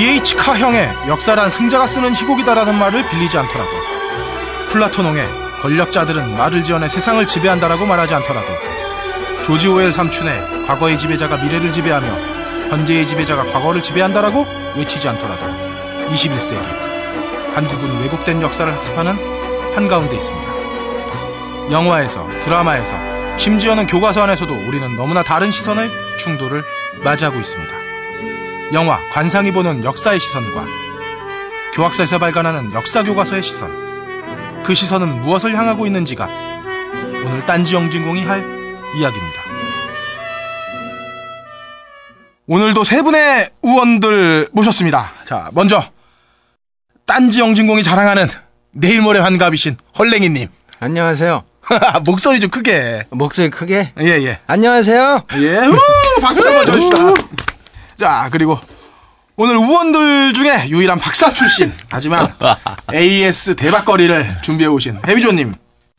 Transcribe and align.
E.H. 0.00 0.34
카형의 0.34 0.88
역사란 1.08 1.50
승자가 1.50 1.86
쓰는 1.86 2.14
희곡이다라는 2.14 2.74
말을 2.74 3.06
빌리지 3.10 3.36
않더라도 3.36 3.70
플라토농의 4.70 5.28
권력자들은 5.60 6.38
말을 6.38 6.64
지어내 6.64 6.88
세상을 6.88 7.26
지배한다라고 7.26 7.84
말하지 7.84 8.14
않더라도 8.14 8.46
조지 9.44 9.68
오웰 9.68 9.92
삼촌의 9.92 10.64
과거의 10.66 10.98
지배자가 10.98 11.36
미래를 11.36 11.70
지배하며 11.70 12.70
현재의 12.70 13.06
지배자가 13.06 13.52
과거를 13.52 13.82
지배한다라고 13.82 14.46
외치지 14.78 15.06
않더라도 15.06 15.44
21세기 16.08 16.62
한국은 17.54 18.00
왜곡된 18.00 18.40
역사를 18.40 18.72
학습하는 18.72 19.18
한가운데 19.74 20.16
있습니다. 20.16 20.52
영화에서 21.72 22.26
드라마에서 22.42 22.96
심지어는 23.36 23.86
교과서 23.86 24.22
안에서도 24.22 24.50
우리는 24.66 24.96
너무나 24.96 25.22
다른 25.22 25.50
시선의 25.50 25.90
충돌을 26.16 26.64
맞이하고 27.04 27.38
있습니다. 27.38 27.79
영화 28.72 29.00
관상이 29.10 29.50
보는 29.52 29.84
역사의 29.84 30.20
시선과 30.20 30.66
교학사에서 31.74 32.18
발간하는 32.18 32.72
역사 32.72 33.02
교과서의 33.02 33.42
시선 33.42 34.62
그 34.62 34.74
시선은 34.74 35.22
무엇을 35.22 35.56
향하고 35.56 35.86
있는지가 35.86 36.28
오늘 37.26 37.44
딴지 37.46 37.74
영진공이 37.74 38.22
할 38.24 38.38
이야기입니다. 38.96 39.40
오늘도 42.46 42.82
세 42.84 43.02
분의 43.02 43.50
우원들 43.62 44.48
모셨습니다. 44.52 45.12
자, 45.24 45.50
먼저 45.52 45.82
딴지 47.06 47.40
영진공이 47.40 47.82
자랑하는 47.82 48.28
내일 48.72 49.02
모레 49.02 49.20
환갑이신 49.20 49.76
헐랭이님 49.98 50.48
안녕하세요. 50.80 51.44
목소리 52.04 52.40
좀 52.40 52.50
크게 52.50 53.06
목소리 53.10 53.50
크게. 53.50 53.92
예 54.00 54.06
예. 54.06 54.40
안녕하세요. 54.46 55.24
예, 55.36 55.58
우! 55.66 55.76
박수 56.20 56.46
한번 56.48 56.64
쳐줍시다. 56.64 57.14
자, 58.00 58.30
그리고 58.32 58.58
오늘 59.36 59.58
우원들 59.58 60.32
중에 60.32 60.70
유일한 60.70 60.98
박사 60.98 61.30
출신, 61.30 61.70
하지만 61.92 62.34
AS 62.94 63.56
대박거리를 63.56 64.38
준비해 64.42 64.68
오신 64.68 65.00
해비조님. 65.06 65.54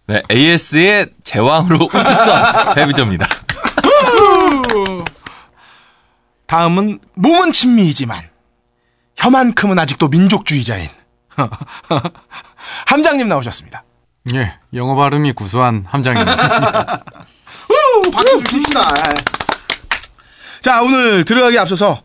네, 0.08 0.24
AS의 0.32 1.12
제왕으로 1.24 1.86
우트선 1.86 2.74
해비조입니다. 2.80 3.28
다음은 6.48 7.02
몸은 7.14 7.52
친미이지만 7.52 8.28
혀만큼은 9.18 9.78
아직도 9.78 10.08
민족주의자인 10.08 10.90
함장님 12.88 13.28
나오셨습니다. 13.28 13.84
예, 14.34 14.56
영어 14.74 14.96
발음이 14.96 15.34
구수한 15.34 15.86
함장입니다. 15.88 17.04
우! 17.70 18.10
박수 18.12 18.44
주십시다. 18.46 18.88
자, 20.62 20.82
오늘 20.84 21.26
들어가기 21.26 21.58
앞서서 21.58 22.02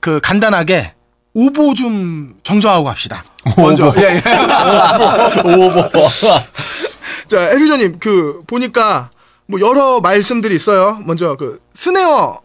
그 0.00 0.20
간단하게 0.20 0.92
오보 1.32 1.74
좀 1.74 2.34
정정하고 2.42 2.84
갑시다. 2.84 3.24
먼저 3.56 3.94
예, 3.98 4.16
예. 4.16 5.40
오보. 5.40 5.90
자, 7.28 7.40
해비조님 7.40 7.98
그 8.00 8.42
보니까 8.46 9.10
뭐 9.46 9.60
여러 9.60 10.00
말씀들이 10.00 10.54
있어요. 10.54 11.00
먼저 11.04 11.36
그 11.36 11.60
스네어 11.74 12.40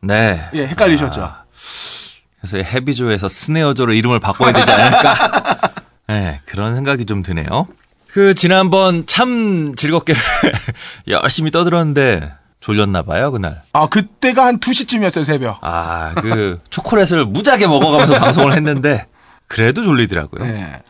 네. 0.00 0.48
예, 0.54 0.66
헷갈리셨죠. 0.66 1.32
그래서 2.40 2.56
해비조에서 2.58 3.28
스네어조로 3.28 3.92
이름을 3.92 4.20
바꿔야 4.20 4.52
되지 4.52 4.70
않을까? 4.70 5.72
네, 6.08 6.40
그런 6.46 6.74
생각이 6.74 7.04
좀 7.04 7.22
드네요. 7.22 7.66
그 8.08 8.34
지난번 8.34 9.04
참 9.06 9.74
즐겁게 9.76 10.14
열심히 11.08 11.50
떠들었는데 11.50 12.32
졸렸나 12.66 13.02
봐요, 13.02 13.30
그날. 13.30 13.62
아, 13.72 13.86
그때가 13.88 14.44
한 14.44 14.58
2시쯤이었어요, 14.58 15.22
새벽. 15.24 15.58
아, 15.62 16.12
그 16.16 16.56
초콜릿을 16.68 17.24
무지하게 17.26 17.68
먹어가면서 17.68 18.18
방송을 18.18 18.54
했는데 18.54 19.06
그래도 19.46 19.84
졸리더라고요. 19.84 20.44
예. 20.48 20.80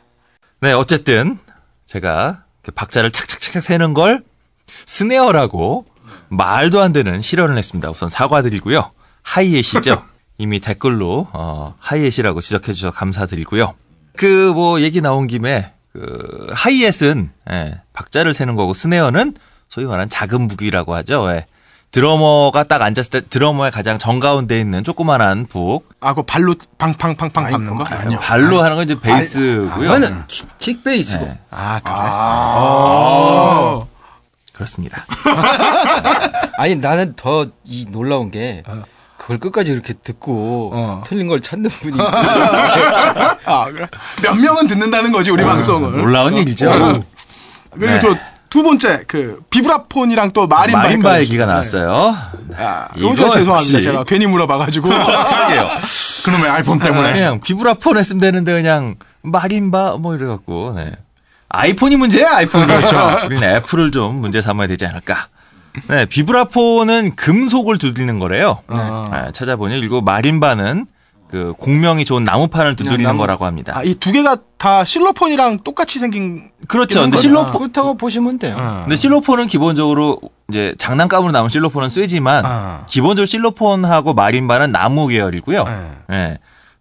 네, 0.62 0.72
어쨌든 0.72 1.38
제가 1.84 2.44
박자를 2.74 3.10
착착착착 3.10 3.62
세는 3.62 3.92
걸 3.92 4.22
스네어라고 4.86 5.84
말도 6.28 6.80
안 6.80 6.94
되는 6.94 7.20
실언을 7.20 7.58
했습니다. 7.58 7.90
우선 7.90 8.08
사과드리고요. 8.08 8.90
하이햇이죠. 9.22 10.02
이미 10.38 10.60
댓글로 10.60 11.28
어, 11.34 11.74
하이햇이라고 11.78 12.40
지적해 12.40 12.72
주셔서 12.72 12.94
감사드리고요. 12.96 13.74
그 14.16 14.52
뭐 14.54 14.80
얘기 14.80 15.02
나온 15.02 15.26
김에 15.26 15.72
그 15.92 16.46
하이햇은 16.52 17.30
예, 17.50 17.80
박자를 17.92 18.32
세는 18.32 18.56
거고 18.56 18.72
스네어는 18.72 19.34
소위 19.68 19.84
말하는 19.84 20.08
작은 20.08 20.40
무기라고 20.48 20.94
하죠. 20.94 21.30
예. 21.32 21.46
드러머가 21.90 22.64
딱 22.64 22.82
앉았을 22.82 23.10
때 23.10 23.20
드러머의 23.28 23.70
가장 23.70 23.98
정가운데 23.98 24.60
있는 24.60 24.84
조그만한 24.84 25.46
북 25.46 25.88
아, 26.00 26.12
그 26.14 26.22
발로 26.22 26.54
팡팡팡팡 26.78 27.30
밟는 27.50 27.74
거? 27.76 27.84
아니요. 27.84 28.18
발로 28.20 28.62
하는 28.62 28.76
건 28.76 28.84
이제 28.84 29.00
베이스고요. 29.00 29.70
그거는 29.70 30.24
킥- 30.26 30.58
킥베이스고. 30.58 31.24
네, 31.24 31.38
아, 31.50 31.80
그래? 31.82 31.94
아. 31.96 33.80
그렇습니다. 34.52 35.04
아니 36.58 36.74
나는 36.76 37.14
더 37.16 37.46
이 37.64 37.86
놀라운 37.90 38.30
게 38.30 38.62
그걸 39.18 39.38
끝까지 39.38 39.70
이렇게 39.70 39.92
듣고 39.94 40.70
어. 40.74 41.02
틀린 41.06 41.26
걸 41.28 41.40
찾는 41.40 41.70
분이 41.70 41.98
아, 42.00 43.64
그래? 43.70 43.86
몇 44.22 44.34
명은 44.36 44.66
듣는다는 44.66 45.12
거지, 45.12 45.30
우리 45.30 45.42
방송을. 45.44 45.96
놀라운 45.98 46.36
일이죠. 46.36 46.70
어. 46.70 47.00
그리고 47.72 47.86
네. 47.92 48.00
또 48.00 48.16
두 48.56 48.62
번째, 48.62 49.04
그, 49.06 49.42
비브라폰이랑 49.50 50.32
또. 50.32 50.46
마림바 50.46 50.80
헷갈리시죠? 50.84 51.20
얘기가 51.20 51.44
나왔어요. 51.44 52.16
네. 52.48 52.56
아, 52.58 52.88
이거 52.96 53.08
이거 53.12 53.28
죄송합니다. 53.28 53.52
역시. 53.52 53.82
제가 53.82 54.04
괜히 54.04 54.26
물어봐가지고. 54.26 54.88
그러게요. 54.88 55.68
그놈의 56.24 56.48
아이폰 56.50 56.78
때문에. 56.78 57.12
그냥 57.12 57.40
비브라폰 57.42 57.98
했으면 57.98 58.18
되는데 58.22 58.54
그냥 58.54 58.94
마림바 59.20 59.98
뭐 59.98 60.16
이래갖고 60.16 60.72
네. 60.74 60.92
아이폰이 61.50 61.96
문제야 61.96 62.36
아이폰이 62.36 62.64
그렇죠. 62.64 63.26
우리는 63.26 63.46
애플을 63.56 63.90
좀 63.90 64.22
문제 64.22 64.40
삼아야 64.40 64.68
되지 64.68 64.86
않을까. 64.86 65.26
네, 65.88 66.06
비브라폰은 66.06 67.14
금속을 67.14 67.76
두드리는 67.76 68.18
거래요. 68.18 68.60
아. 68.68 69.04
아, 69.10 69.30
찾아보니 69.32 69.78
그리고 69.78 70.00
마림바는 70.00 70.86
그 71.30 71.52
공명이 71.58 72.04
좋은 72.04 72.24
나무판을 72.24 72.76
두드리는 72.76 73.02
나무. 73.04 73.18
거라고 73.18 73.44
합니다. 73.46 73.72
아, 73.76 73.82
이 73.82 73.94
두 73.94 74.12
개가 74.12 74.38
다 74.58 74.84
실로폰이랑 74.84 75.60
똑같이 75.64 75.98
생긴. 75.98 76.50
그렇죠. 76.68 77.00
근데. 77.02 77.16
실로폰 77.16 77.52
그렇다고 77.52 77.96
보시면 77.96 78.38
돼요. 78.38 78.56
어. 78.58 78.80
근데 78.84 78.96
실로폰은 78.96 79.46
기본적으로 79.48 80.20
이제 80.48 80.74
장난감으로 80.78 81.32
나온 81.32 81.48
실로폰은 81.48 81.88
쇠지만 81.90 82.46
아. 82.46 82.84
기본적으로 82.88 83.26
실로폰하고 83.26 84.14
마림바는 84.14 84.70
나무 84.72 85.08
계열이고요. 85.08 85.64
네. 85.64 85.90
네. 86.08 86.38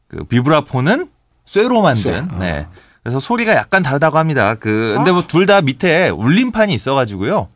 그 0.08 0.24
비브라폰은 0.26 1.08
쇠로 1.46 1.82
만든. 1.82 2.28
네. 2.40 2.68
그래서 3.04 3.20
소리가 3.20 3.54
약간 3.56 3.84
다르다고 3.84 4.18
합니다. 4.18 4.56
그 4.56 4.94
근데 4.96 5.12
뭐 5.12 5.24
둘 5.28 5.46
다 5.46 5.62
밑에 5.62 6.10
울림판이 6.10 6.74
있어가지고요. 6.74 7.50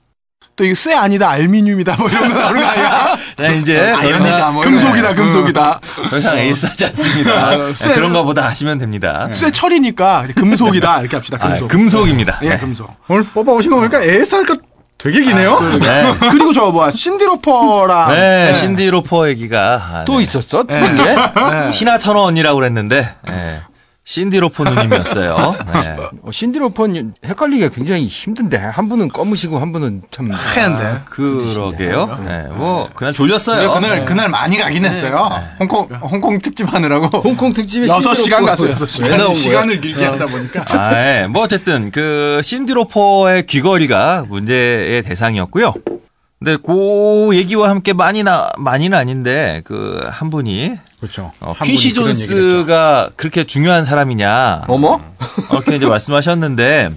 또 0.56 0.66
이게 0.66 0.76
쇠 0.76 0.94
아니다, 0.94 1.30
알미늄이다, 1.30 1.96
뭐 1.96 2.10
이런 2.10 2.34
거 2.34 2.40
나오는 2.40 2.62
거 2.62 2.68
아니야? 2.68 3.16
네, 3.40 3.58
이제 3.58 3.92
더 3.92 3.98
아이언이다, 4.00 4.38
이상, 4.38 4.54
뭐 4.54 4.64
금속이다, 4.64 5.14
금속이다. 5.14 5.80
더 6.10 6.18
이상 6.18 6.38
에이스하지 6.38 6.86
않습니다. 6.86 7.32
아, 7.32 7.56
네, 7.56 7.74
쇠- 7.74 7.94
그런가 7.94 8.24
보다 8.24 8.46
하시면 8.46 8.78
됩니다. 8.78 9.28
쇠 9.32 9.52
철이니까 9.52 10.26
금속이다, 10.36 11.02
이렇게 11.02 11.16
합시다, 11.18 11.38
아, 11.42 11.48
금속. 11.50 11.68
금속입니다. 11.70 12.40
예, 12.44 12.50
네. 12.50 12.58
금속. 12.58 12.90
오늘 13.08 13.24
뽑아 13.24 13.52
오신 13.54 13.72
거 13.72 13.78
보니까 13.78 14.02
AS 14.04 14.36
할거 14.36 14.58
되게 14.98 15.22
기네요. 15.24 15.58
네. 15.80 16.14
그리고 16.32 16.52
저 16.52 16.72
뭐야, 16.72 16.92
신디로퍼랑. 16.92 18.12
네, 18.14 18.54
신디 18.54 18.90
로퍼 18.90 19.30
얘기가 19.30 19.82
아, 19.94 20.04
또 20.06 20.18
네. 20.18 20.24
있었어? 20.24 20.64
게? 20.64 20.76
네. 20.76 21.70
티나 21.72 21.98
터너 21.98 22.24
언니라고 22.24 22.58
그랬는데 22.60 23.16
네. 23.28 23.62
신디 24.10 24.40
로퍼 24.40 24.64
누님이었어요. 24.64 25.56
네. 25.72 25.96
어, 26.24 26.32
신디로폰 26.32 27.14
헷갈리기가 27.24 27.70
굉장히 27.70 28.08
힘든데 28.08 28.58
한 28.58 28.90
분은 28.90 29.10
검으시고 29.10 29.60
한 29.60 29.72
분은 29.72 30.02
참 30.10 30.32
하얀데. 30.32 31.02
그러게요. 31.06 32.20
네, 32.26 32.48
뭐 32.52 32.90
그냥 32.96 33.14
졸렸어요. 33.14 33.70
그날 33.70 34.06
그날 34.06 34.28
많이 34.28 34.58
가긴 34.58 34.84
했어요. 34.86 35.30
홍콩 35.60 35.88
홍콩 36.02 36.40
특집 36.40 36.74
하느라고. 36.74 37.20
홍콩 37.20 37.54
특집에 37.54 37.86
여섯 37.86 38.16
시간 38.16 38.40
신디로폰 38.40 38.46
갔어요, 38.48 38.72
여섯 38.72 38.88
시간. 38.88 39.12
왜 39.12 39.18
나온 39.18 39.28
거야? 39.28 39.36
시간을 39.36 39.80
길게 39.80 40.04
하다 40.04 40.26
보니까. 40.26 40.66
아, 40.70 40.92
예. 40.96 41.28
뭐 41.28 41.44
어쨌든 41.44 41.92
그 41.92 42.42
신디로퍼의 42.44 43.46
귀걸이가 43.46 44.26
문제의 44.28 45.04
대상이었고요. 45.04 45.76
근데 46.40 46.56
그 46.56 47.30
얘기와 47.34 47.70
함께 47.70 47.92
많이 47.94 48.24
나 48.24 48.50
많이는 48.58 48.98
아닌데 48.98 49.62
그 49.66 50.08
한 50.10 50.30
분이 50.30 50.72
그렇죠. 51.00 51.32
어, 51.40 51.54
한 51.58 51.68
퀸시. 51.68 51.94
존스가 51.94 53.12
그렇게 53.16 53.44
중요한 53.46 53.84
사람이냐 53.86 54.64
어머? 54.68 55.02
이렇게 55.52 55.76
이제 55.76 55.86
말씀하셨는데 55.86 56.92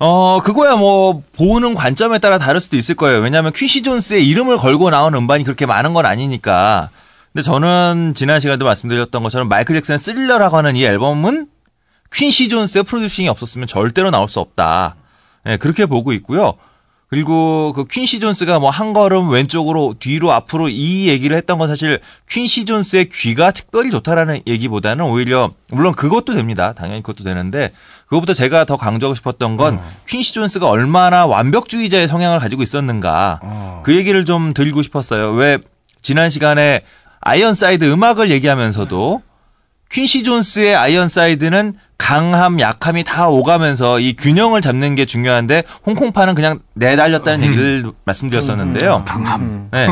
어 0.00 0.40
그거야 0.42 0.74
뭐 0.76 1.22
보는 1.36 1.74
관점에 1.74 2.18
따라 2.18 2.38
다를 2.38 2.60
수도 2.60 2.76
있을 2.76 2.94
거예요. 2.96 3.20
왜냐하면 3.20 3.52
퀸시 3.52 3.82
존스의 3.82 4.26
이름을 4.28 4.58
걸고 4.58 4.90
나온 4.90 5.14
음반이 5.14 5.44
그렇게 5.44 5.64
많은 5.66 5.94
건 5.94 6.06
아니니까. 6.06 6.90
근데 7.32 7.42
저는 7.42 8.12
지난 8.16 8.40
시간에도 8.40 8.64
말씀드렸던 8.64 9.22
것처럼 9.22 9.48
마이클 9.48 9.74
잭슨의 9.76 9.98
스릴러라고 9.98 10.56
하는 10.56 10.74
이 10.76 10.84
앨범은 10.84 11.46
퀸시 12.12 12.48
존스의 12.48 12.84
프로듀싱이 12.84 13.28
없었으면 13.28 13.66
절대로 13.68 14.10
나올 14.10 14.28
수 14.28 14.40
없다. 14.40 14.96
네, 15.44 15.56
그렇게 15.56 15.86
보고 15.86 16.12
있고요. 16.12 16.54
그리고 17.12 17.74
그 17.74 17.84
퀸시 17.84 18.20
존스가 18.20 18.58
뭐 18.58 18.70
한 18.70 18.94
걸음 18.94 19.28
왼쪽으로 19.28 19.94
뒤로 19.98 20.32
앞으로 20.32 20.70
이 20.70 21.08
얘기를 21.08 21.36
했던 21.36 21.58
건 21.58 21.68
사실 21.68 22.00
퀸시 22.26 22.64
존스의 22.64 23.10
귀가 23.10 23.50
특별히 23.50 23.90
좋다라는 23.90 24.40
얘기보다는 24.46 25.04
오히려 25.04 25.50
물론 25.68 25.92
그것도 25.92 26.32
됩니다. 26.32 26.72
당연히 26.72 27.02
그것도 27.02 27.22
되는데 27.22 27.72
그것보다 28.06 28.32
제가 28.32 28.64
더 28.64 28.78
강조하고 28.78 29.14
싶었던 29.14 29.58
건 29.58 29.78
퀸시 30.08 30.32
존스가 30.32 30.70
얼마나 30.70 31.26
완벽주의자의 31.26 32.08
성향을 32.08 32.38
가지고 32.38 32.62
있었는가 32.62 33.40
어. 33.42 33.82
그 33.84 33.94
얘기를 33.94 34.24
좀 34.24 34.54
드리고 34.54 34.82
싶었어요. 34.82 35.32
왜 35.32 35.58
지난 36.00 36.30
시간에 36.30 36.80
아이언사이드 37.20 37.92
음악을 37.92 38.30
얘기하면서도 38.30 39.20
퀸시 39.92 40.22
존스의 40.22 40.74
아이언사이드는 40.74 41.74
강함, 41.98 42.58
약함이 42.58 43.04
다 43.04 43.28
오가면서 43.28 44.00
이 44.00 44.14
균형을 44.14 44.60
잡는 44.62 44.94
게 44.94 45.04
중요한데 45.04 45.62
홍콩파는 45.86 46.34
그냥 46.34 46.60
내달렸다는 46.74 47.44
얘기를 47.44 47.92
말씀드렸었는데요. 48.04 49.04
강함. 49.06 49.68
네. 49.70 49.86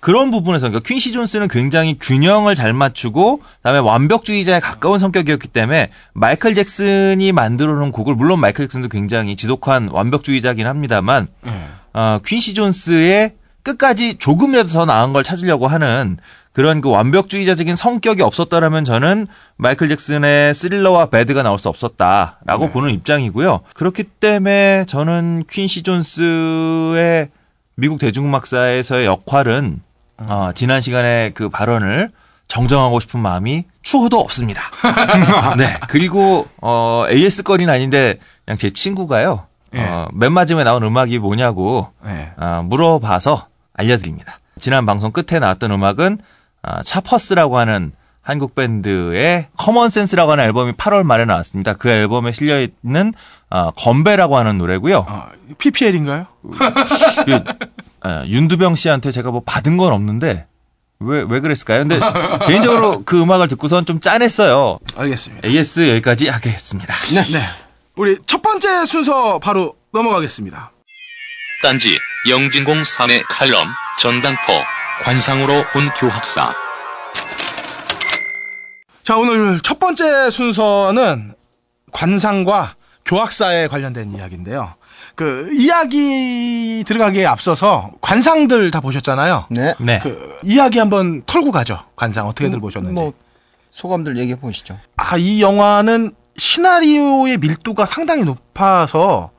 그런 0.00 0.30
부분에서 0.30 0.68
그러니까 0.68 0.86
퀸시 0.86 1.12
존스는 1.12 1.48
굉장히 1.48 1.98
균형을 1.98 2.54
잘 2.54 2.74
맞추고 2.74 3.40
그다음에 3.56 3.78
완벽주의자에 3.78 4.60
가까운 4.60 4.98
성격이었기 4.98 5.48
때문에 5.48 5.90
마이클 6.12 6.54
잭슨이 6.54 7.32
만들어 7.32 7.72
놓은 7.74 7.90
곡을 7.90 8.14
물론 8.14 8.38
마이클 8.38 8.66
잭슨도 8.66 8.88
굉장히 8.88 9.34
지독한 9.34 9.88
완벽주의자긴 9.90 10.66
합니다만 10.66 11.26
네. 11.40 11.66
어, 11.94 12.20
퀸시 12.24 12.52
존스의 12.54 13.32
끝까지 13.62 14.18
조금이라도 14.18 14.68
더 14.68 14.84
나은 14.84 15.12
걸 15.12 15.22
찾으려고 15.22 15.66
하는 15.66 16.18
그런 16.52 16.80
그 16.80 16.90
완벽주의자적인 16.90 17.76
성격이 17.76 18.22
없었더라면 18.22 18.84
저는 18.84 19.26
마이클 19.56 19.88
잭슨의 19.88 20.54
스릴러와 20.54 21.06
배드가 21.06 21.42
나올 21.42 21.58
수 21.58 21.68
없었다라고 21.68 22.70
보는 22.70 22.90
입장이고요. 22.90 23.60
그렇기 23.74 24.04
때문에 24.04 24.84
저는 24.86 25.44
퀸시 25.50 25.82
존스의 25.82 27.30
미국 27.76 27.98
대중음악사에서의 27.98 29.06
역할은 29.06 29.80
어, 30.18 30.50
지난 30.54 30.80
시간에 30.80 31.30
그 31.34 31.48
발언을 31.48 32.10
정정하고 32.48 33.00
싶은 33.00 33.18
마음이 33.20 33.64
추호도 33.82 34.20
없습니다. 34.20 34.60
네. 35.56 35.78
그리고 35.88 36.46
어 36.60 37.06
AS 37.08 37.44
거리는 37.44 37.72
아닌데 37.72 38.18
그냥 38.44 38.58
제 38.58 38.68
친구가요. 38.68 39.46
어, 39.74 40.06
맨 40.12 40.32
마지막에 40.32 40.64
나온 40.64 40.82
음악이 40.82 41.18
뭐냐고 41.18 41.88
네. 42.04 42.30
어, 42.36 42.62
물어봐서 42.64 43.46
알려드립니다. 43.72 44.38
지난 44.60 44.84
방송 44.84 45.12
끝에 45.12 45.38
나왔던 45.40 45.70
음악은 45.70 46.18
어, 46.62 46.82
차퍼스라고 46.82 47.58
하는 47.58 47.92
한국 48.20 48.54
밴드의 48.54 49.48
커먼센스라고 49.56 50.32
하는 50.32 50.44
앨범이 50.44 50.72
8월 50.72 51.02
말에 51.02 51.24
나왔습니다. 51.24 51.74
그 51.74 51.88
앨범에 51.88 52.30
실려 52.32 52.60
있는 52.60 53.12
어, 53.50 53.70
건배라고 53.70 54.36
하는 54.36 54.58
노래고요. 54.58 55.06
어, 55.08 55.28
PPL인가요? 55.58 56.26
그, 57.26 58.08
어, 58.08 58.22
윤두병 58.26 58.76
씨한테 58.76 59.10
제가 59.10 59.30
뭐 59.30 59.42
받은 59.44 59.76
건 59.76 59.92
없는데 59.92 60.46
왜 61.00 61.22
왜 61.22 61.40
그랬을까요? 61.40 61.80
근데 61.80 61.98
개인적으로 62.46 63.02
그 63.04 63.20
음악을 63.20 63.48
듣고선 63.48 63.84
좀 63.86 63.98
짠했어요. 64.00 64.78
알겠습니다. 64.94 65.48
AS 65.48 65.88
여기까지 65.90 66.28
하겠습니다. 66.28 66.94
네. 67.32 67.40
우리 67.96 68.18
첫 68.26 68.40
번째 68.40 68.86
순서 68.86 69.40
바로 69.40 69.74
넘어가겠습니다. 69.92 70.70
딴지 71.64 71.98
영진공 72.30 72.82
3의 72.82 73.22
칼럼 73.28 73.66
전당포 73.98 74.52
관상으로 75.02 75.52
온 75.52 75.88
교학사 75.98 76.54
자, 79.02 79.16
오늘 79.16 79.58
첫 79.60 79.80
번째 79.80 80.30
순서는 80.30 81.34
관상과 81.90 82.76
교학사에 83.04 83.66
관련된 83.66 84.12
이야기인데요. 84.12 84.74
그 85.16 85.50
이야기 85.52 86.84
들어가기에 86.86 87.26
앞서서 87.26 87.90
관상들 88.00 88.70
다 88.70 88.80
보셨잖아요. 88.80 89.46
네. 89.50 89.74
네. 89.80 89.98
그 90.00 90.38
이야기 90.44 90.78
한번 90.78 91.22
털고 91.26 91.50
가죠. 91.50 91.80
관상 91.96 92.28
어떻게들 92.28 92.60
보셨는지. 92.60 92.94
뭐 92.94 93.12
소감들 93.72 94.16
얘기해 94.18 94.36
보시죠. 94.36 94.78
아, 94.96 95.16
이 95.16 95.42
영화는 95.42 96.14
시나리오의 96.36 97.38
밀도가 97.38 97.84
상당히 97.86 98.22
높아서 98.22 99.32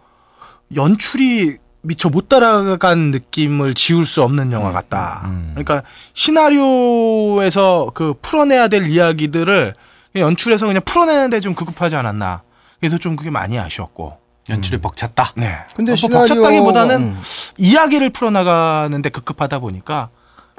연출이 0.75 1.57
미처 1.83 2.09
못 2.09 2.29
따라간 2.29 3.11
느낌을 3.11 3.73
지울 3.73 4.05
수 4.05 4.23
없는 4.23 4.51
영화 4.53 4.71
같다. 4.71 5.23
음. 5.25 5.51
그러니까 5.53 5.83
시나리오에서 6.13 7.91
그 7.93 8.13
풀어내야 8.21 8.69
될 8.69 8.87
이야기들을 8.87 9.75
그냥 10.13 10.27
연출에서 10.29 10.65
그냥 10.65 10.81
풀어내는데 10.85 11.41
좀 11.41 11.53
급급하지 11.55 11.95
않았나. 11.95 12.41
그래서 12.79 12.97
좀 12.97 13.15
그게 13.15 13.29
많이 13.29 13.59
아쉬웠고. 13.59 14.17
연출이 14.49 14.79
벅찼다. 14.79 15.33
네. 15.35 15.57
근데 15.75 15.91
뭐 15.91 15.95
시나리오 15.95 16.19
벅찼다기보다는 16.19 17.01
음. 17.01 17.21
이야기를 17.57 18.09
풀어나가는데 18.11 19.09
급급하다 19.09 19.59
보니까 19.59 20.09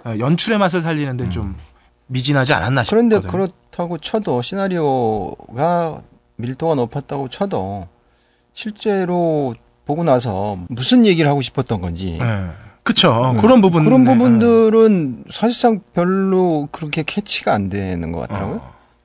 어, 0.04 0.14
연출의 0.18 0.58
맛을 0.58 0.82
살리는데 0.82 1.30
좀 1.30 1.56
미진하지 2.06 2.52
않았나 2.52 2.84
싶거든요. 2.84 3.20
그런데 3.20 3.28
그렇다고 3.28 3.98
쳐도 3.98 4.42
시나리오가 4.42 6.00
밀도가 6.36 6.74
높았다고 6.74 7.28
쳐도 7.28 7.88
실제로 8.52 9.54
보고 9.86 10.04
나서 10.04 10.56
무슨 10.68 11.04
얘기를 11.06 11.28
하고 11.30 11.42
싶었던 11.42 11.80
건지 11.80 12.16
네. 12.20 12.50
그쵸. 12.82 13.32
음. 13.34 13.40
그런 13.40 13.60
부분. 13.62 13.84
그런 13.84 14.04
부분들은 14.04 15.24
사실상 15.30 15.80
별로 15.94 16.68
그렇게 16.70 17.02
캐치가 17.02 17.52
안 17.54 17.70
되는 17.70 18.12
것 18.12 18.20
같더라고요. 18.28 18.60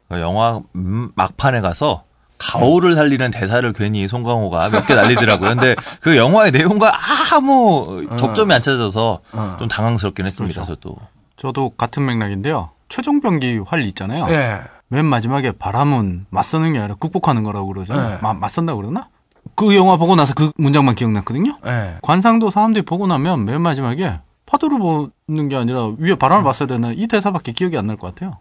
그 0.09 0.19
영화 0.19 0.59
음, 0.75 1.11
막판에 1.15 1.61
가서 1.61 2.03
가오를 2.37 2.95
살리는 2.95 3.31
대사를 3.31 3.71
괜히 3.73 4.07
송강호가 4.07 4.69
몇 4.69 4.85
개 4.85 4.95
날리더라고요. 4.95 5.49
근데 5.49 5.75
그 6.01 6.17
영화의 6.17 6.51
내용과 6.51 6.93
아무 7.33 8.05
접점이 8.17 8.53
안 8.53 8.61
찾아져서 8.61 9.19
어. 9.33 9.55
좀 9.59 9.67
당황스럽긴 9.67 10.25
했습니다. 10.25 10.63
그렇죠. 10.63 10.75
저도. 10.81 10.97
저도 11.37 11.69
같은 11.71 12.05
맥락인데요. 12.05 12.71
최종병기 12.89 13.59
활 13.67 13.83
있잖아요. 13.85 14.25
예. 14.29 14.59
맨 14.89 15.05
마지막에 15.05 15.51
바람은 15.51 16.25
맞서는 16.29 16.73
게 16.73 16.79
아니라 16.79 16.95
극복하는 16.99 17.43
거라고 17.43 17.67
그러잖아요. 17.67 18.09
네. 18.09 18.17
마- 18.21 18.33
맞선다고 18.33 18.81
그러나? 18.81 19.07
그 19.55 19.75
영화 19.75 19.97
보고 19.97 20.15
나서 20.15 20.33
그 20.33 20.51
문장만 20.57 20.95
기억났거든요. 20.95 21.57
예. 21.65 21.95
관상도 22.01 22.49
사람들이 22.49 22.85
보고 22.85 23.07
나면 23.07 23.45
맨 23.45 23.61
마지막에 23.61 24.19
파도를 24.45 24.79
보는 24.79 25.49
게 25.49 25.55
아니라 25.55 25.91
위에 25.97 26.15
바람을 26.15 26.43
봤어야 26.43 26.67
되나 26.67 26.91
이 26.93 27.07
대사밖에 27.07 27.51
기억이 27.51 27.77
안 27.77 27.87
날 27.87 27.97
것 27.97 28.13
같아요. 28.13 28.37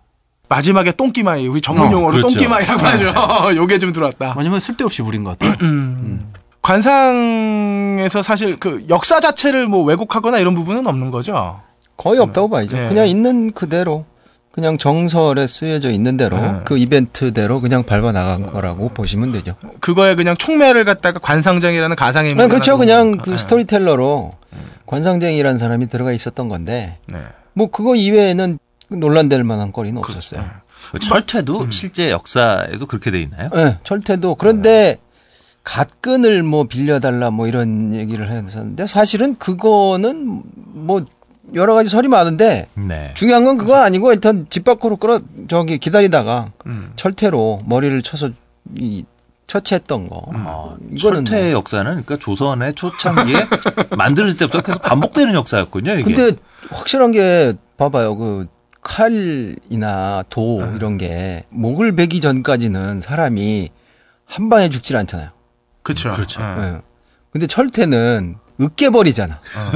마지막에 0.49 0.93
똥기마이 0.93 1.47
우리 1.47 1.61
전문 1.61 1.89
어, 1.89 1.93
용어로 1.93 2.12
그렇죠. 2.12 2.29
똥기마이라고 2.29 2.87
하죠. 2.87 3.12
요게 3.56 3.79
좀 3.79 3.93
들어왔다. 3.93 4.33
마지막에 4.35 4.61
쓸데없이 4.61 5.03
부린 5.03 5.23
것 5.25 5.39
같아요. 5.39 5.56
음. 5.61 6.33
관상에서 6.62 8.23
사실 8.23 8.56
그 8.56 8.85
역사 8.89 9.21
자체를 9.21 9.67
뭐 9.67 9.83
왜곡하거나 9.85 10.39
이런 10.39 10.55
부분은 10.55 10.87
없는 10.87 11.11
거죠. 11.11 11.61
거의 11.97 12.19
없다고 12.21 12.49
봐야죠. 12.51 12.77
네. 12.77 12.89
그냥 12.89 13.09
있는 13.09 13.53
그대로 13.53 14.05
그냥 14.58 14.77
정설에 14.77 15.46
쓰여져 15.46 15.93
있는 15.93 16.17
대로 16.17 16.36
네. 16.36 16.60
그 16.65 16.77
이벤트대로 16.77 17.60
그냥 17.60 17.84
밟아 17.84 18.10
나간 18.10 18.43
거라고 18.43 18.88
보시면 18.88 19.31
되죠. 19.31 19.55
그거에 19.79 20.17
그냥 20.17 20.36
총매를 20.36 20.84
갖다가 20.84 21.20
관상정이라는 21.20 21.94
가상의 21.94 22.34
네, 22.34 22.48
그렇죠. 22.48 22.72
인물이라는 22.72 22.79
그냥 22.79 23.10
거니까. 23.12 23.22
그 23.22 23.32
예. 23.34 23.36
스토리텔러로 23.36 24.32
관상쟁이라는 24.86 25.60
사람이 25.60 25.86
들어가 25.86 26.10
있었던 26.10 26.48
건데 26.48 26.98
네. 27.06 27.19
뭐 27.53 27.70
그거 27.70 27.94
이외에는 27.94 28.58
논란될 28.88 29.44
만한 29.44 29.70
거리는 29.70 29.96
없었어요. 29.98 30.44
그 30.91 30.98
철퇴도 30.98 31.70
실제 31.70 32.10
역사에도 32.10 32.86
그렇게 32.86 33.12
돼 33.12 33.20
있나요? 33.22 33.50
네, 33.55 33.79
철퇴도 33.84 34.34
그런데 34.34 34.96
갓근을 35.62 36.43
뭐 36.43 36.65
빌려달라 36.65 37.31
뭐 37.31 37.46
이런 37.46 37.94
얘기를 37.94 38.29
했었는데 38.29 38.88
사실은 38.88 39.36
그거는 39.36 40.43
뭐 40.56 41.05
여러 41.55 41.74
가지 41.74 41.88
설이 41.88 42.08
많은데 42.08 42.69
네. 42.74 43.12
중요한 43.14 43.44
건 43.44 43.56
그거 43.56 43.76
아니고 43.76 44.12
일단 44.12 44.46
집 44.50 44.64
밖으로 44.64 44.96
끌어 44.96 45.20
저기 45.48 45.78
기다리다가 45.78 46.52
음. 46.67 46.93
철퇴로 46.96 47.62
머리를 47.67 48.02
쳐서 48.02 48.31
이 48.76 49.05
처치했던 49.46 50.08
거. 50.08 50.26
아, 50.34 50.76
이거는 50.94 51.24
철퇴의 51.24 51.52
역사는 51.52 51.90
그러니까 52.05 52.19
조선의 52.19 52.74
초창기에 52.74 53.46
만들어질 53.96 54.36
때부터 54.36 54.60
계속 54.60 54.82
반복되는 54.82 55.34
역사였군요. 55.34 55.94
이게. 55.94 56.02
근데 56.02 56.36
확실한 56.70 57.12
게 57.12 57.55
봐봐요. 57.78 58.17
그 58.17 58.46
칼이나 58.82 60.22
도 60.28 60.64
네. 60.64 60.76
이런 60.76 60.98
게 60.98 61.44
목을 61.48 61.96
베기 61.96 62.20
전까지는 62.20 63.00
사람이 63.00 63.70
한 64.26 64.48
방에 64.50 64.69
죽질 64.69 64.96
않잖아요. 64.98 65.31
그렇죠. 65.82 66.10
그렇죠. 66.10 66.43
예. 66.43 66.44
예. 66.44 66.81
근데 67.32 67.46
철퇴는 67.46 68.36
으깨버리잖아. 68.60 69.34
어. 69.34 69.72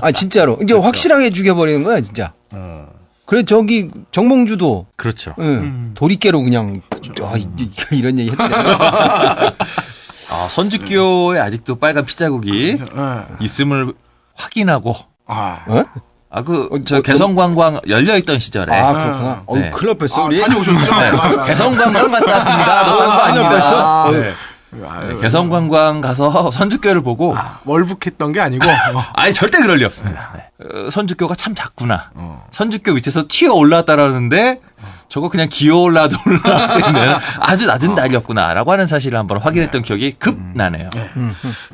아 0.00 0.12
진짜로. 0.12 0.58
이제 0.62 0.74
확실하게 0.74 1.30
죽여버리는 1.30 1.82
거야 1.82 2.00
진짜. 2.00 2.32
어. 2.52 2.86
그래 3.26 3.42
저기 3.44 3.90
정몽주도 4.10 4.86
그렇죠. 4.96 5.34
예, 5.38 5.42
음. 5.42 5.92
도리깨로 5.94 6.42
그냥 6.42 6.80
아, 7.22 7.36
이- 7.36 7.46
이- 7.58 7.70
이런 7.92 8.18
얘기 8.18 8.30
했대. 8.30 8.42
아, 10.30 10.48
선주교에 10.50 11.38
아직도 11.40 11.76
빨간 11.78 12.04
피자국이 12.04 12.70
예. 12.70 12.76
있음을 13.40 13.92
확인하고 14.34 14.94
아. 15.26 15.60
어? 15.68 15.82
아 16.34 16.42
그 16.42 16.68
어, 16.72 16.78
저 16.86 16.96
어, 16.96 17.00
개성관광 17.02 17.82
열려 17.88 18.16
있던 18.16 18.38
시절에 18.38 18.74
아 18.74 18.92
그렇구나. 18.94 19.42
어 19.44 19.54
네. 19.58 19.68
큰일 19.70 19.88
날 19.88 19.94
뻔했어 19.98 20.22
아, 20.22 20.24
우리. 20.24 20.40
다녀오셨죠? 20.40 20.80
네. 20.80 21.46
개성관광 21.46 22.10
갔다 22.10 22.30
왔습니다. 22.32 22.84
뭐 22.90 23.02
아, 23.02 23.16
많이 23.18 23.38
아니요, 23.38 23.46
올렸어. 23.50 24.12
아, 24.84 25.00
네. 25.00 25.06
아유, 25.08 25.20
개성 25.20 25.50
관광 25.50 26.00
가서 26.00 26.50
선주교를 26.52 27.02
보고 27.02 27.36
아, 27.36 27.60
월북했던 27.64 28.32
게 28.32 28.40
아니고. 28.40 28.66
어. 28.68 29.04
아니 29.14 29.32
절대 29.34 29.58
그럴 29.58 29.78
리 29.78 29.84
없습니다. 29.84 30.32
네. 30.34 30.48
어, 30.64 30.90
선주교가 30.90 31.34
참 31.34 31.54
작구나. 31.54 32.10
어. 32.14 32.46
선주교 32.50 32.94
밑에서 32.94 33.24
튀어 33.28 33.52
올라왔다라는데 33.52 34.60
저거 35.08 35.28
그냥 35.28 35.48
기어 35.50 35.76
올라도 35.76 36.16
수 36.16 36.78
있는 36.78 37.14
아주 37.38 37.66
낮은 37.66 37.94
날이었구나라고 37.94 38.72
하는 38.72 38.86
사실을 38.86 39.18
한번 39.18 39.38
확인했던 39.38 39.82
기억이 39.82 40.12
급 40.18 40.38
나네요. 40.54 40.88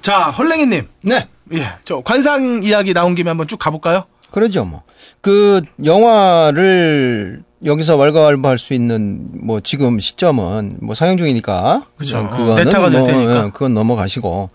자, 0.02 0.30
헐랭이님. 0.30 0.88
네. 1.04 1.28
예, 1.54 1.74
저 1.84 2.00
관상 2.00 2.62
이야기 2.64 2.92
나온 2.92 3.14
김에 3.14 3.30
한번 3.30 3.46
쭉 3.46 3.56
가볼까요? 3.58 4.04
그러죠, 4.32 4.64
뭐. 4.64 4.82
그 5.20 5.62
영화를 5.84 7.42
여기서 7.64 7.96
왈가왈부할 7.96 8.58
수 8.58 8.72
있는 8.74 9.28
뭐 9.32 9.60
지금 9.60 9.98
시점은 9.98 10.78
뭐 10.80 10.94
상영 10.94 11.16
중이니까 11.16 11.86
그죠. 11.96 12.18
어, 12.18 12.28
그거는 12.30 12.64
될 12.64 13.14
뭐. 13.24 13.46
예, 13.46 13.50
그건 13.52 13.74
넘어가시고 13.74 14.50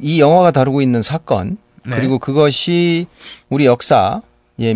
이 0.00 0.20
영화가 0.20 0.50
다루고 0.52 0.80
있는 0.80 1.02
사건 1.02 1.56
네. 1.86 1.96
그리고 1.96 2.18
그것이 2.18 3.06
우리 3.50 3.66
역사에 3.66 4.20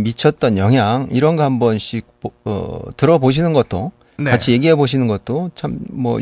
미쳤던 0.00 0.58
영향 0.58 1.08
이런 1.10 1.36
거 1.36 1.42
한 1.44 1.58
번씩 1.58 2.04
보- 2.20 2.32
어, 2.44 2.80
들어보시는 2.96 3.52
것도 3.52 3.92
네. 4.18 4.30
같이 4.30 4.52
얘기해 4.52 4.74
보시는 4.74 5.06
것도 5.06 5.50
참 5.54 5.78
뭐 5.90 6.18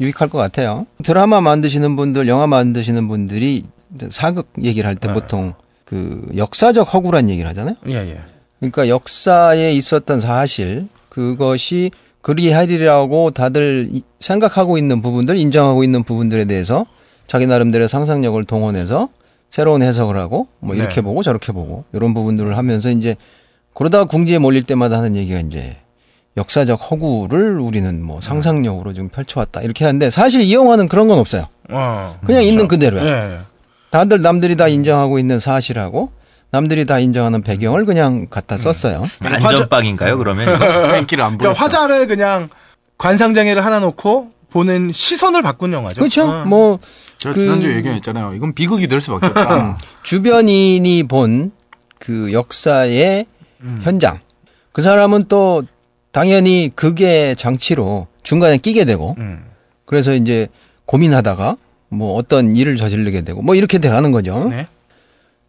유익할 0.00 0.28
것 0.28 0.38
같아요. 0.38 0.86
드라마 1.04 1.40
만드시는 1.40 1.94
분들, 1.96 2.26
영화 2.28 2.46
만드시는 2.48 3.06
분들이 3.08 3.62
사극 4.10 4.48
얘기를 4.60 4.88
할때 4.88 5.06
네. 5.08 5.14
보통 5.14 5.54
그 5.84 6.26
역사적 6.36 6.92
허구란 6.92 7.30
얘기를 7.30 7.48
하잖아요. 7.50 7.76
예, 7.86 7.94
예. 7.94 8.20
그러니까 8.70 8.88
역사에 8.88 9.72
있었던 9.72 10.20
사실 10.20 10.88
그것이 11.08 11.90
그리하리라고 12.22 13.30
다들 13.30 13.88
이- 13.92 14.02
생각하고 14.20 14.78
있는 14.78 15.02
부분들, 15.02 15.36
인정하고 15.36 15.84
있는 15.84 16.02
부분들에 16.02 16.46
대해서 16.46 16.86
자기 17.26 17.46
나름대로의 17.46 17.88
상상력을 17.88 18.42
동원해서 18.44 19.08
새로운 19.50 19.82
해석을 19.82 20.16
하고 20.16 20.48
뭐 20.60 20.74
이렇게 20.74 20.96
네. 20.96 21.00
보고 21.02 21.22
저렇게 21.22 21.52
보고 21.52 21.84
이런 21.92 22.12
부분들을 22.14 22.56
하면서 22.56 22.90
이제 22.90 23.16
그러다가 23.74 24.04
궁지에 24.04 24.38
몰릴 24.38 24.62
때마다 24.64 24.96
하는 24.98 25.16
얘기가 25.16 25.38
이제 25.40 25.76
역사적 26.36 26.90
허구를 26.90 27.60
우리는 27.60 28.02
뭐 28.02 28.20
상상력으로 28.20 28.92
좀 28.94 29.08
펼쳐왔다 29.08 29.62
이렇게 29.62 29.84
하는데 29.84 30.10
사실 30.10 30.42
이 30.42 30.52
영화는 30.54 30.88
그런 30.88 31.06
건 31.06 31.18
없어요. 31.18 31.46
어. 31.70 32.18
그냥 32.24 32.42
있는 32.42 32.66
그대로야. 32.66 33.04
예. 33.34 33.38
다들 33.90 34.22
남들이 34.22 34.56
다 34.56 34.66
인정하고 34.66 35.18
있는 35.20 35.38
사실하고 35.38 36.10
남들이 36.54 36.84
다 36.86 37.00
인정하는 37.00 37.42
배경을 37.42 37.84
그냥 37.84 38.28
갖다 38.30 38.56
썼어요. 38.56 39.08
안전빵인가요 39.20 40.16
그러면? 40.18 40.46
뺑기를 40.92 41.24
안 41.24 41.36
그러니까. 41.36 41.60
화자를 41.60 42.06
그냥 42.06 42.48
관상 42.96 43.34
장애를 43.34 43.64
하나 43.64 43.80
놓고 43.80 44.30
보는 44.50 44.92
시선을 44.92 45.42
바꾼 45.42 45.72
영화죠. 45.72 45.98
그렇죠. 45.98 46.30
어. 46.30 46.44
뭐 46.44 46.78
제가 47.18 47.34
그- 47.34 47.40
지난주에 47.40 47.74
얘기했잖아요. 47.78 48.34
이건 48.34 48.54
비극이 48.54 48.86
될 48.86 49.00
수밖에 49.00 49.26
없다. 49.26 49.78
주변인이 50.04 51.02
본 51.04 51.50
그 51.98 52.32
역사의 52.34 53.24
음. 53.62 53.80
현장. 53.82 54.20
그 54.72 54.82
사람은 54.82 55.24
또 55.30 55.62
당연히 56.12 56.70
그게 56.76 57.34
장치로 57.34 58.06
중간에 58.22 58.58
끼게 58.58 58.84
되고 58.84 59.14
음. 59.18 59.42
그래서 59.86 60.12
이제 60.12 60.46
고민하다가 60.84 61.56
뭐 61.88 62.14
어떤 62.16 62.54
일을 62.56 62.76
저지르게 62.76 63.22
되고 63.22 63.40
뭐 63.40 63.54
이렇게 63.54 63.78
돼가는 63.78 64.10
거죠. 64.12 64.48
네. 64.50 64.66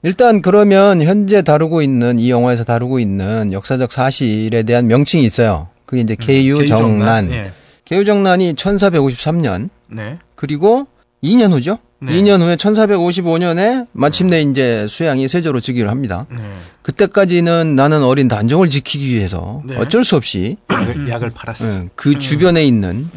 일단 0.05 0.43
그러면 0.43 1.01
현재 1.01 1.41
다루고 1.41 1.81
있는 1.81 2.19
이 2.19 2.29
영화에서 2.29 2.63
다루고 2.63 2.99
있는 2.99 3.51
역사적 3.51 3.91
사실에 3.91 4.61
대한 4.61 4.85
명칭이 4.85 5.23
있어요. 5.25 5.69
그게 5.87 6.01
이제 6.01 6.15
개유정난. 6.15 7.31
예. 7.31 7.51
개유정난 7.85 8.39
이 8.39 8.53
1453년 8.53 9.69
네. 9.87 10.19
그리고 10.35 10.85
2년 11.23 11.51
후죠. 11.51 11.79
네. 11.99 12.13
2년 12.13 12.39
후에 12.39 12.55
1455년에 12.55 13.87
마침내 13.93 14.41
이제 14.43 14.85
수양이 14.87 15.27
세조로 15.27 15.59
즉위를 15.59 15.89
합니다. 15.89 16.27
네. 16.29 16.37
그때까지는 16.83 17.75
나는 17.75 18.03
어린 18.03 18.27
단종을 18.27 18.69
지키기 18.69 19.07
위해서 19.07 19.63
네. 19.65 19.75
어쩔 19.75 20.03
수 20.03 20.15
없이 20.15 20.57
약을, 20.71 21.09
약을 21.09 21.29
팔았어. 21.31 21.65
응, 21.65 21.89
그 21.95 22.19
주변에 22.19 22.63
있는 22.63 23.09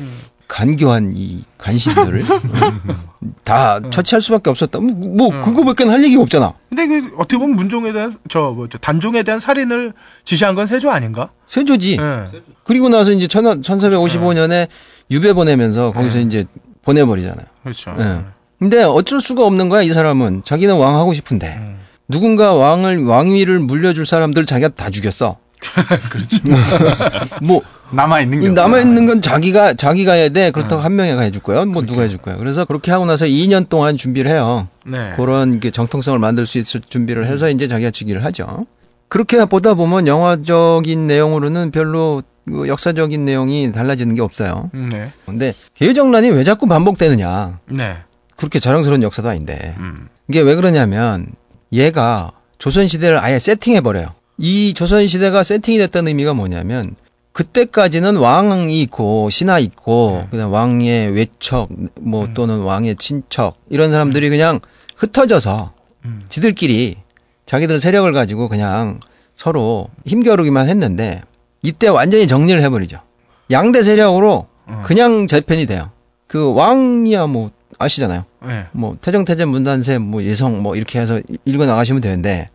간교한 0.48 1.12
이 1.14 1.44
간신들을 1.58 2.22
응, 2.54 2.96
다 3.44 3.78
처치할 3.90 4.22
수밖에 4.22 4.48
없었다. 4.50 4.80
뭐, 4.80 5.30
뭐 5.30 5.40
그거밖에 5.40 5.84
할 5.84 6.02
얘기가 6.02 6.22
없잖아. 6.22 6.54
근데 6.70 6.86
그 6.86 7.14
어떻게 7.18 7.36
보면 7.36 7.54
문종에 7.54 7.92
대한 7.92 8.16
저 8.28 8.50
뭐죠 8.50 8.78
단종에 8.78 9.22
대한 9.22 9.38
살인을 9.38 9.92
지시한 10.24 10.54
건 10.54 10.66
세조 10.66 10.90
아닌가? 10.90 11.30
세조지. 11.46 11.98
예. 12.00 12.40
그리고 12.64 12.88
나서 12.88 13.12
이제 13.12 13.26
1455년에 13.26 14.68
유배 15.10 15.34
보내면서 15.34 15.92
거기서 15.92 16.18
이제 16.20 16.46
보내버리잖아요. 16.82 17.46
그렇죠. 17.62 17.94
예. 17.98 18.24
근데 18.58 18.82
어쩔 18.82 19.20
수가 19.20 19.46
없는 19.46 19.68
거야, 19.68 19.82
이 19.82 19.92
사람은. 19.92 20.42
자기는 20.44 20.76
왕 20.76 20.96
하고 20.96 21.14
싶은데. 21.14 21.56
음. 21.58 21.78
누군가 22.08 22.54
왕을, 22.54 23.04
왕위를 23.04 23.60
물려줄 23.60 24.06
사람들 24.06 24.46
자기가 24.46 24.70
다 24.70 24.90
죽였어. 24.90 25.36
그렇지. 26.10 26.40
뭐, 27.46 27.62
남아 27.90 28.20
있는 28.20 28.40
게 28.40 28.48
남아 28.50 28.80
있는 28.80 29.06
건 29.06 29.20
자기가, 29.20 29.74
자기가 29.74 30.12
해야 30.12 30.28
돼. 30.28 30.50
그렇다고 30.50 30.76
네. 30.76 30.82
한 30.82 30.96
명이가 30.96 31.22
해줄 31.22 31.42
거야. 31.42 31.64
뭐 31.64 31.82
누가 31.82 32.02
해줄 32.02 32.18
거야. 32.18 32.36
그래서 32.36 32.64
그렇게 32.64 32.90
하고 32.90 33.06
나서 33.06 33.24
2년 33.24 33.68
동안 33.68 33.96
준비를 33.96 34.30
해요. 34.30 34.68
네. 34.86 35.12
그런 35.16 35.60
게 35.60 35.70
정통성을 35.70 36.18
만들 36.18 36.46
수 36.46 36.58
있을 36.58 36.80
준비를 36.86 37.26
해서 37.26 37.48
이제 37.50 37.68
자기가 37.68 37.90
즉위를 37.90 38.24
하죠. 38.26 38.66
그렇게 39.08 39.42
보다 39.46 39.74
보면 39.74 40.06
영화적인 40.06 41.06
내용으로는 41.06 41.70
별로 41.70 42.22
그 42.46 42.68
역사적인 42.68 43.24
내용이 43.24 43.72
달라지는 43.72 44.14
게 44.14 44.22
없어요. 44.22 44.70
음, 44.74 44.88
네. 44.90 45.12
근데 45.26 45.54
개정난이 45.74 46.30
왜 46.30 46.44
자꾸 46.44 46.66
반복되느냐. 46.66 47.60
네. 47.70 47.98
그렇게 48.36 48.60
자랑스러운 48.60 49.02
역사도 49.02 49.28
아닌데. 49.28 49.74
음. 49.80 50.08
이게 50.28 50.40
왜 50.40 50.54
그러냐면 50.54 51.26
얘가 51.72 52.32
조선시대를 52.58 53.18
아예 53.18 53.38
세팅해버려요. 53.38 54.08
이 54.38 54.72
조선시대가 54.72 55.42
세팅이 55.42 55.78
됐다는 55.78 56.08
의미가 56.08 56.34
뭐냐면 56.34 56.94
그때까지는 57.32 58.16
왕이 58.16 58.80
있고 58.82 59.30
신하 59.30 59.58
있고 59.58 60.26
그다음 60.30 60.52
왕의 60.52 61.10
외척 61.10 61.68
뭐 62.00 62.28
또는 62.34 62.60
왕의 62.60 62.96
친척 62.96 63.56
이런 63.68 63.90
사람들이 63.90 64.28
그냥 64.30 64.60
흩어져서 64.96 65.72
음. 66.04 66.22
지들끼리 66.28 66.96
자기들 67.46 67.80
세력을 67.80 68.10
가지고 68.12 68.48
그냥 68.48 68.98
서로 69.36 69.88
힘겨루기만 70.06 70.68
했는데 70.68 71.22
이때 71.62 71.88
완전히 71.88 72.26
정리를 72.26 72.60
해버리죠. 72.62 73.00
양대 73.50 73.82
세력으로 73.82 74.48
그냥 74.82 75.26
재편이 75.26 75.66
돼요. 75.66 75.90
그 76.26 76.52
왕이야 76.52 77.26
뭐 77.26 77.50
아시잖아요. 77.78 78.24
네. 78.46 78.66
뭐 78.72 78.96
태정태제 79.00 79.44
문단세 79.44 79.98
뭐 79.98 80.22
예성 80.22 80.62
뭐 80.62 80.76
이렇게 80.76 81.00
해서 81.00 81.20
읽어 81.44 81.66
나가시면 81.66 82.02
되는데 82.02 82.48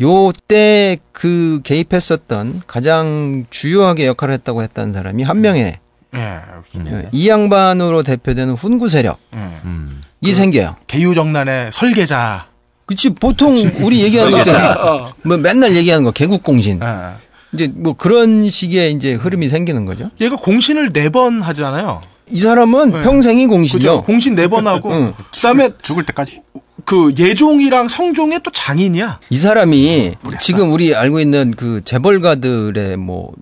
요때 0.00 0.98
그 1.12 1.60
개입했었던 1.64 2.62
가장 2.66 3.46
주요하게 3.50 4.06
역할을 4.06 4.34
했다고 4.34 4.62
했다는 4.62 4.92
사람이 4.92 5.22
한 5.24 5.40
명의 5.40 5.78
예. 6.14 6.40
그렇습니다. 6.50 7.08
이 7.12 7.28
양반으로 7.28 8.02
대표되는 8.02 8.54
훈구 8.54 8.88
세력이 8.88 9.18
예. 9.34 9.38
음. 9.64 10.02
생겨요. 10.24 10.76
개유정난의 10.86 11.70
설계자. 11.72 12.46
그치 12.86 13.10
보통 13.10 13.54
우리 13.80 14.00
얘기하는 14.02 14.32
거 14.32 14.38
있잖아. 14.38 15.12
뭐 15.22 15.36
맨날 15.36 15.74
얘기하는 15.76 16.04
거 16.04 16.10
개국공신. 16.12 16.80
예. 16.82 17.12
이제 17.52 17.70
뭐 17.74 17.94
그런 17.94 18.48
식의 18.48 18.92
이제 18.92 19.14
흐름이 19.14 19.48
생기는 19.48 19.84
거죠. 19.84 20.10
얘가 20.20 20.36
공신을 20.36 20.92
네 20.92 21.08
번 21.08 21.42
하잖아요. 21.42 22.02
이 22.30 22.40
사람은 22.42 22.90
네. 22.92 23.02
평생이? 23.02 23.46
공신이요. 23.46 24.02
공신 24.02 24.34
네 24.34 24.46
번 24.48 24.66
하고 24.66 24.90
응. 24.92 25.14
그다음에 25.34 25.70
죽을 25.82 26.04
때까지. 26.06 26.42
그 26.88 27.12
예종이랑 27.18 27.88
성종의 27.88 28.40
또 28.42 28.50
장인이야. 28.50 29.20
이 29.28 29.36
사람이 29.38 30.14
지금 30.40 30.72
우리 30.72 30.94
알고 30.94 31.20
있는 31.20 31.52
그 31.54 31.82
재벌가들의 31.84 32.96
뭐 32.96 33.32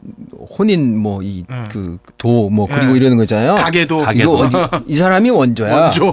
혼인 0.59 0.99
뭐이 0.99 1.45
음. 1.49 1.69
그도뭐 1.71 2.67
그리고 2.67 2.93
음. 2.93 2.97
이러는 2.97 3.17
거 3.17 3.23
있잖아요. 3.23 3.55
가게도 3.55 3.99
가게. 3.99 4.23
이거 4.23 4.33
어디 4.33 4.57
이 4.89 4.97
사람이 4.97 5.31
원조야. 5.31 5.81
원조. 5.83 6.13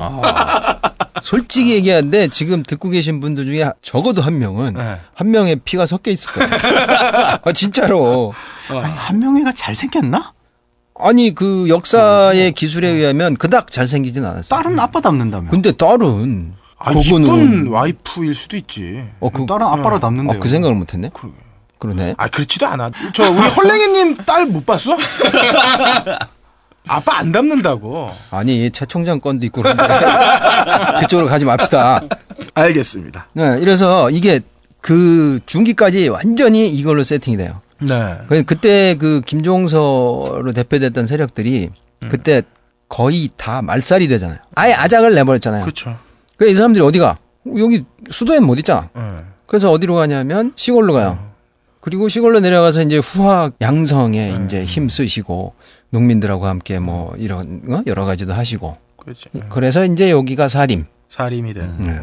솔직히 1.23 1.71
얘기하는데 1.71 2.27
지금 2.27 2.61
듣고 2.61 2.89
계신 2.89 3.19
분들 3.19 3.47
중에 3.47 3.67
적어도 3.81 4.21
한 4.21 4.37
명은 4.37 4.75
네. 4.75 4.99
한 5.15 5.31
명의 5.31 5.55
피가 5.55 5.87
섞여 5.87 6.11
있을 6.11 6.31
거예요. 6.33 6.49
아, 7.43 7.51
진짜로. 7.55 8.35
아니, 8.69 8.93
한 8.93 9.17
명이가 9.17 9.53
잘생겼나? 9.53 10.33
아니 10.99 11.33
그 11.33 11.67
역사의 11.67 12.51
기술에 12.51 12.89
의하면 12.89 13.35
그닥 13.37 13.71
잘생기진 13.71 14.23
않았어요. 14.23 14.61
딸은 14.61 14.79
아빠 14.79 15.01
닮는다며. 15.01 15.49
근데 15.49 15.71
딸은 15.71 16.61
아, 16.77 16.91
이쁜 16.91 17.67
와이프일 17.67 18.33
수도 18.33 18.57
있지. 18.57 19.05
어, 19.19 19.29
그, 19.29 19.45
딸은 19.45 19.65
아빠로 19.65 19.99
닮는데요. 19.99 20.37
어, 20.37 20.41
그 20.41 20.47
생각을 20.49 20.75
못했네. 20.75 21.09
그러게. 21.13 21.35
그러네. 21.79 22.15
아, 22.17 22.27
그렇지도 22.27 22.65
않아. 22.67 22.91
저 23.13 23.29
우리 23.29 23.41
헐랭이님 23.47 24.17
딸 24.25 24.45
못 24.45 24.65
봤어? 24.65 24.97
아빠 26.87 27.17
안 27.19 27.31
닮는다고. 27.31 28.11
아니 28.31 28.69
최 28.71 28.85
총장 28.85 29.19
건도 29.19 29.45
있고 29.45 29.61
그런데 29.61 29.83
그쪽으로 30.99 31.27
가지 31.27 31.45
맙시다. 31.45 32.01
알겠습니다. 32.53 33.27
네, 33.33 33.59
이래서 33.61 34.09
이게 34.09 34.41
그 34.81 35.39
중기까지 35.45 36.09
완전히 36.09 36.67
이걸로 36.69 37.03
세팅이 37.03 37.37
돼요. 37.37 37.61
네. 37.79 38.17
그- 38.27 38.43
그때 38.43 38.95
그 38.95 39.21
김종서로 39.25 40.51
대표됐던 40.53 41.07
세력들이 41.07 41.69
그때 42.09 42.41
거의 42.89 43.29
다 43.37 43.61
말살이 43.61 44.07
되잖아요. 44.09 44.39
아예 44.55 44.73
아작을 44.73 45.15
내버렸잖아요. 45.15 45.61
그렇죠. 45.63 45.97
그래서 46.43 46.53
이 46.53 46.55
사람들이 46.55 46.83
어디가? 46.83 47.17
여기 47.57 47.85
수도엔 48.09 48.43
못 48.43 48.59
있잖아. 48.59 48.89
예. 48.97 49.23
그래서 49.45 49.71
어디로 49.71 49.95
가냐면 49.95 50.51
시골로 50.57 50.91
가요. 50.93 51.31
그리고 51.79 52.09
시골로 52.09 52.41
내려가서 52.41 52.81
이제 52.83 52.97
후학 52.97 53.53
양성에 53.61 54.39
이제 54.45 54.65
힘 54.65 54.89
쓰시고 54.89 55.53
농민들하고 55.89 56.45
함께 56.45 56.79
뭐 56.79 57.13
이런 57.17 57.61
어? 57.69 57.81
여러 57.87 58.03
가지도 58.05 58.33
하시고 58.33 58.77
그렇지. 58.97 59.29
그래서 59.49 59.85
이제 59.85 60.11
여기가 60.11 60.49
사림. 60.49 60.85
살림이 61.07 61.53
된. 61.53 61.75
네. 61.79 62.01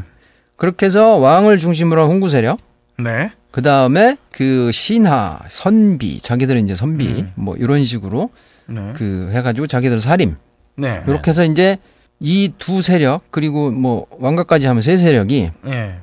그렇게 0.57 0.87
해서 0.87 1.17
왕을 1.17 1.59
중심으로 1.59 2.03
한 2.03 2.09
홍구 2.09 2.31
세력. 2.31 2.59
네. 2.99 3.33
그 3.51 3.61
다음에 3.63 4.17
그 4.31 4.71
신하, 4.73 5.41
선비, 5.49 6.21
자기들은 6.21 6.65
이제 6.65 6.75
선비, 6.75 7.07
음. 7.07 7.31
뭐 7.35 7.57
이런 7.57 7.85
식으로 7.85 8.31
네. 8.67 8.93
그 8.95 9.31
해가지고 9.35 9.67
자기들 9.67 10.01
살림. 10.01 10.37
네. 10.77 11.03
이렇게 11.07 11.31
해서 11.31 11.45
이제 11.45 11.79
이 12.21 12.53
두 12.59 12.83
세력 12.83 13.23
그리고 13.31 13.71
뭐 13.71 14.07
왕가까지 14.19 14.67
하면 14.67 14.83
세 14.83 14.97
세력이 14.99 15.51
예. 15.69 15.95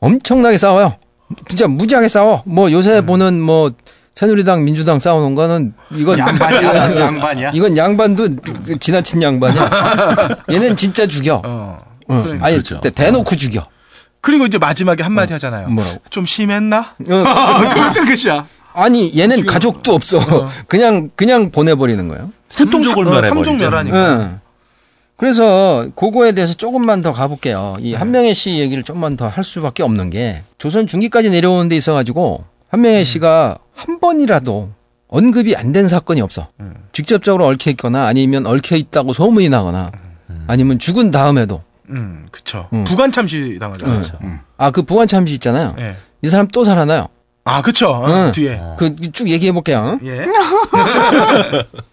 엄청나게 0.00 0.58
싸워요. 0.58 0.94
진짜 1.48 1.66
무지하게 1.68 2.08
싸워. 2.08 2.42
뭐 2.44 2.70
요새 2.72 3.00
보는 3.00 3.40
뭐 3.40 3.70
새누리당, 4.14 4.64
민주당 4.64 4.98
싸우는 4.98 5.34
거는 5.34 5.72
이건 5.92 6.18
양반이야, 6.18 6.96
양반이야. 7.00 7.50
이건 7.54 7.76
양반도 7.76 8.28
그 8.64 8.78
지나친 8.78 9.22
양반이야. 9.22 9.70
얘는 10.50 10.76
진짜 10.76 11.06
죽여. 11.06 11.42
어. 11.44 11.78
어. 12.08 12.22
그러니까. 12.22 12.46
아니 12.46 12.54
그렇죠. 12.56 12.80
대놓고 12.80 13.36
죽여. 13.36 13.66
그리고 14.20 14.46
이제 14.46 14.58
마지막에 14.58 15.02
한마디 15.02 15.32
하잖아요. 15.34 15.68
뭐라고? 15.68 15.98
좀 16.10 16.26
심했나? 16.26 16.78
어, 16.78 16.94
그때 17.94 18.04
끝이야. 18.04 18.46
아니 18.72 19.16
얘는 19.18 19.46
가족도 19.46 19.94
없어. 19.94 20.50
그냥 20.66 21.10
그냥 21.14 21.50
보내버리는 21.50 22.08
거예요. 22.08 22.30
삼족을 22.48 23.04
멸해버리죠. 23.04 23.34
삼종멸하니까. 23.44 24.40
응. 25.16 25.18
그래서 25.18 25.88
그거에 25.94 26.32
대해서 26.32 26.54
조금만 26.54 27.02
더 27.02 27.12
가볼게요. 27.12 27.76
이 27.80 27.94
한명혜 27.94 28.34
씨 28.34 28.58
얘기를 28.58 28.82
좀만 28.82 29.16
더 29.16 29.28
할 29.28 29.44
수밖에 29.44 29.82
없는 29.82 30.10
게 30.10 30.42
조선 30.58 30.86
중기까지 30.86 31.30
내려오는 31.30 31.68
데 31.68 31.76
있어가지고 31.76 32.44
한명혜 32.68 33.04
씨가 33.04 33.58
한 33.74 33.98
번이라도 34.00 34.70
언급이 35.08 35.54
안 35.56 35.72
된 35.72 35.88
사건이 35.88 36.20
없어. 36.20 36.48
음. 36.60 36.74
직접적으로 36.92 37.46
얽혀 37.46 37.70
있거나 37.70 38.06
아니면 38.06 38.46
얽혀 38.46 38.76
있다고 38.76 39.12
소문이 39.12 39.48
나거나 39.48 39.92
아니면 40.48 40.78
죽은 40.78 41.10
다음에도 41.10 41.62
음, 41.88 42.26
그쵸. 42.32 42.68
응. 42.72 42.84
부관 42.84 43.12
참시 43.12 43.58
당하잖아요. 43.60 44.00
응. 44.22 44.40
아그 44.58 44.82
부관 44.82 45.06
참시 45.06 45.34
있잖아요. 45.34 45.76
예. 45.78 45.96
이 46.22 46.28
사람 46.28 46.48
또 46.48 46.64
살아나요. 46.64 47.06
아, 47.44 47.62
그쵸. 47.62 47.90
어, 47.90 48.26
응. 48.26 48.32
뒤에. 48.32 48.60
그 48.76 48.96
쭉 49.12 49.28
얘기해 49.28 49.52
볼게요. 49.52 49.98
예. 50.04 50.26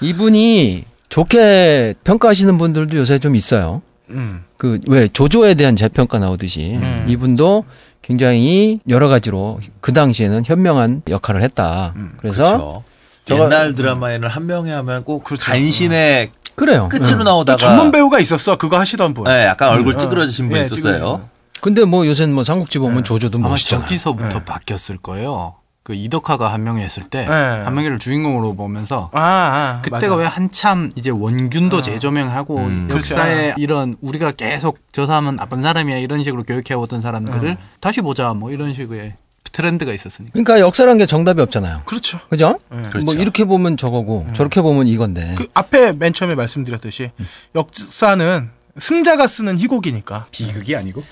이분이 0.00 0.84
좋게 1.08 1.94
평가하시는 2.04 2.58
분들도 2.58 2.96
요새 2.96 3.18
좀 3.18 3.36
있어요. 3.36 3.82
음. 4.10 4.44
그왜 4.56 5.08
조조에 5.08 5.54
대한 5.54 5.76
재평가 5.76 6.18
나오듯이 6.18 6.78
음. 6.82 7.06
이분도 7.08 7.64
굉장히 8.02 8.80
여러 8.88 9.08
가지로 9.08 9.60
그 9.80 9.92
당시에는 9.92 10.44
현명한 10.46 11.02
역할을 11.08 11.42
했다. 11.42 11.92
음, 11.96 12.12
그래서 12.18 12.82
그렇죠. 13.24 13.44
옛날 13.44 13.74
드라마에는 13.74 14.28
한 14.28 14.46
명이 14.46 14.70
하면 14.70 15.02
꼭 15.02 15.24
그렇죠. 15.24 15.44
간신의 15.44 16.30
그래요. 16.54 16.88
끝으로 16.88 17.18
응. 17.18 17.24
나오다가 17.24 17.56
전문 17.58 17.90
배우가 17.90 18.20
있었어. 18.20 18.56
그거 18.56 18.78
하시던 18.78 19.12
분. 19.12 19.24
네, 19.24 19.44
약간 19.44 19.70
얼굴 19.70 19.94
음, 19.94 19.98
찌그러지신 19.98 20.48
분 20.48 20.58
예, 20.58 20.62
있었어요. 20.62 20.76
찌그러지는 20.82 21.24
근데 21.60 21.84
뭐 21.84 22.06
요새는 22.06 22.34
뭐 22.34 22.44
삼국지 22.44 22.78
보면 22.78 23.02
조조도 23.02 23.38
아마 23.38 23.48
멋있잖아. 23.50 23.82
저기서부터 23.82 24.38
네. 24.38 24.44
바뀌었을 24.44 24.98
거예요. 24.98 25.56
그 25.86 25.94
이덕화가 25.94 26.52
한명회 26.52 26.82
했을 26.82 27.04
때 27.04 27.20
네. 27.20 27.32
한명회를 27.32 28.00
주인공으로 28.00 28.56
보면서 28.56 29.08
아, 29.12 29.20
아. 29.20 29.82
그때가 29.82 30.08
맞아. 30.08 30.14
왜 30.16 30.26
한참 30.26 30.90
이제 30.96 31.10
원균도 31.10 31.76
어. 31.76 31.80
재조명하고 31.80 32.56
음. 32.56 32.88
역사에 32.90 33.54
이런 33.56 33.96
우리가 34.00 34.32
계속 34.32 34.80
저 34.90 35.06
사람은 35.06 35.36
나쁜 35.36 35.62
사람이야 35.62 35.98
이런 35.98 36.24
식으로 36.24 36.42
교육해오던 36.42 37.00
사람들을 37.02 37.50
음. 37.50 37.56
다시 37.78 38.00
보자 38.00 38.34
뭐 38.34 38.50
이런 38.50 38.72
식의 38.72 39.14
트렌드가 39.52 39.92
있었으니까. 39.92 40.32
그러니까 40.32 40.58
역사란 40.58 40.98
게 40.98 41.06
정답이 41.06 41.40
없잖아요. 41.40 41.82
그렇죠. 41.84 42.18
그죠? 42.30 42.58
예. 42.74 42.82
그렇죠. 42.82 43.04
뭐 43.04 43.14
이렇게 43.14 43.44
보면 43.44 43.76
저거고 43.76 44.26
저렇게 44.32 44.62
보면 44.62 44.88
이건데. 44.88 45.36
그 45.38 45.46
앞에 45.54 45.92
맨 45.92 46.12
처음에 46.12 46.34
말씀드렸듯이 46.34 47.12
역사는 47.54 48.50
승자가 48.78 49.26
쓰는 49.26 49.58
희곡이니까. 49.58 50.26
비극이 50.30 50.76
아니고 50.76 51.02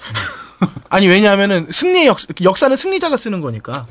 아니 0.88 1.08
왜냐하면은 1.08 1.68
승리 1.70 2.06
역 2.06 2.18
역사는 2.42 2.76
승리자가 2.76 3.16
쓰는 3.16 3.40
거니까. 3.40 3.86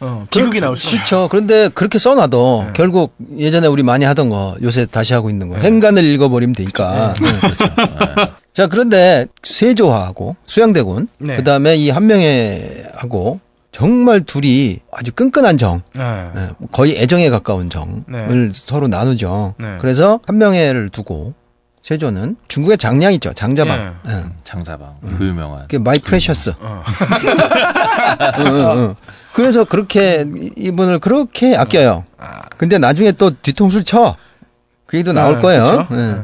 어, 0.00 0.26
비극이 0.30 0.60
나올 0.60 0.76
수. 0.76 0.92
그렇죠. 0.92 1.28
그런데 1.30 1.68
그렇게 1.70 1.98
써놔도 1.98 2.68
결국 2.72 3.14
예전에 3.36 3.66
우리 3.66 3.82
많이 3.82 4.04
하던 4.04 4.28
거 4.28 4.56
요새 4.62 4.86
다시 4.86 5.12
하고 5.12 5.28
있는 5.28 5.48
거 5.48 5.56
행간을 5.56 6.04
읽어버리면 6.04 6.54
되니까. 6.54 7.14
네. 7.20 7.28
자 8.52 8.66
그런데 8.66 9.26
세조하고 9.42 10.36
수양대군 10.46 11.08
네. 11.18 11.36
그다음에 11.36 11.76
이 11.76 11.90
한명회하고 11.90 13.40
정말 13.70 14.22
둘이 14.24 14.80
아주 14.92 15.12
끈끈한 15.12 15.58
정, 15.58 15.82
네. 15.94 16.30
네, 16.34 16.48
거의 16.72 16.96
애정에 16.96 17.30
가까운 17.30 17.70
정을 17.70 18.02
네. 18.08 18.48
서로 18.52 18.88
나누죠. 18.88 19.54
네. 19.58 19.76
그래서 19.80 20.18
한명회를 20.26 20.88
두고 20.88 21.34
세조는 21.92 22.36
중국의 22.48 22.76
장량 22.76 23.14
있죠, 23.14 23.32
장자방. 23.32 23.96
예. 24.06 24.10
네. 24.12 24.24
장자방 24.44 24.96
그 25.16 25.24
유명한 25.24 25.62
그게 25.62 25.78
my 25.78 25.98
precious. 25.98 26.52
어. 26.60 26.82
응, 28.40 28.46
응, 28.46 28.70
응. 28.76 28.94
그래서 29.32 29.64
그렇게 29.64 30.26
이- 30.36 30.50
이분을 30.56 30.98
그렇게 30.98 31.56
아껴요. 31.56 32.04
근데 32.58 32.76
나중에 32.76 33.12
또 33.12 33.30
뒤통수를 33.30 33.84
쳐. 33.84 34.16
그 34.84 34.98
얘기도 34.98 35.14
나올 35.14 35.36
네, 35.36 35.40
거예요. 35.40 35.62
그쵸? 35.62 35.86
네. 35.90 36.12
네. 36.14 36.22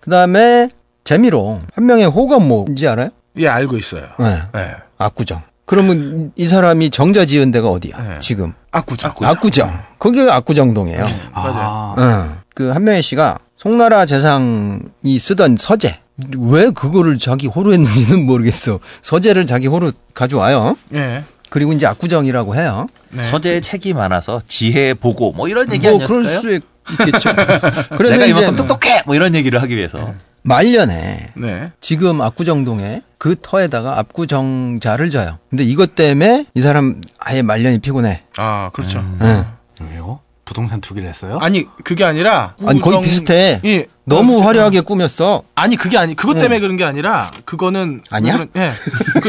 그다음에 0.00 0.70
재미로 1.04 1.60
한명회 1.76 2.06
호가 2.06 2.40
뭔지 2.40 2.88
알아요? 2.88 3.10
예, 3.36 3.46
알고 3.46 3.76
있어요. 3.78 4.08
네. 4.18 4.42
네. 4.52 4.74
압구정. 4.98 5.40
그러면 5.66 6.32
이 6.34 6.48
사람이 6.48 6.90
정자 6.90 7.26
지은 7.26 7.52
데가 7.52 7.68
어디야? 7.70 7.96
네. 8.02 8.18
지금 8.18 8.54
압구정. 8.72 9.12
압구정. 9.22 9.80
거기가 10.00 10.34
압구정동이에요. 10.34 11.04
맞아요. 11.32 11.94
응. 11.98 12.36
그 12.56 12.70
한명혜 12.70 13.02
씨가 13.02 13.38
송나라 13.56 14.06
재상이 14.06 15.18
쓰던 15.18 15.56
서재. 15.56 15.98
왜 16.38 16.70
그거를 16.70 17.18
자기 17.18 17.46
호로 17.46 17.72
했는지는 17.72 18.24
모르겠어. 18.26 18.80
서재를 19.02 19.46
자기 19.46 19.66
호로 19.66 19.92
가져와요. 20.14 20.76
예. 20.94 21.24
그리고 21.50 21.72
이제 21.72 21.86
압구정이라고 21.86 22.56
해요. 22.56 22.86
네. 23.10 23.30
서재에 23.30 23.60
책이 23.60 23.94
많아서 23.94 24.40
지혜 24.46 24.94
보고 24.94 25.32
뭐 25.32 25.48
이런 25.48 25.72
얘기 25.72 25.86
뭐 25.88 25.96
아니었을까요? 25.96 26.40
그럴 26.40 26.60
수 26.60 26.60
있겠죠. 26.92 27.30
그래서 27.96 28.14
내가 28.14 28.26
이제 28.26 28.30
이만큼 28.30 28.56
똑똑해 28.56 29.02
뭐 29.06 29.14
이런 29.14 29.34
얘기를 29.34 29.60
하기 29.62 29.76
위해서 29.76 30.14
말년에 30.42 31.32
네. 31.34 31.72
지금 31.80 32.20
압구정동에 32.20 33.02
그 33.18 33.36
터에다가 33.40 33.98
압구정자를 33.98 35.10
져요. 35.10 35.38
근데 35.50 35.64
이것 35.64 35.94
때문에 35.94 36.46
이 36.54 36.60
사람 36.60 37.00
아예 37.18 37.42
말년이 37.42 37.78
피곤해. 37.80 38.22
아, 38.36 38.70
그렇죠. 38.72 38.98
응. 39.20 39.46
왜요? 39.80 40.20
부동산 40.46 40.80
투기를 40.80 41.06
했어요? 41.08 41.38
아니, 41.42 41.66
그게 41.84 42.04
아니라 42.04 42.54
아니 42.66 42.80
거의 42.80 43.00
비슷해. 43.02 43.60
예. 43.66 43.84
너무 44.04 44.38
어, 44.38 44.42
화려하게 44.42 44.80
꾸몄어. 44.82 45.42
아니 45.56 45.76
그게 45.76 45.98
아니 45.98 46.14
그것 46.14 46.34
때문에 46.34 46.60
그런 46.60 46.76
게 46.76 46.84
아니라 46.84 47.30
그거는 47.44 48.02
아니야? 48.08 48.38
왜 48.38 48.46
그런- 48.46 48.50
예. 48.56 48.72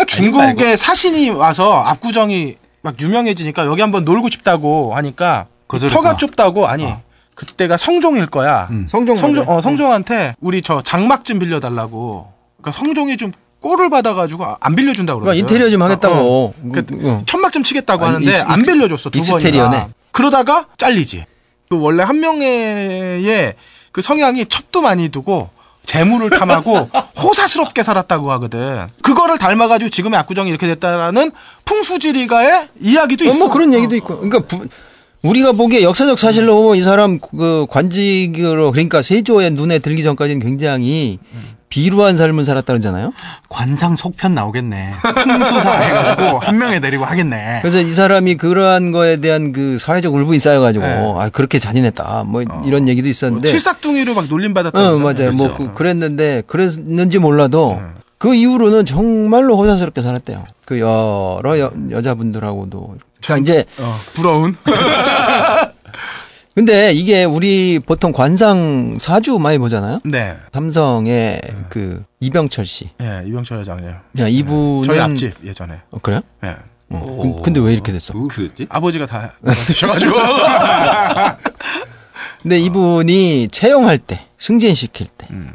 그 0.00 0.06
중국의 0.06 0.78
사신이 0.78 1.28
와서 1.30 1.80
압구정이 1.82 2.56
막 2.80 2.98
유명해지니까 2.98 3.66
여기 3.66 3.82
한번 3.82 4.04
놀고 4.06 4.30
싶다고 4.30 4.94
하니까 4.96 5.46
거절했구나. 5.68 6.02
터가 6.08 6.16
좁다고 6.16 6.66
아니 6.66 6.90
그때가 7.34 7.76
성종일 7.76 8.26
거야. 8.26 8.68
음. 8.70 8.86
성종 8.88 9.16
성종. 9.18 9.44
어 9.48 9.60
성종한테 9.60 10.34
우리 10.40 10.62
저 10.62 10.80
장막 10.82 11.26
좀 11.26 11.38
빌려달라고. 11.38 12.32
그러니까 12.62 12.78
성종이 12.80 13.18
좀 13.18 13.32
꼴을 13.60 13.90
받아가지고 13.90 14.46
안 14.60 14.74
빌려준다고 14.74 15.20
그러니까 15.20 15.34
그러거든. 15.44 15.56
인테리어 15.56 15.70
좀 15.70 15.82
하겠다고. 15.82 16.14
어, 16.14 16.46
어. 16.46 16.52
그 16.72 16.86
어. 17.04 17.22
천막 17.26 17.52
좀 17.52 17.62
치겠다고 17.62 18.02
아니, 18.06 18.14
하는데 18.14 18.32
ex- 18.32 18.44
안 18.50 18.62
빌려줬어 18.62 19.10
두 19.10 19.18
exterior네. 19.18 19.68
번이나. 19.76 19.88
그러다가 20.20 20.64
잘리지. 20.78 21.26
그 21.68 21.78
원래 21.78 22.02
한명회 22.02 23.54
그 23.92 24.00
성향이 24.00 24.46
첩도 24.46 24.80
많이 24.80 25.10
두고 25.10 25.50
재물을 25.84 26.30
탐하고 26.30 26.88
호사스럽게 27.22 27.82
살았다고 27.82 28.32
하거든. 28.32 28.86
그거를 29.02 29.36
닮아가지고 29.36 29.90
지금의 29.90 30.18
압구정이 30.20 30.48
이렇게 30.48 30.66
됐다라는 30.68 31.32
풍수지리가의 31.66 32.68
이야기도 32.80 33.26
어, 33.26 33.28
있어. 33.28 33.38
뭐 33.38 33.50
그런 33.50 33.74
얘기도 33.74 33.94
있고. 33.96 34.16
그러니까 34.20 34.40
부- 34.46 34.66
우리가 35.22 35.52
보기에 35.52 35.82
역사적 35.82 36.18
사실로 36.18 36.74
이 36.76 36.82
사람 36.82 37.18
그 37.18 37.66
관직으로 37.68 38.70
그러니까 38.72 39.02
세조의 39.02 39.50
눈에 39.50 39.80
들기 39.80 40.02
전까지는 40.02 40.40
굉장히 40.40 41.18
비루한 41.68 42.16
삶을 42.16 42.44
살았다 42.44 42.72
그러잖아요. 42.72 43.12
관상 43.48 43.96
속편 43.96 44.34
나오겠네. 44.34 44.92
풍수사 45.22 45.72
해가지고 45.72 46.38
한 46.44 46.58
명에 46.58 46.80
데리고 46.80 47.04
하겠네. 47.04 47.60
그래서 47.62 47.80
이 47.80 47.90
사람이 47.90 48.36
그러한 48.36 48.92
거에 48.92 49.16
대한 49.16 49.52
그 49.52 49.78
사회적 49.78 50.14
울분이 50.14 50.38
쌓여가지고 50.38 50.84
네. 50.84 51.14
아 51.18 51.28
그렇게 51.30 51.58
잔인했다 51.58 52.24
뭐 52.26 52.42
이런 52.64 52.88
얘기도 52.88 53.06
뭐 53.06 53.10
있었는데 53.10 53.48
칠삭둥이로 53.48 54.14
막 54.14 54.26
놀림 54.28 54.54
받았다. 54.54 54.78
어 54.78 54.98
맞아요 54.98 55.32
뭐 55.32 55.54
그, 55.54 55.72
그랬는데 55.72 56.42
그랬는지 56.46 57.18
몰라도 57.18 57.80
그 58.18 58.34
이후로는 58.34 58.84
정말로 58.84 59.56
호사스럽게 59.58 60.02
살았대요 60.02 60.44
그 60.64 60.80
여러 60.80 61.58
여, 61.58 61.72
여자분들하고도 61.90 62.96
자 63.20 63.36
이제 63.36 63.64
어, 63.78 63.98
부러운. 64.14 64.56
근데 66.56 66.90
이게 66.94 67.24
우리 67.24 67.78
보통 67.78 68.12
관상 68.12 68.96
사주 68.98 69.38
많이 69.38 69.58
보잖아요. 69.58 70.00
네. 70.04 70.38
삼성의 70.54 71.42
그 71.68 72.02
이병철 72.20 72.64
씨. 72.64 72.88
예, 73.02 73.22
이병철 73.26 73.58
회장이에요. 73.58 73.94
야, 74.20 74.26
이분은 74.26 74.84
저희 74.84 74.98
앞집 74.98 75.34
예전에. 75.44 75.74
어, 75.90 75.98
그래요? 76.00 76.22
예. 76.44 76.56
어. 76.88 77.16
오. 77.18 77.42
근데 77.42 77.60
왜 77.60 77.74
이렇게 77.74 77.92
됐어? 77.92 78.14
그랬지? 78.14 78.68
아버지가 78.70 79.04
다 79.04 79.34
드셔가지고. 79.66 80.14
근데 82.40 82.58
이분이 82.58 83.48
채용할 83.52 83.98
때, 83.98 84.24
승진시킬 84.38 85.08
때 85.08 85.26
음. 85.32 85.52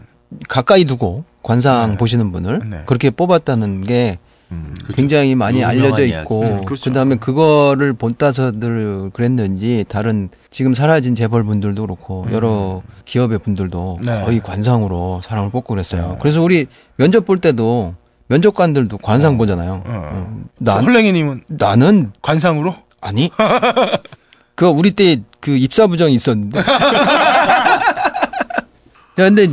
가까이 0.47 0.85
두고 0.85 1.25
관상 1.41 1.93
네. 1.93 1.97
보시는 1.97 2.31
분을 2.31 2.61
네. 2.69 2.83
그렇게 2.85 3.09
뽑았다는 3.09 3.85
게 3.85 4.19
음, 4.51 4.73
그렇죠. 4.83 4.93
굉장히 4.95 5.35
많이 5.35 5.63
알려져. 5.63 6.03
있고 6.03 6.41
음, 6.41 6.65
그렇죠. 6.65 6.89
그다음에 6.89 7.15
그거를 7.15 7.93
본따서들 7.93 9.11
그랬는지 9.13 9.85
다른 9.87 10.29
지금 10.49 10.73
사라진 10.73 11.15
재벌 11.15 11.43
분들도 11.43 11.81
그렇고 11.81 12.27
여러 12.31 12.81
기업의 13.05 13.39
분들도 13.39 13.99
음. 14.01 14.03
네. 14.03 14.23
거의 14.23 14.39
관상으로 14.39 15.21
사람을 15.23 15.51
뽑고 15.51 15.73
그랬어요. 15.73 16.17
그래서 16.21 16.41
우리 16.41 16.67
면접 16.97 17.25
볼 17.25 17.39
때도 17.39 17.95
면접관들도 18.27 18.97
관상 18.99 19.37
보잖아요. 19.37 19.83
어. 19.85 20.09
어. 20.13 20.41
난, 20.59 20.83
헐랭이님은 20.83 21.43
나는 21.47 22.11
관상으로? 22.21 22.75
아니 23.01 23.31
그 24.55 24.67
우리 24.67 24.91
때 24.91 25.21
그 25.41 25.57
입사 25.57 25.87
부정이 25.87 26.13
있었는데. 26.13 26.59
야, 29.19 29.25
근데 29.25 29.47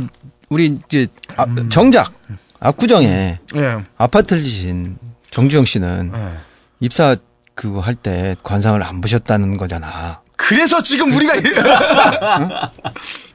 우리 0.47 0.77
이제 0.87 1.07
아, 1.35 1.45
정작 1.69 2.13
압구정에 2.59 3.39
예. 3.55 3.77
아파트를 3.97 4.43
지신 4.43 4.97
정주영 5.31 5.65
씨는 5.65 6.11
예. 6.13 6.37
입사 6.79 7.15
그거 7.55 7.79
할 7.81 7.95
때 7.95 8.35
관상을 8.43 8.81
안 8.83 9.01
보셨다는 9.01 9.57
거잖아. 9.57 10.21
그래서 10.37 10.81
지금 10.81 11.13
우리가 11.13 11.33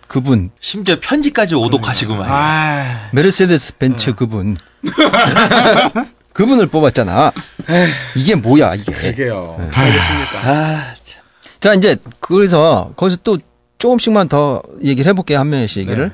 그분 0.09 0.51
심지어 0.61 0.97
편지까지 1.01 1.55
오독하시고만. 1.55 2.27
아, 2.31 3.09
메르세데스 3.13 3.77
벤츠 3.77 4.15
그분 4.15 4.57
그분을 6.33 6.67
뽑았잖아. 6.69 7.33
이게 8.17 8.35
뭐야 8.35 8.75
이게? 8.75 8.93
그게요. 8.93 9.57
알겠습니까? 9.75 10.39
아, 10.43 10.95
참. 11.03 11.23
자 11.61 11.75
이제 11.75 11.97
그래서 12.21 12.93
거기서 12.97 13.19
또 13.23 13.39
조금씩만 13.79 14.29
더 14.29 14.63
얘기를 14.83 15.09
해볼게요 15.11 15.39
한 15.41 15.51
명씩 15.51 15.79
얘기를. 15.83 16.13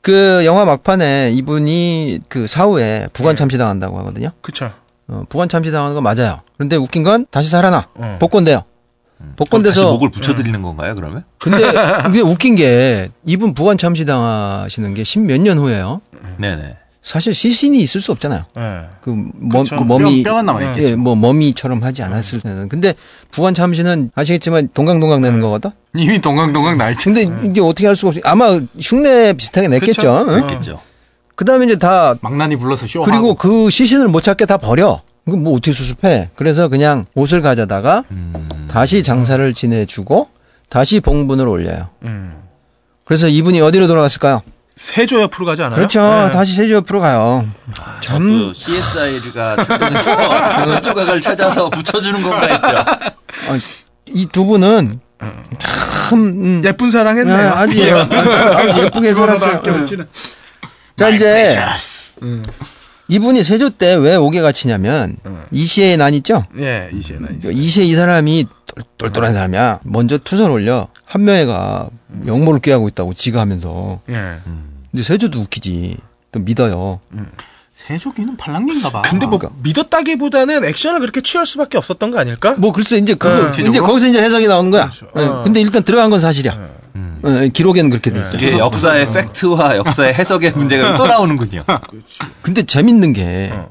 그 0.00 0.42
영화 0.44 0.64
막판에 0.64 1.30
이분이 1.32 2.20
그 2.28 2.46
사후에 2.46 3.08
부관 3.12 3.36
참시당한다고 3.36 3.98
하거든요. 3.98 4.30
그쵸. 4.40 4.70
어, 5.08 5.24
부관 5.28 5.48
참시당하는 5.48 5.94
건 5.94 6.02
맞아요. 6.02 6.40
그런데 6.56 6.76
웃긴 6.76 7.02
건 7.02 7.26
다시 7.30 7.48
살아나 7.50 7.88
어. 7.94 8.16
복권돼요. 8.20 8.58
다시 9.18 9.30
복권돼서 9.36 9.92
목을 9.92 10.10
붙여드리는 10.10 10.62
건가요, 10.62 10.94
그러면? 10.94 11.24
근데 11.38 11.58
이게 12.10 12.20
웃긴 12.20 12.54
게 12.54 13.10
이분 13.26 13.52
부관 13.54 13.76
참시당하시는 13.76 14.94
게 14.94 15.02
십 15.02 15.20
몇 15.24 15.40
년 15.40 15.58
후예요. 15.58 16.00
네네. 16.38 16.76
사실 17.08 17.32
시신이 17.32 17.78
있을 17.78 18.02
수 18.02 18.12
없잖아요. 18.12 18.42
예. 18.58 18.80
그, 19.00 19.16
머, 19.38 19.62
그쵸. 19.62 19.76
그 19.76 19.82
머미 19.82 20.22
뼈, 20.22 20.32
뼈만 20.32 20.44
남아 20.44 20.62
있겠죠. 20.62 20.88
예, 20.88 20.94
뭐 20.94 21.16
머미처럼 21.16 21.82
하지 21.82 22.02
않았을 22.02 22.42
때는. 22.42 22.68
근데 22.68 22.92
부관 23.30 23.54
참시는 23.54 24.10
아시겠지만 24.14 24.68
동강동강 24.74 25.22
내는 25.22 25.40
거거든. 25.40 25.70
이미 25.96 26.20
동강동강 26.20 26.76
날치. 26.76 27.06
근데 27.08 27.22
이게 27.48 27.62
어떻게 27.62 27.86
할 27.86 27.96
수가 27.96 28.08
없이 28.08 28.20
아마 28.24 28.60
흉내 28.78 29.32
비슷하게 29.32 29.68
냈겠죠. 29.68 29.94
그쵸. 29.94 30.24
응? 30.28 30.34
어. 30.34 30.38
있겠죠. 30.40 30.80
그다음에 31.34 31.64
이제 31.64 31.76
다 31.76 32.14
망나니 32.20 32.56
불러서 32.56 32.86
쇼하고. 32.86 33.10
그리고 33.10 33.34
그 33.34 33.70
시신을 33.70 34.08
못 34.08 34.20
찾게 34.20 34.44
다 34.44 34.58
버려. 34.58 35.00
그럼 35.24 35.44
뭐 35.44 35.54
어떻게 35.54 35.72
수습해? 35.72 36.28
그래서 36.34 36.68
그냥 36.68 37.06
옷을 37.14 37.40
가져다가 37.40 38.04
음. 38.10 38.68
다시 38.70 39.02
장사를 39.02 39.54
지내주고 39.54 40.28
다시 40.68 41.00
봉분을 41.00 41.48
올려요. 41.48 41.88
음. 42.02 42.42
그래서 43.06 43.28
이분이 43.28 43.62
어디로 43.62 43.86
돌아갔을까요? 43.86 44.42
세조 44.78 45.20
옆으로 45.22 45.44
가지 45.44 45.62
않아요? 45.62 45.76
그렇죠. 45.76 46.00
네. 46.00 46.30
다시 46.30 46.54
세조 46.54 46.74
옆으로 46.74 47.00
가요. 47.00 47.44
참또 48.00 48.52
CSI가 48.52 49.64
출동해서 49.64 50.16
그 50.66 50.80
조각을 50.80 51.20
찾아서 51.20 51.68
붙여주는 51.68 52.22
건가 52.22 52.46
했죠. 52.46 53.60
이 54.06 54.26
두 54.26 54.46
분은 54.46 55.00
참 55.58 56.18
음, 56.18 56.62
예쁜 56.64 56.90
사랑했네요. 56.92 57.48
아, 57.50 57.58
아주, 57.60 57.76
예, 57.78 57.90
아주 57.92 58.80
예쁘게 58.84 59.12
살았어요. 59.14 59.62
자 60.96 61.08
이제 61.08 61.56
음. 62.22 62.42
이분이 63.08 63.42
세조 63.42 63.70
때 63.70 63.94
왜 63.96 64.16
옥에 64.16 64.40
갇히냐면 64.42 65.16
음. 65.24 65.42
이시의 65.50 65.96
난 65.96 66.12
있죠? 66.14 66.44
예, 66.58 66.90
이제는 66.92 67.38
이제. 67.38 67.50
이시에 67.52 67.84
이 67.84 67.94
사람이 67.94 68.46
똘- 68.66 68.84
똘똘한 68.98 69.32
사람이야. 69.32 69.80
먼저 69.84 70.18
투서를 70.18 70.52
올려 70.52 70.88
한 71.04 71.24
명애가 71.24 71.88
역모를 72.26 72.60
꾀하고 72.60 72.86
있다고 72.88 73.14
지가 73.14 73.40
하면서 73.40 74.00
예. 74.10 74.36
근데 74.90 75.02
세조도 75.02 75.40
웃기지. 75.40 75.96
또 76.32 76.40
믿어요. 76.40 77.00
세조기는 77.72 78.36
팔랑귀인가 78.36 78.90
봐. 78.90 79.00
근데 79.02 79.24
뭐 79.26 79.38
그러니까. 79.38 79.58
믿었다기보다는 79.62 80.64
액션을 80.66 81.00
그렇게 81.00 81.22
취할 81.22 81.46
수밖에 81.46 81.78
없었던 81.78 82.10
거 82.10 82.18
아닐까? 82.18 82.54
뭐 82.58 82.72
글쎄 82.72 82.98
이제 82.98 83.14
그거 83.14 83.50
네. 83.52 83.68
이제? 83.68 83.80
거기서 83.80 84.08
이제 84.08 84.20
해석이 84.20 84.46
나오는 84.48 84.70
거야. 84.70 84.90
그렇죠. 84.90 85.06
예, 85.16 85.20
어. 85.22 85.42
근데 85.42 85.60
일단 85.62 85.82
들어간 85.82 86.10
건 86.10 86.20
사실이야. 86.20 86.52
음. 86.96 87.20
예, 87.24 87.48
기록에는 87.48 87.90
그렇게 87.90 88.10
돼 88.10 88.20
있어요. 88.20 88.36
이게 88.36 88.58
역사의 88.58 89.12
팩트와 89.12 89.76
역사의 89.76 90.14
해석의 90.14 90.52
문제가 90.52 90.96
또 90.96 91.06
나오는군요. 91.06 91.64
근데 92.42 92.62
재밌는 92.62 93.12
게 93.12 93.50
어. 93.52 93.68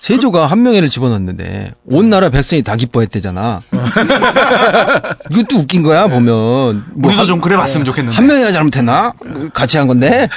세조가 0.00 0.46
한 0.46 0.62
명애를 0.62 0.88
집어넣었는데 0.88 1.72
온 1.86 2.08
나라 2.10 2.28
백성이 2.30 2.62
다 2.62 2.76
기뻐했대잖아. 2.76 3.60
이것도 5.30 5.58
웃긴 5.58 5.82
거야 5.82 6.06
보면. 6.06 6.84
뭐 6.94 7.08
우리도 7.08 7.20
한, 7.20 7.26
좀 7.26 7.40
그래 7.40 7.56
봤으면 7.56 7.84
좋겠는데. 7.84 8.16
한 8.16 8.26
명이가 8.26 8.52
잘못했나? 8.52 9.12
같이 9.52 9.76
한 9.76 9.88
건데 9.88 10.28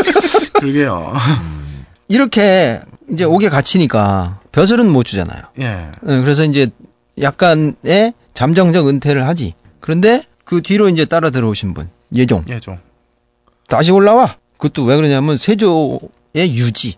그러게요. 0.54 1.14
이렇게 2.08 2.80
이제 3.10 3.24
옥에 3.24 3.48
갇히니까 3.48 4.40
벼슬은 4.52 4.90
못 4.90 5.04
주잖아요. 5.04 5.42
예. 5.60 5.64
예, 5.64 6.20
그래서 6.20 6.44
이제 6.44 6.68
약간의 7.20 8.12
잠정적 8.34 8.88
은퇴를 8.88 9.26
하지. 9.26 9.54
그런데 9.80 10.22
그 10.46 10.62
뒤로 10.62 10.88
이제 10.88 11.04
따라 11.04 11.28
들어오신 11.28 11.74
분 11.74 11.90
예종 12.14 12.44
예, 12.48 12.58
좀. 12.58 12.78
다시 13.68 13.90
올라와. 13.92 14.36
그것도 14.58 14.84
왜 14.84 14.96
그러냐면 14.96 15.36
세조의 15.36 15.98
유지. 16.54 16.94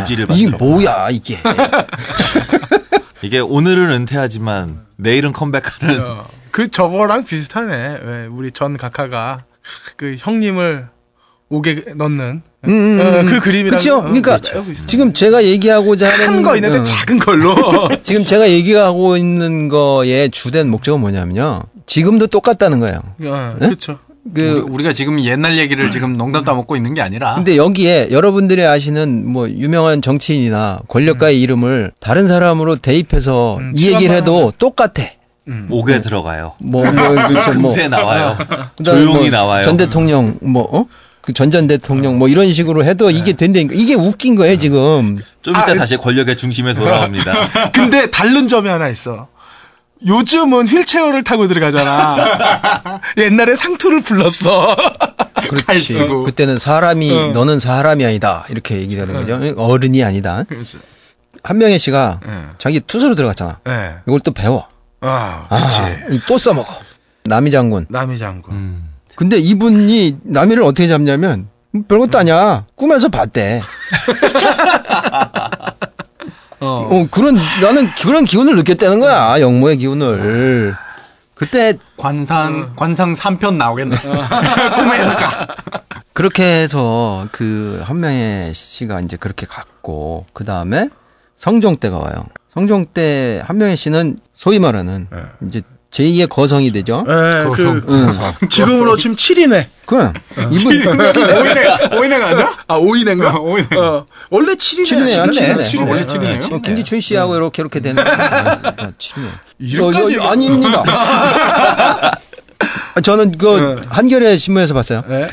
유지를 0.00 0.26
이게 0.32 0.48
만들어. 0.50 0.58
뭐야 0.58 1.10
이게. 1.10 1.38
이게 3.22 3.38
오늘은 3.38 3.90
은퇴하지만 3.92 4.86
내일은 4.96 5.32
컴백하는 5.32 6.00
어, 6.00 6.26
그 6.50 6.68
저거랑 6.70 7.24
비슷하네. 7.24 7.98
왜 8.02 8.26
우리 8.26 8.50
전 8.50 8.76
각하가 8.76 9.44
그 9.96 10.16
형님을 10.18 10.88
옥에 11.50 11.84
넣는 11.96 12.42
음, 12.64 12.68
음, 12.70 13.00
어, 13.00 13.20
음. 13.20 13.26
그 13.26 13.40
그림이랑 13.40 13.70
그렇죠. 13.70 13.98
어, 13.98 14.02
그러니까 14.02 14.38
그렇죠. 14.38 14.64
비슷해. 14.64 14.86
지금 14.86 15.12
제가 15.12 15.44
얘기하고자 15.44 16.08
하는 16.10 16.26
큰 16.36 16.42
거 16.42 16.56
있는데 16.56 16.78
어, 16.78 16.82
작은 16.82 17.18
걸로. 17.18 17.88
지금 18.04 18.24
제가 18.24 18.48
얘기하고 18.48 19.16
있는 19.16 19.68
거의 19.68 20.30
주된 20.30 20.70
목적은 20.70 21.00
뭐냐면요. 21.00 21.62
지금도 21.88 22.28
똑같다는 22.28 22.78
거예요. 22.78 23.00
어, 23.24 23.56
네? 23.58 23.66
그렇죠. 23.66 23.98
그 24.34 24.64
우리, 24.68 24.84
가 24.84 24.92
지금 24.92 25.20
옛날 25.22 25.56
얘기를 25.56 25.90
지금 25.90 26.18
농담 26.18 26.44
따먹고 26.44 26.76
있는 26.76 26.92
게 26.92 27.00
아니라. 27.00 27.34
근데 27.34 27.56
여기에 27.56 28.08
여러분들이 28.10 28.62
아시는 28.62 29.26
뭐 29.26 29.48
유명한 29.48 30.02
정치인이나 30.02 30.80
권력가의 30.86 31.40
이름을 31.40 31.92
다른 31.98 32.28
사람으로 32.28 32.76
대입해서 32.76 33.56
음, 33.56 33.72
이 33.74 33.90
얘기를 33.90 34.14
해도 34.14 34.52
똑같아. 34.58 35.04
음. 35.48 35.66
옥에 35.70 36.02
들어가요. 36.02 36.54
뭐, 36.58 36.84
뭐, 36.84 36.92
그렇죠. 36.92 37.54
뭐. 37.54 37.70
금세 37.72 37.88
나와요. 37.88 38.36
그다음에 38.76 39.00
조용히 39.00 39.30
뭐 39.30 39.30
나와요. 39.30 39.64
전 39.64 39.78
대통령, 39.78 40.36
뭐, 40.42 40.68
어? 40.70 40.86
그전전 41.22 41.66
대통령, 41.66 42.18
뭐 42.18 42.28
이런 42.28 42.52
식으로 42.52 42.84
해도 42.84 43.10
이게 43.10 43.32
된다니까. 43.32 43.74
이게 43.74 43.94
웃긴 43.94 44.34
거예요, 44.34 44.58
지금. 44.58 45.18
좀 45.40 45.54
이따 45.54 45.72
아, 45.72 45.74
다시 45.74 45.96
권력의 45.96 46.36
중심에 46.36 46.74
돌아옵니다. 46.74 47.70
근데 47.72 48.10
다른 48.10 48.46
점이 48.46 48.68
하나 48.68 48.88
있어. 48.88 49.28
요즘은 50.06 50.66
휠체어를 50.68 51.24
타고 51.24 51.48
들어가잖아. 51.48 53.00
옛날에 53.18 53.54
상투를 53.56 54.00
불렀어. 54.02 54.76
그렇지. 55.48 56.06
그때는 56.24 56.58
사람이, 56.58 57.12
어. 57.12 57.26
너는 57.32 57.58
사람이 57.60 58.04
아니다. 58.04 58.44
이렇게 58.48 58.76
얘기되는 58.78 59.12
거죠. 59.14 59.54
어른이 59.60 60.02
아니다. 60.04 60.44
그렇죠. 60.48 60.78
한명혜 61.42 61.78
씨가 61.78 62.20
예. 62.26 62.30
자기 62.58 62.80
투서로 62.80 63.14
들어갔잖아. 63.14 63.60
예. 63.68 63.94
이걸 64.06 64.20
또 64.20 64.32
배워. 64.32 64.66
아, 65.00 65.46
아, 65.48 65.56
그렇지. 65.56 66.20
또 66.26 66.38
써먹어. 66.38 66.72
남이 67.24 67.50
장군. 67.50 67.86
남이 67.88 68.18
장군. 68.18 68.54
음. 68.54 68.88
근데 69.14 69.36
이분이 69.38 70.18
남이를 70.22 70.62
어떻게 70.62 70.88
잡냐면 70.88 71.48
별것도 71.88 72.18
아니야. 72.18 72.64
꿈에서 72.74 73.08
봤대. 73.08 73.60
어. 76.60 76.88
어, 76.90 77.06
그런 77.10 77.36
나는 77.60 77.90
그런 77.94 78.24
기운을 78.24 78.56
느꼈다는 78.56 79.00
거야. 79.00 79.40
영모의 79.40 79.76
기운을. 79.78 80.74
그때 81.34 81.78
관상, 81.96 82.72
관상 82.74 83.14
3편 83.14 83.54
나오겠네. 83.56 83.96
꿈에서 84.74 85.16
가. 85.16 85.46
그렇게 86.12 86.42
해서 86.42 87.28
그 87.30 87.80
한명의 87.84 88.52
씨가 88.54 89.00
이제 89.02 89.16
그렇게 89.16 89.46
갔고 89.46 90.26
그 90.32 90.44
다음에 90.44 90.88
성종 91.36 91.76
때가 91.76 91.96
와요. 91.96 92.26
성종 92.48 92.86
때 92.92 93.40
한명의 93.46 93.76
씨는 93.76 94.18
소위 94.34 94.58
말하는 94.58 95.06
네. 95.12 95.18
이제 95.46 95.62
제2의 95.90 96.28
거성이 96.28 96.70
되죠. 96.70 97.04
예, 97.08 97.44
거성. 97.44 97.80
그, 97.80 98.48
지금으로 98.48 98.96
지금 98.96 99.16
7이네. 99.16 99.66
그 99.86 100.12
이분 100.52 100.76
오이네, 100.76 101.96
오이네가 101.98 102.26
아니야? 102.26 102.58
아, 102.66 102.78
5인인가? 102.78 103.34
어, 103.34 103.40
오이네. 103.40 103.76
어, 103.76 104.04
원래 104.30 104.52
7이네. 104.52 104.84
7이네, 104.84 105.18
아, 105.18 105.26
7이네. 105.26 105.66
칠이네. 105.70 105.90
원래 105.90 106.06
7이네요. 106.06 106.52
어, 106.52 106.58
김기춘 106.60 107.00
씨하고 107.00 107.36
이렇게 107.36 107.62
이렇게 107.62 107.80
되는 107.80 108.02
아, 108.06 108.92
치네. 108.98 109.28
이렇게까지 109.58 110.18
어, 110.18 110.24
어, 110.24 110.28
아닙니다. 110.28 110.84
아, 112.94 113.00
저는 113.02 113.38
그 113.38 113.80
한겨레 113.88 114.36
신문에서 114.36 114.74
봤어요. 114.74 115.04
네. 115.08 115.28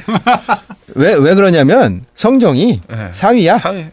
왜왜 0.93 1.35
그러냐면 1.35 2.05
성종이 2.15 2.79
네. 2.87 3.09
사위야. 3.11 3.57
사회. 3.57 3.91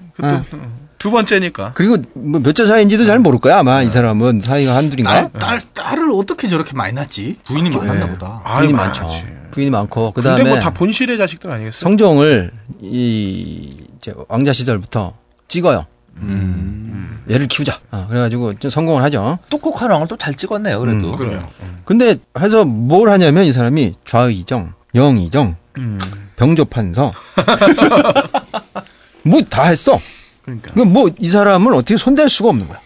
두 1.02 1.10
번째니까. 1.10 1.72
그리고 1.74 1.96
뭐 2.14 2.40
몇째 2.40 2.64
사위인지도 2.64 3.04
잘 3.04 3.18
모를 3.18 3.40
거야 3.40 3.58
아마 3.58 3.82
이 3.82 3.90
사람은 3.90 4.40
사위가 4.40 4.76
한둘인가. 4.76 5.10
딸, 5.12 5.30
딸, 5.32 5.62
딸 5.74 5.98
을 5.98 6.10
어떻게 6.14 6.48
저렇게 6.48 6.74
많이 6.74 6.92
낳지? 6.94 7.38
부인이 7.44 7.70
많았나 7.70 8.06
보다. 8.06 8.40
부인이 8.58 8.72
많죠. 8.72 9.06
부인이 9.50 9.70
많고 9.72 10.12
그 10.12 10.22
근데 10.22 10.36
다음에 10.36 10.50
뭐다 10.50 10.70
본실의 10.70 11.18
자식들 11.18 11.50
아니겠어? 11.50 11.80
성종을 11.80 12.52
이 12.80 13.68
이제 13.96 14.14
왕자 14.28 14.52
시절부터 14.52 15.14
찍어요. 15.48 15.86
음. 16.18 17.20
얘를 17.28 17.48
키우자. 17.48 17.80
어, 17.90 18.06
그래가지고 18.08 18.54
좀 18.60 18.70
성공을 18.70 19.02
하죠. 19.02 19.40
똑똑한 19.50 19.90
왕을 19.90 20.06
또 20.06 20.16
잘 20.16 20.34
찍었네요. 20.34 20.78
그래도. 20.78 21.10
음, 21.10 21.16
그래요. 21.16 21.40
근데 21.84 22.14
해서 22.38 22.64
뭘 22.64 23.08
하냐면 23.10 23.44
이 23.44 23.52
사람이 23.52 23.96
좌의정, 24.04 24.72
영의정, 24.94 25.56
음. 25.78 25.98
병조판서 26.36 27.12
뭐 29.24 29.40
다 29.48 29.64
했어. 29.64 29.98
그러니까. 30.44 30.72
그 30.74 30.82
뭐 30.84 31.10
이 31.18 31.28
사람을 31.28 31.72
어떻게 31.74 31.96
손댈 31.96 32.28
수가 32.28 32.48
없는 32.50 32.68
거야. 32.68 32.80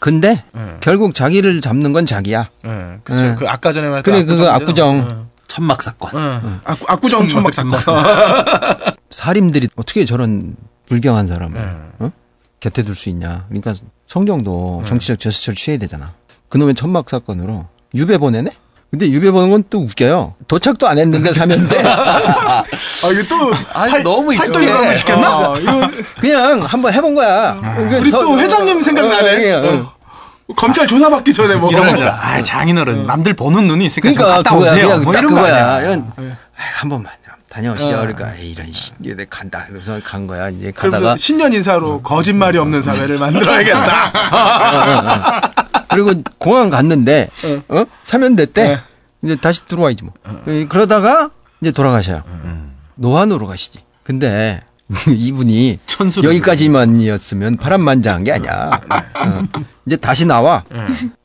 근데 0.00 0.44
예. 0.56 0.76
결국 0.80 1.14
자기를 1.14 1.60
잡는 1.60 1.92
건 1.92 2.06
자기야. 2.06 2.48
예. 2.64 2.98
그쵸. 3.04 3.22
예. 3.24 3.36
그 3.38 3.46
아까 3.48 3.72
전에 3.72 3.88
말했던 3.88 4.14
그래, 4.14 4.24
그거 4.24 4.48
압구정이잖아. 4.48 5.02
압구정. 5.10 5.30
천막 5.46 5.82
사건. 5.82 6.14
어. 6.14 6.40
어. 6.42 6.60
압- 6.64 6.90
압구정 6.90 7.28
천막 7.28 7.52
사건. 7.52 7.74
살인들이 9.10 9.68
어떻게 9.76 10.04
저런 10.06 10.56
불경한 10.86 11.26
사람을 11.26 11.60
예. 11.60 12.04
어? 12.04 12.12
곁에 12.60 12.82
둘 12.82 12.94
수 12.96 13.08
있냐. 13.10 13.44
그러니까 13.48 13.74
성경도 14.06 14.80
네. 14.84 14.88
정치적 14.88 15.18
제스처를 15.18 15.56
취해야 15.56 15.78
되잖아. 15.78 16.14
그놈의 16.48 16.74
천막 16.76 17.08
사건으로 17.10 17.66
유배 17.94 18.16
보내네? 18.18 18.50
근데 18.90 19.08
유배 19.08 19.30
보는 19.30 19.50
건 19.50 19.62
또 19.70 19.78
웃겨요. 19.82 20.34
도착도 20.48 20.88
안 20.88 20.98
했는데 20.98 21.32
사면대. 21.32 21.80
아, 21.86 22.64
이거 23.12 23.22
또 23.28 23.52
아, 23.72 23.86
너무 24.02 24.32
활동 24.34 24.62
익숙해. 24.62 24.64
일환을 24.64 24.96
시켰나? 24.96 25.38
어, 25.50 25.56
이거 25.58 25.88
그냥 26.18 26.64
한번 26.64 26.92
해본 26.92 27.14
거야. 27.14 27.56
그러니까 27.60 27.98
우리 27.98 28.10
서- 28.10 28.20
또 28.20 28.38
회장님 28.40 28.82
생각나네. 28.82 29.52
어, 29.52 29.58
어, 29.58 29.60
어. 29.68 29.74
어. 29.74 29.92
검찰 30.56 30.88
조사받기 30.88 31.32
전에 31.32 31.54
뭐 31.54 31.70
이런 31.70 31.92
거잖아. 31.92 32.10
아, 32.20 32.42
장인어른. 32.42 33.06
남들 33.06 33.34
보는 33.34 33.68
눈이 33.68 33.84
있으니까 33.86 34.08
좀 34.08 34.16
그러니까 34.16 34.36
갔다 34.42 34.54
그거야. 34.56 34.72
오세요. 34.72 34.86
그냥 34.88 35.02
뭐딱 35.04 35.20
이런 35.22 35.34
거 35.34 35.40
그거야. 35.40 35.66
아니야. 35.76 35.80
이건 35.92 36.12
아이, 36.16 36.24
한 36.56 36.88
번만 36.90 37.12
좀 37.24 37.32
다녀오시죠. 37.48 37.96
어. 37.96 38.00
그러니까 38.00 38.32
에이, 38.40 38.50
이런 38.50 38.72
씨, 38.72 38.90
이제 39.04 39.24
간다. 39.30 39.66
그래서 39.68 40.00
간 40.02 40.26
거야. 40.26 40.48
이제 40.48 40.72
그래서 40.74 40.96
가다가 40.96 41.16
신년 41.16 41.52
인사로 41.52 42.02
거짓말이 42.02 42.58
없는 42.58 42.82
사회를 42.82 43.18
만들어야겠다. 43.18 44.12
그리고 45.90 46.12
공항 46.38 46.70
갔는데 46.70 47.28
어? 47.68 47.84
사면대 48.02 48.46
때 48.46 48.68
네. 48.68 48.78
이제 49.22 49.36
다시 49.36 49.64
들어와야지 49.66 50.04
뭐. 50.04 50.12
그러다가 50.68 51.30
이제 51.60 51.72
돌아가셔요. 51.72 52.22
노안으로 52.94 53.46
가시지. 53.46 53.80
근데 54.02 54.62
이분이 55.08 55.78
여기까지만이었으면 56.22 57.56
파란만장한 57.58 58.24
게 58.24 58.32
아니야. 58.32 58.70
어. 59.14 59.42
이제 59.86 59.96
다시 59.96 60.26
나와. 60.26 60.64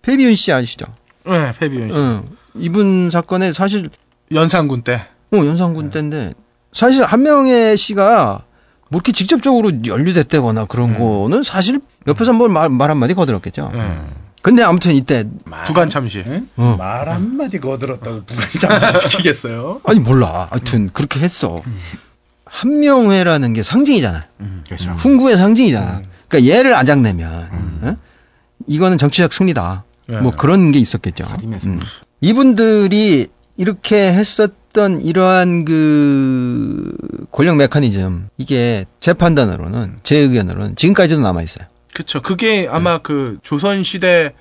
패비윤 0.01 0.35
씨 0.35 0.51
아시죠? 0.51 0.85
네, 1.25 1.53
패비윤 1.57 1.91
씨. 1.91 1.97
어. 1.97 2.23
이분 2.55 3.09
사건에 3.09 3.53
사실 3.53 3.89
연산군 4.31 4.83
때. 4.83 5.01
어, 5.33 5.37
연산군 5.37 5.91
때인데 5.91 6.33
사실 6.71 7.03
한명의 7.03 7.77
씨가 7.77 8.43
뭐 8.89 8.97
이렇게 8.99 9.11
직접적으로 9.11 9.71
연루됐다거나 9.85 10.65
그런 10.65 10.97
거는 10.99 11.41
사실 11.41 11.79
옆에서 12.07 12.31
한번 12.31 12.53
말, 12.53 12.69
말 12.69 12.91
한마디 12.91 13.13
거들었겠죠. 13.13 13.71
네. 13.73 14.01
근데 14.45 14.61
아무튼 14.61 14.91
이때 14.91 15.27
부관 15.65 15.89
참시. 15.89 16.23
어. 16.55 16.75
말 16.77 17.09
한마디 17.09 17.59
거들었다고 17.59 18.25
부관장실 18.25 18.99
시키겠어요? 19.09 19.81
아니 19.85 19.99
몰라. 19.99 20.47
하여튼 20.51 20.91
그렇게 20.93 21.19
했어. 21.19 21.63
한명회라는 22.45 23.53
게 23.53 23.63
상징이잖아. 23.63 24.21
그렇죠. 24.67 24.91
훈구의 24.91 25.37
상징이잖아. 25.37 26.03
그러니까 26.27 26.53
얘를 26.55 26.75
아작내면 26.75 27.49
어? 27.81 27.97
이거는 28.67 28.99
정치적 28.99 29.33
승리다. 29.33 29.83
네. 30.09 30.21
뭐 30.21 30.31
그런 30.35 30.71
게 30.71 30.77
있었겠죠. 30.77 31.25
음. 31.65 31.79
이분들이 32.21 33.25
이렇게 33.57 34.13
했었던 34.13 35.01
이러한 35.01 35.65
그 35.65 36.95
권력 37.31 37.55
메커니즘 37.55 38.29
이게 38.37 38.85
제 38.99 39.13
판단으로는 39.13 40.01
제 40.03 40.17
의견으로는 40.17 40.75
지금까지도 40.75 41.19
남아 41.19 41.41
있어요. 41.41 41.65
그쵸. 41.95 42.21
그게 42.21 42.67
아마 42.69 42.97
그 42.97 43.37
조선 43.41 43.81
시대 43.83 44.33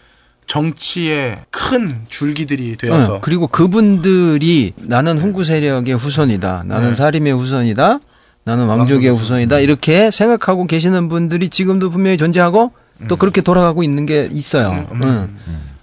정치의 0.47 1.39
큰 1.51 2.01
줄기들이 2.09 2.77
되어서. 2.77 3.15
응, 3.15 3.19
그리고 3.23 3.47
그분들이 3.47 4.73
나는 4.77 5.19
훈구 5.19 5.45
세력의 5.45 5.95
후손이다. 5.95 6.65
나는 6.67 6.91
네. 6.91 6.95
사림의 6.97 7.33
후손이다. 7.33 8.01
나는 8.43 8.67
왕족의 8.67 9.09
후손이다. 9.17 9.61
이렇게 9.61 10.11
생각하고 10.11 10.67
계시는 10.67 11.09
분들이 11.09 11.49
지금도 11.49 11.91
분명히 11.91 12.19
존재하고 12.19 12.73
또 13.09 13.17
그렇게 13.17 13.41
돌아가고 13.41 13.83
있는 13.85 14.05
게 14.05 14.29
있어요. 14.33 14.87
음, 14.93 15.03
응. 15.03 15.37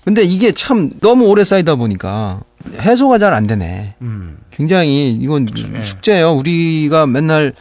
근데 0.03 0.23
이게 0.23 0.51
참 0.51 0.91
너무 0.99 1.27
오래 1.27 1.43
쌓이다 1.43 1.75
보니까 1.75 2.41
해소가 2.79 3.17
잘 3.17 3.33
안 3.33 3.47
되네. 3.47 3.95
음. 4.01 4.37
굉장히 4.51 5.11
이건 5.11 5.45
네. 5.45 5.81
숙제예요. 5.81 6.33
우리가 6.33 7.07
맨날 7.07 7.53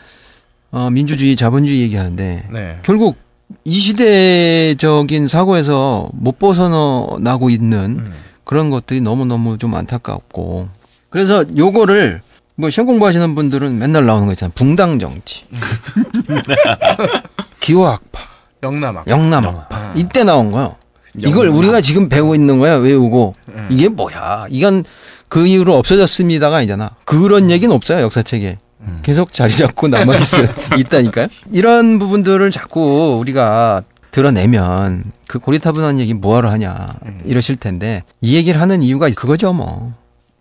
어, 0.72 0.90
민주주의, 0.90 1.34
자본주의 1.36 1.80
얘기하는데 1.82 2.48
네. 2.52 2.78
결국 2.82 3.16
이 3.64 3.78
시대적인 3.78 5.28
사고에서 5.28 6.08
못 6.12 6.38
벗어나고 6.38 7.50
있는 7.50 7.78
음. 8.00 8.12
그런 8.44 8.70
것들이 8.70 9.00
너무너무 9.00 9.58
좀 9.58 9.74
안타깝고. 9.74 10.68
그래서 11.08 11.44
요거를 11.56 12.22
뭐 12.56 12.70
시험 12.70 12.86
공부하시는 12.86 13.34
분들은 13.34 13.78
맨날 13.78 14.06
나오는 14.06 14.26
거 14.26 14.32
있잖아요. 14.32 14.52
붕당 14.54 14.98
정치. 14.98 15.44
기호학파, 17.60 18.20
영남학. 18.62 19.08
영남학파. 19.08 19.92
이때 19.96 20.24
나온 20.24 20.50
거요. 20.50 20.76
이걸 21.18 21.48
우리가 21.48 21.80
지금 21.80 22.08
배우고 22.08 22.34
있는 22.34 22.58
거야. 22.58 22.76
외우고. 22.76 23.34
음. 23.48 23.68
이게 23.70 23.88
뭐야. 23.88 24.46
이건 24.50 24.84
그 25.28 25.46
이후로 25.46 25.76
없어졌습니다가 25.76 26.58
아니잖아. 26.58 26.90
그런 27.04 27.50
얘기는 27.50 27.74
없어요. 27.74 28.02
역사책에. 28.02 28.58
계속 29.02 29.32
자리 29.32 29.54
잡고 29.54 29.88
남아 29.88 30.16
있어요. 30.16 30.48
있다니까요. 30.78 31.28
이런 31.52 31.98
부분들을 31.98 32.50
자꾸 32.50 33.18
우리가 33.20 33.82
드러내면 34.10 35.04
그 35.28 35.38
고리타분한 35.38 35.98
얘기 36.00 36.14
뭐하러 36.14 36.50
하냐. 36.50 36.94
이러실 37.24 37.56
텐데 37.56 38.02
이 38.20 38.36
얘기를 38.36 38.60
하는 38.60 38.82
이유가 38.82 39.08
그거죠 39.10 39.52
뭐. 39.52 39.92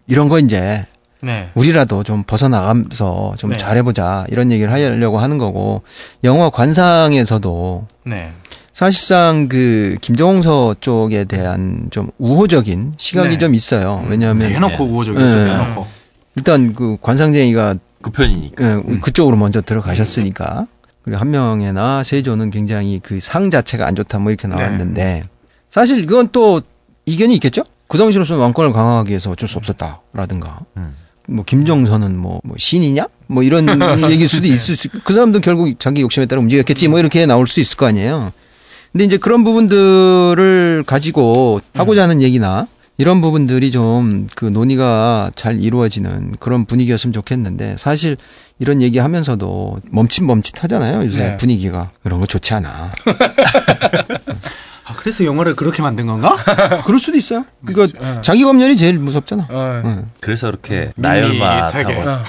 이런 0.07 0.27
거 0.27 0.39
이제 0.39 0.85
네. 1.21 1.49
우리라도 1.53 2.03
좀 2.03 2.23
벗어나가면서 2.23 3.33
좀 3.37 3.51
네. 3.51 3.57
잘해보자. 3.57 4.25
이런 4.29 4.51
얘기를 4.51 4.71
하려고 4.71 5.19
하는 5.19 5.37
거고 5.37 5.83
영화 6.23 6.49
관상에서도 6.49 7.87
네. 8.05 8.31
사실상 8.73 9.49
그 9.49 9.97
김정홍서 10.01 10.77
쪽에 10.79 11.25
대한 11.25 11.89
좀 11.91 12.09
우호적인 12.17 12.93
시각이 12.97 13.29
네. 13.29 13.37
좀 13.37 13.53
있어요. 13.53 14.05
왜냐하면 14.07 14.47
대놓고 14.47 14.85
우호적이죠. 14.85 15.25
네. 15.25 15.45
대놓고. 15.45 15.85
일단 16.35 16.73
그 16.73 16.95
관상쟁이가 17.01 17.75
그 18.01 18.11
편이니까. 18.11 18.81
그 18.83 18.99
그쪽으로 19.01 19.35
먼저 19.37 19.61
들어가셨으니까 19.61 20.67
그리고 21.03 21.19
한명회나 21.19 22.03
세조는 22.03 22.51
굉장히 22.51 22.99
그 22.99 23.19
상 23.19 23.49
자체가 23.49 23.85
안 23.87 23.95
좋다 23.95 24.19
뭐 24.19 24.31
이렇게 24.31 24.47
나왔는데 24.47 25.23
사실 25.69 25.99
이건 25.99 26.29
또 26.31 26.61
이견이 27.05 27.33
있겠죠. 27.35 27.63
그 27.87 27.97
당시로서는 27.97 28.41
왕권을 28.41 28.71
강화하기 28.73 29.09
위해서 29.09 29.31
어쩔 29.31 29.49
수 29.49 29.57
없었다라든가 29.57 30.59
음. 30.77 30.95
뭐 31.27 31.43
김정선은 31.45 32.17
뭐, 32.17 32.39
뭐 32.43 32.55
신이냐 32.57 33.07
뭐 33.27 33.43
이런 33.43 33.67
얘기일 34.09 34.29
수도 34.29 34.47
있을 34.47 34.75
수, 34.75 34.89
그 35.03 35.13
사람도 35.13 35.41
결국 35.41 35.79
자기 35.79 36.01
욕심에 36.01 36.25
따라 36.25 36.41
움직였겠지 36.41 36.87
뭐 36.87 36.99
이렇게 36.99 37.25
나올 37.25 37.47
수 37.47 37.59
있을 37.59 37.77
거 37.77 37.85
아니에요. 37.87 38.31
근데 38.91 39.05
이제 39.05 39.17
그런 39.17 39.43
부분들을 39.43 40.83
가지고 40.85 41.61
하고자 41.73 42.03
하는 42.03 42.21
얘기나 42.21 42.67
이런 42.99 43.21
부분들이 43.21 43.71
좀 43.71 44.19
그 44.35 44.45
논의가 44.45 45.31
잘 45.35 45.59
이루어지는 45.59 46.37
그런 46.39 46.65
분위기였으면 46.65 47.13
좋겠는데 47.13 47.75
사실 47.77 48.17
이런 48.59 48.81
얘기 48.81 48.99
하면서도 48.99 49.79
멈칫멈칫 49.91 50.63
하잖아요. 50.63 51.05
요새 51.05 51.31
네. 51.31 51.37
분위기가. 51.37 51.91
그런 52.03 52.19
거 52.19 52.25
좋지 52.25 52.53
않아. 52.53 52.91
아, 54.85 54.93
그래서 54.97 55.23
영화를 55.23 55.55
그렇게 55.55 55.81
만든 55.81 56.07
건가? 56.07 56.35
그럴 56.85 56.99
수도 56.99 57.17
있어요. 57.17 57.45
그러니까 57.65 57.99
네. 57.99 58.21
자기 58.21 58.43
검열이 58.43 58.75
제일 58.77 58.97
무섭잖아. 58.97 59.47
어. 59.49 59.81
응. 59.85 60.09
그래서 60.19 60.47
음. 60.47 60.49
이렇게 60.49 60.91
나열마 60.95 61.71
밋밋하게. 61.71 61.95
타고 61.95 62.09
어. 62.09 62.23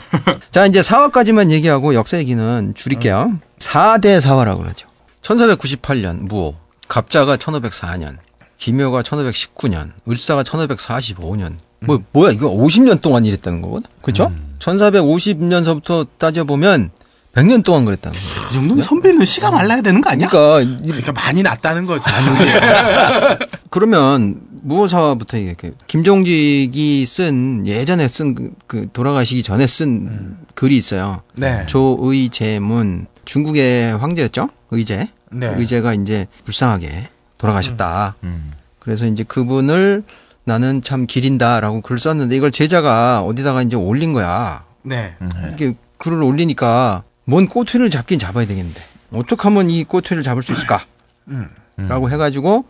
자, 0.51 0.67
이제 0.67 0.83
사화까지만 0.83 1.51
얘기하고 1.51 1.95
역사 1.95 2.19
얘기는 2.19 2.73
줄일게요. 2.75 3.39
사 3.59 3.99
4대 3.99 4.21
사화라고 4.21 4.63
그러죠. 4.63 4.89
1498년 5.23 6.23
무호, 6.23 6.55
갑자가 6.89 7.37
1504년. 7.37 8.17
김효가 8.61 9.03
1519년, 9.03 9.91
을사가 10.09 10.43
1545년. 10.45 11.55
뭐 11.81 12.03
뭐야 12.13 12.31
이거 12.31 12.51
50년 12.51 13.01
동안 13.01 13.25
일했다는 13.25 13.63
거거든. 13.63 13.89
그렇죠? 14.03 14.33
1450년서부터 14.59 16.07
따져 16.19 16.45
보면 16.45 16.91
100년 17.35 17.65
동안 17.65 17.85
그랬다는 17.87 18.19
거예요. 18.19 18.49
이 18.51 18.53
정도면 18.55 18.83
선배는 18.85 19.25
시간 19.25 19.55
알라야 19.55 19.81
되는 19.81 20.01
거 20.03 20.11
아니야? 20.11 20.29
그러니까 20.29 20.61
이- 20.85 20.87
그러니까 20.89 21.13
많이 21.13 21.43
낫다는 21.43 21.87
거지. 21.87 22.05
그러면 23.71 24.41
무호사부터 24.63 25.39
얘기할게요. 25.39 25.73
김종직이 25.87 27.07
쓴 27.07 27.67
예전에 27.67 28.09
쓴 28.09 28.53
그 28.67 28.89
돌아가시기 28.93 29.43
전에 29.43 29.67
쓴 29.67 30.37
글이 30.55 30.77
있어요. 30.77 31.23
네. 31.35 31.65
조의제문 31.67 33.07
중국의 33.25 33.97
황제였죠? 33.97 34.51
의제. 34.71 35.09
네. 35.33 35.55
의제가 35.57 35.95
이제 35.95 36.27
불쌍하게 36.45 37.09
돌아가셨다. 37.41 38.17
음. 38.23 38.53
그래서 38.79 39.07
이제 39.07 39.25
그분을 39.25 40.05
나는 40.45 40.83
참 40.83 41.07
기린다라고 41.07 41.81
글 41.81 41.99
썼는데 41.99 42.37
이걸 42.37 42.51
제자가 42.51 43.23
어디다가 43.23 43.63
이제 43.63 43.77
올린 43.77 44.13
거야. 44.13 44.65
네. 44.83 45.15
음. 45.21 45.31
이렇게 45.47 45.75
글을 45.99 46.23
올리니까 46.23 47.03
뭔 47.25 47.47
꼬투리를 47.47 47.91
잡긴 47.91 48.19
잡아야 48.19 48.47
되겠는데 48.47 48.83
어떻게 49.13 49.43
하면 49.43 49.71
이 49.71 49.85
꼬투리를 49.85 50.23
잡을 50.23 50.43
수 50.43 50.53
있을까? 50.53 50.85
음. 51.29 51.49
라고 51.77 52.11
해가지고 52.11 52.65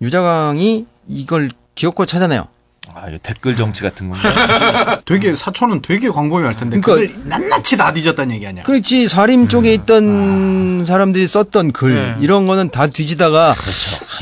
유자강이 0.00 0.86
이걸 1.08 1.50
기어코 1.74 2.06
찾아내요. 2.06 2.46
아, 2.94 3.08
이거 3.08 3.18
댓글 3.22 3.56
정치 3.56 3.82
같은 3.82 4.08
건가? 4.08 5.00
되게 5.04 5.34
사촌은 5.34 5.82
되게 5.82 6.08
광범위할 6.08 6.56
텐데 6.56 6.80
그러니까- 6.80 7.12
그걸 7.14 7.28
낱낱이 7.28 7.76
다 7.76 7.92
뒤졌다는 7.92 8.34
얘기 8.36 8.46
아니야? 8.46 8.62
그렇지 8.62 9.08
사림 9.08 9.48
쪽에 9.48 9.72
있던 9.74 10.84
사람들이 10.84 11.26
썼던 11.26 11.72
글 11.72 11.94
네. 11.94 12.16
이런 12.20 12.46
거는 12.46 12.70
다 12.70 12.86
뒤지다가 12.86 13.54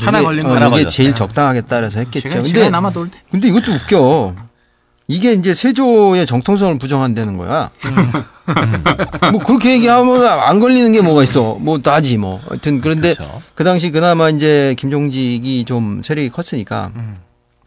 하나 0.03 0.19
이게, 0.19 0.25
걸린 0.25 0.45
어, 0.45 0.49
거 0.49 0.55
하나 0.55 0.65
이게 0.67 0.71
걸렸다. 0.75 0.89
제일 0.89 1.13
적당하겠다 1.13 1.75
그래서 1.75 1.99
했겠죠. 1.99 2.29
시간, 2.29 2.43
근데 2.43 2.49
시간 2.57 2.71
남아 2.71 2.91
돌 2.91 3.09
때. 3.09 3.19
근데 3.31 3.47
이것도 3.47 3.71
웃겨. 3.73 4.35
이게 5.07 5.33
이제 5.33 5.53
세조의 5.53 6.25
정통성을 6.25 6.79
부정한다는 6.79 7.37
거야. 7.37 7.69
뭐 9.31 9.39
그렇게 9.43 9.73
얘기하면 9.73 10.25
안 10.25 10.59
걸리는 10.59 10.91
게 10.91 11.01
뭐가 11.01 11.21
있어. 11.23 11.57
뭐 11.59 11.77
나지 11.77 12.17
뭐. 12.17 12.41
하여튼 12.47 12.81
그런데 12.81 13.13
그렇죠. 13.13 13.41
그 13.53 13.63
당시 13.63 13.91
그나마 13.91 14.29
이제 14.29 14.73
김종직이 14.79 15.63
좀 15.65 16.01
세력이 16.03 16.29
컸으니까 16.29 16.91
음. 16.95 17.17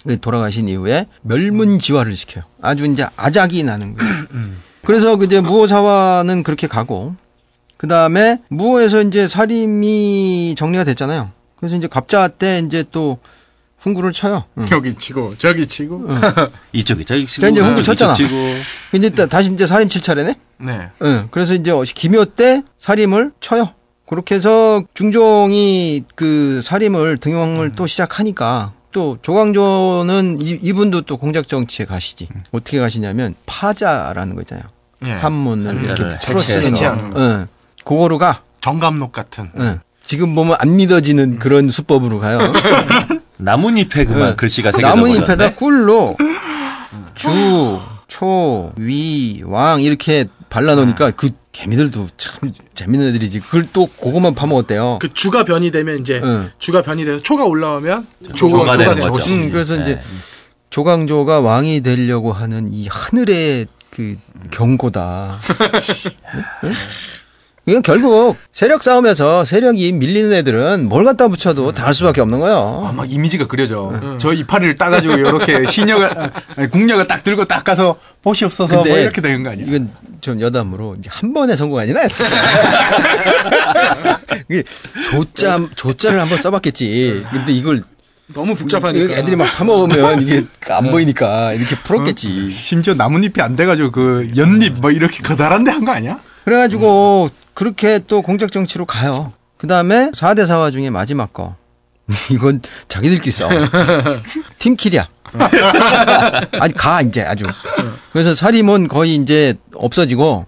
그 0.09 0.19
돌아가신 0.19 0.69
이후에 0.69 1.07
멸문지화를 1.21 2.17
시켜요. 2.17 2.45
아주 2.63 2.87
이제 2.87 3.07
아작이 3.17 3.63
나는 3.63 3.95
거예요. 3.95 4.25
그래서 4.83 5.17
그 5.17 5.27
이제 5.27 5.43
무호사화는 5.43 6.43
그렇게 6.45 6.67
가고 6.67 7.15
그 7.77 7.87
다음에 7.89 8.41
무호에서 8.49 9.03
이제 9.03 9.29
사림이 9.29 10.55
정리가 10.57 10.85
됐잖아요. 10.85 11.31
그래서 11.57 11.77
이제 11.77 11.89
갑자 11.89 12.27
때 12.29 12.63
이제 12.65 12.85
또 12.91 13.19
훈구를 13.81 14.13
쳐요. 14.15 14.45
응. 14.57 14.67
여기 14.71 14.95
치고 14.95 15.35
저기 15.37 15.67
치고 15.67 16.09
이쪽이 16.73 17.05
저기 17.05 17.27
치고 17.27 17.43
자, 17.43 17.49
이제 17.49 17.61
이쪽 17.61 17.83
쳤잖아. 17.83 18.15
치고 18.15 18.31
이제 18.95 19.11
다- 19.11 19.27
다시 19.27 19.53
이제 19.53 19.67
살인 19.67 19.89
칠 19.89 20.01
차례네. 20.01 20.37
네. 20.61 20.89
응. 21.03 21.29
그래서 21.31 21.53
이제 21.53 21.71
김효 21.95 22.25
때 22.25 22.63
살임을 22.79 23.33
쳐요. 23.41 23.75
그렇게 24.09 24.37
해서 24.37 24.83
중종이 24.95 26.03
그 26.15 26.63
살임을 26.63 27.19
등용을 27.19 27.75
또 27.77 27.87
시작하니까 27.87 28.73
또 28.93 29.19
조광조는 29.23 30.41
이, 30.41 30.59
이분도 30.63 31.03
또 31.03 31.17
공작 31.17 31.49
정치에 31.49 31.87
가시지. 31.87 32.29
어떻게 32.53 32.79
가시냐면 32.79 33.35
파자라는 33.47 34.35
거 34.35 34.43
있잖아요. 34.43 34.65
예. 35.07 35.13
한문을 35.13 35.85
이렇게 35.85 36.19
풀어 36.27 36.39
쓰는 36.39 36.73
거. 36.73 37.13
응. 37.17 37.47
그거로 37.85 38.19
가. 38.19 38.43
정감록 38.61 39.13
같은. 39.13 39.51
응. 39.59 39.81
지금 40.05 40.35
보면 40.35 40.57
안 40.59 40.77
믿어지는 40.77 41.39
그런 41.39 41.69
수법으로 41.69 42.19
가요. 42.19 42.53
나뭇잎에 43.37 44.05
그만 44.07 44.31
네. 44.31 44.37
글씨가 44.37 44.73
새겨져 44.73 44.95
나뭇잎에다. 44.95 45.55
꿀로 45.55 46.17
주, 47.15 47.29
초, 48.09 48.73
위, 48.77 49.43
왕 49.45 49.83
이렇게 49.83 50.27
발라놓으니까 50.51 51.13
그 51.13 51.31
개미들도 51.53 52.09
참 52.17 52.53
재밌는 52.75 53.09
애들이지. 53.09 53.41
그걸 53.41 53.67
또 53.73 53.87
그것만 53.87 54.35
파먹었대요. 54.35 54.99
그 55.01 55.13
주가 55.13 55.45
변이 55.45 55.71
되면 55.71 56.01
이제 56.01 56.21
응. 56.23 56.51
주가 56.59 56.83
변이 56.83 57.05
돼서 57.05 57.23
초가 57.23 57.45
올라오면 57.45 58.07
조가 58.35 58.59
조가 58.59 58.77
되는 58.77 58.95
되는 58.95 59.09
거죠. 59.09 59.13
거지. 59.13 59.35
음, 59.35 59.51
그래서 59.51 59.75
이제 59.81 59.97
네. 59.97 60.03
조광조가 60.71 61.41
왕이 61.41 61.81
되려고 61.83 62.33
하는 62.33 62.73
이 62.73 62.87
하늘의 62.89 63.67
그 63.91 64.17
경고다. 64.51 65.41
응? 66.65 66.73
이건 67.69 67.83
결국 67.83 68.37
세력 68.53 68.83
싸움에서 68.83 69.45
세력이 69.45 69.93
밀리는 69.93 70.33
애들은 70.33 70.89
뭘 70.89 71.05
갖다 71.05 71.29
붙여도 71.29 71.73
다할 71.73 71.93
수밖에 71.95 72.21
없는 72.23 72.41
거예요. 72.41 72.87
아, 72.89 72.93
막 72.93 73.11
이미지가 73.13 73.47
그려져. 73.47 73.93
저 74.19 74.33
이파리를 74.33 74.77
따가지고 74.77 75.15
이렇게 75.15 75.67
시녀가 75.71 76.31
아니, 76.57 76.71
궁녀가 76.71 77.07
딱 77.07 77.23
들고 77.23 77.45
딱 77.45 77.63
가서 77.65 77.99
보시 78.23 78.45
없어서 78.47 78.83
뭐 78.85 78.99
이렇게 78.99 79.21
되는 79.21 79.43
거 79.43 79.51
아니야? 79.51 79.67
이건 79.67 79.91
좀 80.23 80.41
여담으로 80.41 80.97
한 81.09 81.35
번에 81.35 81.55
성공 81.57 81.79
아니나 81.79 82.01
했어. 82.01 82.25
이게 84.49 84.63
조자 85.11 85.61
조자를 85.75 86.21
한번 86.21 86.39
써봤겠지. 86.39 87.27
근데 87.31 87.53
이걸 87.53 87.83
너무 88.35 88.55
복잡하니까. 88.55 89.15
애들이 89.15 89.37
막 89.37 89.45
파먹으면 89.57 90.23
이게 90.23 90.45
안 90.71 90.91
보이니까 90.91 91.53
이렇게 91.53 91.77
풀었겠지. 91.77 92.51
심지어 92.51 92.95
나뭇잎이 92.95 93.35
안 93.41 93.57
돼가지고 93.57 93.91
그 93.91 94.31
연잎 94.37 94.75
뭐 94.81 94.91
이렇게 94.91 95.23
거다란데 95.23 95.71
한 95.71 95.85
거 95.85 95.93
아니야? 95.93 96.21
그래가지고 96.45 97.31
그렇게 97.59 97.99
또 98.07 98.23
공작 98.23 98.53
정치로 98.53 98.87
가요. 98.87 99.33
그 99.57 99.67
다음에 99.67 100.13
4대 100.13 100.47
사화 100.47 100.71
중에 100.71 100.91
마지막 100.91 101.33
거. 101.33 101.57
이건 102.31 102.63
자기들끼리 102.87 103.33
싸워. 103.33 103.51
팀킬이야. 104.61 105.09
아니, 106.61 106.73
가, 106.75 107.03
이제 107.03 107.23
아주. 107.23 107.47
그래서 108.13 108.37
살림은 108.37 108.87
거의 108.87 109.17
이제 109.17 109.55
없어지고, 109.75 110.47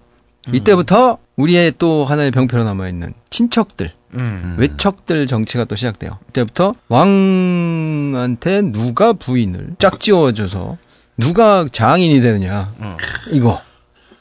이때부터 0.53 1.17
우리의 1.35 1.73
또 1.77 2.05
하나의 2.05 2.31
병폐로 2.31 2.63
남아있는 2.63 3.13
친척들, 3.29 3.91
음. 4.13 4.55
외척들 4.57 5.27
정치가 5.27 5.65
또 5.65 5.75
시작돼요. 5.75 6.17
이때부터 6.29 6.75
왕한테 6.87 8.61
누가 8.71 9.11
부인을 9.11 9.75
짝지어줘서 9.79 10.77
누가 11.17 11.67
장인이 11.69 12.21
되느냐. 12.21 12.73
어. 12.77 12.97
이거. 13.31 13.61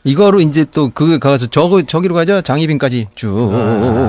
이거로 0.05 0.41
이제 0.41 0.65
또 0.65 0.91
그 0.91 1.19
가서 1.19 1.47
저거 1.47 1.83
저기로 1.83 2.15
가죠. 2.15 2.43
장희빈까지 2.43 3.09
쭉 3.15 3.51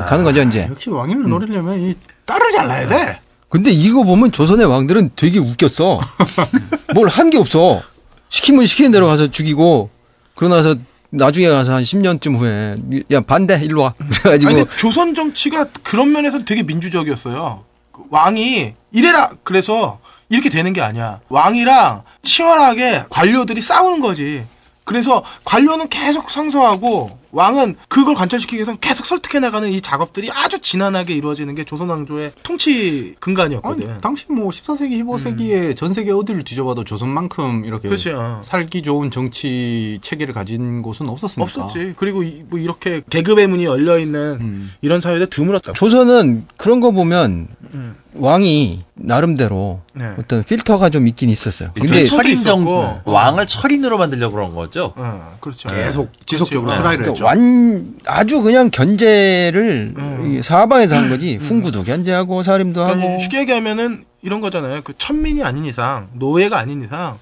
가는 0.08 0.23
거죠, 0.23 0.41
이제. 0.43 0.67
역시 0.69 0.89
왕위를 0.89 1.23
노리려면 1.30 1.80
이 1.82 1.93
딸을 2.25 2.51
잘라야 2.51 2.88
돼. 2.88 3.19
근데 3.49 3.69
이거 3.71 4.04
보면 4.04 4.32
조선의 4.32 4.65
왕들은 4.65 5.12
되게 5.15 5.39
웃겼어. 5.39 5.99
뭘 6.95 7.08
한 7.10 7.30
게 7.30 7.38
없어. 7.38 7.82
시키면 8.30 8.65
시키는 8.65 8.91
대로 8.91 9.08
가서 9.08 9.30
죽이고 9.30 9.89
그러고 10.36 10.56
나서 10.56 10.75
나중에 11.10 11.49
가서 11.49 11.73
한 11.75 11.84
10년쯤 11.84 12.38
후에 12.38 12.75
야 13.12 13.19
반대 13.19 13.60
일로 13.62 13.82
와. 13.82 13.93
그래가지고 13.97 14.51
아니, 14.51 14.65
조선 14.77 15.13
정치가 15.13 15.65
그런 15.84 16.13
면에서 16.13 16.45
되게 16.45 16.63
민주적이었어요. 16.63 17.65
그 17.91 18.04
왕이 18.10 18.73
이래라 18.93 19.32
그래서 19.43 19.99
이렇게 20.30 20.49
되는 20.49 20.71
게 20.71 20.80
아니야. 20.80 21.19
왕이랑 21.27 22.04
치열하게 22.21 23.04
관료들이 23.10 23.60
싸우는 23.60 23.99
거지. 23.99 24.45
그래서 24.91 25.23
관료는 25.45 25.88
계속 25.88 26.30
상소하고 26.30 27.19
왕은 27.32 27.75
그걸 27.88 28.13
관철시키기 28.13 28.58
위해서 28.58 28.75
계속 28.75 29.06
설득해 29.06 29.39
나가는 29.39 29.69
이 29.69 29.80
작업들이 29.80 30.30
아주 30.30 30.60
진한하게 30.60 31.13
이루어지는 31.15 31.56
게 31.56 31.63
조선 31.63 31.88
왕조의 31.89 32.34
통치 32.43 33.15
근간이었거든. 33.21 33.89
아니, 33.89 34.01
당시 34.01 34.25
뭐 34.30 34.49
14세기, 34.49 35.01
15세기에 35.01 35.77
전 35.77 35.93
세계 35.93 36.12
어디를 36.12 36.43
뒤져봐도 36.43 36.84
조선만큼 36.84 37.63
이렇게 37.63 37.88
그렇죠. 37.88 38.41
살기 38.43 38.84
좋은 38.84 39.10
정치 39.12 39.97
체계를 40.01 40.34
가진 40.34 40.82
곳은 40.82 41.08
없었으니까. 41.08 41.43
없었지. 41.45 41.93
그리고 41.95 42.21
이- 42.23 42.43
뭐 42.49 42.60
이렇게 42.60 43.01
계급의 43.10 43.47
문이 43.47 43.63
열려 43.63 43.97
있는 43.97 44.38
음. 44.41 44.71
이런 44.82 44.99
사회가 44.99 45.27
드물었다. 45.27 45.71
조선은 45.71 46.47
그런 46.58 46.82
거 46.82 46.91
보면 46.91 47.47
음. 47.73 47.95
왕이 48.13 48.82
나름대로 48.95 49.82
네. 49.93 50.13
어떤 50.19 50.43
필터가 50.43 50.89
좀 50.89 51.08
있긴 51.08 51.30
있었어요. 51.30 51.69
근데 51.74 52.06
철인 52.06 52.43
정 52.43 52.62
있었고. 52.62 53.02
왕을 53.12 53.47
철인으로 53.47 53.97
만들려고 53.97 54.36
그런 54.36 54.54
거죠. 54.54 54.93
어, 54.95 55.38
그렇죠. 55.39 55.69
계속 55.69 56.12
지속적으로 56.26 56.67
그렇지. 56.67 56.82
try를 56.82 57.04
그러니까 57.06 57.12
했죠. 57.12 57.26
완 57.26 57.93
아주 58.06 58.41
그냥 58.41 58.70
견제를 58.70 59.93
음. 59.97 60.32
이 60.38 60.41
사방에서 60.41 60.95
한 60.95 61.09
거지. 61.09 61.38
훈구도 61.38 61.84
견제하고 61.84 62.43
사림도 62.43 62.84
그러니까 62.84 63.07
하고. 63.07 63.20
쉽게 63.20 63.39
얘기하면은 63.39 64.03
이런 64.22 64.41
거잖아요. 64.41 64.82
그 64.84 64.93
천민이 64.97 65.43
아닌 65.43 65.66
이상, 65.66 66.09
노예가 66.14 66.59
아닌 66.59 66.84
이상, 66.84 67.18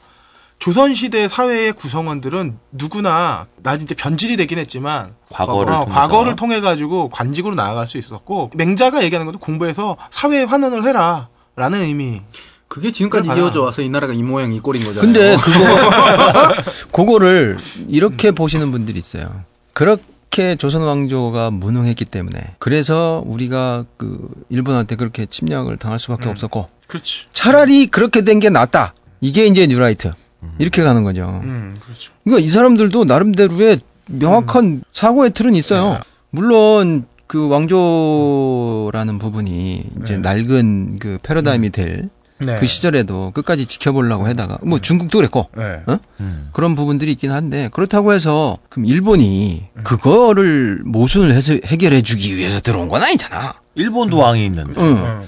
조선시대 0.59 1.29
사회의 1.29 1.71
구성원들은 1.71 2.57
누구나, 2.73 3.47
나 3.63 3.75
이제 3.75 3.95
변질이 3.95 4.35
되긴 4.35 4.59
했지만, 4.59 5.15
과거를 5.31 5.73
어, 5.73 5.79
통해서. 5.85 5.99
과거를 5.99 6.35
통해 6.35 6.59
가지고 6.59 7.09
관직으로 7.09 7.55
나아갈 7.55 7.87
수 7.87 7.97
있었고, 7.97 8.51
맹자가 8.55 9.03
얘기하는 9.03 9.25
것도 9.25 9.39
공부해서 9.39 9.95
사회에 10.11 10.43
환원을 10.43 10.85
해라. 10.85 11.29
라는 11.55 11.81
의미. 11.81 12.21
그게 12.67 12.91
지금까지. 12.91 13.29
이어져 13.29 13.61
와서 13.61 13.81
이 13.81 13.89
나라가 13.89 14.13
이 14.13 14.21
모양 14.21 14.53
이 14.53 14.59
꼴인 14.59 14.83
거잖아요. 14.83 15.01
근데 15.01 15.35
그거 15.41 16.53
그거를 16.91 17.57
이렇게 17.87 18.31
보시는 18.31 18.71
분들이 18.71 18.99
있어요. 18.99 19.43
그렇게 19.73 20.55
조선 20.55 20.83
왕조가 20.83 21.51
무능했기 21.51 22.05
때문에 22.05 22.55
그래서 22.59 23.23
우리가 23.25 23.85
그 23.97 24.29
일본한테 24.49 24.95
그렇게 24.97 25.25
침략을 25.25 25.77
당할 25.77 25.97
수밖에 25.99 26.25
음. 26.27 26.31
없었고 26.31 26.69
그렇지. 26.87 27.23
차라리 27.31 27.87
그렇게 27.87 28.21
된 28.21 28.39
게 28.39 28.49
낫다. 28.49 28.93
이게 29.19 29.45
이제 29.47 29.65
뉴라이트. 29.65 30.13
이렇게 30.57 30.83
가는 30.83 31.03
거죠. 31.03 31.41
음, 31.43 31.77
그렇죠. 31.83 32.11
그러니까 32.23 32.45
이 32.45 32.49
사람들도 32.49 33.05
나름대로의 33.05 33.79
명확한 34.07 34.83
사고의 34.91 35.31
틀은 35.31 35.55
있어요. 35.55 35.93
네. 35.93 35.99
물론 36.31 37.05
그 37.27 37.47
왕조라는 37.47 39.19
부분이 39.19 39.83
이제 40.01 40.17
네. 40.17 40.19
낡은 40.19 40.97
그 40.99 41.19
패러다임이 41.21 41.69
될그 41.69 42.09
네. 42.39 42.65
시절에도 42.65 43.31
끝까지 43.31 43.65
지켜보려고 43.67 44.25
하다가 44.25 44.59
뭐 44.63 44.79
중국도 44.79 45.19
그랬고 45.19 45.47
네. 45.55 45.81
어? 45.85 45.99
음. 46.21 46.49
그런 46.53 46.75
부분들이 46.75 47.11
있긴 47.11 47.31
한데 47.31 47.69
그렇다고 47.71 48.13
해서 48.13 48.57
그럼 48.69 48.85
일본이 48.85 49.65
그거를 49.83 50.81
모순을 50.85 51.35
해서 51.35 51.53
해결해 51.65 52.01
주기 52.01 52.35
위해서 52.35 52.59
들어온 52.59 52.89
건 52.89 53.03
아니잖아. 53.03 53.53
일본도 53.75 54.17
왕이 54.17 54.45
있는데. 54.45 54.81
응. 54.81 55.27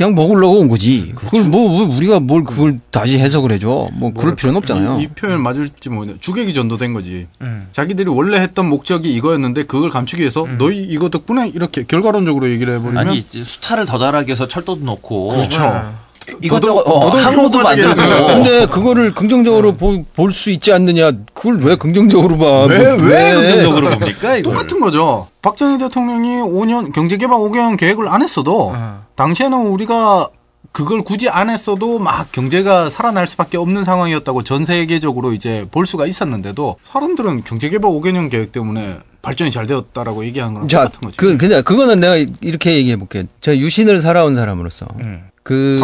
음. 0.00 0.14
그냥 0.14 0.14
먹으려고 0.14 0.58
온 0.60 0.68
거지. 0.68 1.12
그걸 1.14 1.44
뭐, 1.44 1.68
뭐 1.68 1.96
우리가 1.96 2.20
뭘 2.20 2.42
그걸 2.42 2.80
다시 2.90 3.18
해석을 3.18 3.52
해줘. 3.52 3.88
뭐 3.92 4.12
그럴 4.14 4.34
필요는 4.34 4.58
없잖아요. 4.58 4.98
이, 4.98 5.02
이 5.02 5.08
표현 5.08 5.42
맞을지 5.42 5.90
모르겠는데 5.90 6.20
주객이 6.20 6.54
전도된 6.54 6.94
거지. 6.94 7.26
음. 7.42 7.68
자기들이 7.72 8.08
원래 8.08 8.40
했던 8.40 8.68
목적이 8.68 9.14
이거였는데 9.14 9.64
그걸 9.64 9.90
감추기 9.90 10.22
위해서 10.22 10.46
너희 10.58 10.82
이거 10.82 11.10
덕분에 11.10 11.48
이렇게 11.54 11.84
결과론적으로 11.84 12.50
얘기를 12.50 12.74
해버리면 12.78 13.08
아니 13.08 13.26
수타를 13.30 13.84
더 13.84 13.98
달하게 13.98 14.32
해서 14.32 14.48
철도도 14.48 14.84
넣고 14.84 15.28
그렇죠. 15.28 15.94
이것저것 16.42 16.80
어, 16.86 17.08
항로도 17.08 17.58
만들고 17.62 17.94
근데 17.94 18.66
그거를 18.66 19.14
긍정적으로 19.14 19.76
볼수 19.76 20.50
있지 20.50 20.72
않느냐? 20.72 21.12
그걸 21.34 21.60
왜 21.62 21.76
긍정적으로 21.76 22.38
봐? 22.38 22.64
왜 22.64 22.96
뭐, 22.96 23.06
왜 23.08 23.34
긍정적으로 23.34 23.98
봅니까 23.98 24.36
이걸? 24.36 24.42
똑같은 24.42 24.80
거죠. 24.80 25.28
박정희 25.42 25.78
대통령이 25.78 26.42
5년 26.42 26.92
경제개발 26.92 27.38
5개년 27.38 27.78
계획을 27.78 28.08
안 28.08 28.22
했어도 28.22 28.72
어. 28.74 29.04
당시에는 29.16 29.58
우리가 29.68 30.28
그걸 30.72 31.02
굳이 31.02 31.28
안 31.28 31.50
했어도 31.50 31.98
막 31.98 32.30
경제가 32.30 32.90
살아날 32.90 33.26
수밖에 33.26 33.56
없는 33.56 33.84
상황이었다고 33.84 34.44
전 34.44 34.64
세계적으로 34.64 35.32
이제 35.32 35.66
볼 35.70 35.84
수가 35.86 36.06
있었는데도 36.06 36.76
사람들은 36.84 37.42
경제개발 37.44 37.90
5개년 37.90 38.30
계획 38.30 38.52
때문에 38.52 38.98
발전이 39.22 39.50
잘 39.50 39.66
되었다라고 39.66 40.24
얘기하는 40.26 40.54
거랑 40.54 40.68
자, 40.68 40.84
똑같은 40.84 41.00
거지. 41.00 41.16
그 41.16 41.36
근데 41.36 41.60
그거는 41.62 42.00
내가 42.00 42.16
이렇게 42.40 42.76
얘기해 42.76 42.96
볼게. 42.96 43.24
제가 43.40 43.56
유신을 43.58 44.00
살아온 44.00 44.34
사람으로서 44.34 44.86
음. 45.04 45.29
그 45.42 45.80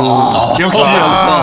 역시 0.61 0.81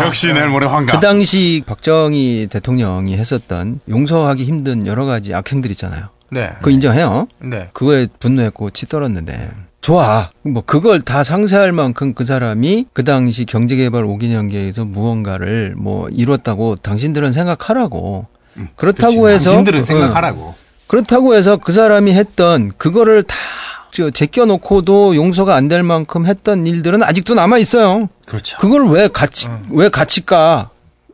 역시 0.05 0.33
내일 0.33 0.49
모레 0.49 0.67
환갑. 0.67 0.95
그 0.95 1.05
당시 1.05 1.63
박정희 1.65 2.47
대통령이 2.51 3.17
했었던 3.17 3.79
용서하기 3.89 4.45
힘든 4.45 4.85
여러 4.87 5.05
가지 5.05 5.33
악행들 5.33 5.71
있잖아요. 5.71 6.09
네. 6.29 6.51
그거 6.57 6.69
인정해요. 6.69 7.27
네. 7.39 7.69
그거에 7.73 8.07
분노했고 8.19 8.69
치 8.71 8.87
떨었는데 8.87 9.51
좋아. 9.81 10.29
뭐 10.43 10.63
그걸 10.65 11.01
다 11.01 11.23
상쇄할 11.23 11.73
만큼 11.73 12.13
그 12.13 12.25
사람이 12.25 12.87
그 12.93 13.03
당시 13.03 13.45
경제개발 13.45 14.03
5기년 14.03 14.49
계획에서 14.49 14.85
무언가를 14.85 15.73
뭐 15.77 16.07
이뤘다고 16.09 16.77
당신들은 16.77 17.33
생각하라고. 17.33 18.27
그렇다고 18.75 19.29
해서 19.29 19.49
당신들은 19.49 19.79
응. 19.79 19.83
생각하라고. 19.83 20.55
그렇다고 20.87 21.35
해서 21.35 21.57
그 21.57 21.71
사람이 21.71 22.13
했던 22.13 22.71
그거를 22.77 23.23
다 23.23 23.35
저, 23.35 23.72
제껴놓고도 24.11 25.15
용서가 25.15 25.55
안 25.55 25.67
될 25.67 25.83
만큼 25.83 26.25
했던 26.25 26.65
일들은 26.67 27.03
아직도 27.03 27.35
남아 27.35 27.57
있어요. 27.59 28.09
그렇죠. 28.25 28.57
그걸 28.57 28.87
왜 28.89 29.07
같이 29.07 29.47
왜 29.69 29.89
같이 29.89 30.25
까 30.25 30.69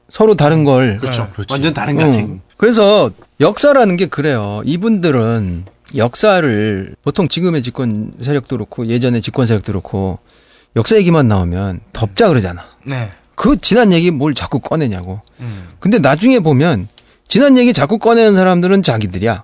서로 0.09 0.35
다른 0.35 0.63
걸. 0.63 0.97
그렇죠. 0.97 1.27
그렇지. 1.33 1.51
완전 1.53 1.73
다른 1.73 1.97
가치. 1.97 2.19
응. 2.19 2.41
그래서 2.57 3.11
역사라는 3.39 3.95
게 3.95 4.07
그래요. 4.07 4.61
이분들은 4.65 5.65
역사를 5.95 6.95
보통 7.03 7.27
지금의 7.27 7.63
집권 7.63 8.11
세력도 8.21 8.55
그렇고 8.57 8.87
예전의 8.87 9.21
집권 9.21 9.45
세력도 9.47 9.71
그렇고 9.71 10.19
역사 10.75 10.95
얘기만 10.97 11.27
나오면 11.27 11.79
덮자 11.93 12.27
그러잖아. 12.27 12.63
네. 12.83 13.09
그 13.35 13.57
지난 13.61 13.91
얘기 13.93 14.11
뭘 14.11 14.33
자꾸 14.33 14.59
꺼내냐고. 14.59 15.21
음. 15.39 15.69
근데 15.79 15.99
나중에 15.99 16.39
보면 16.39 16.87
지난 17.27 17.57
얘기 17.57 17.73
자꾸 17.73 17.97
꺼내는 17.99 18.35
사람들은 18.35 18.83
자기들이야. 18.83 19.43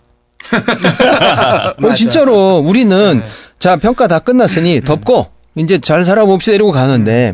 어, 1.83 1.93
진짜로 1.93 2.57
우리는 2.57 3.19
네. 3.19 3.25
자 3.59 3.77
평가 3.77 4.07
다 4.07 4.19
끝났으니 4.19 4.81
덮고 4.81 5.27
이제 5.55 5.79
잘 5.79 6.05
살아봅시다 6.05 6.53
이러고 6.53 6.71
가는데 6.71 7.33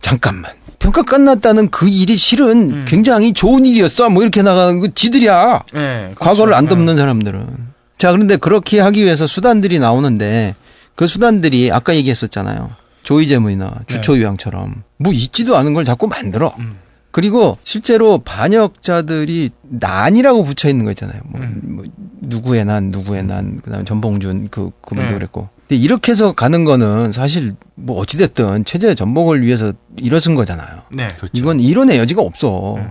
잠깐만. 0.00 0.52
평가 0.78 1.02
끝났다는 1.02 1.70
그 1.70 1.88
일이 1.88 2.16
실은 2.16 2.84
굉장히 2.84 3.32
좋은 3.32 3.64
일이었어. 3.64 4.08
뭐 4.10 4.22
이렇게 4.22 4.42
나가는 4.42 4.80
거 4.80 4.88
지들이야. 4.92 5.62
네. 5.72 6.12
과거를 6.18 6.54
안 6.54 6.64
그렇죠. 6.64 6.76
덮는 6.76 6.96
사람들은. 6.96 7.46
자 7.98 8.10
그런데 8.10 8.36
그렇게 8.36 8.80
하기 8.80 9.04
위해서 9.04 9.26
수단들이 9.28 9.78
나오는데 9.78 10.56
그 10.96 11.06
수단들이 11.06 11.70
아까 11.70 11.94
얘기했었잖아요. 11.94 12.70
조이제문이나 13.04 13.72
주초유양처럼 13.86 14.82
뭐 14.98 15.12
있지도 15.12 15.56
않은 15.56 15.72
걸 15.74 15.84
자꾸 15.84 16.08
만들어. 16.08 16.54
음. 16.58 16.78
그리고 17.12 17.58
실제로 17.62 18.18
반역자들이 18.18 19.50
난이라고 19.62 20.44
붙여 20.44 20.68
있는 20.68 20.84
거 20.84 20.90
있잖아요. 20.92 21.20
뭐, 21.24 21.40
음. 21.40 21.60
뭐 21.62 21.84
누구의 22.20 22.64
난, 22.64 22.84
누구의 22.90 23.24
난, 23.24 23.60
그다음에 23.62 23.84
전봉준 23.84 24.48
그 24.50 24.70
그분도 24.80 25.08
네. 25.10 25.14
그랬고. 25.14 25.48
근데 25.68 25.76
이렇게 25.80 26.12
해서 26.12 26.32
가는 26.32 26.64
거는 26.64 27.12
사실 27.12 27.52
뭐 27.74 27.98
어찌 27.98 28.16
됐든 28.16 28.64
체제 28.64 28.94
전복을 28.94 29.42
위해서 29.42 29.72
일어선 29.98 30.34
거잖아요. 30.34 30.82
네. 30.90 31.08
그렇죠. 31.08 31.28
이건 31.34 31.60
이론의 31.60 31.98
여지가 31.98 32.22
없어. 32.22 32.76
음. 32.76 32.90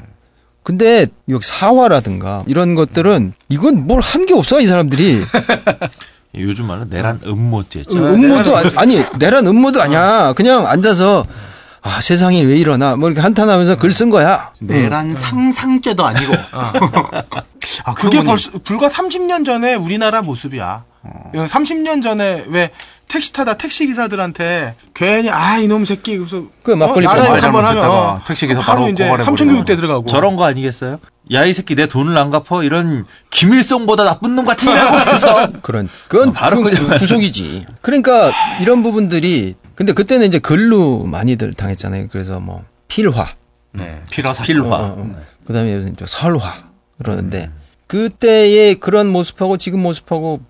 근데 0.63 1.07
여기 1.27 1.43
사화라든가 1.45 2.43
이런 2.45 2.75
것들은 2.75 3.33
이건 3.49 3.87
뭘 3.87 3.99
한 4.01 4.25
게 4.27 4.35
없어 4.35 4.61
이 4.61 4.67
사람들이 4.67 5.21
요즘 6.37 6.67
말로 6.67 6.85
내란 6.85 7.19
음모죄 7.25 7.79
있죠. 7.81 7.97
음모도 7.97 8.55
아니, 8.55 8.69
아니 8.77 9.05
내란 9.17 9.47
음모도 9.47 9.81
아니야 9.81 10.33
그냥 10.33 10.67
앉아서 10.67 11.25
아 11.83 11.99
세상이 11.99 12.43
왜 12.45 12.57
이러나 12.57 12.95
뭐 12.95 13.09
이렇게 13.09 13.21
한탄하면서 13.21 13.77
글 13.77 13.91
쓴 13.91 14.09
거야 14.09 14.51
내란 14.59 15.15
상상죄도 15.15 16.05
아니고. 16.05 16.33
아, 17.85 17.93
그게 17.93 18.09
그러고 18.09 18.17
보니- 18.17 18.25
벌써 18.27 18.51
불과 18.63 18.87
30년 18.89 19.45
전에 19.45 19.75
우리나라 19.75 20.21
모습이야. 20.21 20.83
어. 21.03 21.31
30년 21.33 22.03
전에 22.03 22.45
왜 22.47 22.69
택시 23.07 23.33
타다 23.33 23.57
택시 23.57 23.87
기사들한테 23.87 24.75
괜히 24.93 25.29
아 25.31 25.57
이놈 25.57 25.83
새끼 25.83 26.17
그래서 26.17 26.43
그 26.63 26.71
막걸리 26.71 27.05
나라 27.07 27.27
말욕 27.29 27.43
한번 27.43 27.65
하면 27.65 27.81
잘못했다가 27.81 28.21
택시 28.27 28.47
기사 28.47 28.59
바로 28.61 28.79
바로 28.81 28.89
이제 28.91 29.03
고발해버리고. 29.03 29.23
삼천 29.25 29.47
교육대 29.47 29.75
들어가고 29.75 30.05
저런 30.07 30.35
거 30.35 30.45
아니겠어요? 30.45 30.99
야 31.33 31.45
이 31.45 31.53
새끼 31.53 31.75
내 31.75 31.87
돈을 31.87 32.17
안 32.17 32.29
갚어 32.29 32.63
이런 32.63 33.05
김일성보다 33.31 34.03
나쁜 34.03 34.35
놈 34.35 34.45
같으냐고 34.45 34.97
해서 35.11 35.33
그런 35.61 35.89
그건 36.07 36.33
바로 36.33 36.61
그, 36.61 36.69
구속이지. 36.99 37.65
그러니까 37.81 38.31
이런 38.61 38.83
부분들이 38.83 39.55
근데 39.81 39.93
그때는 39.93 40.27
이제 40.27 40.37
글로 40.37 41.05
많이들 41.05 41.55
당했잖아요. 41.55 42.09
그래서 42.11 42.39
뭐 42.39 42.63
필화, 42.87 43.29
네. 43.71 43.99
필화 44.11 44.31
필화. 44.31 44.67
어, 44.67 44.95
어. 44.99 45.21
그다음에 45.47 45.73
요새 45.73 45.89
이제 45.89 46.05
설화 46.07 46.65
그러는데 46.99 47.49
그때의 47.87 48.75
그런 48.75 49.07
모습하고 49.07 49.57
지금 49.57 49.81
모습하고 49.81 50.41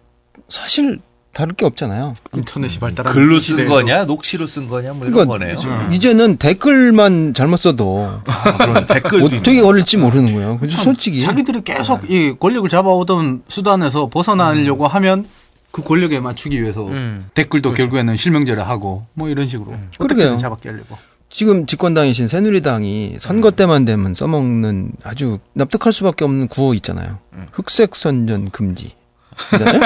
사실 0.49 0.99
다를 1.31 1.53
게 1.53 1.65
없잖아요. 1.65 2.13
인터넷이 2.33 2.77
발달한 2.77 3.13
글로 3.13 3.37
이쓴 3.37 3.55
시대에서 3.55 3.73
거냐, 3.73 4.03
녹취로 4.03 4.47
쓴 4.47 4.67
거냐, 4.67 4.91
뭐 4.91 5.07
이런 5.07 5.25
그러니까 5.25 5.61
거네요. 5.63 5.91
이제는 5.93 6.35
댓글만 6.35 7.33
잘못 7.33 7.55
써도 7.55 8.19
그런 8.57 8.85
댓글도 8.85 9.37
어떻게 9.37 9.61
걸릴지 9.61 9.95
모르는 9.95 10.33
거예요. 10.33 10.59
솔직히 10.69 11.21
자기들이 11.21 11.61
계속 11.61 12.11
이 12.11 12.35
권력을 12.37 12.69
잡아오던 12.69 13.43
수단에서 13.47 14.09
벗어나려고 14.09 14.87
하면 14.89 15.25
그 15.71 15.81
권력에 15.83 16.19
맞추기 16.19 16.61
위해서 16.61 16.87
음. 16.87 17.29
댓글도 17.33 17.73
결국에는 17.73 18.17
실명제를 18.17 18.67
하고 18.67 19.05
뭐 19.13 19.29
이런 19.29 19.47
식으로 19.47 19.67
그러게요. 19.67 19.99
어떻게든 19.99 20.37
잡아 20.37 20.55
깨려고. 20.57 20.97
지금 21.29 21.65
집권당이신 21.65 22.27
새누리당이 22.27 23.15
선거 23.17 23.51
때만 23.51 23.85
되면 23.85 24.13
써먹는 24.13 24.91
아주 25.03 25.39
납득할 25.53 25.93
수밖에 25.93 26.25
없는 26.25 26.49
구호 26.49 26.73
있잖아요. 26.75 27.19
흑색 27.53 27.95
선전 27.95 28.51
금지. 28.51 28.91
그다음에 29.49 29.79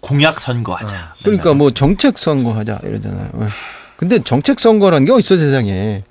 공약 0.00 0.40
선거하자. 0.40 1.14
그러니까 1.24 1.54
뭐 1.54 1.70
정책 1.70 2.18
선거하자 2.18 2.80
이러잖아요. 2.84 3.30
어. 3.32 3.48
근데 3.96 4.18
정책 4.22 4.60
선거라는 4.60 5.06
게 5.06 5.12
어딨어 5.12 5.38
세상에. 5.38 6.04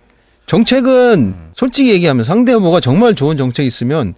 정책은 0.47 1.35
솔직히 1.55 1.91
얘기하면 1.91 2.23
상대 2.23 2.51
후보가 2.53 2.79
정말 2.79 3.15
좋은 3.15 3.37
정책 3.37 3.65
있으면 3.65 4.13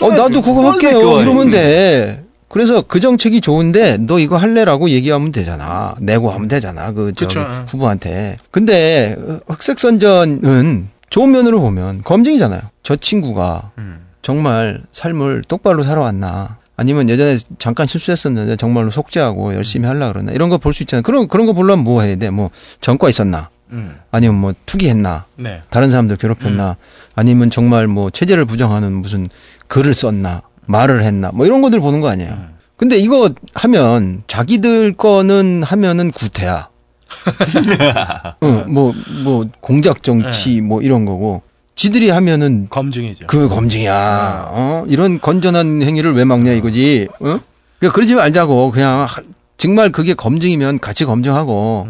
어 0.00 0.08
나도 0.10 0.42
그거 0.42 0.72
할게요 0.72 1.20
이러면 1.20 1.50
돼. 1.50 2.24
그래서 2.48 2.80
그 2.80 2.98
정책이 3.00 3.40
좋은데 3.40 3.98
너 3.98 4.18
이거 4.18 4.36
할래라고 4.38 4.88
얘기하면 4.90 5.32
되잖아. 5.32 5.94
내고 6.00 6.30
하면 6.30 6.48
되잖아. 6.48 6.92
그 6.92 7.12
저기 7.12 7.34
그쵸. 7.34 7.46
후보한테. 7.68 8.38
근데 8.50 9.16
흑색 9.48 9.78
선전은 9.78 10.88
좋은 11.10 11.30
면으로 11.30 11.60
보면 11.60 12.02
검증이잖아요. 12.04 12.60
저 12.82 12.96
친구가 12.96 13.72
음. 13.78 14.06
정말 14.22 14.80
삶을 14.92 15.42
똑바로 15.48 15.82
살아왔나. 15.82 16.56
아니면 16.76 17.08
예전에 17.08 17.38
잠깐 17.58 17.86
실수했었는데 17.86 18.56
정말로 18.56 18.90
속죄하고 18.90 19.54
열심히 19.54 19.86
하려 19.88 20.12
그러나 20.12 20.32
이런 20.32 20.48
거 20.48 20.58
볼 20.58 20.72
수 20.72 20.84
있잖아요. 20.84 21.02
그런 21.02 21.26
그런 21.28 21.46
거 21.46 21.52
보려면 21.52 21.84
뭐 21.84 22.02
해야 22.02 22.14
돼? 22.16 22.30
뭐 22.30 22.50
전과 22.80 23.08
있었나? 23.10 23.50
음. 23.72 23.96
아니면 24.12 24.36
뭐 24.36 24.54
투기했나? 24.64 25.24
네. 25.36 25.60
다른 25.70 25.90
사람들 25.90 26.16
괴롭혔나? 26.16 26.76
아니면 27.14 27.50
정말 27.50 27.88
뭐 27.88 28.10
체제를 28.10 28.44
부정하는 28.44 28.92
무슨 28.92 29.28
글을 29.66 29.92
썼나? 29.92 30.42
말을 30.68 31.02
했나? 31.02 31.30
뭐 31.32 31.46
이런 31.46 31.60
것들 31.62 31.80
보는 31.80 32.00
거 32.00 32.08
아니에요. 32.08 32.36
근데 32.76 32.96
이거 32.96 33.30
하면 33.54 34.22
자기들 34.28 34.92
거는 34.92 35.64
하면은 35.64 36.10
구태야. 36.12 36.68
어, 38.40 38.64
뭐, 38.68 38.92
뭐, 39.24 39.46
공작 39.60 40.02
정치, 40.02 40.60
뭐, 40.60 40.80
이런 40.82 41.04
거고. 41.04 41.42
지들이 41.74 42.10
하면은 42.10 42.66
검증이죠. 42.70 43.26
그 43.28 43.48
검증이야. 43.48 44.48
어? 44.50 44.84
이런 44.88 45.20
건전한 45.20 45.80
행위를 45.82 46.12
왜 46.14 46.24
막냐 46.24 46.52
이거지. 46.52 47.08
어? 47.20 47.38
그러니까 47.78 47.94
그러지 47.94 48.14
말자고 48.14 48.70
그냥 48.72 49.04
하- 49.08 49.22
정말 49.56 49.90
그게 49.90 50.14
검증이면 50.14 50.80
같이 50.80 51.04
검증하고 51.04 51.86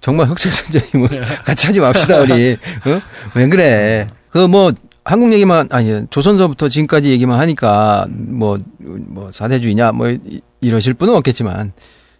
정말 0.00 0.28
흑색선전임을 0.28 1.20
같이 1.44 1.66
하지 1.66 1.80
맙시다 1.80 2.18
우리. 2.20 2.52
어? 2.86 3.00
왜 3.34 3.48
그래? 3.48 4.06
그 4.30 4.48
뭐 4.48 4.72
한국 5.06 5.32
얘기만 5.32 5.68
아니 5.70 6.04
조선서부터 6.10 6.68
지금까지 6.68 7.10
얘기만 7.10 7.38
하니까 7.38 8.06
뭐뭐 8.10 9.30
사대주의냐 9.30 9.92
뭐 9.92 10.08
이- 10.10 10.40
이러실 10.60 10.94
분은 10.94 11.14
없겠지만 11.14 11.72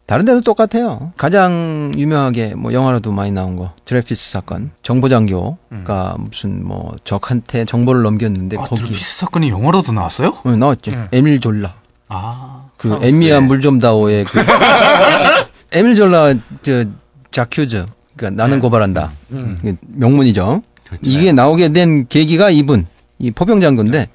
다른 0.07 0.25
데도 0.25 0.43
똑같아요. 0.43 1.13
가장 1.17 1.93
유명하게 1.99 2.55
뭐 2.55 2.73
영화로도 2.73 3.11
많이 3.11 3.33
나온 3.33 3.57
거 3.57 3.73
드레피스 3.87 4.31
사건 4.31 4.71
정보장교가 4.83 6.15
무슨 6.19 6.65
뭐 6.65 6.95
적한테 7.03 7.65
정보를 7.65 8.03
넘겼는데 8.03 8.57
아, 8.57 8.63
거기 8.63 8.83
드루피스 8.83 9.17
사건이 9.19 9.49
영화로도 9.51 9.91
나왔어요? 9.91 10.39
어, 10.45 10.51
나왔죠. 10.55 10.93
에밀 11.11 11.41
졸라. 11.41 11.75
아. 12.09 12.67
그 12.77 12.89
프랑스의- 12.91 13.05
에미야 13.05 13.41
물좀다오의 13.41 14.25
그 14.27 14.39
에밀 15.73 15.97
졸라 15.97 16.33
저 16.63 16.85
자큐즈. 17.33 17.87
그러니까 18.17 18.43
나는 18.43 18.61
고발한다. 18.61 19.13
그 19.29 19.77
명문이죠. 19.89 20.63
이게 21.03 21.33
나오게 21.33 21.71
된 21.71 22.07
계기가 22.09 22.51
이분 22.51 22.87
이 23.19 23.31
포병 23.31 23.61
장군데 23.61 24.09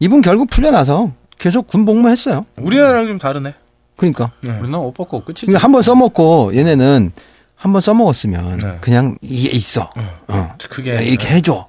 이분 0.00 0.20
결국 0.22 0.50
풀려나서 0.50 1.12
계속 1.38 1.66
군 1.66 1.84
복무 1.84 2.08
했어요. 2.08 2.46
우리나라랑 2.56 3.06
좀 3.06 3.18
다르네. 3.18 3.54
그러니까 3.96 4.32
우리는 4.42 4.74
옷 4.74 4.92
벗고 4.92 5.24
끝이지. 5.24 5.46
그러니까 5.46 5.64
한번 5.64 5.82
써먹고 5.82 6.54
얘네는 6.54 7.12
한번 7.54 7.80
써먹었으면 7.80 8.58
네. 8.58 8.78
그냥 8.80 9.16
이게 9.22 9.48
있어. 9.56 9.90
어. 10.28 10.54
그게 10.68 11.02
이렇게 11.02 11.28
해줘. 11.28 11.68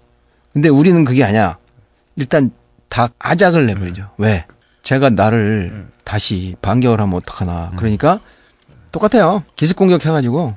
근데 0.53 0.69
우리는 0.69 1.05
그게 1.05 1.23
아니야. 1.23 1.57
일단 2.15 2.51
다 2.89 3.09
아작을 3.19 3.65
내버리죠. 3.67 4.09
왜? 4.17 4.45
제가 4.83 5.09
나를 5.09 5.87
다시 6.03 6.55
반격을 6.61 6.99
하면 7.01 7.15
어떡하나. 7.15 7.71
그러니까 7.77 8.19
똑같아요. 8.91 9.43
기습 9.55 9.75
공격해가지고 9.77 10.55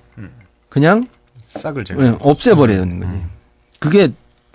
그냥 0.69 1.07
싹을 1.43 1.85
제거. 1.85 2.05
예, 2.05 2.17
없애버리는 2.21 3.01
거지. 3.01 3.13
그게 3.81 4.09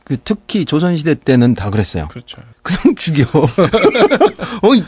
그 0.05 0.17
특히 0.23 0.63
조선시대 0.65 1.15
때는 1.15 1.55
다 1.55 1.69
그랬어요. 1.69 2.07
그렇죠. 2.07 2.37
그냥 2.61 2.95
죽여. 2.95 3.25
어이, 4.61 4.83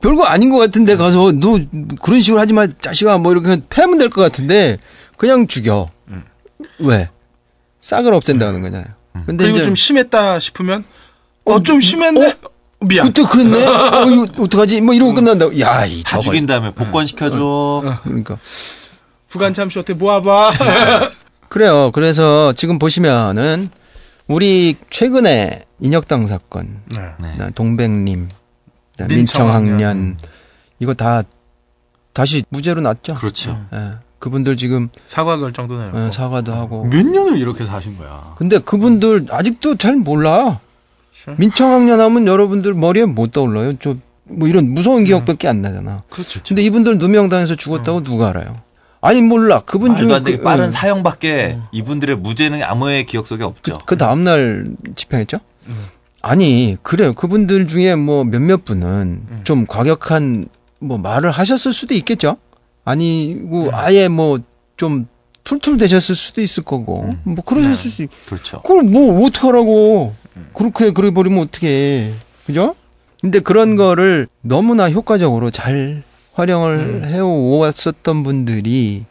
별거 0.00 0.24
아닌 0.24 0.50
것 0.50 0.58
같은데 0.58 0.96
가서 0.96 1.32
너 1.32 1.58
그런 2.02 2.20
식으로 2.20 2.40
하지 2.40 2.52
마 2.52 2.66
자식아 2.80 3.18
뭐 3.18 3.32
이렇게 3.32 3.60
패면 3.70 3.98
될 3.98 4.10
것 4.10 4.20
같은데 4.20 4.78
그냥 5.16 5.46
죽여. 5.48 5.88
왜? 6.78 7.08
싹을 7.80 8.12
없앤다는 8.12 8.60
거잖아요. 8.62 8.86
근데 9.26 9.44
그리고 9.44 9.56
이제 9.56 9.64
좀 9.64 9.74
심했다 9.74 10.38
싶으면 10.38 10.84
어좀 11.44 11.80
심했네. 11.80 12.36
미안. 12.80 13.06
그때 13.06 13.22
그랬네. 13.24 13.66
어, 13.66 14.04
이거 14.10 14.42
어떡하지? 14.44 14.80
뭐 14.82 14.94
이러고 14.94 15.14
끝난다고. 15.14 15.58
야, 15.58 15.84
이다 15.84 16.10
저거. 16.10 16.22
죽인 16.22 16.46
다음에 16.46 16.72
복권 16.72 17.06
시켜줘. 17.06 17.98
그러니까 18.04 18.38
부관참 19.28 19.68
쇼트 19.70 19.92
모아봐. 19.92 20.52
그래요. 21.48 21.90
그래서 21.92 22.52
지금 22.52 22.78
보시면은 22.78 23.70
우리 24.26 24.76
최근에 24.90 25.62
인혁당 25.80 26.26
사건, 26.26 26.80
네. 26.94 27.00
네. 27.38 27.50
동백님, 27.54 28.28
민청학년. 29.08 29.16
민청학년 29.16 30.18
이거 30.80 30.94
다 30.94 31.22
다시 32.12 32.44
무죄로 32.50 32.80
났죠. 32.82 33.14
그렇죠. 33.14 33.64
예. 33.72 33.92
그분들 34.18 34.56
지금 34.56 34.88
사과 35.08 35.38
결정도 35.38 35.78
내고. 35.82 35.96
어, 35.96 36.10
사과도 36.10 36.52
하고. 36.52 36.84
몇 36.84 37.06
년을 37.06 37.38
이렇게 37.38 37.64
사신 37.64 37.96
거야? 37.96 38.34
근데 38.36 38.58
그분들 38.58 39.26
아직도 39.30 39.76
잘 39.76 39.96
몰라. 39.96 40.60
그렇죠. 41.24 41.38
민청학년 41.40 42.00
하면 42.00 42.26
여러분들 42.26 42.74
머리에 42.74 43.04
못 43.04 43.32
떠올라요. 43.32 43.78
저 43.78 43.96
뭐 44.30 44.46
이런 44.46 44.72
무서운 44.72 45.04
기억밖에 45.04 45.48
안 45.48 45.62
나잖아. 45.62 46.02
그렇죠. 46.10 46.40
근데 46.46 46.62
이분들 46.62 46.98
누명당해서 46.98 47.54
죽었다고 47.54 48.02
누가 48.02 48.28
알아요? 48.28 48.56
아니 49.00 49.20
몰라. 49.22 49.62
그분 49.64 49.96
중에 49.96 50.20
그, 50.22 50.40
빠른 50.40 50.66
어, 50.66 50.70
사형밖에 50.70 51.58
이분들의 51.72 52.16
무죄는 52.16 52.62
아무의 52.62 53.06
기억 53.06 53.26
속에 53.26 53.44
없죠. 53.44 53.78
그 53.86 53.96
다음 53.96 54.24
날 54.24 54.66
집행했죠? 54.96 55.38
아니 56.20 56.76
그래요. 56.82 57.12
그분들 57.12 57.68
중에 57.68 57.94
뭐 57.94 58.24
몇몇 58.24 58.64
분은 58.64 59.22
좀 59.44 59.66
과격한 59.66 60.46
뭐 60.80 60.98
말을 60.98 61.30
하셨을 61.30 61.72
수도 61.72 61.94
있겠죠. 61.94 62.36
아니고 62.84 63.70
아예 63.72 64.08
뭐 64.08 64.38
좀 64.78 65.06
툴툴 65.44 65.76
되셨을 65.76 66.14
수도 66.14 66.40
있을 66.40 66.62
거고 66.62 67.10
뭐 67.24 67.44
그러셨을 67.44 67.90
수 67.90 68.02
있. 68.02 68.10
그렇죠. 68.26 68.62
그걸 68.62 68.84
뭐 68.84 69.26
어떡하라고 69.26 70.14
그렇게 70.54 70.90
그래 70.92 71.10
버리면 71.10 71.40
어떡해 71.44 72.12
그죠? 72.46 72.74
근데 73.20 73.40
그런 73.40 73.76
거를 73.76 74.28
너무나 74.40 74.88
효과적으로 74.88 75.50
잘 75.50 76.02
활용을 76.38 77.04
해왔었던 77.06 78.22
분들이 78.22 79.04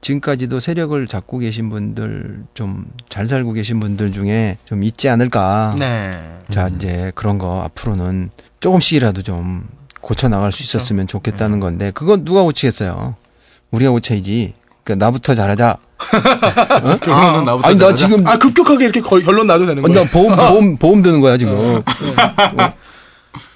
지금까지도 0.00 0.58
세력을 0.58 1.06
잡고 1.06 1.38
계신 1.38 1.70
분들 1.70 2.42
좀 2.54 2.86
잘 3.08 3.28
살고 3.28 3.52
계신 3.52 3.78
분들 3.78 4.10
중에 4.10 4.56
좀 4.64 4.82
있지 4.82 5.08
않을까. 5.08 5.76
네. 5.78 6.18
자 6.50 6.68
이제 6.74 7.12
그런 7.14 7.38
거 7.38 7.60
앞으로는 7.62 8.30
조금씩이라도 8.60 9.22
좀 9.22 9.68
고쳐 10.00 10.28
나갈 10.28 10.50
수 10.50 10.62
있었으면 10.64 11.06
좋겠다는 11.06 11.60
건데 11.60 11.90
그건 11.94 12.24
누가 12.24 12.42
고치겠어요? 12.42 13.14
우리가 13.70 13.90
고쳐야지. 13.92 14.54
그러니까 14.82 15.04
나부터 15.06 15.34
잘하자. 15.36 15.76
결혼은 17.02 17.44
나부터 17.44 17.68
아니 17.68 17.76
나 17.78 17.84
잘하자? 17.84 17.96
지금 17.96 18.26
아 18.26 18.36
급격하게 18.38 18.84
이렇게 18.86 19.00
거- 19.00 19.20
결론 19.20 19.46
나도 19.46 19.66
되는 19.66 19.84
어, 19.84 19.86
거야. 19.88 20.02
나 20.04 20.10
보험 20.10 20.34
보험 20.36 20.76
보험 20.78 21.02
드는 21.02 21.20
거야 21.20 21.36
지금. 21.36 21.54
어. 21.78 21.82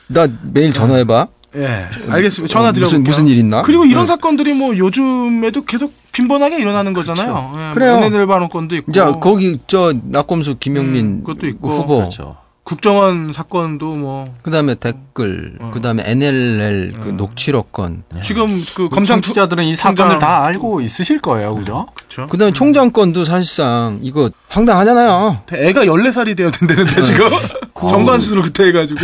나 0.08 0.28
매일 0.42 0.72
전화해봐. 0.72 1.26
예. 1.56 1.86
알겠습니다. 2.10 2.52
전화 2.52 2.68
어, 2.68 2.72
드려 2.72 2.84
무슨 2.84 3.02
무슨 3.02 3.28
일 3.28 3.38
있나? 3.38 3.62
그리고 3.62 3.84
이런 3.84 4.04
어. 4.04 4.06
사건들이 4.06 4.52
뭐 4.54 4.76
요즘에도 4.76 5.64
계속 5.64 5.92
빈번하게 6.12 6.58
일어나는 6.58 6.92
거잖아요. 6.92 7.54
예, 7.56 7.74
그래요. 7.74 7.92
뭐 7.96 8.00
은혜들 8.06 8.26
반원 8.26 8.48
건도 8.48 8.76
있고. 8.76 8.92
자 8.92 9.12
거기 9.12 9.58
저 9.66 9.92
낙검수 10.04 10.56
김영민 10.58 11.06
음, 11.06 11.20
그것도 11.24 11.46
있고. 11.46 11.70
후보. 11.70 11.96
그렇죠. 11.98 12.36
국정원 12.66 13.32
사건도 13.32 13.94
뭐 13.94 14.24
그다음에 14.42 14.74
댓글, 14.74 15.56
어. 15.60 15.70
그다음에 15.72 16.02
NLL 16.04 16.94
그 17.00 17.08
녹취록 17.10 17.70
건, 17.70 18.02
지금 18.24 18.46
그 18.74 18.88
검상 18.88 18.90
검상 18.90 19.20
투 19.20 19.28
투자들은 19.28 19.62
이 19.62 19.76
사건을 19.76 20.18
다 20.18 20.44
알고 20.44 20.80
있으실 20.80 21.20
거예요, 21.20 21.52
그죠? 21.52 21.86
그렇죠. 21.94 22.26
그다음에 22.26 22.52
총장 22.52 22.90
건도 22.90 23.24
사실상 23.24 24.00
이거 24.02 24.32
황당하잖아요. 24.48 25.42
애가 25.52 25.84
14살이 25.84 26.36
되어야 26.36 26.50
된다는데 26.50 27.04
지금 27.04 27.28
정관 27.88 28.18
수술을 28.18 28.42
그때 28.42 28.64
해가지고 28.64 28.98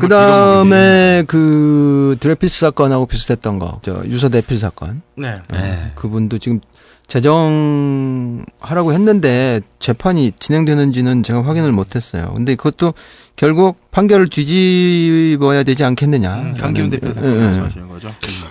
그다음에 0.00 1.22
그 1.28 2.16
드레피스 2.18 2.58
사건하고 2.58 3.06
비슷했던 3.06 3.60
거, 3.60 3.78
저 3.84 4.02
유서 4.06 4.28
대필 4.28 4.58
사건. 4.58 5.02
네. 5.16 5.40
네. 5.52 5.92
그분도 5.94 6.38
지금 6.38 6.58
재정하라고 7.06 8.92
했는데 8.92 9.60
재판이 9.78 10.32
진행되는지는 10.38 11.22
제가 11.22 11.44
확인을 11.44 11.72
못했어요. 11.72 12.32
근데 12.34 12.54
그것도 12.54 12.94
결국 13.36 13.90
판결을 13.90 14.28
뒤집어야 14.28 15.62
되지 15.64 15.84
않겠느냐. 15.84 16.34
음, 16.34 16.54
강기훈 16.54 16.90
대표 16.90 17.08
예, 17.08 17.26
예. 17.26 17.40
말씀하시는 17.40 17.88
거죠. 17.88 18.08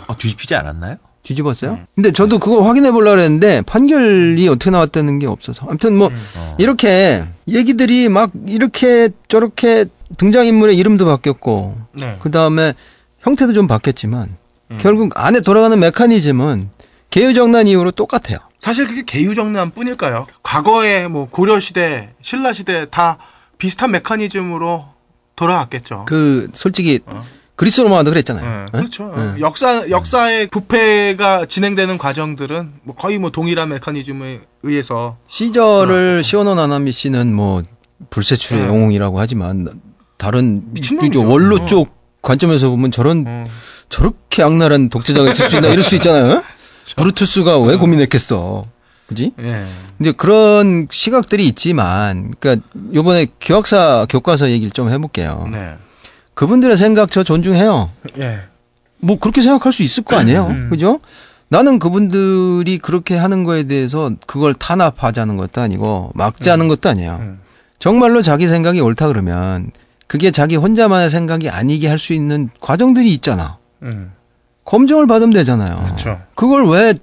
어, 0.07 0.17
뒤집히지 0.17 0.55
않았나요? 0.55 0.97
뒤집었어요? 1.23 1.79
근데 1.95 2.11
저도 2.11 2.37
그거 2.37 2.61
확인해 2.63 2.91
보려고 2.91 3.19
했는데 3.19 3.61
판결이 3.61 4.47
어떻게 4.49 4.69
나왔다는 4.69 5.19
게 5.19 5.27
없어서. 5.27 5.65
아무튼 5.67 5.97
뭐 5.97 6.11
어. 6.35 6.55
이렇게 6.59 7.23
얘기들이 7.47 8.09
막 8.09 8.31
이렇게 8.45 9.09
저렇게 9.29 9.85
등장인물의 10.17 10.77
이름도 10.77 11.05
바뀌었고 11.05 11.77
네. 11.93 12.17
그다음에 12.19 12.73
형태도 13.21 13.53
좀 13.53 13.67
바뀌었지만 13.67 14.35
결국 14.79 15.11
안에 15.15 15.39
돌아가는 15.39 15.79
메커니즘은 15.79 16.69
개유정난 17.13 17.67
이후로 17.67 17.91
똑같아요. 17.91 18.39
사실 18.59 18.87
그게 18.87 19.03
개유정난 19.05 19.69
뿐일까요? 19.69 20.25
과거에 20.41 21.07
뭐 21.07 21.27
고려 21.29 21.59
시대, 21.59 22.09
신라 22.23 22.53
시대 22.53 22.87
다 22.89 23.19
비슷한 23.59 23.91
메커니즘으로 23.91 24.85
돌아왔겠죠. 25.35 26.05
그 26.07 26.47
솔직히 26.53 27.01
그리스 27.55 27.81
로마도 27.81 28.09
그랬잖아요. 28.09 28.43
네, 28.43 28.65
예? 28.73 28.77
그렇죠. 28.79 29.13
예. 29.15 29.41
역사 29.41 29.87
역사의 29.91 30.47
부패가 30.47 31.45
진행되는 31.45 31.99
과정들은 31.99 32.73
뭐 32.81 32.95
거의 32.95 33.19
뭐 33.19 33.29
동일한 33.29 33.69
메커니즘에 33.69 34.41
의해서 34.63 35.17
시절을 35.27 36.23
시원원 36.23 36.57
아나미 36.57 36.91
씨는 36.91 37.31
뭐 37.35 37.61
불세출의 38.09 38.63
네. 38.63 38.67
영웅이라고 38.69 39.19
하지만 39.19 39.69
다른 40.17 40.63
원로 41.15 41.57
어. 41.57 41.65
쪽 41.67 41.95
관점에서 42.23 42.71
보면 42.71 42.89
저런 42.89 43.25
어, 43.27 43.45
저렇게 43.89 44.41
악랄한 44.41 44.89
독재자가 44.89 45.31
있을 45.31 45.51
수 45.51 45.57
있나 45.57 45.67
이럴 45.67 45.83
수 45.83 45.93
있잖아요. 45.93 46.41
브루투스가 46.95 47.59
왜 47.59 47.75
고민했겠어. 47.75 48.65
그지? 49.07 49.33
예. 49.39 49.65
이제 49.99 50.11
그런 50.11 50.87
시각들이 50.91 51.45
있지만, 51.47 52.33
그러니까 52.39 52.65
요번에 52.93 53.27
교학사 53.41 54.05
교과서 54.09 54.49
얘기를 54.49 54.71
좀 54.71 54.89
해볼게요. 54.89 55.47
네. 55.51 55.75
그분들의 56.33 56.77
생각 56.77 57.11
저 57.11 57.23
존중해요. 57.23 57.89
예. 58.19 58.39
뭐 58.99 59.17
그렇게 59.19 59.41
생각할 59.41 59.73
수 59.73 59.83
있을 59.83 60.03
거 60.03 60.15
아니에요. 60.15 60.47
음. 60.47 60.69
그죠? 60.69 60.99
나는 61.49 61.77
그분들이 61.77 62.77
그렇게 62.79 63.15
하는 63.15 63.43
거에 63.43 63.63
대해서 63.63 64.09
그걸 64.25 64.53
탄압하자는 64.53 65.37
것도 65.37 65.61
아니고 65.61 66.11
막자는 66.15 66.67
것도 66.67 66.89
아니에요. 66.89 67.17
음. 67.19 67.39
정말로 67.77 68.21
자기 68.21 68.47
생각이 68.47 68.79
옳다 68.79 69.07
그러면 69.07 69.69
그게 70.07 70.31
자기 70.31 70.55
혼자만의 70.55 71.09
생각이 71.09 71.49
아니게 71.49 71.87
할 71.89 71.99
수 71.99 72.13
있는 72.13 72.49
과정들이 72.61 73.13
있잖아. 73.13 73.57
음. 73.83 74.13
검증을 74.65 75.07
받으면 75.07 75.33
되잖아요. 75.33 75.83
그쵸. 75.89 76.19
그걸 76.35 76.67
왜 76.69 76.93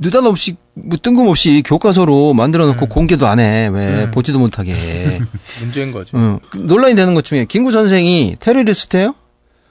느닷없이 0.00 0.56
뭐 0.74 0.96
뜬금없이 1.00 1.62
교과서로 1.64 2.34
만들어 2.34 2.66
놓고 2.66 2.86
공개도 2.86 3.26
안 3.26 3.40
해. 3.40 3.68
왜 3.68 4.04
음. 4.04 4.10
보지도 4.10 4.38
못하게 4.38 4.72
해. 4.72 5.20
문제인 5.60 5.92
거지. 5.92 6.12
어, 6.14 6.38
논란이 6.54 6.94
되는 6.94 7.14
것 7.14 7.24
중에 7.24 7.44
김구 7.44 7.72
선생이 7.72 8.36
테러리스트예요? 8.40 9.14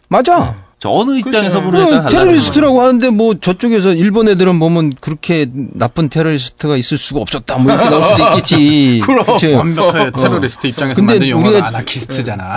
맞아. 0.10 0.56
저 0.56 0.67
어느 0.86 1.18
입장에서 1.18 1.58
어, 1.58 1.72
달라요. 1.72 2.10
테러리스트라고 2.10 2.82
하는데 2.82 3.10
뭐 3.10 3.34
저쪽에서 3.34 3.94
일본 3.94 4.30
애들은 4.30 4.60
보면 4.60 4.94
그렇게 5.02 5.48
나쁜 5.52 6.08
테러리스트가 6.08 6.78
있을 6.78 7.00
수가 7.00 7.20
없었다. 7.22 7.58
뭐 7.58 7.74
이렇게 7.74 7.90
나올 7.90 8.04
수도 8.04 8.24
있겠지. 8.30 9.02
그치? 9.26 9.54
완벽하게 9.54 10.12
테러리스트 10.12 10.68
입장에서 10.68 10.96
근데 10.96 11.14
만든 11.14 11.30
영화가 11.30 11.58
우리가- 11.60 11.64
아나키스트잖아. 11.66 12.56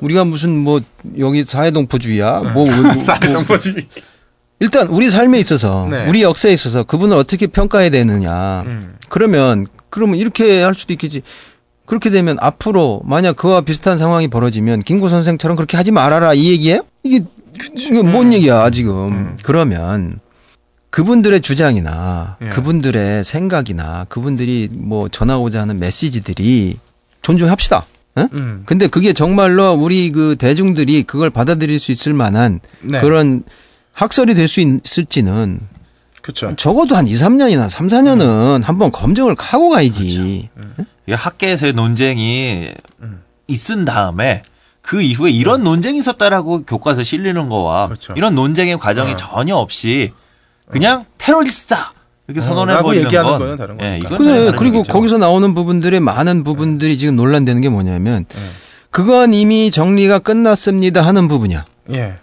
우리가 0.00 0.24
무슨 0.24 0.56
뭐 0.56 0.80
여기 1.18 1.44
사회동포주의야? 1.44 2.40
뭐, 2.54 2.64
뭐, 2.64 2.74
뭐, 2.76 2.82
뭐. 2.94 2.98
사회동포주의. 2.98 3.86
일단 4.60 4.86
우리 4.88 5.10
삶에 5.10 5.38
있어서 5.38 5.86
네. 5.90 6.06
우리 6.08 6.22
역사에 6.22 6.52
있어서 6.52 6.82
그분을 6.82 7.16
어떻게 7.16 7.46
평가해야 7.46 7.90
되느냐. 7.90 8.62
음. 8.66 8.94
그러면 9.10 9.66
그러면 9.90 10.16
이렇게 10.16 10.62
할 10.62 10.74
수도 10.74 10.94
있겠지. 10.94 11.22
그렇게 11.84 12.10
되면 12.10 12.36
앞으로 12.40 13.00
만약 13.04 13.36
그와 13.36 13.60
비슷한 13.62 13.96
상황이 13.98 14.28
벌어지면 14.28 14.80
김구 14.80 15.08
선생처럼 15.08 15.56
그렇게 15.56 15.76
하지 15.76 15.90
말아라 15.90 16.34
이 16.34 16.50
얘기예요? 16.50 16.82
이게 17.02 17.20
이게 17.76 18.00
음. 18.00 18.12
뭔 18.12 18.32
얘기야 18.32 18.70
지금? 18.70 19.36
그러면 19.42 20.20
그분들의 20.90 21.40
주장이나 21.40 22.36
예. 22.42 22.48
그분들의 22.48 23.24
생각이나 23.24 24.06
그분들이 24.08 24.68
뭐 24.72 25.08
전하고자 25.08 25.60
하는 25.62 25.76
메시지들이 25.76 26.78
존중합시다. 27.22 27.86
응? 28.18 28.28
음. 28.32 28.62
근데 28.66 28.86
그게 28.88 29.12
정말로 29.12 29.72
우리 29.74 30.10
그 30.10 30.36
대중들이 30.36 31.02
그걸 31.02 31.30
받아들일 31.30 31.78
수 31.78 31.92
있을 31.92 32.14
만한 32.14 32.60
네. 32.82 33.00
그런 33.00 33.42
학설이 33.92 34.34
될 34.34 34.48
수 34.48 34.60
있을지는 34.60 35.60
그쵸. 36.22 36.54
적어도 36.56 36.96
한 36.96 37.06
2, 37.06 37.14
3년이나 37.14 37.68
3, 37.70 37.86
4년은 37.88 38.62
한번 38.62 38.92
검증을 38.92 39.34
하고 39.38 39.70
가야지. 39.70 40.48
이게 41.06 41.14
학계에서의 41.14 41.72
논쟁이 41.72 42.70
음. 43.02 43.22
있은 43.46 43.84
다음에 43.84 44.42
그 44.88 45.02
이후에 45.02 45.30
이런 45.30 45.64
논쟁이 45.64 45.98
있었다라고 45.98 46.62
교과서에 46.62 47.04
실리는 47.04 47.50
거와 47.50 47.88
그렇죠. 47.88 48.14
이런 48.16 48.34
논쟁의 48.34 48.78
과정이 48.78 49.12
어. 49.12 49.16
전혀 49.16 49.54
없이 49.54 50.12
그냥 50.66 51.04
테러리스트다 51.18 51.92
이렇게 52.26 52.40
어, 52.40 52.42
선언해 52.42 52.80
버리는 52.80 53.04
얘기하는 53.04 53.30
건 53.32 53.38
거는 53.38 53.56
다른 53.58 53.76
예, 53.82 53.98
거니까. 54.00 54.06
이건 54.06 54.16
그래, 54.16 54.44
다른 54.46 54.56
그리고 54.56 54.76
얘기죠. 54.78 54.92
거기서 54.94 55.18
나오는 55.18 55.54
부분들의 55.54 56.00
많은 56.00 56.42
부분들이 56.42 56.96
지금 56.96 57.16
논란되는 57.16 57.60
게 57.60 57.68
뭐냐면 57.68 58.24
음. 58.34 58.50
그건 58.88 59.34
이미 59.34 59.70
정리가 59.70 60.20
끝났습니다 60.20 61.02
하는 61.02 61.28
부분이야. 61.28 61.66
예. 61.92 62.14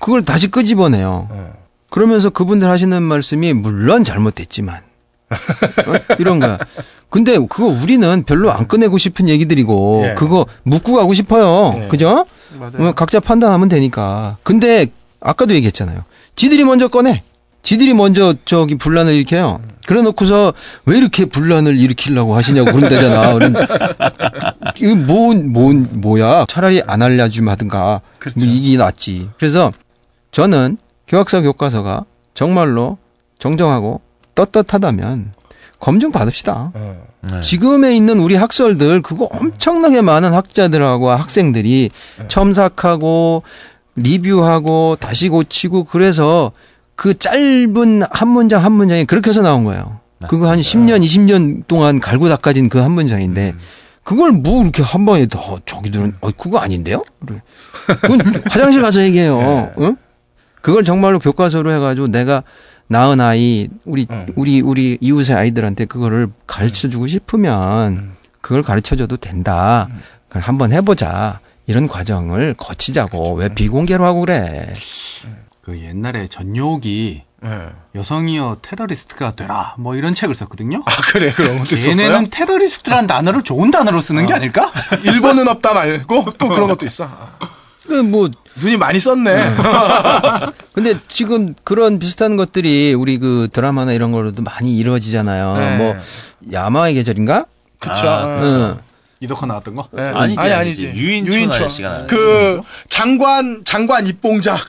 그걸 0.00 0.24
다시 0.24 0.48
끄집어내요. 0.48 1.28
어. 1.30 1.54
그러면서 1.88 2.30
그분들 2.30 2.68
하시는 2.68 3.00
말씀이 3.00 3.52
물론 3.52 4.02
잘못됐지만 4.02 4.80
어? 5.30 6.14
이런 6.18 6.40
거야. 6.40 6.58
근데 7.10 7.38
그거 7.38 7.66
우리는 7.66 8.22
별로 8.24 8.50
안 8.50 8.66
꺼내고 8.68 8.98
싶은 8.98 9.28
얘기들이고 9.28 10.02
예. 10.10 10.14
그거 10.14 10.46
묻고 10.62 10.94
가고 10.94 11.14
싶어요. 11.14 11.80
예. 11.82 11.88
그죠? 11.88 12.26
맞아요. 12.58 12.88
어, 12.88 12.92
각자 12.92 13.20
판단하면 13.20 13.68
되니까. 13.68 14.36
근데 14.42 14.86
아까도 15.20 15.54
얘기했잖아요. 15.54 16.04
지들이 16.36 16.64
먼저 16.64 16.88
꺼내. 16.88 17.22
지들이 17.62 17.92
먼저 17.92 18.34
저기 18.44 18.76
분란을 18.76 19.14
일으켜요. 19.14 19.60
그래 19.86 20.02
놓고서 20.02 20.52
왜 20.86 20.96
이렇게 20.96 21.24
분란을 21.24 21.80
일으키려고 21.80 22.34
하시냐고 22.34 22.72
그런다잖아. 22.72 23.34
그럼 23.34 23.54
이거 24.76 24.94
뭐, 24.94 25.34
뭐, 25.34 25.72
뭐야. 25.72 26.46
차라리 26.48 26.82
안 26.86 27.02
알려주면 27.02 27.50
하든가. 27.52 28.00
그렇죠. 28.18 28.38
뭐 28.38 28.48
이게 28.48 28.76
낫지. 28.76 29.30
그래서 29.38 29.72
저는 30.30 30.78
교학사 31.06 31.40
교과서가 31.40 32.04
정말로 32.34 32.98
정정하고 33.38 34.00
떳떳하다면 34.44 35.32
검증 35.80 36.12
받읍시다. 36.12 36.72
어. 36.74 37.06
네. 37.20 37.40
지금에 37.40 37.94
있는 37.96 38.18
우리 38.20 38.34
학설들 38.36 39.02
그거 39.02 39.24
엄청나게 39.26 40.02
많은 40.02 40.32
학자들하고 40.32 41.10
학생들이 41.10 41.90
첨삭하고 42.28 43.42
리뷰하고 43.96 44.96
다시 45.00 45.28
고치고 45.28 45.84
그래서 45.84 46.52
그 46.94 47.18
짧은 47.18 48.02
한 48.10 48.28
문장 48.28 48.64
한 48.64 48.72
문장이 48.72 49.04
그렇게 49.04 49.30
해서 49.30 49.42
나온 49.42 49.64
거예요. 49.64 50.00
그거 50.28 50.48
한 50.48 50.58
10년 50.60 51.04
20년 51.04 51.64
동안 51.68 52.00
갈고 52.00 52.28
닦아진 52.28 52.68
그 52.68 52.80
한 52.80 52.90
문장인데 52.92 53.54
그걸 54.02 54.32
뭐 54.32 54.62
이렇게 54.62 54.82
한 54.82 55.04
번에 55.04 55.26
더 55.26 55.58
저기들은 55.66 56.14
어 56.20 56.30
그거 56.36 56.58
아닌데요? 56.58 57.04
그래. 57.26 57.42
그건 57.86 58.20
화장실 58.48 58.82
가서 58.82 59.02
얘기해요. 59.02 59.70
응? 59.80 59.96
그걸 60.60 60.84
정말로 60.84 61.18
교과서로 61.20 61.72
해가지고 61.72 62.08
내가 62.08 62.42
낳은 62.88 63.20
아이 63.20 63.68
우리 63.84 64.06
음. 64.10 64.26
우리 64.34 64.60
우리 64.60 64.98
이웃의 65.00 65.36
아이들한테 65.36 65.84
그거를 65.84 66.28
가르쳐 66.46 66.88
주고 66.88 67.06
싶으면 67.06 68.16
그걸 68.40 68.62
가르쳐 68.62 68.96
줘도 68.96 69.16
된다. 69.16 69.88
그걸 70.28 70.42
한번 70.42 70.72
해 70.72 70.80
보자. 70.80 71.40
이런 71.66 71.86
과정을 71.86 72.54
거치자고 72.54 73.34
왜 73.34 73.50
비공개로 73.50 74.04
하고 74.04 74.20
그래? 74.20 74.72
그 75.60 75.78
옛날에 75.78 76.26
전욕이 76.26 77.22
예. 77.44 77.68
여성이여 77.94 78.56
테러리스트가 78.62 79.32
되라 79.32 79.74
뭐 79.78 79.94
이런 79.94 80.14
책을 80.14 80.34
썼거든요. 80.34 80.82
아 80.86 80.90
그래 81.12 81.30
그런 81.30 81.58
것도 81.58 81.74
있었어요. 81.74 81.92
얘네는 81.92 82.30
테러리스트란 82.30 83.06
단어를 83.06 83.42
좋은 83.42 83.70
단어로 83.70 84.00
쓰는 84.00 84.26
게 84.26 84.32
아닐까? 84.32 84.72
일본은 85.04 85.46
없다 85.46 85.74
말고 85.74 86.32
또 86.38 86.48
그런 86.48 86.68
것도 86.68 86.86
있어. 86.86 87.08
그뭐 87.88 88.30
눈이 88.60 88.76
많이 88.76 89.00
썼네. 89.00 89.56
근데 90.72 90.94
지금 91.08 91.54
그런 91.64 91.98
비슷한 91.98 92.36
것들이 92.36 92.94
우리 92.94 93.18
그 93.18 93.48
드라마나 93.52 93.92
이런 93.92 94.12
거로도 94.12 94.42
많이 94.42 94.76
이루어지잖아요. 94.76 95.56
네. 95.56 95.76
뭐 95.76 95.96
야마의 96.52 96.94
계절인가? 96.94 97.46
그쵸. 97.78 98.08
아, 98.08 98.24
어. 98.24 98.40
응. 98.42 98.78
이덕화 99.20 99.46
나왔던 99.46 99.74
거? 99.74 99.88
네. 99.92 100.02
아니지, 100.02 100.38
아니, 100.38 100.52
아니지. 100.52 100.86
유인촌 100.94 101.50
아저씨가. 101.50 102.06
그 102.06 102.60
장관 102.88 103.62
장관 103.64 104.06
입봉작. 104.06 104.68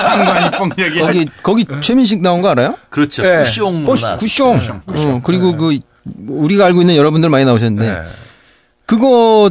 장관 0.00 0.46
입봉 0.46 0.70
얘기. 0.78 0.98
거기 1.00 1.28
거기 1.42 1.66
최민식 1.80 2.20
나온 2.20 2.42
거 2.42 2.48
알아요? 2.48 2.76
그렇죠. 2.90 3.22
네. 3.22 3.44
쿠숑 3.44 3.86
뽀 3.86 3.94
문화. 3.94 4.16
구숑. 4.18 4.82
어, 4.86 5.20
그리고 5.24 5.56
그 5.56 5.78
우리가 6.26 6.66
알고 6.66 6.82
있는 6.82 6.96
여러분들 6.96 7.30
많이 7.30 7.46
나오셨는데 7.46 7.90
네. 7.90 8.02
그거 8.84 9.50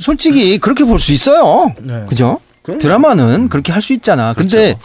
솔직히 0.00 0.58
그렇게 0.58 0.84
볼 0.84 0.98
수 0.98 1.12
있어요. 1.12 1.72
네. 1.80 2.04
그죠? 2.08 2.38
그럼요. 2.62 2.78
드라마는 2.80 3.48
그렇게 3.48 3.72
할 3.72 3.82
수 3.82 3.92
있잖아. 3.92 4.34
근데 4.34 4.76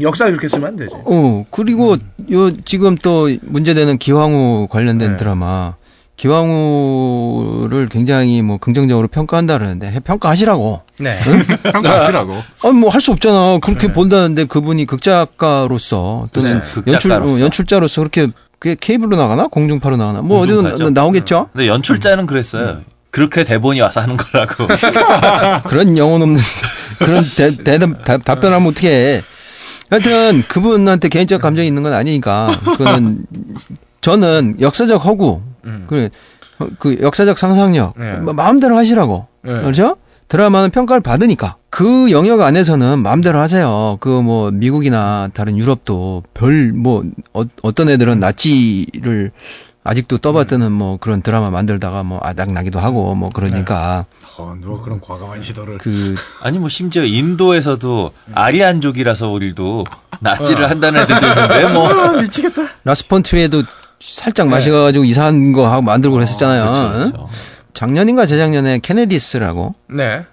역사 0.00 0.24
그렇게 0.26 0.48
쓰면 0.48 0.66
안 0.68 0.76
되지. 0.76 0.94
어 1.04 1.44
그리고 1.50 1.96
요 2.32 2.50
지금 2.64 2.94
또 2.96 3.28
문제되는 3.42 3.98
기왕후 3.98 4.68
관련된 4.70 5.12
네. 5.12 5.16
드라마 5.18 5.74
기왕후를 6.16 7.88
굉장히 7.88 8.42
뭐 8.42 8.58
긍정적으로 8.58 9.08
평가한다 9.08 9.58
그러는데 9.58 9.90
해- 9.90 10.00
평가하시라고. 10.00 10.82
네. 10.98 11.18
평가하시라고. 11.72 12.34
아니 12.64 12.74
뭐 12.78 12.90
할 12.90 13.00
수 13.00 13.12
없잖아. 13.12 13.58
그렇게 13.62 13.92
본다는데 13.92 14.44
그분이 14.44 14.84
극작가로서 14.86 16.28
또는 16.32 16.60
네, 16.60 16.60
연출 16.60 16.82
극작가로서. 16.84 17.36
어, 17.36 17.40
연출자로서 17.40 18.00
그렇게 18.02 18.28
그게 18.58 18.76
케이블로 18.78 19.16
나가나 19.16 19.46
공중파로 19.48 19.96
나가나 19.96 20.20
뭐 20.22 20.40
어디든. 20.40 20.92
나오겠죠. 20.92 21.48
근데 21.52 21.66
연출자는 21.66 22.26
그랬어요. 22.26 22.80
그렇게 23.10 23.44
대본이 23.44 23.80
와서 23.80 24.00
하는 24.00 24.16
거라고. 24.16 24.66
그런 25.68 25.96
영혼 25.98 26.22
없는 26.22 26.40
그런 26.98 27.22
대, 27.36 27.56
대답 27.62 28.04
답- 28.04 28.24
답변하면 28.24 28.68
어떻게 28.68 28.88
해. 28.90 29.22
하여튼 29.90 30.44
그분한테 30.46 31.08
개인적 31.08 31.42
감정이 31.42 31.66
있는 31.66 31.82
건 31.82 31.92
아니니까 31.92 32.60
그거는 32.76 33.24
저는 34.00 34.56
역사적 34.60 35.04
허구 35.04 35.42
음. 35.64 35.86
그, 35.88 36.96
역사적 37.00 37.38
상상력 37.38 37.94
네. 37.98 38.12
뭐 38.18 38.32
마음대로 38.32 38.76
하시라고 38.76 39.26
네. 39.42 39.60
그렇죠? 39.62 39.96
드라마는 40.28 40.70
평가를 40.70 41.00
받으니까 41.00 41.56
그 41.70 42.10
영역 42.12 42.40
안에서는 42.40 43.00
마음대로 43.02 43.40
하세요. 43.40 43.96
그 44.00 44.20
뭐 44.22 44.52
미국이나 44.52 45.28
다른 45.34 45.58
유럽도 45.58 46.22
별 46.34 46.72
뭐 46.72 47.02
어, 47.32 47.72
떤 47.72 47.88
애들은 47.88 48.20
나치를 48.20 49.32
아직도 49.82 50.18
떠받드는 50.18 50.70
뭐 50.70 50.98
그런 50.98 51.22
드라마 51.22 51.50
만들다가 51.50 52.02
뭐 52.02 52.20
아닥나기도 52.22 52.78
하고 52.78 53.14
뭐 53.14 53.30
그러니까 53.30 54.04
어, 54.36 54.54
누가 54.60 54.82
그런 54.82 55.00
과감한 55.00 55.42
시도를. 55.42 55.78
그 55.78 56.14
아니 56.42 56.58
뭐 56.58 56.68
심지어 56.68 57.04
인도에서도 57.04 58.12
아리안족이라서 58.34 59.30
우리도 59.30 59.86
납치를 60.20 60.68
한다는 60.68 61.02
애들도 61.02 61.26
있는데 61.26 61.68
뭐 61.68 61.88
아, 61.88 62.12
미치겠다. 62.12 62.62
라스 62.84 63.08
폰 63.08 63.23
트리에도 63.23 63.62
살짝 64.00 64.48
맛이 64.48 64.67
가가지고 64.67 65.04
이상한 65.04 65.52
거 65.52 65.66
하고 65.70 65.82
만들고 65.82 66.14
그랬었잖아요. 66.14 66.62
그렇죠, 66.62 66.82
응? 66.82 67.12
그렇죠. 67.12 67.28
작년인가 67.72 68.26
재작년에 68.26 68.80
Kennedys라고 68.80 69.74
네. 69.88 70.24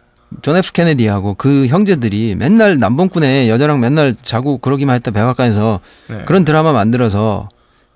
존 0.41 0.57
F 0.57 0.73
케네디하고 0.73 1.35
그 1.35 1.67
형제들이 1.67 2.35
맨날 2.35 2.79
난봉꾼에 2.79 3.47
여자랑 3.49 3.79
맨날 3.79 4.13
자고 4.21 4.57
그러기만 4.57 4.95
했다 4.95 5.11
백악관에서 5.11 5.79
네. 6.09 6.23
그런 6.25 6.43
드라마 6.43 6.73
만들어서 6.73 7.47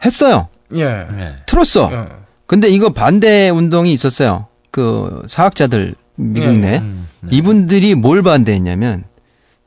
했어요. 0.05 0.47
예. 0.75 0.85
네. 0.85 1.35
틀었어. 1.45 1.89
어. 1.91 2.07
근데 2.47 2.69
이거 2.69 2.89
반대 2.89 3.49
운동이 3.49 3.93
있었어요. 3.93 4.47
그 4.71 5.23
사학자들 5.27 5.95
미국 6.15 6.51
네. 6.53 6.57
내 6.57 6.77
음, 6.79 7.07
네. 7.21 7.29
이분들이 7.33 7.95
뭘 7.95 8.23
반대했냐면 8.23 9.05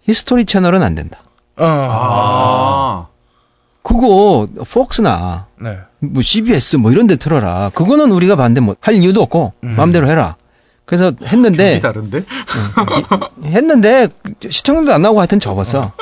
History 0.02 0.44
Channel은 0.44 0.82
안 0.82 0.94
된다. 0.94 1.18
어. 1.56 1.78
아. 1.80 3.06
그거 3.82 4.48
Fox나 4.70 5.46
네. 5.60 5.78
뭐 5.98 6.22
CBS 6.22 6.76
뭐 6.76 6.90
이런 6.90 7.06
데 7.06 7.16
틀어라. 7.16 7.70
그거는 7.74 8.12
우리가 8.12 8.36
반대 8.36 8.60
못할 8.60 8.94
이유도 8.94 9.22
없고 9.22 9.52
음. 9.62 9.76
마음대로 9.76 10.08
해라. 10.08 10.36
그래서 10.86 11.12
했는데 11.22 11.76
이 11.76 11.80
다른데? 11.80 12.24
했는데 13.44 14.08
시청률도 14.48 14.92
안 14.92 15.02
나오고 15.02 15.20
하여튼 15.20 15.40
접었어. 15.40 15.92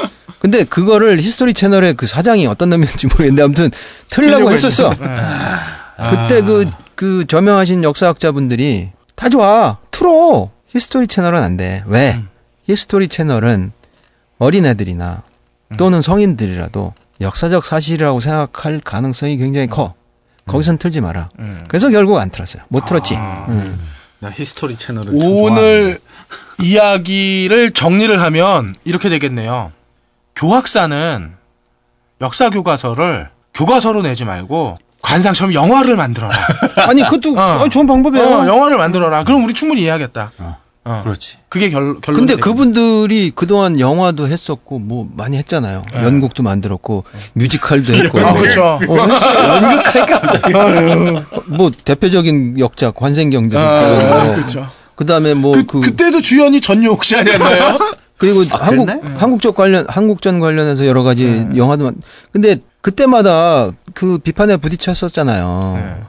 근데 0.43 0.65
그거를 0.65 1.21
History 1.21 1.55
Channel의 1.55 1.95
그 1.95 2.09
사장이 2.09 2.49
어떤 2.49 2.69
놈이었는지 2.71 3.07
모르겠는데 3.07 3.43
아무튼 3.45 3.71
틀려고 4.11 4.51
했었어. 4.51 4.91
그때 4.91 6.43
그, 6.43 6.69
그 6.97 7.25
저명하신 7.29 7.85
역사학자분들이 7.85 8.91
다 9.15 9.29
좋아. 9.29 9.79
틀어. 9.93 10.51
History 10.67 11.07
Channel은 11.07 11.41
안 11.41 11.57
돼. 11.57 11.85
왜? 11.87 12.21
History 12.69 13.07
Channel은 13.07 13.71
어린애들이나 14.39 15.23
또는 15.77 16.03
성인들이라도 16.03 16.93
역사적 17.21 17.65
사실이라고 17.65 18.19
생각할 18.19 18.81
가능성이 18.81 19.37
굉장히 19.37 19.69
커. 19.69 19.95
거기선 20.47 20.79
틀지 20.79 21.03
마라. 21.03 21.29
음. 21.39 21.63
그래서 21.69 21.89
결국 21.89 22.19
안 22.19 22.31
틀었어요. 22.31 22.65
못 22.67 22.85
틀었지. 22.85 23.15
음. 23.15 23.79
나 24.19 24.29
History 24.33 24.75
Channel을 24.77 25.17
참 25.21 25.31
오늘 25.31 26.01
이야기를 26.61 27.71
정리를 27.71 28.21
하면 28.21 28.75
이렇게 28.85 29.09
되겠네요. 29.09 29.71
교학사는 30.43 31.31
역사 32.21 32.51
교과서를 32.51 33.29
교과서로 33.55 34.03
내지 34.03 34.25
말고 34.25 34.77
관상처럼 35.01 35.55
영화를 35.55 35.95
만들어라. 35.95 36.35
아니, 36.89 37.05
그것도 37.05 37.39
어. 37.39 37.61
어, 37.61 37.69
좋은 37.69 37.87
방법이에요. 37.87 38.27
어, 38.27 38.47
영화를 38.49 38.77
만들어라. 38.77 39.23
그럼 39.23 39.45
우리 39.45 39.55
충분히 39.55 39.83
이해하겠다. 39.83 40.33
어. 40.39 40.57
그렇지. 41.05 41.37
그게 41.49 41.71
결, 41.71 42.01
결론. 42.01 42.19
근데 42.19 42.35
그분들이 42.35 43.31
그동안 43.33 43.79
영화도 43.79 44.27
했었고 44.27 44.81
뭐 44.81 45.09
많이 45.15 45.37
했잖아요. 45.39 45.85
연극도 45.95 46.43
만들었고 46.43 47.05
뮤지컬도 47.35 47.93
했고. 47.93 48.19
아, 48.19 48.33
그렇죠. 48.33 48.65
어, 48.65 48.81
연극할까? 49.63 51.25
뭐 51.47 51.71
대표적인 51.85 52.59
역자 52.59 52.91
관생경도 52.91 53.57
아, 53.61 54.25
뭐. 54.25 54.35
그렇죠. 54.35 54.69
그다음에 54.97 55.35
뭐 55.35 55.55
그, 55.55 55.67
그, 55.67 55.81
그때도 55.83 56.21
주연이 56.21 56.61
전용욱 56.61 57.05
씨 57.05 57.15
아니었나요? 57.17 57.79
그리고 58.23 58.45
한국 58.57 58.87
그랬네? 58.87 59.17
한국적 59.19 59.55
관련 59.55 59.85
한국전 59.89 60.39
관련해서 60.41 60.87
여러 60.87 61.03
가지 61.03 61.47
영화도 61.57 61.85
만 61.85 61.95
근데 62.33 62.57
그때마다 62.81 63.71
그 63.95 64.19
비판에 64.19 64.57
부딪혔었잖아요. 64.57 65.73
네. 65.77 66.03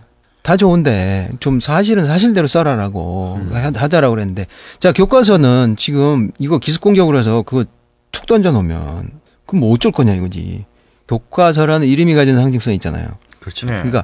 다 0.43 0.57
좋은데 0.57 1.30
좀 1.39 1.59
사실은 1.59 2.05
사실대로 2.05 2.47
써라라고 2.47 3.39
하- 3.51 3.72
하자라고 3.76 4.14
그랬는데 4.16 4.45
자 4.80 4.91
교과서는 4.91 5.76
지금 5.78 6.32
이거 6.38 6.59
기습 6.59 6.82
공격을 6.82 7.16
해서 7.18 7.41
그거 7.41 7.66
툭 8.11 8.26
던져 8.28 8.51
놓으면 8.51 9.09
그럼 9.45 9.59
뭐 9.61 9.74
어쩔 9.74 9.91
거냐 9.91 10.14
이거지. 10.14 10.66
교과서라는 11.07 11.88
이름이 11.88 12.14
가진 12.14 12.36
상징성이 12.36 12.76
있잖아요. 12.78 13.07
그렇죠. 13.39 13.66
네. 13.68 13.74
그러니까 13.74 14.03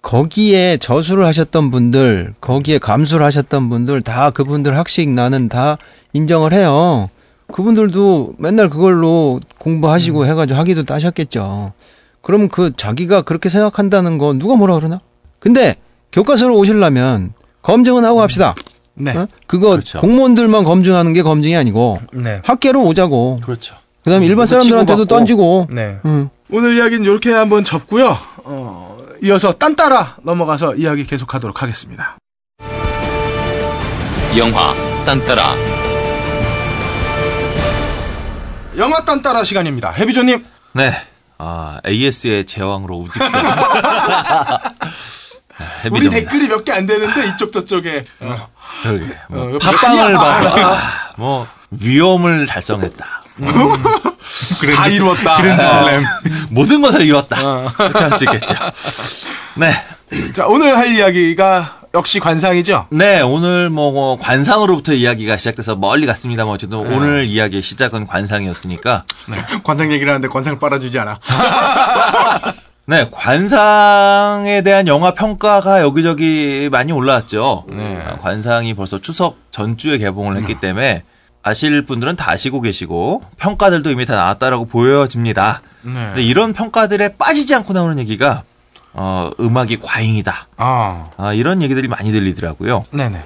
거기에 0.00 0.78
저수를 0.78 1.24
하셨던 1.26 1.70
분들, 1.70 2.34
거기에 2.40 2.78
감수를 2.78 3.24
하셨던 3.26 3.68
분들 3.70 4.02
다 4.02 4.30
그분들 4.30 4.76
학식 4.76 5.08
나는 5.10 5.48
다 5.48 5.78
인정을 6.12 6.52
해요. 6.52 7.06
그분들도 7.52 8.34
맨날 8.38 8.68
그걸로 8.68 9.40
공부하시고 9.58 10.26
해가지고 10.26 10.58
학위도 10.58 10.84
따셨겠죠. 10.84 11.72
그럼 12.20 12.48
그 12.48 12.72
자기가 12.76 13.22
그렇게 13.22 13.48
생각한다는 13.48 14.18
거 14.18 14.32
누가 14.32 14.56
뭐라 14.56 14.74
그러나? 14.74 15.00
근데 15.38 15.76
교과서를 16.12 16.54
오시려면 16.54 17.32
검증은 17.62 18.04
하고 18.04 18.20
합시다. 18.22 18.54
네. 18.94 19.16
어? 19.16 19.26
그거 19.46 19.70
그렇죠. 19.70 20.00
공무원들만 20.00 20.64
검증하는 20.64 21.12
게 21.12 21.22
검증이 21.22 21.56
아니고 21.56 22.00
네. 22.12 22.40
학계로 22.44 22.82
오자고. 22.84 23.40
그렇죠. 23.42 23.74
그다음에 24.04 24.26
일반 24.26 24.46
사람들한테도. 24.46 25.04
던지고. 25.06 25.68
네. 25.70 25.98
응. 26.04 26.28
오늘 26.50 26.76
이야기는 26.76 27.04
이렇게 27.04 27.32
한번 27.32 27.64
접고요. 27.64 28.16
어, 28.44 28.98
이어서 29.22 29.52
딴따라 29.52 30.16
넘어가서 30.22 30.74
이야기 30.74 31.04
계속하도록 31.06 31.62
하겠습니다. 31.62 32.18
영화 34.36 34.74
딴따라 35.04 35.42
영화 38.76 39.04
딴따라 39.04 39.44
시간입니다. 39.44 39.90
해비조님. 39.92 40.44
네. 40.72 40.94
아, 41.38 41.80
AS의 41.86 42.44
제왕으로 42.46 42.98
우직세. 42.98 43.20
우리 45.90 46.08
댓글이 46.08 46.48
몇 46.48 46.64
개 46.64 46.72
안 46.72 46.86
되는데 46.86 47.28
이쪽 47.28 47.52
저쪽에 47.52 48.04
어, 48.20 48.48
그러게. 48.82 49.14
뭐 49.28 49.42
어, 49.44 49.52
옆에 49.54 49.66
팟빵을 49.66 50.12
많이 50.14 50.48
봐라. 50.48 50.76
뭐 51.16 51.46
위험을 51.70 52.46
달성했다. 52.46 53.22
다 54.76 54.86
이루었다. 54.88 55.38
모든 56.50 56.80
것을 56.82 57.02
이뤘다. 57.06 57.36
이렇게 57.40 57.98
할 57.98 58.12
수 58.12 58.24
있겠죠. 58.24 58.54
네. 59.54 59.72
자 60.32 60.46
오늘 60.46 60.76
할 60.76 60.92
이야기가 60.94 61.81
역시 61.94 62.20
관상이죠. 62.20 62.86
네, 62.90 63.20
오늘 63.20 63.68
뭐, 63.68 63.92
뭐 63.92 64.16
관상으로부터 64.18 64.94
이야기가 64.94 65.36
시작돼서 65.36 65.76
멀리 65.76 66.06
갔습니다만 66.06 66.54
어쨌든 66.54 66.78
오늘 66.78 67.26
이야기의 67.26 67.62
시작은 67.62 68.06
관상이었으니까 68.06 69.04
관상 69.62 69.92
얘기를 69.92 70.10
하는데 70.10 70.26
관상을 70.28 70.58
빨아주지 70.58 70.98
않아. 70.98 71.20
네, 72.86 73.08
관상에 73.10 74.62
대한 74.62 74.88
영화 74.88 75.12
평가가 75.12 75.82
여기저기 75.82 76.68
많이 76.72 76.92
올라왔죠. 76.92 77.66
아, 77.70 78.16
관상이 78.20 78.74
벌써 78.74 78.98
추석 78.98 79.36
전주에 79.50 79.98
개봉을 79.98 80.36
했기 80.38 80.58
때문에 80.60 81.04
아실 81.42 81.84
분들은 81.84 82.16
다 82.16 82.30
아시고 82.30 82.60
계시고 82.60 83.22
평가들도 83.36 83.90
이미 83.90 84.06
다 84.06 84.14
나왔다라고 84.16 84.64
보여집니다. 84.64 85.60
네. 85.82 85.92
근데 85.92 86.22
이런 86.22 86.52
평가들에 86.52 87.16
빠지지 87.16 87.54
않고 87.54 87.72
나오는 87.72 87.98
얘기가 87.98 88.44
어, 88.94 89.30
음악이 89.40 89.78
과잉이다. 89.80 90.48
아, 90.56 91.10
아, 91.16 91.32
이런 91.32 91.62
얘기들이 91.62 91.88
많이 91.88 92.12
들리더라고요. 92.12 92.84
네네. 92.92 93.24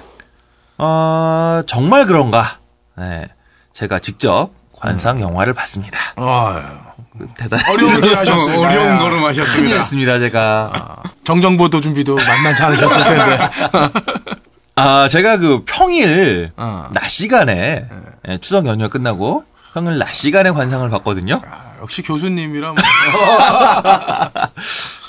어, 0.77 1.61
정말 1.67 2.05
그런가? 2.05 2.57
네, 2.97 3.27
제가 3.73 3.99
직접 3.99 4.51
관상 4.73 5.21
영화를 5.21 5.53
봤습니다. 5.53 5.99
아유, 6.15 6.61
대단 7.35 7.59
어려운 7.69 8.03
일 8.03 8.15
하셨어요. 8.17 8.59
어려운 8.59 8.99
걸음 8.99 9.23
하셨습니다. 9.25 9.55
큰일 9.55 9.77
했습니다, 9.77 10.19
제가. 10.19 11.03
정정보도 11.23 11.81
준비도 11.81 12.15
만만치 12.15 12.63
않으셨을 12.63 13.03
텐데. 13.03 13.49
아, 14.75 15.07
제가 15.09 15.37
그 15.37 15.63
평일 15.65 16.51
어. 16.55 16.89
낮 16.93 17.09
시간에 17.09 17.87
예, 18.27 18.37
추석 18.37 18.67
연휴가 18.67 18.89
끝나고 18.89 19.43
평일 19.73 19.97
낮 19.97 20.13
시간에 20.13 20.51
관상을 20.51 20.87
봤거든요. 20.91 21.41
아, 21.49 21.73
역시 21.81 22.03
교수님이라 22.03 22.73
뭐. 22.73 22.75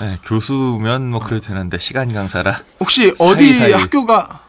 예, 0.03 0.18
교수면 0.24 1.11
뭐 1.11 1.20
그래도 1.20 1.46
되는데 1.49 1.78
시간 1.78 2.12
강사라. 2.12 2.61
혹시 2.80 3.14
어디 3.18 3.53
사이사이. 3.55 3.72
학교가 3.72 4.40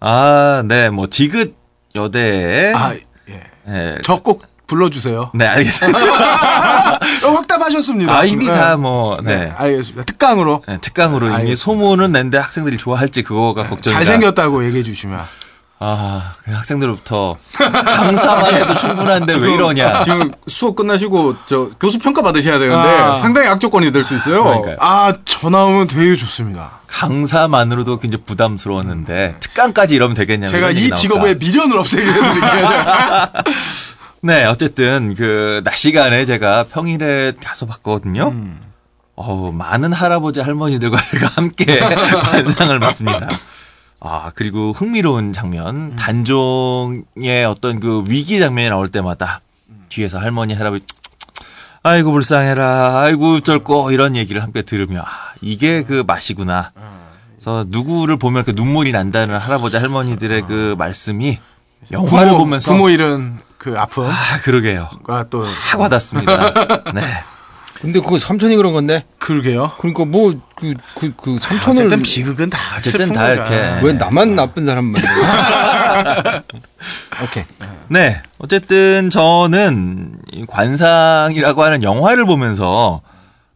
아, 0.00 0.62
네, 0.66 0.90
뭐 0.90 1.06
디귿 1.10 1.54
여대에 1.94 2.72
아 2.74 2.94
예. 3.28 3.42
예, 3.68 3.98
저꼭 4.02 4.44
불러주세요. 4.66 5.32
네, 5.34 5.46
알겠습니다. 5.46 5.98
어, 7.26 7.30
확답하셨습니다. 7.34 8.16
아, 8.16 8.24
이미 8.24 8.46
네. 8.46 8.52
다 8.52 8.76
뭐, 8.76 9.18
네. 9.20 9.36
네. 9.46 9.52
알겠습니다. 9.56 10.04
특강으로 10.04 10.62
네, 10.68 10.78
특강으로 10.80 11.26
이미 11.26 11.34
알겠습니다. 11.34 11.60
소문은 11.64 12.12
낸데 12.12 12.38
학생들이 12.38 12.76
좋아할지 12.76 13.22
그거가 13.22 13.68
걱정이다. 13.68 13.98
잘생겼다고 14.04 14.64
얘기해 14.66 14.84
주시면. 14.84 15.20
아, 15.82 16.34
그 16.44 16.50
학생들부터 16.52 17.38
강사만 17.56 18.54
해도 18.54 18.74
충분한데 18.74 19.34
왜 19.36 19.54
이러냐. 19.54 20.04
지금 20.04 20.30
수업 20.46 20.76
끝나시고 20.76 21.36
저 21.46 21.70
교수 21.80 21.98
평가 21.98 22.20
받으셔야 22.20 22.58
되는데 22.58 22.76
아. 22.88 23.16
상당히 23.16 23.48
악조건이 23.48 23.90
될 23.90 24.04
수 24.04 24.14
있어요. 24.14 24.44
그러니까요. 24.44 24.76
아, 24.78 25.14
저 25.24 25.48
나오면 25.48 25.86
되게 25.88 26.14
좋습니다. 26.16 26.80
강사만으로도 26.86 27.98
굉장히 27.98 28.24
부담스러웠는데 28.24 29.36
특강까지 29.40 29.94
이러면 29.94 30.14
되겠냐면 30.14 30.48
제가 30.48 30.70
이 30.70 30.90
직업의. 30.90 31.36
미련을 31.36 31.78
없애게 31.78 32.04
해드릴게요. 32.06 32.68
네 34.22 34.44
어쨌든 34.44 35.14
그 35.14 35.62
낮 35.64 35.76
시간에 35.76 36.26
제가 36.26 36.64
평일에 36.64 37.32
가서 37.42 37.64
봤거든요. 37.66 38.28
음. 38.28 38.60
어우 39.16 39.52
많은 39.52 39.92
할아버지 39.94 40.40
할머니들과 40.40 40.98
제가 41.10 41.28
함께 41.36 41.78
관상을 41.80 42.78
봤습니다. 42.80 43.28
아 44.00 44.30
그리고 44.34 44.72
흥미로운 44.72 45.26
음. 45.26 45.32
장면 45.32 45.96
단종의 45.96 47.44
어떤 47.46 47.80
그 47.80 48.04
위기 48.08 48.38
장면이 48.38 48.70
나올 48.70 48.88
때마다 48.88 49.40
뒤에서 49.90 50.18
할머니 50.18 50.54
할아버지 50.54 50.84
아이고 51.82 52.12
불쌍해라 52.12 53.00
아이고 53.00 53.36
어쩔꼬 53.36 53.90
이런 53.90 54.16
얘기를 54.16 54.42
함께 54.42 54.62
들으며 54.62 55.00
아, 55.00 55.32
이게 55.40 55.82
그 55.82 56.02
맛이구나. 56.06 56.72
그래서 57.32 57.64
누구를 57.68 58.18
보면 58.18 58.42
이렇게 58.42 58.52
눈물이 58.52 58.92
난다는 58.92 59.36
할아버지 59.38 59.78
할머니들의 59.78 60.42
그 60.42 60.74
말씀이 60.78 61.38
영화를 61.90 62.32
부모, 62.32 62.38
보면서 62.38 62.70
부모 62.70 62.90
잃은 62.90 63.38
그 63.56 63.78
아픔과 63.78 64.10
아 64.10 64.40
그러게요. 64.42 64.90
또확 65.30 65.80
와닿습니다. 65.80 66.92
네. 66.92 67.02
근데 67.80 68.00
그거 68.00 68.18
삼촌이 68.18 68.56
그런 68.56 68.72
건데. 68.72 69.04
그러게요. 69.18 69.72
그러니까 69.78 70.04
뭐그그 70.04 71.14
그 71.16 71.38
삼촌을 71.40 71.86
어쨌든 71.86 72.02
비극은 72.02 72.50
다 72.50 72.58
어쨌든 72.76 73.12
다. 73.12 73.30
이렇게. 73.30 73.80
왜 73.82 73.92
나만 73.94 74.34
나쁜 74.34 74.66
사람만. 74.66 75.00
오케이. 77.24 77.44
네. 77.88 78.20
어쨌든 78.38 79.08
저는 79.10 80.18
이 80.32 80.44
관상이라고 80.46 81.62
하는 81.62 81.82
영화를 81.82 82.26
보면서 82.26 83.00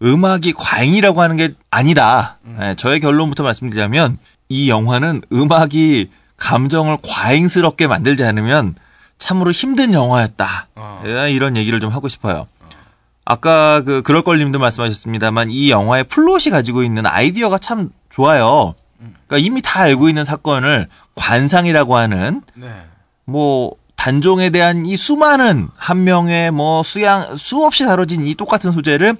음악이 0.03 0.53
과잉이라고 0.55 1.21
하는 1.23 1.37
게 1.37 1.55
아니다. 1.71 2.39
네, 2.59 2.75
저의 2.77 3.01
결론부터 3.01 3.43
말씀드리자면 3.43 4.19
이 4.49 4.69
영화는 4.69 5.23
음악이 5.33 6.11
감정을 6.37 6.99
과잉스럽게 7.07 7.87
만들지 7.87 8.25
않으면 8.25 8.75
참으로 9.19 9.53
힘든 9.53 9.93
영화였다. 9.93 10.69
어. 10.75 11.03
예, 11.07 11.31
이런 11.31 11.57
얘기를 11.57 11.81
좀 11.81 11.91
하고 11.91 12.09
싶어요. 12.09 12.47
아까 13.25 13.83
그 13.83 14.03
그럴 14.03 14.23
걸님도 14.23 14.59
말씀하셨습니다만 14.59 15.51
이 15.51 15.71
영화의 15.71 16.05
플롯이 16.05 16.51
가지고 16.51 16.83
있는 16.83 17.07
아이디어가 17.07 17.59
참 17.59 17.91
좋아요. 18.11 18.75
그러니까 18.99 19.39
이미 19.39 19.63
다 19.63 19.81
알고 19.81 20.09
있는 20.09 20.25
사건을 20.25 20.89
관상이라고 21.15 21.97
하는 21.97 22.43
네. 22.55 22.69
뭐 23.25 23.77
단종에 23.97 24.51
대한 24.51 24.87
이 24.87 24.97
수많은 24.97 25.69
한 25.77 26.05
명의 26.05 26.51
뭐 26.51 26.83
수양 26.83 27.37
수없이 27.37 27.85
다뤄진 27.85 28.27
이 28.27 28.35
똑같은 28.35 28.73
소재를 28.73 29.17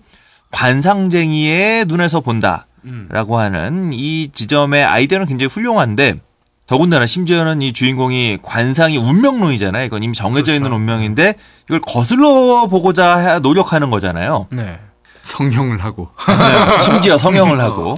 관상쟁이의 0.51 1.87
눈에서 1.87 2.21
본다라고 2.21 2.67
음. 2.85 3.35
하는 3.35 3.93
이 3.93 4.31
지점의 4.33 4.85
아이디어는 4.85 5.27
굉장히 5.27 5.49
훌륭한데 5.49 6.21
더군다나 6.67 7.05
심지어는 7.07 7.61
이 7.63 7.73
주인공이 7.73 8.39
관상이 8.43 8.97
운명론이잖아요. 8.97 9.85
이건 9.85 10.03
이미 10.03 10.15
정해져 10.15 10.55
있는 10.55 10.73
운명인데 10.73 11.35
이걸 11.69 11.81
거슬러 11.81 12.67
보고자 12.69 13.19
해- 13.19 13.39
노력하는 13.41 13.91
거잖아요. 13.91 14.47
네. 14.51 14.81
성형을 15.23 15.83
하고. 15.85 16.09
네, 16.27 16.83
심지어 16.83 17.17
성형을 17.19 17.61
하고 17.61 17.97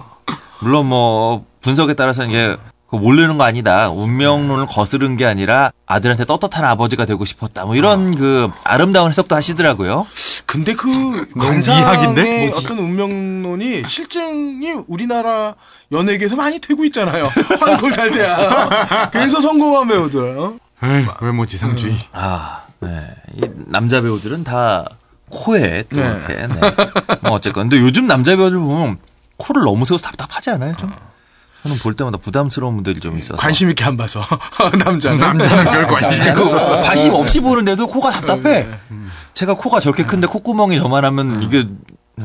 물론 0.60 0.86
뭐 0.86 1.44
분석에 1.60 1.94
따라서는 1.94 2.30
이게 2.30 2.56
그거 2.86 2.98
모르는 2.98 3.36
거 3.36 3.44
아니다. 3.44 3.90
운명론을 3.90 4.66
거스른 4.66 5.16
게 5.16 5.26
아니라 5.26 5.72
아들한테 5.86 6.24
떳떳한 6.24 6.64
아버지가 6.64 7.04
되고 7.04 7.24
싶었다. 7.24 7.64
뭐 7.64 7.74
이런 7.74 8.14
그 8.14 8.48
아름다운 8.62 9.10
해석도 9.10 9.34
하시더라고요. 9.34 10.06
근데 10.46 10.74
그 10.74 10.88
이학인데? 10.88 11.34
관상의 11.36 12.52
어떤 12.54 12.78
운명론이 12.78 13.82
실증이 13.88 14.84
우리나라 14.86 15.56
연예계에서 15.90 16.36
많이 16.36 16.60
되고 16.60 16.84
있잖아요. 16.84 17.28
환골 17.60 17.92
달대야. 17.92 19.10
그래서 19.10 19.40
성공한 19.40 19.88
배우들. 19.88 20.38
어? 20.38 20.54
에이, 20.82 21.06
외모지상주의. 21.20 21.96
아, 22.12 22.62
네. 22.80 23.08
이 23.34 23.40
남자 23.66 24.00
배우들은 24.00 24.44
다 24.44 24.84
코에 25.30 25.84
또 25.90 25.96
네. 25.96 26.06
이렇게. 26.06 26.34
네. 26.46 26.60
뭐 27.22 27.32
어쨌건. 27.32 27.68
근데 27.68 27.82
요즘 27.82 28.06
남자 28.06 28.36
배우들 28.36 28.58
보면 28.58 28.98
코를 29.38 29.62
너무 29.64 29.84
세워서 29.84 30.04
답답하지 30.04 30.50
않아요? 30.50 30.76
좀? 30.76 30.92
저는 31.62 31.78
볼 31.78 31.94
때마다 31.94 32.18
부담스러운 32.18 32.74
분들이 32.74 33.00
좀 33.00 33.18
있어서. 33.18 33.36
관심 33.36 33.68
있게 33.70 33.84
안 33.84 33.96
봐서 33.96 34.20
남자는 34.84 35.18
남자는 35.18 35.64
별 35.64 35.86
관심 35.86 36.34
그 36.34 36.50
관심 36.82 37.14
없이 37.14 37.40
보는데도 37.40 37.86
코가 37.86 38.12
답답해. 38.12 38.68
제가 39.34 39.54
코가 39.54 39.80
저렇게 39.80 40.04
큰데 40.04 40.26
콧구멍이 40.26 40.78
저만하면 40.78 41.42
이게 41.42 41.66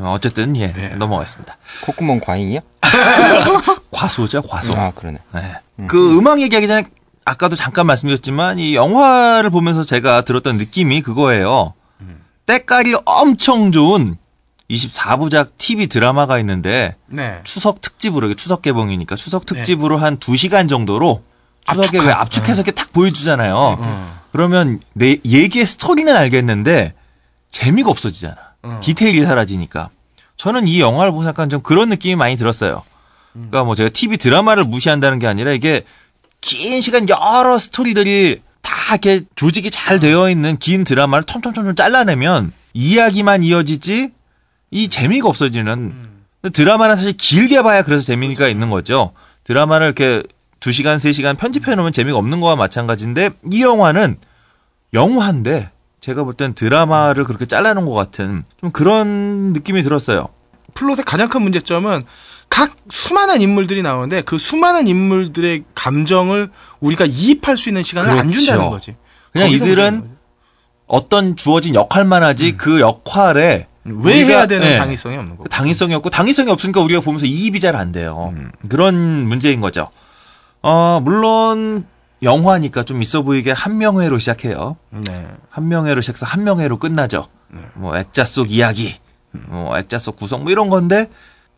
어쨌든 0.01 0.55
예 0.57 0.67
넘어가겠습니다. 0.97 1.57
콧구멍 1.86 2.19
과잉이야? 2.21 2.59
과소죠 3.91 4.43
과소. 4.43 4.73
아 4.75 4.91
그러네. 4.91 5.17
네. 5.34 5.88
그 5.88 6.17
음악 6.17 6.41
얘기하기 6.41 6.67
전에 6.67 6.86
아까도 7.25 7.55
잠깐 7.55 7.88
말씀드렸지만 7.88 8.59
이 8.59 8.75
영화를 8.75 9.49
보면서 9.49 9.84
제가 9.84 10.21
들었던 10.21 10.57
느낌이 10.57 11.01
그거예요. 11.01 11.73
때깔이 12.45 12.95
엄청 13.05 13.71
좋은 13.71 14.17
24부작 14.72 15.57
TV 15.57 15.88
드라마가 15.88 16.39
있는데 16.39 16.95
네. 17.07 17.39
추석 17.43 17.82
특집으로 17.82 18.28
이게 18.28 18.36
추석 18.36 18.61
개봉이니까 18.61 19.15
추석 19.15 19.45
특집으로 19.45 19.97
한 19.97 20.17
2시간 20.17 20.69
정도로 20.69 21.24
추석에 21.69 21.99
왜 21.99 22.11
압축해서 22.11 22.61
이렇게 22.61 22.72
딱 22.72 22.91
보여주잖아요. 22.93 24.09
그러면 24.32 24.80
내 24.93 25.17
얘기의 25.26 25.65
스토리는 25.65 26.15
알겠는데 26.15 26.93
재미가 27.51 27.89
없어지잖아. 27.89 28.36
디테일이 28.82 29.26
사라지니까. 29.26 29.89
저는 30.38 30.67
이 30.67 30.80
영화를 30.80 31.11
보면서 31.11 31.30
약간 31.30 31.49
좀 31.49 31.61
그런 31.61 31.89
느낌이 31.89 32.15
많이 32.15 32.38
들었어요. 32.38 32.84
그러니까 33.34 33.63
뭐 33.63 33.76
제가 33.76 33.89
TV 33.89 34.17
드라마를 34.17 34.63
무시한다는 34.63 35.19
게 35.19 35.28
아니라 35.28 35.51
이게 35.51 35.84
긴 36.39 36.82
시간 36.82 37.07
여러 37.07 37.59
스토리들이 37.59 38.41
다 38.61 38.74
이렇게 38.91 39.22
조직이 39.36 39.69
잘 39.69 39.99
되어 39.99 40.30
있는 40.30 40.57
긴 40.57 40.84
드라마를 40.84 41.24
톰톰톰톰 41.26 41.76
잘라내면 41.76 42.53
이야기만 42.74 43.43
이어지지 43.43 44.11
이 44.72 44.88
재미가 44.88 45.28
없어지는 45.28 45.93
근데 46.41 46.51
드라마는 46.53 46.95
사실 46.95 47.13
길게 47.13 47.61
봐야 47.61 47.84
그래서 47.84 48.03
재미가 48.03 48.47
있는 48.47 48.69
거죠. 48.69 49.11
드라마를 49.43 49.88
이렇게 49.88 50.24
2시간, 50.59 50.95
3시간 50.97 51.38
편집해 51.38 51.76
놓으면 51.76 51.91
재미가 51.91 52.17
없는 52.17 52.39
거와 52.39 52.55
마찬가지인데 52.55 53.32
이 53.51 53.61
영화는 53.61 54.17
영화인데 54.93 55.72
제가 55.99 56.24
볼 56.24 56.34
땐 56.34 56.53
드라마를 56.53 57.26
그렇게 57.26 57.45
잘라놓은 57.45 57.86
것 57.86 57.93
같은 57.93 58.43
좀 58.59 58.72
그런 58.72 59.53
느낌이 59.53 59.84
들었어요. 59.84 60.30
플롯의 60.74 61.03
가장 61.05 61.30
큰 61.30 61.41
문제점은 61.43 62.03
각 62.49 62.76
수많은 62.89 63.41
인물들이 63.41 63.84
나오는데 63.84 64.22
그 64.22 64.38
수많은 64.38 64.88
인물들의 64.88 65.63
감정을 65.76 66.49
우리가 66.80 67.05
이입할 67.05 67.57
수 67.57 67.69
있는 67.69 67.84
시간을 67.84 68.09
안 68.09 68.17
그렇죠. 68.28 68.39
준다는 68.39 68.69
거지. 68.69 68.95
그냥 69.32 69.49
이들은 69.51 70.17
어떤 70.88 71.36
주어진 71.36 71.76
역할만 71.76 72.24
하지 72.24 72.57
그 72.57 72.80
역할에. 72.80 73.67
왜 73.84 74.23
우리가- 74.23 74.27
해야 74.29 74.45
되는 74.47 74.65
예. 74.67 74.77
당위성이 74.77 75.17
없는 75.17 75.38
거고. 75.38 75.49
당위성이 75.49 75.93
없고 75.95 76.09
당위성이 76.09 76.51
없으니까 76.51 76.82
우리가 76.82 77.01
보면서 77.01 77.25
이입이 77.25 77.59
잘 77.59 77.75
안 77.75 77.91
돼요. 77.91 78.34
그런 78.69 78.95
문제인 79.27 79.59
거죠. 79.61 79.89
어, 80.61 80.99
물론 81.03 81.86
영화니까 82.21 82.84
좀 82.84 83.01
있어 83.01 83.23
보이게 83.23 83.51
한 83.51 83.77
명회로 83.79 84.19
시작해요. 84.19 84.77
네. 84.91 85.27
한 85.49 85.67
명회로 85.67 86.01
시작해서 86.01 86.25
한 86.27 86.43
명회로 86.43 86.77
끝나죠. 86.77 87.27
뭐 87.73 87.97
액자 87.97 88.23
속 88.25 88.51
이야기, 88.51 88.95
뭐 89.32 89.75
액자 89.77 89.97
속 89.97 90.15
구성 90.17 90.43
뭐 90.43 90.51
이런 90.51 90.69
건데 90.69 91.09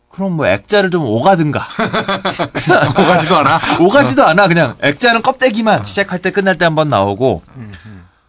그럼 0.08 0.32
뭐 0.32 0.46
액자를 0.46 0.90
좀 0.90 1.04
오가든가. 1.04 1.66
오가지도 2.98 3.36
않아. 3.36 3.60
오가지도 3.80 4.24
않아. 4.24 4.48
그냥 4.48 4.76
액자는 4.80 5.22
껍데기만 5.22 5.84
시작할 5.84 6.20
때 6.20 6.30
끝날 6.30 6.56
때 6.56 6.64
한 6.64 6.74
번 6.74 6.88
나오고. 6.88 7.42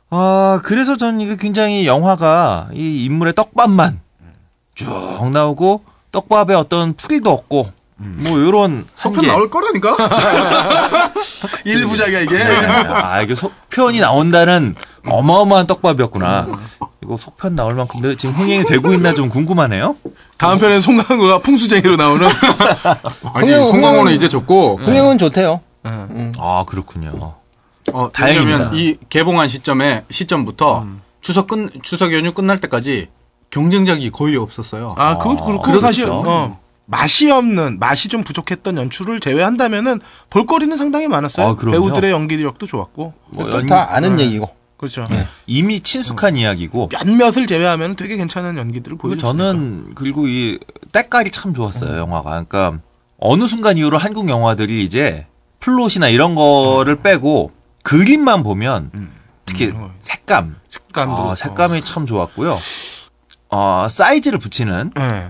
아, 0.10 0.60
그래서 0.64 0.95
저는 0.97 1.22
이게 1.22 1.36
굉장히 1.36 1.88
영화가 1.88 2.70
이 2.74 3.06
인물의 3.06 3.34
떡밥만 3.34 3.99
쭉 4.76 5.30
나오고 5.32 5.84
떡밥에 6.12 6.53
어떤 6.53 6.93
풀이도 6.93 7.30
없고 7.32 7.70
뭐 7.97 8.32
요런 8.39 8.86
속편. 8.95 9.26
나올 9.26 9.49
거라니까? 9.49 9.95
일부작이야 11.64 12.20
이게. 12.22 12.41
아, 12.43 13.22
이게 13.22 13.36
속편이 13.36 13.99
나온다는 13.99 14.76
어마어마한 15.08 15.66
떡밥이었구나. 15.68 16.47
이거 17.03 17.16
속편 17.18 17.56
나올 17.56 17.74
만큼 17.76 18.01
근데 18.01 18.16
지금 18.18 18.36
흥행이 18.36 18.66
되고 18.66 18.91
있나 18.93 19.14
좀 19.14 19.30
궁금하네요. 19.30 19.95
다음 20.38 20.60
편엔 20.60 20.82
송강호가 20.82 21.39
풍수쟁이로 21.39 21.95
나오는. 21.95 22.28
아니, 23.34 23.51
송강호는 23.51 24.12
이제 24.14 24.28
줬고. 24.28 24.80
흥행은 24.84 25.18
좋대요. 25.18 25.62
아, 25.84 26.64
그렇군요. 26.68 27.36
어, 27.93 28.11
다행입니다. 28.11 28.57
왜냐면 28.57 28.75
이 28.75 28.95
개봉한 29.09 29.47
시점에 29.47 30.05
시점부터 30.09 30.86
추석 31.21 31.47
끝 31.47 31.71
추석 31.83 32.13
연휴 32.13 32.33
끝날 32.33 32.59
때까지 32.59 33.07
경쟁작이 33.49 34.09
거의 34.11 34.36
없었어요. 34.36 34.95
아, 34.97 35.17
그것 35.17 35.43
그렇고 35.45 35.61
그렇죠. 35.63 35.81
사실 35.81 36.05
어, 36.09 36.59
맛이 36.86 37.31
없는 37.31 37.79
맛이 37.79 38.09
좀 38.09 38.23
부족했던 38.23 38.77
연출을 38.77 39.19
제외한다면은 39.19 40.01
볼거리는 40.29 40.75
상당히 40.77 41.07
많았어요. 41.07 41.47
아. 41.47 41.55
배우들의 41.55 42.11
연기력도 42.11 42.65
좋았고. 42.65 43.13
뭐또 43.29 43.57
연- 43.57 43.67
다 43.67 43.88
아는 43.95 44.19
얘기고. 44.19 44.49
그렇죠. 44.77 45.07
이미 45.47 45.79
친숙한 45.79 46.36
이야기고 46.36 46.89
몇몇을 46.91 47.47
제외하면 47.47 47.95
되게 47.95 48.17
괜찮은 48.17 48.57
연기들을 48.57 48.97
보여줬어요. 48.97 49.31
저는 49.31 49.93
그리고 49.95 50.27
이 50.27 50.59
때깔이 50.91 51.31
참 51.31 51.53
좋았어요 51.53 51.97
영화가. 51.97 52.29
그러니까 52.29 52.79
어느 53.17 53.47
순간 53.47 53.77
이후로 53.77 53.97
한국 53.97 54.27
영화들이 54.27 54.83
이제 54.83 55.27
플롯이나 55.61 56.09
이런 56.09 56.36
거를 56.36 56.97
빼고 56.97 57.51
그림만 57.86 58.43
보면 58.43 58.91
특히 59.45 59.67
음. 59.67 59.91
색감, 60.01 60.55
색감도 60.67 61.13
아, 61.13 61.17
그렇고. 61.17 61.36
색감이 61.36 61.83
참 61.83 62.05
좋았고요. 62.05 62.57
어, 63.49 63.88
사이즈를 63.89 64.39
붙이는 64.39 64.91
예. 64.99 65.29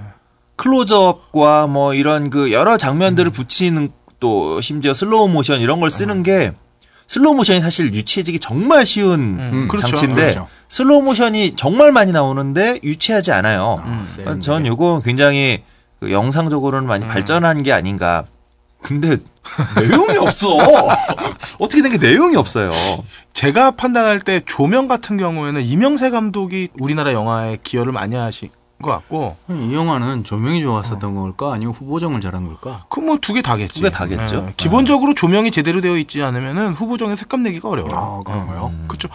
클로즈업과 0.55 1.67
뭐 1.67 1.93
이런 1.93 2.29
그 2.29 2.53
여러 2.53 2.77
장면들을 2.77 3.29
붙이는 3.31 3.89
또 4.21 4.61
심지어 4.61 4.93
슬로우 4.93 5.27
모션 5.27 5.59
이런 5.59 5.81
걸 5.81 5.91
쓰는 5.91 6.23
게 6.23 6.53
슬로우 7.07 7.35
모션이 7.35 7.59
사실 7.59 7.93
유치해지기 7.93 8.39
정말 8.39 8.85
쉬운 8.85 9.37
음, 9.39 9.67
그렇죠. 9.67 9.87
장치인데 9.87 10.21
그렇죠. 10.21 10.47
슬로우 10.69 11.01
모션이 11.03 11.55
정말 11.57 11.91
많이 11.91 12.13
나오는데 12.13 12.79
유치하지 12.83 13.33
않아요. 13.33 13.83
음. 13.85 14.41
전 14.41 14.65
이거 14.65 15.01
굉장히 15.03 15.61
그 15.99 16.11
영상적으로는 16.11 16.87
많이 16.87 17.05
발전한 17.05 17.63
게 17.63 17.73
아닌가. 17.73 18.23
근데 18.85 19.17
내용이 19.81 20.17
없어. 20.17 20.57
어떻게 21.59 21.81
된 21.81 21.91
게 21.91 21.97
내용이 21.97 22.35
없어요. 22.35 22.71
제가 23.33 23.71
판단할 23.71 24.19
때 24.19 24.41
조명 24.45 24.87
같은 24.87 25.17
경우에는 25.17 25.61
이명세 25.61 26.09
감독이 26.09 26.69
우리나라 26.79 27.13
영화에 27.13 27.57
기여를 27.63 27.91
많이 27.91 28.15
하신 28.15 28.49
것 28.81 28.91
같고 28.91 29.37
이 29.49 29.73
영화는 29.73 30.23
조명이 30.23 30.61
좋았었던 30.61 31.15
걸까 31.15 31.53
아니면 31.53 31.73
후보정을 31.73 32.21
잘한 32.21 32.45
걸까? 32.47 32.85
그 32.89 32.99
뭐 33.01 33.17
두 33.19 33.33
개 33.33 33.41
다겠지. 33.41 33.73
두 33.75 33.81
개 33.81 33.89
다겠죠. 33.89 34.45
예, 34.49 34.53
기본적으로 34.57 35.13
조명이 35.13 35.51
제대로 35.51 35.79
되어 35.81 35.97
있지 35.97 36.21
않으면은 36.21 36.73
후보정에 36.73 37.15
색감 37.15 37.41
내기가 37.43 37.69
어려워요. 37.69 37.93
아 37.95 38.21
그런가요? 38.25 38.73
그렇죠. 38.87 39.07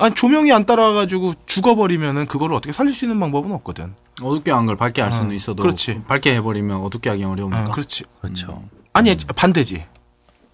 아니 0.00 0.14
조명이 0.14 0.52
안 0.52 0.64
따라와가지고 0.64 1.34
죽어버리면은 1.46 2.26
그거를 2.26 2.54
어떻게 2.54 2.72
살릴 2.72 2.94
수 2.94 3.04
있는 3.04 3.18
방법은 3.18 3.50
없거든. 3.52 3.94
어둡게 4.22 4.52
한 4.52 4.66
걸 4.66 4.76
밝게 4.76 5.02
할 5.02 5.12
수는 5.12 5.30
어, 5.32 5.34
있어도 5.34 5.62
그렇지. 5.62 6.02
밝게 6.06 6.34
해버리면 6.36 6.76
어둡게 6.82 7.10
하기 7.10 7.24
어려우니까. 7.24 7.60
아, 7.60 7.64
그렇지. 7.64 8.04
그렇죠. 8.20 8.62
아니 8.98 9.16
반대지. 9.36 9.84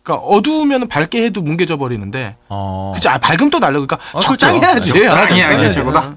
그러니까 0.03 0.27
어두우면 0.27 0.89
밝게 0.89 1.25
해도 1.25 1.41
뭉개져 1.41 1.79
버리는데, 1.79 2.37
어. 2.49 2.93
그치? 2.95 3.09
아, 3.09 3.17
밝으면 3.19 3.51
또 3.51 3.59
날려. 3.59 3.81
그러니까 3.81 3.99
아, 4.13 4.21
적당히 4.21 4.61
그렇죠. 4.61 4.95
해야지. 4.95 5.09
적당히 5.09 5.43
아, 5.43 5.49
하는 5.49 5.63
게 5.65 5.71
최고다. 5.71 6.17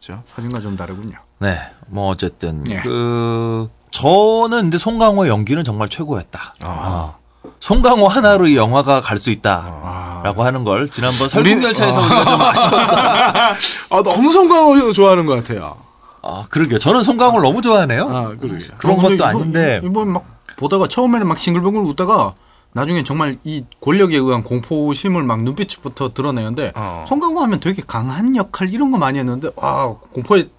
그렇죠. 0.00 0.22
사진과 0.26 0.60
좀 0.60 0.76
다르군요. 0.76 1.16
네. 1.40 1.58
뭐 1.88 2.08
어쨌든 2.10 2.64
예. 2.70 2.76
그 2.76 3.68
저는 3.90 4.62
근데 4.62 4.78
송강호의 4.78 5.28
연기는 5.30 5.62
정말 5.64 5.88
최고였다. 5.88 6.54
아. 6.62 7.14
송강호 7.60 8.06
하나로 8.06 8.46
이 8.46 8.56
영화가 8.56 9.00
갈 9.00 9.18
수 9.18 9.30
있다. 9.30 9.66
아. 9.82 10.20
라고 10.22 10.44
하는 10.44 10.62
걸 10.62 10.88
지난번 10.88 11.28
설국열차에서 11.28 12.00
우리가 12.00 12.24
좀 12.24 12.40
아쉬웠다. 12.40 13.48
아, 13.90 14.02
너무 14.04 14.32
송강호 14.32 14.92
좋아하는 14.92 15.26
것 15.26 15.34
같아요. 15.42 15.76
아, 16.22 16.44
그러게요. 16.50 16.78
저는 16.78 17.02
송강호를 17.02 17.42
너무 17.42 17.62
좋아하네요. 17.62 18.08
아, 18.08 18.28
그러게. 18.40 18.66
그런 18.76 18.98
어, 18.98 19.02
근데 19.02 19.02
것도 19.02 19.14
이번- 19.14 19.28
아닌데. 19.28 19.80
이번 19.82 20.08
막 20.12 20.24
보다가 20.58 20.88
처음에는 20.88 21.26
막 21.26 21.38
싱글벙글 21.38 21.82
웃다가 21.82 22.34
나중에 22.72 23.02
정말 23.02 23.38
이 23.44 23.64
권력에 23.80 24.16
의한 24.16 24.42
공포심을 24.42 25.22
막 25.22 25.42
눈빛부터 25.42 26.12
드러내는데 26.12 26.72
어. 26.74 27.06
송강호 27.08 27.40
하면 27.40 27.60
되게 27.60 27.82
강한 27.86 28.36
역할 28.36 28.72
이런 28.72 28.90
거 28.90 28.98
많이 28.98 29.18
했는데 29.18 29.48
와 29.56 29.94
공포에 30.12 30.50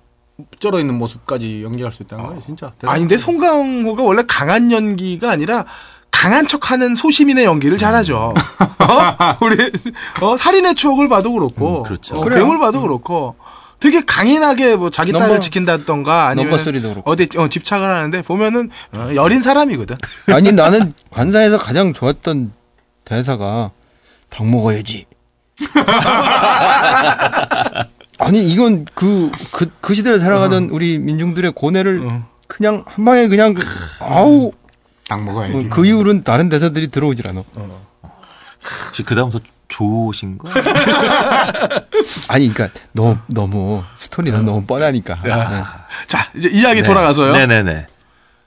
쩔어 0.60 0.80
있는 0.80 0.97
모습까지 0.97 1.64
연기할 1.64 1.91
수 1.91 2.02
있다는 2.02 2.26
거 2.26 2.41
진짜 2.43 2.72
대단하다. 2.72 2.91
아닌데 2.91 3.18
송강호가 3.18 4.04
원래 4.04 4.24
강한 4.28 4.72
연기가 4.72 5.30
아니라 5.32 5.66
강한 6.12 6.47
척하는 6.47 6.95
소시민의 6.95 7.45
연기를 7.45 7.78
잘하죠. 7.78 8.34
어? 8.34 9.45
우리 9.45 9.72
어, 10.22 10.36
살인의 10.36 10.76
추억을 10.76 11.08
봐도 11.08 11.32
그렇고, 11.32 11.80
음, 11.80 11.84
그렇죠. 11.84 12.18
어. 12.18 12.22
괴물 12.22 12.60
봐도 12.60 12.82
그렇고, 12.82 13.36
되게 13.80 14.02
강인하게 14.02 14.76
뭐 14.76 14.90
자기 14.92 15.12
딸을 15.12 15.38
넘버- 15.38 15.42
지킨다던가 15.42 16.28
아니면. 16.28 16.54
어디 17.06 17.30
어, 17.38 17.48
집착을 17.48 17.90
하는데 17.90 18.22
보면은 18.24 18.70
어, 18.94 19.10
여린 19.16 19.42
사람이거든. 19.42 19.98
아니 20.34 20.52
나는 20.52 20.94
관사에서 21.12 21.58
가장 21.58 21.94
좋았던 21.94 22.52
대사가 23.06 23.72
닭 24.30 24.46
먹어야지. 24.48 25.06
아니 28.20 28.48
이건 28.50 28.86
그그그 28.96 29.94
시대를 29.94 30.20
살아가던 30.20 30.70
우리 30.72 31.00
민중들의 31.00 31.52
고뇌를 31.54 32.06
어. 32.06 32.28
그냥 32.48 32.84
한 32.86 33.06
방에 33.06 33.28
그냥 33.28 33.54
그- 33.54 33.66
아우 34.02 34.52
딱 35.08 35.24
먹어야지. 35.24 35.54
뭐그 35.54 35.86
이후로는 35.86 36.24
다른 36.24 36.50
대사들이 36.50 36.88
들어오질 36.90 37.28
않아. 37.28 37.44
혹시 38.88 39.04
그 39.04 39.16
다음부터 39.16 39.46
좋으신 39.70 40.38
거? 40.38 40.50
아니 42.28 42.52
그러니까 42.52 42.78
너무 42.92 43.18
너무 43.28 43.84
스토리는 43.94 44.44
너무 44.44 44.66
뻔하니까. 44.66 45.20
네. 45.24 45.32
자 46.08 46.30
이제 46.36 46.50
이야기 46.50 46.84
돌아가서요. 46.84 47.32
네네네. 47.34 47.88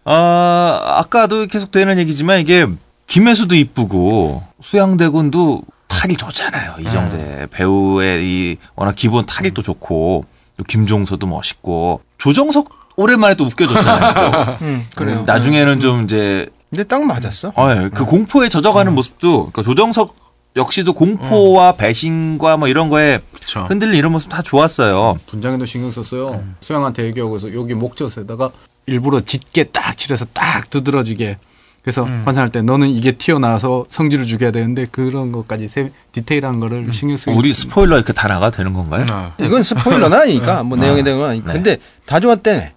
어, 0.05 0.81
아까도 0.85 1.47
계속 1.47 1.71
되는 1.71 1.97
얘기지만 1.99 2.41
이게 2.41 2.67
김혜수도 3.07 3.55
이쁘고 3.55 4.43
수양대군도 4.61 5.63
탈이 5.87 6.17
좋잖아요. 6.17 6.77
이정대 6.81 7.47
배우의 7.51 8.25
이 8.25 8.57
워낙 8.75 8.95
기본 8.97 9.25
탈이 9.25 9.53
또 9.53 9.63
좋고 9.63 10.25
또 10.57 10.65
김종서도 10.65 11.27
멋있고 11.27 12.03
조정석 12.19 12.83
오랜만에 12.97 13.35
또 13.37 13.45
웃겨줬잖아요. 13.45 14.57
또. 14.59 14.65
음, 14.65 14.87
그래요. 14.95 15.23
나중에는 15.27 15.81
좀 15.81 16.05
이제 16.05 16.49
근데 16.71 16.85
딱 16.85 17.05
맞았어. 17.05 17.53
어, 17.55 17.71
예. 17.71 17.91
그 17.93 18.07
공포에 18.07 18.49
젖어가는 18.49 18.95
모습도 18.95 19.51
그러니까 19.53 19.63
조정석 19.63 20.17
역시도 20.57 20.93
공포와 20.93 21.73
배신과 21.77 22.59
뭐 22.59 22.69
이런 22.69 22.91
거에 22.91 23.21
그렇죠. 23.33 23.65
흔들리는 23.69 23.99
이런 23.99 24.13
모습 24.13 24.29
다 24.29 24.43
좋았어요. 24.43 25.19
분장에도 25.27 25.65
신경 25.65 25.91
썼어요. 25.91 26.45
수영한테 26.61 27.05
얘기하고서 27.07 27.55
여기 27.55 27.75
목젖에다가 27.75 28.51
일부러 28.87 29.21
짙게 29.21 29.65
딱 29.65 29.97
칠해서 29.97 30.27
딱 30.35 30.69
두드러지게. 30.69 31.39
그래서 31.83 32.05
관상할 32.25 32.51
때 32.51 32.63
너는 32.63 32.89
이게 32.91 33.13
튀어나와서 33.13 33.87
성질을 33.91 34.27
죽여야 34.27 34.53
되는데 34.53 34.87
그런 34.89 35.33
것까지 35.33 35.67
세, 35.67 35.91
디테일한 36.13 36.61
거를 36.61 36.93
신경 36.95 37.17
쓰고 37.17 37.33
우리 37.37 37.51
있습니다. 37.51 37.73
스포일러 37.75 37.97
이렇게 37.97 38.13
다 38.13 38.29
나가도 38.29 38.57
되는 38.59 38.73
건가요? 38.73 39.07
어. 39.11 39.33
이건 39.41 39.65
스포일러는 39.65 40.17
아니니까 40.17 40.63
뭐 40.63 40.79
내용이 40.79 41.03
되는 41.03 41.19
건 41.19 41.31
아니니까. 41.31 41.53
네. 41.53 41.59
근데 41.59 41.79
다 42.07 42.21
좋았대. 42.21 42.73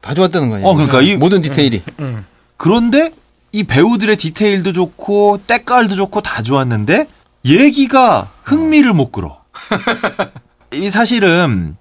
다 0.00 0.14
좋았다는 0.14 0.50
거예요. 0.50 0.66
어, 0.66 0.74
그러니까 0.74 1.02
이- 1.02 1.16
모든 1.16 1.42
디테일이. 1.42 1.82
그런데 2.56 3.12
이 3.52 3.62
배우들의 3.64 4.16
디테일도 4.16 4.72
좋고 4.72 5.40
때깔도 5.46 5.94
좋고 5.94 6.20
다 6.22 6.42
좋았는데 6.42 7.06
얘기가 7.44 8.30
흥미를 8.44 8.92
못 8.92 9.12
끌어. 9.12 9.40
이 10.72 10.90
사실은 10.90 11.74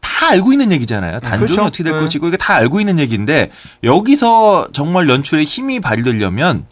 다 0.00 0.30
알고 0.30 0.52
있는 0.52 0.70
얘기잖아요. 0.72 1.20
단종이 1.20 1.48
그렇죠. 1.48 1.62
어떻게 1.62 1.82
될 1.84 1.94
네. 1.94 2.00
것이고 2.00 2.28
이게 2.28 2.36
다 2.36 2.54
알고 2.54 2.80
있는 2.80 2.98
얘기인데 2.98 3.50
여기서 3.82 4.68
정말 4.72 5.08
연출에 5.08 5.44
힘이 5.44 5.80
발휘되려면 5.80 6.66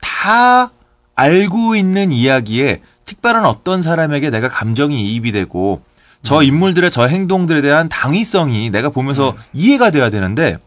다 0.00 0.70
알고 1.16 1.76
있는 1.76 2.12
이야기에 2.12 2.80
특별한 3.04 3.44
어떤 3.44 3.82
사람에게 3.82 4.30
내가 4.30 4.48
감정이 4.48 5.12
이입이 5.12 5.32
되고 5.32 5.82
저 6.22 6.42
인물들의 6.42 6.90
저 6.90 7.06
행동들에 7.06 7.60
대한 7.60 7.88
당위성이 7.88 8.70
내가 8.70 8.88
보면서 8.88 9.36
이해가 9.52 9.90
돼야 9.90 10.08
되는데 10.08 10.58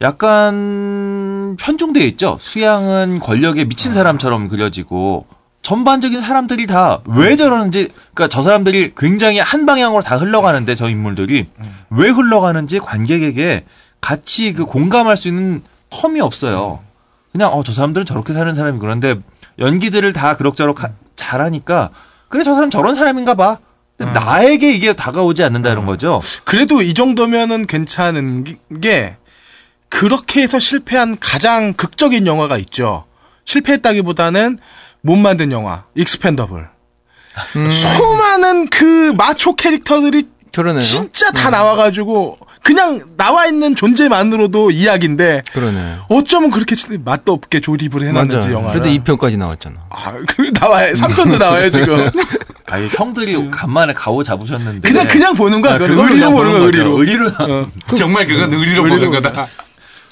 약간 0.00 1.56
편중되어 1.58 2.04
있죠. 2.06 2.38
수양은 2.40 3.20
권력에 3.20 3.64
미친 3.64 3.92
사람처럼 3.92 4.48
그려지고 4.48 5.26
전반적인 5.64 6.20
사람들이 6.20 6.66
다 6.68 7.00
왜 7.06 7.34
저러는지 7.36 7.88
그러니까 8.14 8.28
저 8.28 8.42
사람들이 8.42 8.92
굉장히 8.96 9.38
한 9.40 9.66
방향으로 9.66 10.02
다 10.02 10.16
흘러가는데 10.16 10.74
저 10.76 10.88
인물들이 10.88 11.46
왜 11.90 12.08
흘러가는지 12.10 12.78
관객에게 12.78 13.64
같이 14.00 14.52
그 14.52 14.66
공감할 14.66 15.16
수 15.16 15.26
있는 15.28 15.62
텀이 15.90 16.20
없어요. 16.20 16.80
그냥 17.32 17.50
어 17.52 17.62
저 17.64 17.72
사람들은 17.72 18.06
저렇게 18.06 18.32
사는 18.34 18.54
사람이 18.54 18.78
그런데 18.78 19.16
연기들을 19.58 20.12
다 20.12 20.36
그럭저럭 20.36 20.84
하- 20.84 20.90
잘하니까 21.16 21.90
그래 22.28 22.44
저 22.44 22.54
사람 22.54 22.70
저런 22.70 22.94
사람인가 22.94 23.34
봐. 23.34 23.58
근데 23.96 24.12
나에게 24.12 24.72
이게 24.72 24.92
다가오지 24.92 25.42
않는다는 25.44 25.86
거죠. 25.86 26.20
그래도 26.44 26.82
이 26.82 26.92
정도면은 26.94 27.66
괜찮은 27.66 28.44
게- 28.44 28.58
게 28.80 29.16
그렇게 29.88 30.42
해서 30.42 30.58
실패한 30.58 31.18
가장 31.20 31.72
극적인 31.74 32.26
영화가 32.26 32.58
있죠. 32.58 33.04
실패했다기보다는 33.44 34.58
못 35.04 35.16
만든 35.16 35.52
영화 35.52 35.84
Expendable. 35.94 36.66
수많은 37.70 38.68
그 38.70 39.12
마초 39.16 39.54
캐릭터들이 39.54 40.28
그러네요. 40.54 40.80
진짜 40.82 41.30
다 41.32 41.50
나와가지고 41.50 42.38
그냥 42.62 43.02
나와 43.18 43.44
있는 43.46 43.74
존재만으로도 43.74 44.70
이야기인데 44.70 45.42
그러네. 45.52 45.96
어쩌면 46.08 46.50
그렇게 46.50 46.74
맛도 47.04 47.32
없게 47.32 47.60
조립을 47.60 48.02
해놨는지. 48.08 48.50
영화를. 48.50 48.80
그래도 48.80 49.02
2편까지 49.02 49.36
나왔잖아. 49.36 49.76
아, 49.90 50.12
그 50.26 50.50
나와요. 50.58 50.94
3편도 50.94 51.38
나와요 51.38 51.70
지금. 51.70 52.08
아니 52.66 52.88
형들이 52.88 53.50
간만에 53.50 53.92
가오 53.92 54.22
잡으셨는데 54.22 54.88
그냥 54.88 55.06
그냥 55.06 55.34
보는 55.34 55.60
거야. 55.60 55.74
아, 55.74 55.76
의리로 55.76 56.30
보는 56.30 56.52
거야. 56.52 56.62
의리로. 56.62 56.98
의리로 56.98 57.30
정말 57.98 58.26
그건 58.26 58.54
의리로 58.54 58.84
보는 58.84 59.10
거다. 59.10 59.48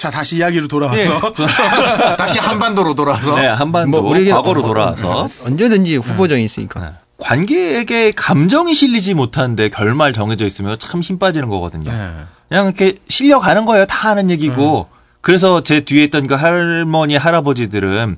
자 0.02 0.10
다시 0.10 0.38
이야기로 0.38 0.66
돌아와서 0.66 1.20
다시 2.18 2.40
한반도로 2.40 2.92
돌아와서 2.96 3.36
네 3.36 3.46
한반도 3.46 4.02
뭐 4.02 4.10
우리 4.10 4.28
과거로 4.28 4.64
어, 4.64 4.66
돌아와서 4.66 5.28
언제든지 5.44 5.94
후보정이 5.94 6.44
있으니까. 6.44 6.80
네. 6.80 6.86
관객에게 7.18 8.10
감정이 8.10 8.74
실리지 8.74 9.14
못하는데 9.14 9.68
결말 9.68 10.12
정해져 10.12 10.44
있으면 10.44 10.76
참 10.80 11.02
힘 11.02 11.20
빠지는 11.20 11.48
거거든요. 11.48 11.92
네. 11.92 12.10
그냥 12.48 12.66
이렇게 12.66 12.96
실려가는 13.08 13.64
거예요. 13.64 13.86
다 13.86 14.08
하는 14.10 14.28
얘기고. 14.28 14.88
그래서 15.20 15.62
제 15.62 15.82
뒤에 15.84 16.02
있던 16.04 16.26
그 16.26 16.34
할머니 16.34 17.14
할아버지들은 17.14 18.16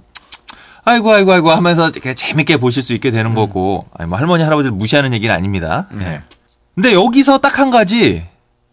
아이고 0.86 1.12
아이고 1.12 1.32
아이고 1.34 1.50
하면서 1.50 1.90
이렇게 1.90 2.14
재밌게 2.14 2.56
보실 2.56 2.82
수 2.82 2.94
있게 2.94 3.10
되는 3.10 3.34
거고. 3.34 3.84
아니 3.94 4.08
뭐 4.08 4.16
할머니 4.18 4.42
할아버지를 4.42 4.74
무시하는 4.74 5.12
얘기는 5.12 5.34
아닙니다. 5.34 5.86
네. 5.92 6.22
근데 6.74 6.94
여기서 6.94 7.36
딱 7.38 7.58
한 7.58 7.70
가지 7.70 8.24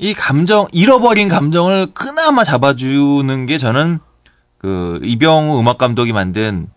이 0.01 0.15
감정 0.15 0.67
잃어버린 0.71 1.27
감정을 1.27 1.93
그나마 1.93 2.43
잡아주는 2.43 3.45
게 3.45 3.59
저는 3.59 3.99
그 4.57 4.99
이병우 5.03 5.59
음악 5.59 5.77
감독이 5.77 6.11
만든 6.11 6.67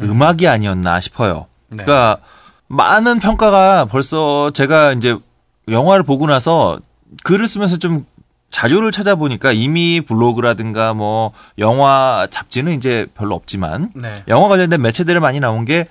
음 0.00 0.20
악이 0.20 0.48
아니었나 0.48 1.00
싶어요. 1.00 1.46
네. 1.68 1.84
그러니까 1.84 2.18
많은 2.66 3.20
평가가 3.20 3.84
벌써 3.84 4.50
제가 4.50 4.92
이제 4.92 5.16
영화를 5.68 6.02
보고 6.02 6.26
나서 6.26 6.80
글을 7.22 7.46
쓰면서 7.46 7.76
좀 7.76 8.06
자료를 8.50 8.90
찾아보니까 8.90 9.52
이미 9.52 10.00
블로그라든가 10.00 10.94
뭐 10.94 11.30
영화 11.58 12.26
잡지는 12.28 12.72
이제 12.72 13.06
별로 13.14 13.36
없지만 13.36 13.92
네. 13.94 14.24
영화 14.26 14.48
관련된 14.48 14.82
매체들에 14.82 15.20
많이 15.20 15.38
나온 15.38 15.64
게 15.64 15.86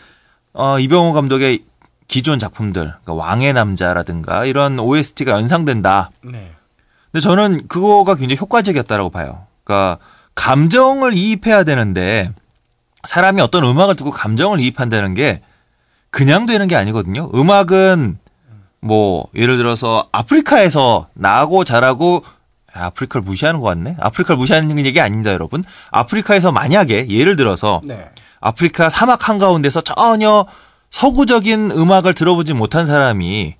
어, 0.51 0.79
이병호 0.79 1.13
감독의 1.13 1.63
기존 2.12 2.39
작품들, 2.39 2.93
그러니까 3.03 3.14
왕의 3.14 3.53
남자라든가 3.53 4.43
이런 4.43 4.78
OST가 4.80 5.32
연상된다. 5.32 6.12
네. 6.22 6.51
근데 7.09 7.22
저는 7.22 7.70
그거가 7.70 8.16
굉장히 8.16 8.38
효과적이었다라고 8.38 9.09
봐요. 9.09 9.47
그러니까 9.64 9.97
감정을 10.36 11.14
이입해야 11.14 11.64
되는데 11.64 12.34
사람이 13.07 13.41
어떤 13.41 13.64
음악을 13.64 13.95
듣고 13.95 14.12
감정을 14.12 14.59
이입한다는 14.59 15.14
게 15.14 15.41
그냥 16.09 16.45
되는 16.45 16.68
게 16.68 16.76
아니거든요. 16.76 17.32
음악은 17.34 18.18
뭐 18.82 19.28
예를 19.34 19.55
들어서 19.55 20.09
아프리카에서 20.12 21.07
나고 21.14 21.64
자라고 21.64 22.26
아, 22.74 22.88
아프리카를 22.88 23.24
무시하는 23.24 23.62
것 23.62 23.68
같네. 23.68 23.95
아프리카를 24.01 24.38
무시하는 24.38 24.86
얘기 24.86 24.99
아닙니다, 24.99 25.32
여러분. 25.32 25.64
아프리카에서 25.91 26.51
만약에 26.51 27.07
예를 27.07 27.38
들어서 27.38 27.80
네. 27.86 28.09
아프리카 28.41 28.89
사막 28.89 29.30
한가운데서 29.30 29.80
전혀 29.80 30.45
서구적인 30.91 31.71
음악을 31.71 32.13
들어보지 32.13 32.53
못한 32.53 32.85
사람이 32.85 33.55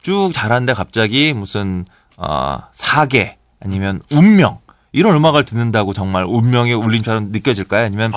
쭉 0.00 0.30
자란데 0.32 0.72
갑자기 0.72 1.32
무슨 1.32 1.84
어 2.16 2.58
사계 2.72 3.36
아니면 3.60 4.00
운명 4.10 4.58
이런 4.92 5.14
음악을 5.16 5.44
듣는다고 5.44 5.92
정말 5.92 6.24
운명의 6.24 6.74
울림처럼 6.74 7.32
느껴질까요? 7.32 7.84
아니면 7.84 8.12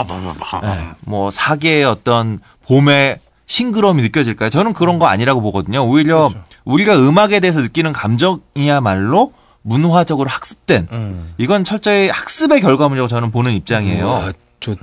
네, 0.61 0.89
뭐 1.01 1.29
사계의 1.31 1.83
어떤 1.83 2.39
봄의 2.67 3.19
싱그러움이 3.47 4.03
느껴질까요? 4.03 4.49
저는 4.51 4.73
그런 4.73 4.99
거 4.99 5.07
아니라고 5.07 5.41
보거든요. 5.41 5.83
오히려 5.85 6.29
우리가 6.63 6.95
음악에 6.97 7.39
대해서 7.39 7.59
느끼는 7.61 7.91
감정이야말로 7.91 9.33
문화적으로 9.63 10.29
학습된 10.29 10.87
음. 10.91 11.33
이건 11.39 11.63
철저히 11.63 12.07
학습의 12.07 12.61
결과물이라고 12.61 13.07
저는 13.07 13.31
보는 13.31 13.51
입장이에요. 13.53 14.07
와, 14.07 14.31
저 14.59 14.75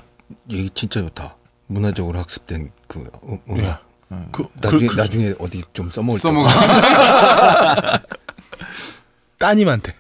얘기 0.51 0.69
진짜 0.75 1.01
좋다. 1.01 1.36
문화적으로 1.67 2.19
학습된 2.21 2.71
그 2.87 3.11
음- 3.29 3.39
음악. 3.51 3.85
그, 4.31 4.47
나중에 4.61 4.87
그, 4.87 4.95
그, 4.95 5.01
나중에 5.01 5.35
어디 5.41 5.63
좀 5.73 5.91
써먹을 5.91 6.19
때. 6.19 6.23
써먹어. 6.23 6.49
따님한테. 9.39 9.93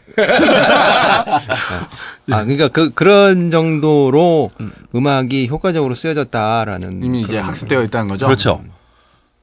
아, 2.30 2.44
그러니까 2.44 2.68
그 2.68 2.94
그런 2.94 3.50
정도로 3.50 4.50
음. 4.60 5.06
악이 5.06 5.48
효과적으로 5.48 5.94
쓰여졌다라는 5.94 7.02
이미 7.02 7.20
이제 7.20 7.38
학습되어 7.38 7.82
있다는 7.82 8.08
거죠. 8.08 8.26
그렇죠. 8.26 8.64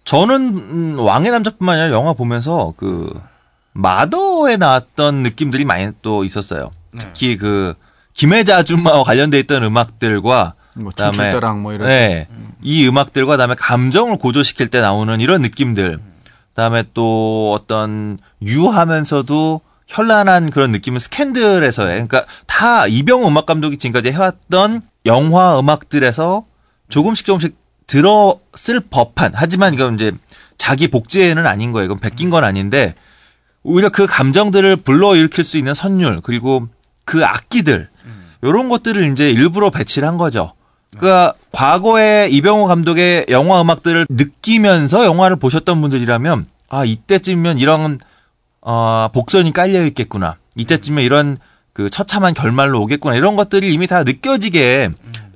저는 0.04 0.42
음, 0.58 0.96
왕의 1.00 1.32
남자뿐만 1.32 1.80
아니라 1.80 1.96
영화 1.96 2.14
보면서 2.14 2.74
그 2.76 3.14
마더에 3.74 4.58
나왔던 4.58 5.16
느낌들이 5.24 5.64
많이 5.66 5.92
또 6.02 6.24
있었어요. 6.24 6.72
특히 6.98 7.38
그 7.38 7.76
김혜자 8.14 8.58
아줌마와 8.58 9.04
관련돼 9.04 9.40
있던 9.40 9.64
음악들과 9.64 10.56
뭐 10.76 10.90
그다음에 10.90 11.32
때랑 11.32 11.62
뭐 11.62 11.74
이런. 11.74 11.88
네, 11.88 12.28
이 12.62 12.88
음악들과 12.88 13.34
그다음에 13.34 13.56
감정을 13.58 14.18
고조시킬 14.18 14.68
때 14.70 14.82
나오는 14.82 15.20
이런 15.20 15.42
느낌들. 15.42 16.00
그다음에 16.50 16.84
또 16.94 17.52
어떤 17.54 18.20
유하면서도 18.42 19.62
현란한 19.88 20.50
그런 20.50 20.72
느낌은 20.72 21.00
스캔들에서의 21.00 22.08
그러니까 22.08 22.26
다 22.46 22.88
이병호 22.88 23.28
음악 23.28 23.46
감독이 23.46 23.78
지금까지 23.78 24.12
해왔던 24.12 24.82
영화 25.06 25.60
음악들에서 25.60 26.46
조금씩 26.90 27.26
조금씩 27.26 27.56
들었을 27.88 28.80
법한 28.90 29.34
하지만 29.36 29.74
이건 29.74 29.96
이제 29.96 30.12
자기 30.58 30.88
복제는 30.88 31.46
아닌 31.46 31.72
거예요. 31.72 31.86
이건 31.86 32.00
베낀 32.00 32.30
건 32.30 32.44
아닌데 32.44 32.96
오히려 33.64 33.90
그 33.90 34.06
감정들을 34.06 34.78
불러일으킬 34.78 35.44
수 35.44 35.58
있는 35.58 35.74
선율 35.74 36.22
그리고 36.22 36.68
그 37.06 37.26
악기들 37.26 37.90
이런 38.42 38.70
것들을 38.70 39.12
이제 39.12 39.30
일부러 39.32 39.70
배치를 39.70 40.08
한 40.08 40.18
거죠. 40.18 40.54
그러니까 40.98 41.34
과거에 41.52 42.30
이병호 42.30 42.66
감독의 42.68 43.28
영화 43.30 43.62
음악들을 43.62 44.08
느끼면서 44.10 45.06
영화를 45.06 45.38
보셨던 45.38 45.82
분들이라면 45.82 46.48
아 46.70 46.86
이때쯤이면 46.86 47.58
이런 47.60 48.00
어, 48.62 49.10
복선이 49.14 49.54
깔려 49.54 49.86
있겠구나. 49.88 50.38
이때쯤에 50.56 51.04
이런 51.04 51.38
그 51.74 51.90
처참한 51.90 52.34
결말로 52.34 52.82
오겠구나. 52.82 53.16
이런 53.16 53.36
것들이 53.36 53.74
이미 53.74 53.88
다 53.88 54.04
느껴지게 54.04 54.90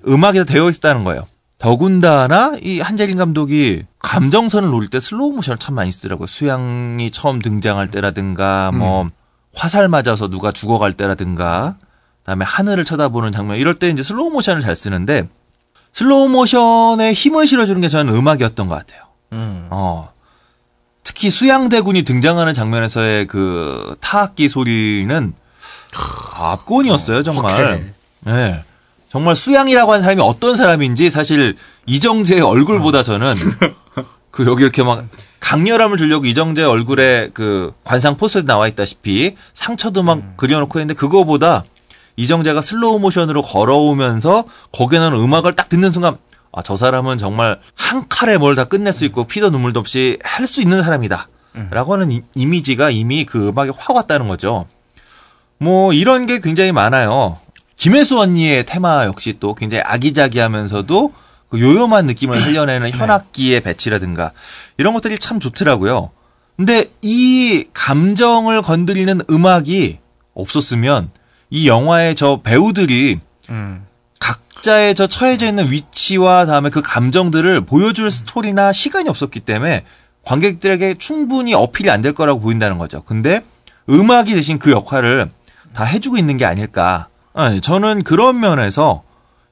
음악에 0.07 0.45
되어 0.45 0.69
있다는 0.69 1.03
거예요. 1.03 1.27
더군다나 1.57 2.55
이 2.61 2.79
한재림 2.79 3.17
감독이 3.17 3.83
감정선을 3.99 4.69
노릴 4.69 4.89
때 4.89 4.99
슬로우 4.99 5.33
모션을 5.33 5.57
참 5.57 5.75
많이 5.75 5.91
쓰더라고요. 5.91 6.27
수양이 6.27 7.09
처음 7.11 7.39
등장할 7.39 7.89
때라든가 7.89 8.71
뭐 8.71 9.09
화살 9.55 9.87
맞아서 9.87 10.29
누가 10.29 10.51
죽어갈 10.51 10.93
때라든가 10.93 11.77
그다음에 12.19 12.45
하늘을 12.45 12.85
쳐다보는 12.85 13.31
장면 13.31 13.57
이럴 13.57 13.73
때 13.75 13.89
이제 13.89 14.03
슬로우 14.03 14.29
모션을 14.29 14.61
잘 14.61 14.75
쓰는데 14.75 15.27
슬로우 15.93 16.29
모션에 16.29 17.13
힘을 17.13 17.47
실어주는 17.47 17.81
게 17.81 17.89
저는 17.89 18.13
음악이었던 18.13 18.67
것 18.67 18.75
같아요. 18.75 19.01
음. 19.33 19.67
어. 19.71 20.11
특히 21.03 21.29
수양대군이 21.29 22.03
등장하는 22.03 22.53
장면에서의 22.53 23.27
그 23.27 23.95
타악기 24.01 24.49
소리는 24.49 25.33
압권이었어요, 26.35 27.23
정말. 27.23 27.93
네. 28.21 28.63
정말 29.09 29.35
수양이라고 29.35 29.93
하는 29.93 30.03
사람이 30.03 30.21
어떤 30.21 30.57
사람인지 30.57 31.09
사실 31.09 31.55
이정재의 31.85 32.41
얼굴보다 32.41 33.03
저는 33.03 33.35
그 34.31 34.45
여기 34.45 34.63
이렇게 34.63 34.83
막 34.83 35.05
강렬함을 35.39 35.97
주려고 35.97 36.25
이정재 36.25 36.63
얼굴에 36.63 37.29
그 37.33 37.73
관상 37.83 38.17
포스에 38.17 38.41
나와 38.43 38.67
있다시피 38.67 39.35
상처도 39.53 40.03
막 40.03 40.35
그려놓고 40.35 40.77
있는데 40.79 40.93
그거보다 40.93 41.63
이정재가 42.21 42.61
슬로우 42.61 42.99
모션으로 42.99 43.41
걸어오면서 43.43 44.43
거기에 44.73 44.99
나오는 44.99 45.17
음악을 45.19 45.55
딱 45.55 45.69
듣는 45.69 45.91
순간 45.91 46.17
아, 46.51 46.61
저 46.63 46.75
사람은 46.75 47.17
정말 47.19 47.59
한 47.75 48.07
칼에 48.09 48.37
뭘 48.37 48.55
다 48.55 48.63
끝낼 48.65 48.91
수 48.91 49.05
있고 49.05 49.25
피도 49.25 49.49
눈물도 49.51 49.79
없이 49.79 50.17
할 50.23 50.45
수 50.47 50.59
있는 50.61 50.83
사람이다. 50.83 51.29
라고 51.71 51.93
하는 51.93 52.11
이- 52.11 52.21
이미지가 52.35 52.89
이미 52.91 53.25
그 53.25 53.47
음악에 53.47 53.71
확 53.77 53.95
왔다는 53.95 54.27
거죠. 54.27 54.65
뭐 55.59 55.93
이런 55.93 56.25
게 56.27 56.39
굉장히 56.39 56.71
많아요. 56.71 57.39
김혜수 57.77 58.19
언니의 58.19 58.65
테마 58.65 59.05
역시 59.05 59.37
또 59.39 59.53
굉장히 59.55 59.83
아기자기하면서도 59.85 61.11
그 61.49 61.59
요염한 61.61 62.05
느낌을 62.07 62.43
흘려내는 62.45 62.91
현악기의 62.91 63.61
배치라든가 63.61 64.31
이런 64.77 64.93
것들이 64.93 65.17
참 65.19 65.39
좋더라고요. 65.39 66.11
근데 66.57 66.85
이 67.03 67.65
감정을 67.73 68.61
건드리는 68.63 69.21
음악이 69.29 69.99
없었으면 70.33 71.09
이 71.49 71.67
영화의 71.67 72.15
저 72.15 72.41
배우들이 72.43 73.19
음. 73.49 73.85
각자의 74.19 74.95
저 74.95 75.07
처해져 75.07 75.47
있는 75.47 75.71
위치와 75.71 76.45
다음에 76.45 76.69
그 76.69 76.81
감정들을 76.81 77.61
보여줄 77.61 78.11
스토리나 78.11 78.73
시간이 78.73 79.07
없었기 79.09 79.39
때문에 79.41 79.83
관객들에게 80.25 80.95
충분히 80.95 81.53
어필이 81.53 81.89
안 81.89 82.01
될 82.01 82.13
거라고 82.13 82.41
보인다는 82.41 82.77
거죠. 82.77 83.01
근데 83.03 83.41
음악이 83.89 84.33
대신 84.35 84.59
그 84.59 84.71
역할을 84.71 85.29
다 85.73 85.83
해주고 85.85 86.17
있는 86.17 86.35
게 86.37 86.43
아닐까. 86.45 87.07
아니, 87.33 87.61
저는 87.61 88.03
그런 88.03 88.39
면에서 88.39 89.03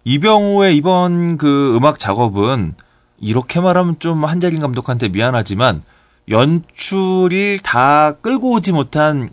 이병우의 0.03 0.75
이번 0.75 1.37
그 1.37 1.75
음악 1.77 1.97
작업은 1.97 2.75
이렇게 3.19 3.61
말하면 3.61 3.99
좀 3.99 4.25
한재린 4.25 4.59
감독한테 4.59 5.07
미안하지만 5.07 5.81
연출이 6.29 7.59
다 7.63 8.11
끌고 8.13 8.51
오지 8.51 8.71
못한 8.71 9.29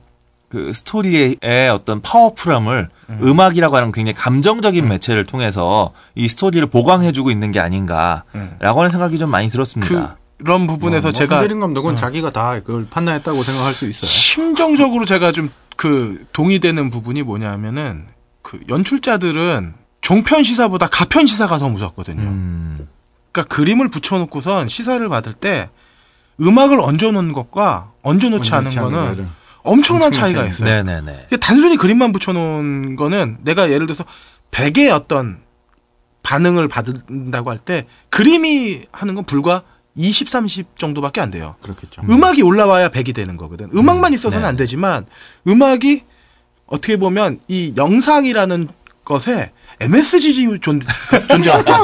그 0.52 0.72
스토리의 0.74 1.38
어떤 1.72 2.02
파워풀함을 2.02 2.88
음. 3.08 3.40
악이라고 3.40 3.74
하는 3.76 3.90
굉장히 3.92 4.14
감정적인 4.14 4.86
매체를 4.86 5.24
통해서 5.24 5.92
이 6.14 6.28
스토리를 6.28 6.66
보강해주고 6.68 7.30
있는 7.30 7.52
게 7.52 7.60
아닌가라고 7.60 8.80
하는 8.80 8.90
생각이 8.90 9.18
좀 9.18 9.30
많이 9.30 9.48
들었습니다. 9.48 9.88
그 9.88 10.22
런 10.44 10.66
부분에서 10.66 11.08
뭐, 11.08 11.12
제가 11.12 11.36
한재린 11.36 11.60
감독은 11.60 11.94
자기가 11.94 12.30
다 12.30 12.58
그걸 12.64 12.84
판단했다고 12.90 13.44
생각할 13.44 13.72
수 13.72 13.88
있어요. 13.88 14.08
심정적으로 14.08 15.04
제가 15.04 15.30
좀 15.30 15.50
그 15.76 16.24
동의되는 16.32 16.90
부분이 16.90 17.22
뭐냐면은 17.22 18.06
그 18.42 18.60
연출자들은 18.68 19.74
종편 20.00 20.42
시사보다 20.44 20.88
가편 20.88 21.26
시사가 21.26 21.58
더 21.58 21.68
무섭거든요. 21.68 22.22
음, 22.22 22.88
그러니까 23.30 23.54
그림을 23.54 23.88
붙여놓고선 23.88 24.68
시사를 24.68 25.08
받을 25.08 25.32
때 25.32 25.70
음악을 26.40 26.80
얹어놓는 26.80 27.32
것과 27.32 27.90
얹어놓지 28.02 28.54
않은 28.54 28.70
거는 28.70 29.28
엄청난 29.62 30.06
엄청난 30.06 30.10
차이가 30.12 30.40
차이. 30.43 30.51
있어요. 30.51 30.68
네네네. 30.84 31.28
단순히 31.40 31.76
그림만 31.76 32.12
붙여놓은 32.12 32.97
거는 32.97 33.39
내가 33.43 33.70
예를 33.70 33.86
들어서 33.86 34.05
100의 34.51 34.90
어떤 34.90 35.39
반응을 36.22 36.68
받는다고 36.68 37.51
할 37.51 37.59
때 37.59 37.86
그림이 38.10 38.82
하는 38.93 39.14
건 39.14 39.24
불과 39.24 39.62
20, 39.97 40.28
30 40.28 40.78
정도밖에 40.78 41.20
안 41.20 41.30
돼요. 41.30 41.56
그렇겠죠. 41.62 42.02
음악이 42.09 42.43
올라와야 42.43 42.89
100이 42.90 43.14
되는 43.14 43.36
거거든. 43.36 43.68
음악만 43.74 44.12
있어서는 44.14 44.43
네. 44.44 44.48
안 44.48 44.56
되지만 44.56 45.05
음악이 45.47 46.05
어떻게 46.66 46.97
보면 46.97 47.40
이 47.48 47.74
영상이라는 47.76 48.68
것에 49.05 49.52
MSG 49.80 50.60
존재, 50.60 50.86
존재 51.28 51.51
같은 51.51 51.74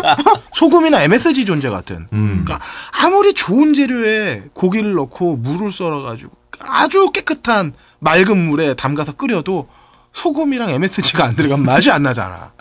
소금이나 0.55 1.03
MSG 1.03 1.45
존재 1.45 1.69
같은 1.69 2.07
음. 2.13 2.43
그러니까 2.45 2.65
아무리 2.93 3.35
좋은 3.35 3.75
재료에 3.75 4.45
고기를 4.55 4.95
넣고 4.95 5.37
물을 5.37 5.71
썰어가지고 5.73 6.31
아주 6.61 7.11
깨끗한 7.13 7.73
맑은 8.01 8.37
물에 8.37 8.75
담가서 8.75 9.13
끓여도 9.13 9.69
소금이랑 10.13 10.71
MSG가 10.71 11.25
안 11.25 11.37
들어가면 11.37 11.65
맛이 11.67 11.91
안 11.91 12.03
나잖아. 12.03 12.53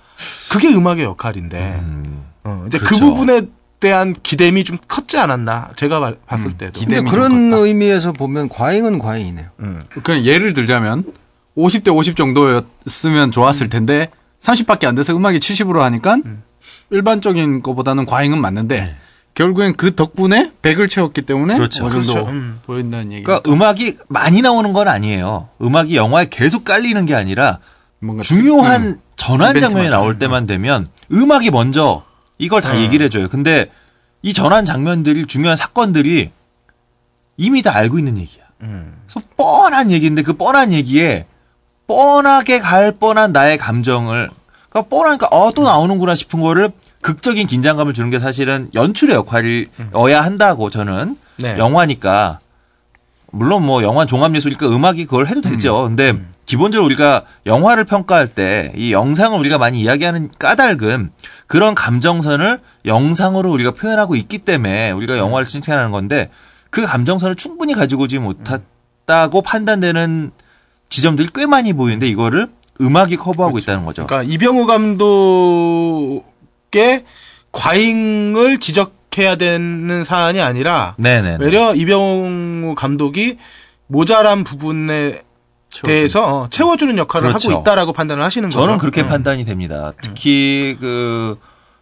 그게 0.52 0.70
음악의 0.70 1.04
역할인데 1.04 1.80
음, 1.82 2.26
어, 2.44 2.66
이제 2.68 2.78
그 2.80 2.86
그렇죠. 2.86 3.06
부분에 3.06 3.42
대한 3.80 4.14
기대감이 4.24 4.64
좀 4.64 4.78
컸지 4.88 5.18
않았나 5.18 5.70
제가 5.76 6.00
발- 6.00 6.18
봤을 6.26 6.54
때도. 6.54 6.80
근데 6.80 7.02
그런. 7.02 7.54
의미에서 7.54 8.12
보면 8.14 8.50
과잉은 8.50 8.98
과잉이네요. 9.00 9.46
음. 9.60 9.80
그냥 10.04 10.24
예를 10.26 10.54
들자면 10.54 11.04
50대 11.56 11.96
50 11.96 12.16
정도였으면 12.16 13.32
좋았을 13.32 13.70
텐데 13.70 14.10
30밖에 14.42 14.86
안 14.86 14.96
돼서 14.96 15.16
음악이 15.16 15.40
70으로 15.40 15.80
하니까 15.80 16.18
일반적인 16.90 17.62
것보다는 17.64 18.06
과잉은 18.06 18.40
맞는데 18.42 18.96
결국엔 19.38 19.76
그 19.76 19.94
덕분에 19.94 20.52
100을 20.64 20.90
채웠기 20.90 21.22
때문에 21.22 21.58
그렇죠. 21.58 21.86
어느 21.86 21.94
정도 21.94 22.14
그렇죠. 22.14 22.30
음. 22.32 22.60
보인다는 22.66 23.12
얘기. 23.12 23.24
그러니까 23.24 23.48
음악이 23.48 23.96
많이 24.08 24.42
나오는 24.42 24.74
건 24.74 24.88
아니에요. 24.88 25.50
음악이 25.62 25.96
영화에 25.96 26.26
계속 26.32 26.64
깔리는 26.64 27.06
게 27.06 27.14
아니라 27.14 27.60
뭔가 28.00 28.24
중요한 28.24 28.82
음. 28.82 29.02
전환 29.16 29.60
장면이 29.60 29.90
나올 29.92 30.18
때만 30.18 30.48
되면 30.48 30.90
음악이 31.14 31.52
먼저 31.52 32.04
이걸 32.40 32.64
다 32.64 32.74
어. 32.74 32.78
얘기를 32.78 33.06
해줘요. 33.06 33.30
근데 33.30 33.70
이 34.24 34.34
전환 34.34 34.66
장면들이 34.66 35.28
중요한 35.28 35.56
사건들이 35.56 36.32
이미 37.38 37.62
다 37.62 37.76
알고 37.76 38.00
있는 38.00 38.18
얘기야. 38.18 38.44
음. 38.64 39.04
그래서 39.06 39.28
뻔한 39.38 39.92
얘기인데 39.92 40.24
그 40.24 40.34
뻔한 40.34 40.74
얘기에 40.74 41.28
뻔하게 41.86 42.58
갈 42.58 42.92
뻔한 42.92 43.34
나의 43.34 43.60
감정을 43.60 44.32
그러니까 44.70 44.90
뻔하니까 44.90 45.28
어또 45.28 45.62
나오는구나 45.62 46.16
싶은 46.16 46.42
거를 46.42 46.72
극적인 47.08 47.48
긴장감을 47.48 47.94
주는 47.94 48.10
게 48.10 48.20
사실은 48.20 48.70
연출의 48.74 49.16
역할이어야 49.16 50.20
한다고 50.22 50.70
저는 50.70 51.16
네. 51.38 51.58
영화니까 51.58 52.40
물론 53.32 53.66
뭐 53.66 53.82
영화 53.82 54.06
종합예술이니까 54.06 54.68
음악이 54.68 55.06
그걸 55.06 55.28
해도 55.28 55.40
되죠. 55.40 55.84
근데 55.84 56.22
기본적으로 56.46 56.86
우리가 56.86 57.24
영화를 57.46 57.86
평가할 57.86 58.28
때 58.28 58.74
이 58.76 58.92
영상을 58.92 59.40
우리가 59.40 59.58
많이 59.58 59.80
이야기하는 59.80 60.32
까닭은 60.38 61.12
그런 61.48 61.76
감정선을 61.76 62.60
영상으로 62.84 63.54
우리가 63.54 63.72
표현하고 63.72 64.18
있기 64.18 64.40
때문에 64.40 64.92
우리가 64.92 65.18
영화를 65.18 65.48
칭찬하는 65.48 65.92
건데 65.92 66.30
그 66.70 66.86
감정선을 66.86 67.36
충분히 67.36 67.74
가지고 67.74 68.04
오지 68.04 68.20
못했다고 68.20 69.42
판단되는 69.44 70.32
지점들이 70.90 71.30
꽤 71.34 71.46
많이 71.46 71.72
보이는데 71.72 72.06
이거를 72.10 72.50
음악이 72.82 73.16
커버하고 73.16 73.60
있다는 73.60 73.86
거죠. 73.86 74.06
그러니까 74.06 74.30
이병우 74.30 74.66
감독 74.66 76.36
의 76.76 77.06
과잉을 77.52 78.60
지적해야 78.60 79.36
되는 79.38 80.04
사안이 80.04 80.42
아니라 80.42 80.96
네네. 80.98 81.38
외려 81.40 81.74
이병우 81.74 82.76
감독이 82.76 83.38
모자란 83.88 84.44
부분에 84.44 85.22
대해서 85.84 86.44
어, 86.44 86.48
채워주는 86.50 86.98
역할을 86.98 87.30
그렇죠. 87.30 87.52
하고 87.52 87.62
있다라고 87.62 87.94
판단을 87.94 88.24
하시는 88.24 88.50
거죠. 88.50 88.60
저는 88.60 88.78
그렇게 88.78 89.02
음. 89.02 89.08
판단이 89.08 89.46
됩니다. 89.46 89.94
특히 90.02 90.76
그 90.80 91.38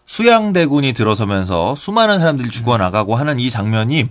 수양대군이 0.06 0.94
들어서면서 0.94 1.76
수많은 1.76 2.20
사람들이 2.20 2.49
죽어나가고 2.49 3.16
하는 3.16 3.40
이 3.40 3.49
장면이 3.49 4.10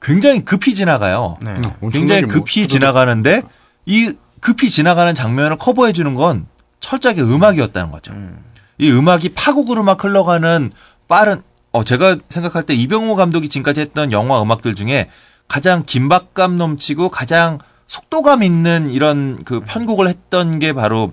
굉장히 0.00 0.44
급히 0.44 0.74
지나가요. 0.74 1.36
네. 1.42 1.60
굉장히 1.92 2.22
뭐 2.22 2.30
급히 2.30 2.68
지나가는데 2.68 3.42
이 3.84 4.12
급히 4.40 4.70
지나가는 4.70 5.14
장면을 5.14 5.56
커버해 5.56 5.92
주는 5.92 6.14
건 6.14 6.46
철저하게 6.80 7.22
음악이었다는 7.22 7.90
거죠. 7.90 8.12
음. 8.12 8.38
이 8.78 8.90
음악이 8.90 9.30
파국으로 9.30 9.82
막 9.82 10.02
흘러가는 10.02 10.70
빠른 11.08 11.42
어 11.72 11.84
제가 11.84 12.16
생각할 12.28 12.64
때 12.64 12.74
이병호 12.74 13.16
감독이 13.16 13.48
지금까지 13.48 13.80
했던 13.80 14.12
영화 14.12 14.40
음악들 14.42 14.74
중에 14.74 15.10
가장 15.48 15.82
긴박감 15.84 16.58
넘치고 16.58 17.08
가장 17.08 17.58
속도감 17.86 18.42
있는 18.42 18.90
이런 18.90 19.44
그 19.44 19.60
편곡을 19.60 20.08
했던 20.08 20.58
게 20.58 20.72
바로 20.72 21.12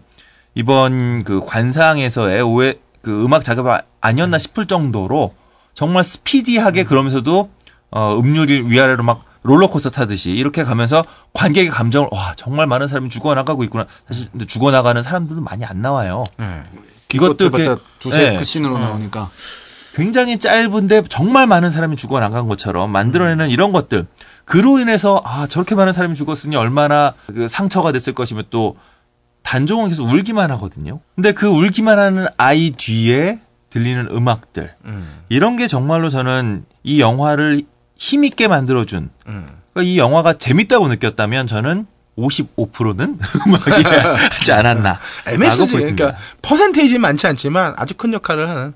이번 0.55 1.23
그 1.23 1.41
관상에서의 1.45 2.41
오해 2.41 2.75
그 3.01 3.23
음악 3.23 3.43
작업 3.43 3.67
아니었나 4.01 4.37
싶을 4.37 4.65
정도로 4.65 5.33
정말 5.73 6.03
스피디하게 6.03 6.83
그러면서도 6.83 7.49
어 7.91 8.17
음률이 8.17 8.69
위아래로 8.69 9.03
막 9.03 9.23
롤러코스터 9.43 9.89
타듯이 9.89 10.31
이렇게 10.31 10.63
가면서 10.63 11.03
관객의 11.33 11.69
감정을 11.69 12.09
와 12.11 12.33
정말 12.35 12.65
많은 12.65 12.87
사람이 12.87 13.09
죽어나가고 13.09 13.63
있구나 13.65 13.85
사실 14.07 14.29
죽어나가는 14.47 15.01
사람들도 15.03 15.41
많이 15.41 15.65
안 15.65 15.81
나와요. 15.81 16.25
네. 16.37 16.63
이것도 17.13 17.45
이렇게 17.45 17.81
두세 17.99 18.17
네. 18.17 18.37
그 18.37 18.45
씬으로 18.45 18.77
나오니까 18.77 19.29
굉장히 19.93 20.39
짧은데 20.39 21.03
정말 21.09 21.47
많은 21.47 21.69
사람이 21.69 21.95
죽어나간 21.95 22.47
것처럼 22.47 22.91
만들어내는 22.91 23.49
이런 23.49 23.71
것들. 23.71 24.07
그로 24.45 24.79
인해서 24.79 25.21
아 25.23 25.47
저렇게 25.47 25.75
많은 25.75 25.93
사람이 25.93 26.15
죽었으니 26.15 26.55
얼마나 26.55 27.13
그 27.27 27.47
상처가 27.47 27.91
됐을 27.91 28.13
것이며 28.13 28.43
또 28.49 28.75
단종은 29.43 29.89
계속 29.89 30.09
울기만 30.09 30.51
하거든요. 30.51 30.99
근데 31.15 31.31
그 31.31 31.47
울기만 31.47 31.99
하는 31.99 32.27
아이 32.37 32.71
뒤에 32.71 33.39
들리는 33.69 34.07
음악들 34.11 34.73
음. 34.85 35.21
이런 35.29 35.55
게 35.55 35.67
정말로 35.67 36.09
저는 36.09 36.65
이 36.83 36.99
영화를 36.99 37.63
힘 37.95 38.23
있게 38.23 38.47
만들어준 38.47 39.09
음. 39.27 39.47
그러니까 39.73 39.91
이 39.91 39.97
영화가 39.97 40.33
재밌다고 40.33 40.87
느꼈다면 40.87 41.47
저는 41.47 41.87
55%는 42.17 43.17
음악이 43.47 43.83
하지 43.83 44.51
않았나. 44.51 44.99
MSG 45.27 45.75
그러니까 45.75 46.05
보입니다. 46.05 46.17
퍼센테이지 46.41 46.99
많지 46.99 47.27
않지만 47.27 47.73
아주 47.77 47.95
큰 47.95 48.13
역할을 48.13 48.49
하는 48.49 48.73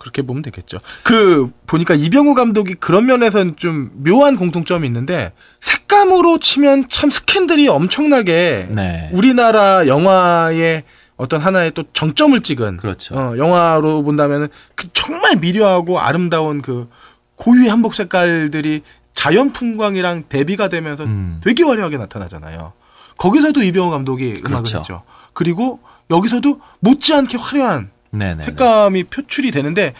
그렇게 0.00 0.22
보면 0.22 0.42
되겠죠. 0.42 0.78
그 1.02 1.50
보니까 1.66 1.94
이병우 1.94 2.34
감독이 2.34 2.74
그런 2.74 3.06
면에서는 3.06 3.56
좀 3.56 3.90
묘한 3.96 4.36
공통점이 4.36 4.86
있는데 4.86 5.32
색감으로 5.60 6.38
치면 6.38 6.86
참 6.88 7.10
스캔들이 7.10 7.68
엄청나게 7.68 8.68
네. 8.70 9.10
우리나라 9.12 9.86
영화의 9.86 10.84
어떤 11.16 11.42
하나의 11.42 11.72
또 11.74 11.84
정점을 11.92 12.40
찍은 12.40 12.78
그렇죠. 12.78 13.14
어, 13.14 13.36
영화로 13.36 14.02
본다면은 14.02 14.48
그 14.74 14.88
정말 14.94 15.36
미려하고 15.36 16.00
아름다운 16.00 16.62
그 16.62 16.88
고유의 17.36 17.68
한복 17.68 17.94
색깔들이 17.94 18.82
자연 19.20 19.52
풍광이랑 19.52 20.24
대비가 20.30 20.70
되면서 20.70 21.04
음. 21.04 21.42
되게 21.44 21.62
화려하게 21.62 21.98
나타나잖아요. 21.98 22.72
거기서도 23.18 23.62
이병호 23.62 23.90
감독이 23.90 24.28
음악을 24.28 24.42
그렇죠. 24.42 24.78
했죠. 24.78 25.02
그리고 25.34 25.78
여기서도 26.08 26.58
못지않게 26.78 27.36
화려한 27.36 27.90
네네. 28.12 28.42
색감이 28.44 29.04
표출이 29.04 29.50
되는데 29.50 29.92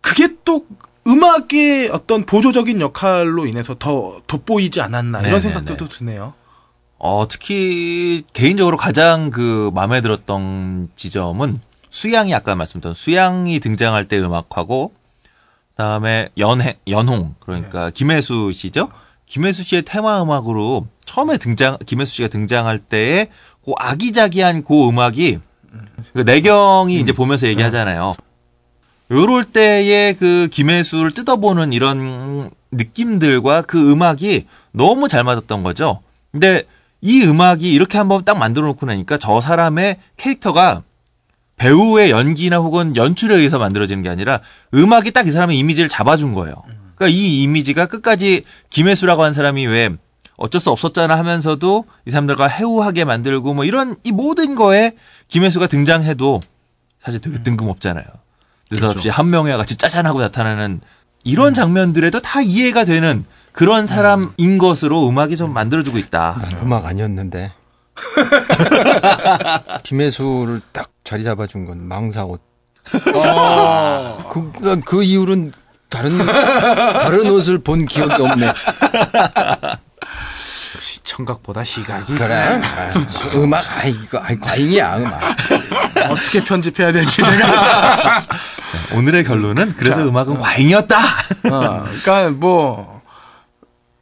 그게 0.00 0.28
또 0.44 0.66
음악의 1.04 1.90
어떤 1.92 2.26
보조적인 2.26 2.80
역할로 2.80 3.44
인해서 3.44 3.74
더 3.76 4.20
돋보이지 4.28 4.80
않았나 4.82 5.18
이런 5.18 5.32
네네네. 5.32 5.40
생각도 5.40 5.76
또 5.76 5.88
드네요. 5.88 6.34
어, 6.96 7.26
특히 7.28 8.22
개인적으로 8.34 8.76
가장 8.76 9.30
그 9.30 9.72
마음에 9.74 10.00
들었던 10.00 10.90
지점은 10.94 11.60
수양이 11.90 12.32
아까 12.36 12.54
말씀드렸던 12.54 12.94
수양이 12.94 13.58
등장할 13.58 14.04
때 14.04 14.16
음악하고 14.16 14.92
그 14.92 14.97
다음에 15.88 16.28
연해 16.36 16.76
연홍 16.88 17.36
그러니까 17.38 17.90
김혜수 17.90 18.50
씨죠. 18.52 18.90
김혜수 19.26 19.62
씨의 19.62 19.82
테마 19.82 20.20
음악으로 20.20 20.88
처음에 21.04 21.38
등장 21.38 21.78
김혜수 21.86 22.16
씨가 22.16 22.28
등장할 22.28 22.78
때의 22.78 23.28
그 23.64 23.72
아기자기한 23.76 24.64
그 24.64 24.88
음악이 24.88 25.38
그 26.14 26.20
내경이 26.20 26.98
이제 26.98 27.12
보면서 27.12 27.46
얘기하잖아요. 27.46 28.16
요럴 29.12 29.44
때의 29.44 30.14
그 30.14 30.48
김혜수를 30.50 31.12
뜯어보는 31.12 31.72
이런 31.72 32.50
느낌들과 32.72 33.62
그 33.62 33.92
음악이 33.92 34.46
너무 34.72 35.06
잘 35.06 35.22
맞았던 35.22 35.62
거죠. 35.62 36.00
근데 36.32 36.64
이 37.00 37.22
음악이 37.22 37.72
이렇게 37.72 37.98
한번 37.98 38.24
딱 38.24 38.36
만들어 38.36 38.66
놓고 38.66 38.84
나니까 38.84 39.16
저 39.18 39.40
사람의 39.40 39.98
캐릭터가 40.16 40.82
배우의 41.58 42.10
연기나 42.10 42.58
혹은 42.58 42.96
연출에 42.96 43.36
의해서 43.36 43.58
만들어지는 43.58 44.02
게 44.02 44.08
아니라 44.08 44.40
음악이 44.74 45.10
딱 45.12 45.26
이 45.26 45.30
사람의 45.30 45.58
이미지를 45.58 45.88
잡아준 45.88 46.32
거예요. 46.32 46.54
그러니까 46.94 47.08
이 47.16 47.42
이미지가 47.42 47.86
끝까지 47.86 48.44
김혜수라고 48.70 49.22
한 49.22 49.32
사람이 49.32 49.66
왜 49.66 49.90
어쩔 50.36 50.60
수 50.60 50.70
없었잖아 50.70 51.18
하면서도 51.18 51.84
이 52.06 52.10
사람들과 52.10 52.46
해우하게 52.46 53.04
만들고 53.04 53.54
뭐 53.54 53.64
이런 53.64 53.96
이 54.04 54.12
모든 54.12 54.54
거에 54.54 54.92
김혜수가 55.28 55.66
등장해도 55.66 56.40
사실 57.02 57.20
되게 57.20 57.42
뜬금없잖아요. 57.42 58.04
느닷없이 58.70 59.08
한 59.08 59.30
명의 59.30 59.56
같이 59.56 59.76
짜잔하고 59.76 60.20
나타나는 60.20 60.80
이런 61.24 61.54
장면들에도 61.54 62.20
다 62.20 62.40
이해가 62.40 62.84
되는 62.84 63.24
그런 63.52 63.86
사람인 63.86 64.58
것으로 64.58 65.08
음악이 65.08 65.36
좀 65.36 65.52
만들어주고 65.52 65.98
있다. 65.98 66.38
난 66.40 66.62
음악 66.62 66.86
아니었는데. 66.86 67.52
김혜수를 69.82 70.60
딱 70.72 70.90
자리 71.08 71.24
잡아준 71.24 71.64
건 71.64 71.88
망사옷. 71.88 72.38
그, 74.30 74.52
난그 74.60 75.04
이후로는 75.04 75.52
다른, 75.88 76.18
다른 76.18 77.30
옷을 77.30 77.56
본 77.56 77.86
기억이 77.86 78.20
없네. 78.20 78.52
시청각보다 80.78 81.64
시각이 81.64 82.14
그래. 82.14 82.34
아, 82.34 82.92
음악, 83.36 83.64
아, 83.74 83.84
이거, 83.84 84.18
아, 84.18 84.26
과잉이야, 84.38 84.98
음악. 84.98 85.22
어떻게 86.10 86.44
편집해야 86.44 86.92
될지 86.92 87.22
제가 87.24 88.22
오늘의 88.94 89.24
결론은 89.24 89.76
그래서 89.78 90.06
음악은 90.06 90.38
과잉이었다. 90.38 90.98
어, 91.50 91.84
그러니까 92.02 92.30
뭐 92.32 92.97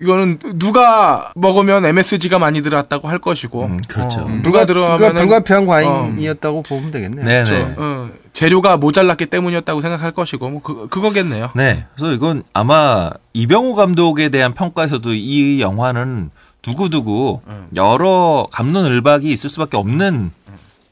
이거는 0.00 0.38
누가 0.56 1.32
먹으면 1.34 1.84
MSG가 1.86 2.38
많이 2.38 2.62
들어갔다고 2.62 3.08
할 3.08 3.18
것이고 3.18 3.64
음, 3.64 3.76
그렇죠. 3.88 4.20
어, 4.20 4.40
누가 4.42 4.66
들어가면 4.66 4.98
그러니까 4.98 5.22
불가피한 5.22 5.66
과잉이었다고 5.66 6.62
보면 6.62 6.90
되겠네요. 6.90 7.24
네네. 7.24 7.74
어, 7.78 8.10
재료가 8.34 8.76
모자랐기 8.76 9.26
때문이었다고 9.26 9.80
생각할 9.80 10.12
것이고 10.12 10.50
뭐 10.50 10.60
그, 10.62 10.88
그거겠네요. 10.88 11.50
네. 11.54 11.86
그래서 11.94 12.12
이건 12.12 12.42
아마 12.52 13.10
이병호 13.32 13.74
감독에 13.74 14.28
대한 14.28 14.52
평가에서도 14.52 15.14
이 15.14 15.62
영화는 15.62 16.30
두고두고 16.60 17.42
여러 17.76 18.48
감론을박이 18.50 19.30
있을 19.30 19.48
수밖에 19.48 19.76
없는 19.76 20.32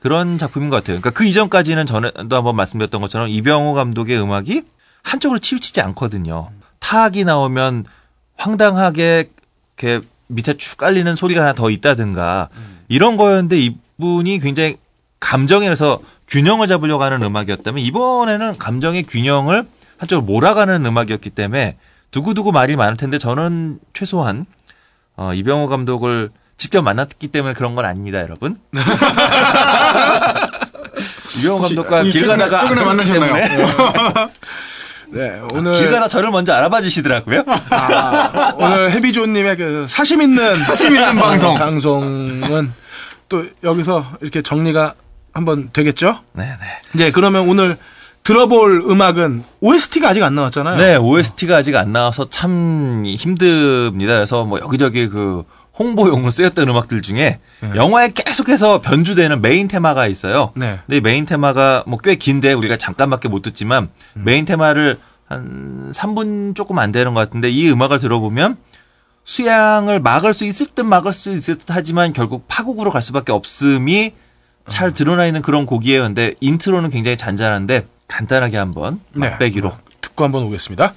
그런 0.01 0.39
작품인 0.39 0.71
것 0.71 0.77
같아요. 0.77 1.01
그러니까 1.01 1.11
그 1.11 1.25
이전까지는 1.25 1.87
전에도 1.87 2.37
한번 2.37 2.57
말씀드렸던 2.57 3.01
것처럼 3.01 3.29
이병호 3.29 3.75
감독의 3.75 4.21
음악이 4.21 4.63
한쪽으로 5.03 5.39
치우치지 5.39 5.81
않거든요. 5.81 6.51
타악이 6.79 7.25
나오면 7.25 7.87
황당하게 8.37 9.31
이렇게 9.79 10.07
밑에 10.29 10.57
쭉 10.57 10.77
깔리는 10.77 11.15
소리가 11.17 11.43
하나 11.43 11.53
더 11.53 11.71
있다든가 11.71 12.49
이런 12.89 13.17
거였는데 13.17 13.59
이분이 13.59 14.39
굉장히 14.41 14.77
감정에서 15.21 16.01
균형을 16.29 16.67
잡으려고 16.67 17.03
하는 17.03 17.23
음악이었다면 17.23 17.85
이번에는 17.85 18.59
감정의 18.59 19.05
균형을 19.05 19.67
한쪽으로 19.99 20.25
몰아가는 20.27 20.85
음악이었기 20.85 21.31
때문에 21.31 21.77
두고두고 22.11 22.53
말이 22.53 22.77
많을 22.77 22.97
텐데 22.97 23.19
저는 23.19 23.79
최소한 23.93 24.47
어, 25.17 25.33
이병호 25.35 25.69
감독을 25.69 26.31
직접 26.57 26.83
만났기 26.83 27.29
때문에 27.29 27.55
그런 27.55 27.75
건 27.75 27.85
아닙니다, 27.85 28.21
여러분. 28.21 28.57
이병호 31.39 31.61
감독과 31.61 32.05
길 32.05 32.27
가다가 32.27 32.69
최근에 32.69 32.85
만나셨나요? 32.85 34.31
네, 35.09 35.41
오늘 35.53 35.75
길 35.75 35.91
가다 35.91 36.09
저를 36.09 36.31
먼저 36.31 36.53
알아봐 36.55 36.81
주시더라고요. 36.83 37.45
아, 37.47 38.53
오늘 38.57 38.91
해비조님의 38.93 39.57
그 39.57 39.87
사심 39.89 40.23
있는 40.23 40.57
사심 40.65 40.95
있는 40.95 41.17
방송. 41.17 41.55
방송은 41.55 42.73
또 43.29 43.45
여기서 43.63 44.05
이렇게 44.21 44.43
정리가 44.43 44.95
한번 45.33 45.71
되겠죠? 45.73 46.21
네, 46.33 46.45
네. 46.45 47.05
네, 47.05 47.11
그러면 47.11 47.49
오늘 47.49 47.77
들어볼 48.23 48.85
음악은 48.89 49.45
OST가 49.61 50.09
아직 50.09 50.23
안 50.23 50.35
나왔잖아요. 50.35 50.77
네, 50.79 50.97
OST가 50.97 51.57
아직 51.57 51.77
안 51.77 51.93
나와서 51.93 52.29
참 52.31 53.05
힘듭니다. 53.07 54.15
그래서 54.15 54.45
뭐 54.45 54.61
여기저기 54.61 55.09
그 55.09 55.43
홍보용으로 55.79 56.31
쓰였던 56.31 56.69
음악들 56.69 57.03
중에 57.03 57.41
영화에 57.75 58.11
계속해서 58.15 58.81
변주되는 58.81 59.43
메인 59.43 59.67
테마가 59.69 60.07
있어요. 60.07 60.53
네. 60.55 60.79
근데 60.87 60.99
이 60.99 61.01
메인 61.01 61.27
테마가 61.27 61.85
뭐 61.87 61.99
꽤 62.03 62.15
긴데 62.15 62.53
우리가 62.53 62.77
잠깐밖에 62.77 63.29
못 63.29 63.43
듣지만 63.43 63.89
메인 64.15 64.45
테마를 64.45 64.99
한 65.27 65.91
3분 65.93 66.55
조금 66.55 66.79
안 66.79 66.93
되는 66.93 67.15
것 67.15 67.21
같은데 67.21 67.51
이 67.51 67.71
음악을 67.71 67.99
들어보면 67.99 68.57
수양을 69.25 70.01
막을 70.01 70.35
수 70.35 70.45
있을 70.45 70.67
듯 70.75 70.83
막을 70.83 71.13
수 71.13 71.31
있을 71.33 71.57
듯 71.57 71.67
하지만 71.71 72.13
결국 72.13 72.45
파국으로 72.47 72.91
갈 72.91 73.01
수밖에 73.03 73.33
없음이 73.33 74.13
잘 74.69 74.93
드러나 74.95 75.27
있는 75.27 75.41
그런 75.43 75.67
곡이에요. 75.67 76.03
근데 76.03 76.35
인트로는 76.41 76.91
굉장히 76.91 77.17
잔잔한데 77.17 77.87
간단하게 78.07 78.59
한번 78.59 79.01
네. 79.15 79.31
맛배기로 79.31 79.73
듣고 80.03 80.25
한번 80.25 80.43
오겠습니다. 80.45 80.95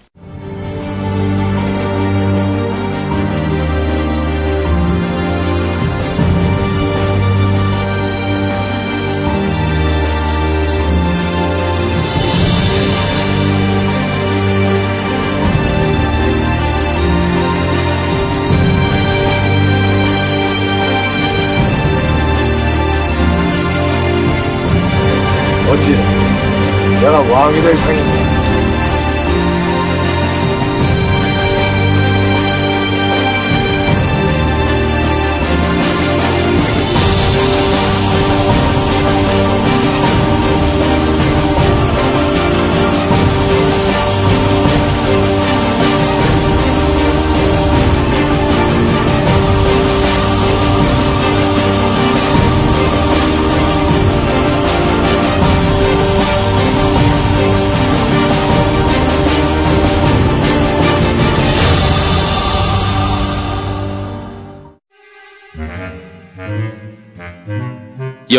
내가 27.51 28.16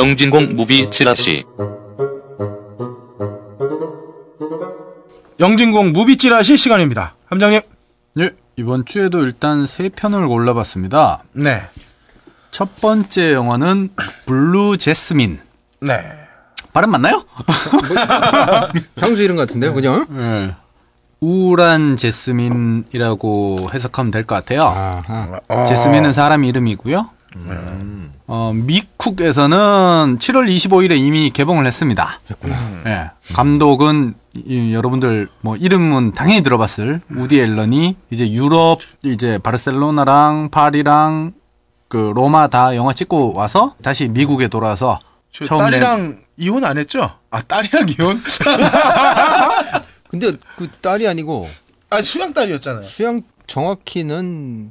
영진공 0.03 0.55
movie 0.55 0.89
찌라시 0.91 1.43
영진공 5.41 5.93
movie 5.93 6.17
찌라시 6.17 6.57
시간입니다. 6.57 7.17
함장님. 7.27 7.61
예, 8.21 8.31
이번 8.57 8.85
주에도 8.85 9.25
일단 9.25 9.67
세 9.67 9.89
편을 9.89 10.29
골라봤습니다. 10.29 11.25
네. 11.33 11.63
첫 12.53 12.77
번째 12.81 13.33
영화는 13.33 13.89
Blue 14.27 14.79
Jasmine. 14.79 15.41
네. 15.81 16.01
발음 16.73 16.91
맞나요? 16.93 17.25
향수 19.01 19.23
이름 19.23 19.35
같은데요, 19.37 19.75
그죠? 19.75 20.07
예. 20.17 20.55
우울한 21.21 21.97
제스민이라고 21.97 23.71
해석하면 23.75 24.13
될 24.13 24.25
것 24.27 24.37
같아요. 24.37 24.63
아하. 24.63 25.65
제스민은 25.65 26.13
사람 26.13 26.45
이름이고요. 26.45 27.11
어, 28.27 28.53
미쿡에서는 28.55 30.19
7월 30.19 30.49
25일에 30.55 30.99
이미 30.99 31.31
개봉을 31.31 31.67
했습니다. 31.67 32.21
예. 32.87 33.11
감독은 33.35 34.15
이, 34.35 34.73
여러분들 34.75 35.29
뭐 35.41 35.57
이름은 35.57 36.13
당연히 36.13 36.43
들어봤을 36.43 37.01
우디 37.15 37.41
앨런이 37.41 37.97
이제 38.11 38.31
유럽 38.31 38.81
이제 39.03 39.39
바르셀로나랑 39.39 40.51
파리랑 40.51 41.33
그 41.89 42.13
로마 42.15 42.49
다 42.49 42.77
영화 42.77 42.93
찍고 42.93 43.35
와서 43.35 43.75
다시 43.83 44.09
미국에 44.09 44.49
돌아와서 44.49 45.01
저 45.33 45.45
처음 45.45 45.63
낸- 45.71 45.81
딸이랑 45.81 46.19
이혼 46.37 46.65
안 46.65 46.79
했죠? 46.79 47.11
아, 47.31 47.41
딸이랑 47.43 47.89
이혼? 47.89 48.21
근데 50.11 50.33
그 50.57 50.69
딸이 50.81 51.09
아니고 51.09 51.49
아, 51.91 52.03
수양 52.03 52.33
딸이었잖아요. 52.33 52.85
수양 52.85 53.23
정확히는 53.47 54.71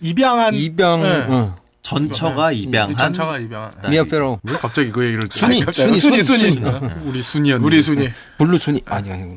입양한. 0.00 0.54
입양 0.54 1.02
네. 1.02 1.24
어, 1.28 1.54
전처가 1.86 2.52
입양한 2.52 2.96
전처가 2.96 3.38
입양한. 3.38 3.70
미아 3.90 4.04
페로 4.04 4.40
왜 4.42 4.54
갑자기 4.56 4.90
그 4.90 5.04
얘기를 5.04 5.28
순이 5.30 5.62
아, 5.66 5.70
순이 5.70 6.00
순이, 6.00 6.22
순이. 6.22 6.54
순이 6.54 6.60
우리 7.04 7.22
순이 7.22 7.52
언니 7.52 7.64
우리 7.64 7.82
순이. 7.82 8.08
blue 8.38 8.58
순이 8.58 8.82
아니 8.86 9.12
아니 9.12 9.36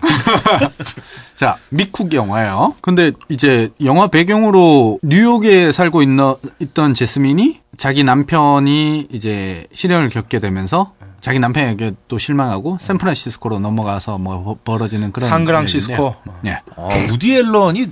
자, 1.35 1.57
미쿡 1.69 2.13
영화예요. 2.13 2.75
근데 2.81 3.11
이제 3.29 3.69
영화 3.83 4.07
배경으로 4.07 4.99
뉴욕에 5.03 5.71
살고 5.71 6.01
있는 6.01 6.33
있던 6.59 6.93
제스민이 6.93 7.61
자기 7.77 8.03
남편이 8.03 9.07
이제 9.11 9.65
시련을 9.73 10.09
겪게 10.09 10.39
되면서 10.39 10.93
자기 11.21 11.39
남편에게 11.39 11.93
또 12.07 12.17
실망하고 12.17 12.77
샌프란시스코로 12.81 13.59
넘어가서 13.59 14.17
뭐 14.17 14.43
버- 14.43 14.57
벌어지는 14.63 15.11
그런 15.11 15.29
샌프란시스코. 15.29 16.15
예. 16.45 16.61
어, 16.75 16.87
우디 17.11 17.35
앨런이 17.35 17.87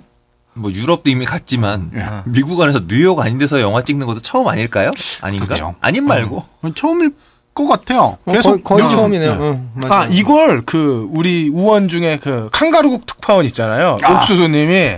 뭐 0.58 0.72
유럽도 0.72 1.10
이미 1.10 1.26
갔지만 1.26 1.92
예. 1.96 2.06
미국 2.26 2.62
안에서 2.62 2.82
뉴욕 2.88 3.20
아닌 3.20 3.38
데서 3.38 3.62
영화 3.62 3.84
찍는 3.84 4.08
것도 4.08 4.22
처음 4.22 4.48
아닐까요? 4.48 4.92
아닌가? 5.22 5.46
그러게요. 5.46 5.76
아닌 5.82 6.06
말고. 6.06 6.46
어, 6.62 6.70
처음일 6.76 7.14
것 7.54 7.68
같아요. 7.68 8.18
어, 8.26 8.34
거의, 8.34 8.64
거의 8.64 8.86
어, 8.86 8.90
처음이네요. 8.90 9.32
예. 9.32 9.36
어, 9.36 9.66
맞아요. 9.76 9.94
아, 9.94 10.06
이걸 10.12 10.64
그 10.66 11.08
우리 11.12 11.50
우원 11.50 11.88
중에 11.88 12.20
그 12.22 12.50
칸가루국 12.52 13.06
특파원 13.06 13.46
있잖아요. 13.46 13.98
옥수수님이 14.08 14.98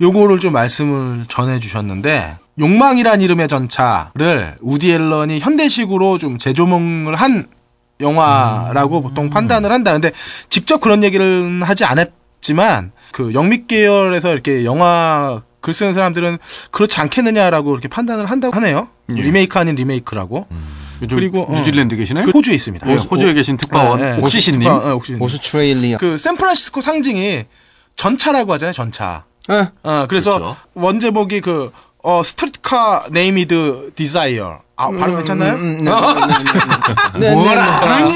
요거를 0.00 0.40
좀 0.40 0.52
말씀을 0.52 1.26
전해 1.28 1.58
주셨는데 1.60 2.36
욕망이란 2.58 3.20
이름의 3.20 3.48
전차를 3.48 4.56
우디 4.60 4.92
앨런이 4.92 5.40
현대식으로 5.40 6.18
좀 6.18 6.38
재조명을 6.38 7.14
한 7.14 7.46
영화라고 8.00 9.00
보통 9.00 9.30
판단을 9.30 9.72
한다. 9.72 9.92
근데 9.92 10.12
직접 10.50 10.80
그런 10.80 11.02
얘기를 11.02 11.62
하지 11.62 11.84
않았 11.84 12.08
지만 12.40 12.92
그 13.12 13.32
영미 13.34 13.66
계열에서 13.66 14.32
이렇게 14.32 14.64
영화 14.64 15.42
글 15.60 15.72
쓰는 15.72 15.92
사람들은 15.94 16.38
그렇지 16.70 17.00
않겠느냐라고 17.00 17.72
이렇게 17.72 17.88
판단을 17.88 18.26
한다고 18.30 18.54
하네요. 18.56 18.88
예. 19.16 19.22
리메이크 19.22 19.58
아닌 19.58 19.74
리메이크라고. 19.74 20.46
요즘 21.02 21.18
그리고, 21.18 21.42
어. 21.42 21.52
뉴질랜드 21.54 21.94
계시나요? 21.96 22.24
그 22.24 22.30
호주에 22.30 22.54
있습니다. 22.54 22.88
예, 22.90 22.94
호주에 22.94 23.34
계신 23.34 23.56
특파원 23.56 24.00
예, 24.00 24.16
예. 24.16 24.20
옥시신님. 24.22 24.62
특파- 24.62 24.88
예, 24.88 24.92
옥시신님. 24.92 25.22
오스트레일리아 25.22 25.98
그 25.98 26.16
샌프란시스코 26.16 26.80
상징이 26.80 27.44
전차라고 27.96 28.52
하잖아요, 28.54 28.72
전차. 28.72 29.24
예. 29.50 29.68
어, 29.82 30.06
그래서 30.08 30.34
그렇죠. 30.38 30.56
원제목이 30.74 31.40
그, 31.40 31.70
어, 32.02 32.22
Streetcar 32.24 33.06
Named 33.10 33.90
Desire. 33.94 34.60
아, 34.76 34.90
발음 34.90 35.16
괜찮나요? 35.16 35.54
음. 35.54 35.84
뭘 35.84 37.58
아니? 37.58 38.12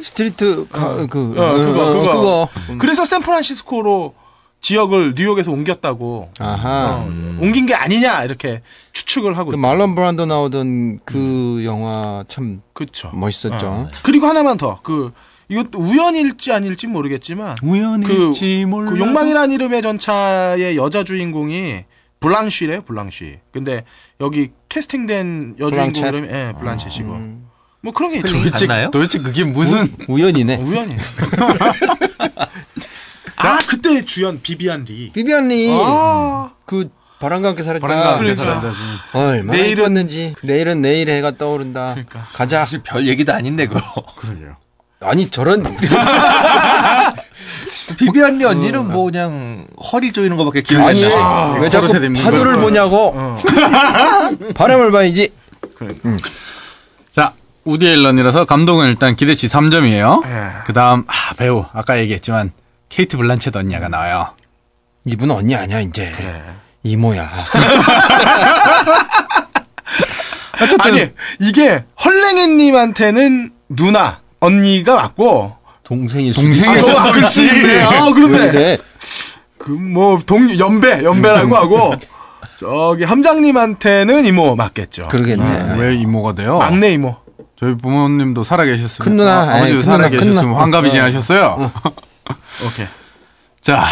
Streetcar, 0.00 1.06
그 1.06 1.32
어, 1.38 1.54
그거, 1.58 1.86
어, 1.86 1.92
그거. 2.00 2.48
그거. 2.66 2.78
그래서 2.78 3.04
샌프란시스코로 3.04 4.14
지역을 4.60 5.14
뉴욕에서 5.16 5.50
옮겼다고. 5.52 6.30
아하. 6.40 7.04
어, 7.04 7.06
옮긴 7.40 7.66
게 7.66 7.74
아니냐, 7.74 8.24
이렇게 8.24 8.62
추측을 8.92 9.36
하고. 9.38 9.50
그 9.50 9.56
있- 9.56 9.60
말론 9.60 9.94
브란도 9.94 10.26
나오던 10.26 11.00
그 11.04 11.62
영화 11.64 12.24
참 12.28 12.62
그쵸. 12.72 13.10
멋있었죠. 13.14 13.66
어. 13.66 13.88
그리고 14.02 14.26
하나만 14.26 14.56
더. 14.56 14.80
그, 14.82 15.12
이것도 15.48 15.78
우연일지 15.78 16.52
아닐지 16.52 16.86
모르겠지만. 16.88 17.56
우연일지 17.62 18.62
그, 18.62 18.66
몰라. 18.66 18.90
그 18.90 18.98
욕망이란 18.98 19.52
이름의 19.52 19.82
전차의 19.82 20.76
여자 20.76 21.04
주인공이 21.04 21.84
블랑쉬래요, 22.18 22.82
블랑쉬. 22.82 23.38
근데 23.52 23.84
여기 24.20 24.50
캐스팅된 24.68 25.56
여주인공? 25.60 26.06
이름이 26.06 26.28
예, 26.28 26.52
블란쳇이고. 26.58 27.12
음. 27.12 27.46
뭐 27.86 27.92
그런 27.92 28.10
게. 28.10 28.16
스펠링이 28.16 28.50
같나요? 28.50 28.90
도대체 28.90 29.18
그게 29.20 29.44
무슨 29.44 29.94
우 30.08 30.18
연이네. 30.20 30.56
우연히. 30.56 30.96
아, 33.36 33.58
그때 33.68 34.04
주연 34.04 34.42
비비안 34.42 34.84
리. 34.88 35.12
비비안 35.12 35.46
리. 35.48 35.70
아, 35.70 36.50
그 36.64 36.88
바람과 37.20 37.50
함께 37.50 37.62
살았다. 37.62 37.86
바람과 37.86 38.16
함께 38.16 38.34
그러니까. 38.34 38.60
살았다. 38.72 38.78
얼마나 39.12 39.56
내일은- 39.56 39.78
이뻤는지. 39.78 40.34
내일은 40.42 40.82
내일 40.82 41.08
해가 41.10 41.38
떠오른다. 41.38 41.90
그러니까. 41.94 42.26
가자. 42.32 42.60
사실 42.60 42.80
별 42.82 43.06
얘기도 43.06 43.32
아닌데 43.32 43.68
그거. 43.68 43.80
그러게요. 44.18 44.56
아니 45.02 45.30
저런 45.30 45.62
비비안 47.98 48.38
리 48.38 48.44
언니는 48.44 48.88
뭐 48.90 49.04
그냥 49.04 49.68
허리 49.92 50.10
조이는 50.10 50.36
거밖에 50.38 50.62
기억이 50.62 50.82
안 50.82 50.90
아니 50.90 51.02
나. 51.02 51.52
왜 51.60 51.70
자꾸 51.70 51.86
파도를 51.86 52.54
걸. 52.54 52.60
보냐고. 52.62 53.12
어. 53.14 53.38
바람을 54.56 54.90
봐야지. 54.90 55.30
자, 55.78 55.84
우디 57.66 57.86
앨런이라서 57.86 58.44
감독은 58.46 58.86
일단 58.86 59.16
기대치 59.16 59.48
3점이에요. 59.48 60.24
예. 60.24 60.48
그 60.64 60.72
다음, 60.72 61.04
아, 61.08 61.34
배우. 61.36 61.64
아까 61.72 61.98
얘기했지만, 61.98 62.52
케이트 62.88 63.16
블란쳇 63.16 63.50
언니가 63.56 63.88
나와요. 63.88 64.30
이분 65.04 65.30
언니 65.32 65.54
아니야 65.54 65.80
이제. 65.80 66.12
그래. 66.16 66.42
이모야. 66.84 67.28
아니, 70.80 71.10
이게 71.40 71.84
헐랭이님한테는 72.04 73.50
누나, 73.70 74.20
언니가 74.40 74.94
맞고, 74.94 75.56
동생일 75.82 76.32
수 76.34 76.40
동생일. 76.42 76.82
수도 76.82 76.98
아, 77.00 77.10
그렇지. 77.12 77.44
있지. 77.44 77.80
아, 77.80 78.04
왜 78.06 78.12
그런데. 78.12 78.50
그래? 78.52 78.78
그, 79.58 79.70
뭐, 79.72 80.18
동, 80.24 80.56
연배, 80.58 81.02
연배라고 81.02 81.56
하고, 81.56 81.94
저기, 82.54 83.02
함장님한테는 83.02 84.24
이모 84.24 84.54
맞겠죠. 84.54 85.08
그러겠네. 85.08 85.74
왜 85.78 85.94
이모가 85.96 86.32
돼요? 86.34 86.58
막내 86.58 86.92
이모. 86.92 87.16
저희 87.58 87.74
부모님도 87.76 88.44
살아계셨으면. 88.44 89.04
큰 89.08 89.16
누나, 89.16 89.42
아, 89.42 89.60
버지도 89.60 89.82
살아계셨으면. 89.82 90.54
환갑이 90.54 90.88
어. 90.88 90.90
지나셨어요. 90.90 91.72
오케이. 92.66 92.86
자, 93.60 93.84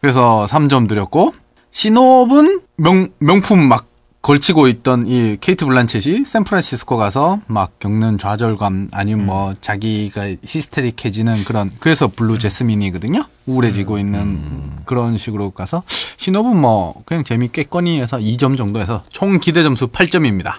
그래서 0.00 0.46
3점 0.48 0.88
드렸고, 0.88 1.34
시놉은 1.72 2.60
명, 2.76 3.08
명품 3.20 3.60
막 3.68 3.86
걸치고 4.22 4.68
있던 4.68 5.06
이 5.06 5.38
케이트 5.40 5.64
블란쳇이 5.64 6.24
샌프란시스코 6.26 6.98
가서 6.98 7.40
막 7.46 7.78
겪는 7.78 8.18
좌절감 8.18 8.88
아니면 8.92 9.24
뭐 9.24 9.54
자기가 9.62 10.28
히스테릭해지는 10.44 11.44
그런 11.44 11.70
그래서 11.80 12.08
Blue 12.08 12.36
Jasmine이거든요. 12.38 13.24
우울해지고 13.46 13.98
있는 13.98 14.72
그런 14.84 15.16
식으로 15.16 15.50
가서 15.50 15.82
신업은 16.18 16.54
뭐 16.54 17.02
그냥 17.06 17.24
재밌겠거니 17.24 18.00
해서 18.00 18.18
2점 18.18 18.58
정도 18.58 18.78
해서 18.80 19.02
총 19.08 19.40
기대 19.40 19.62
점수 19.62 19.88
8점입니다. 19.88 20.56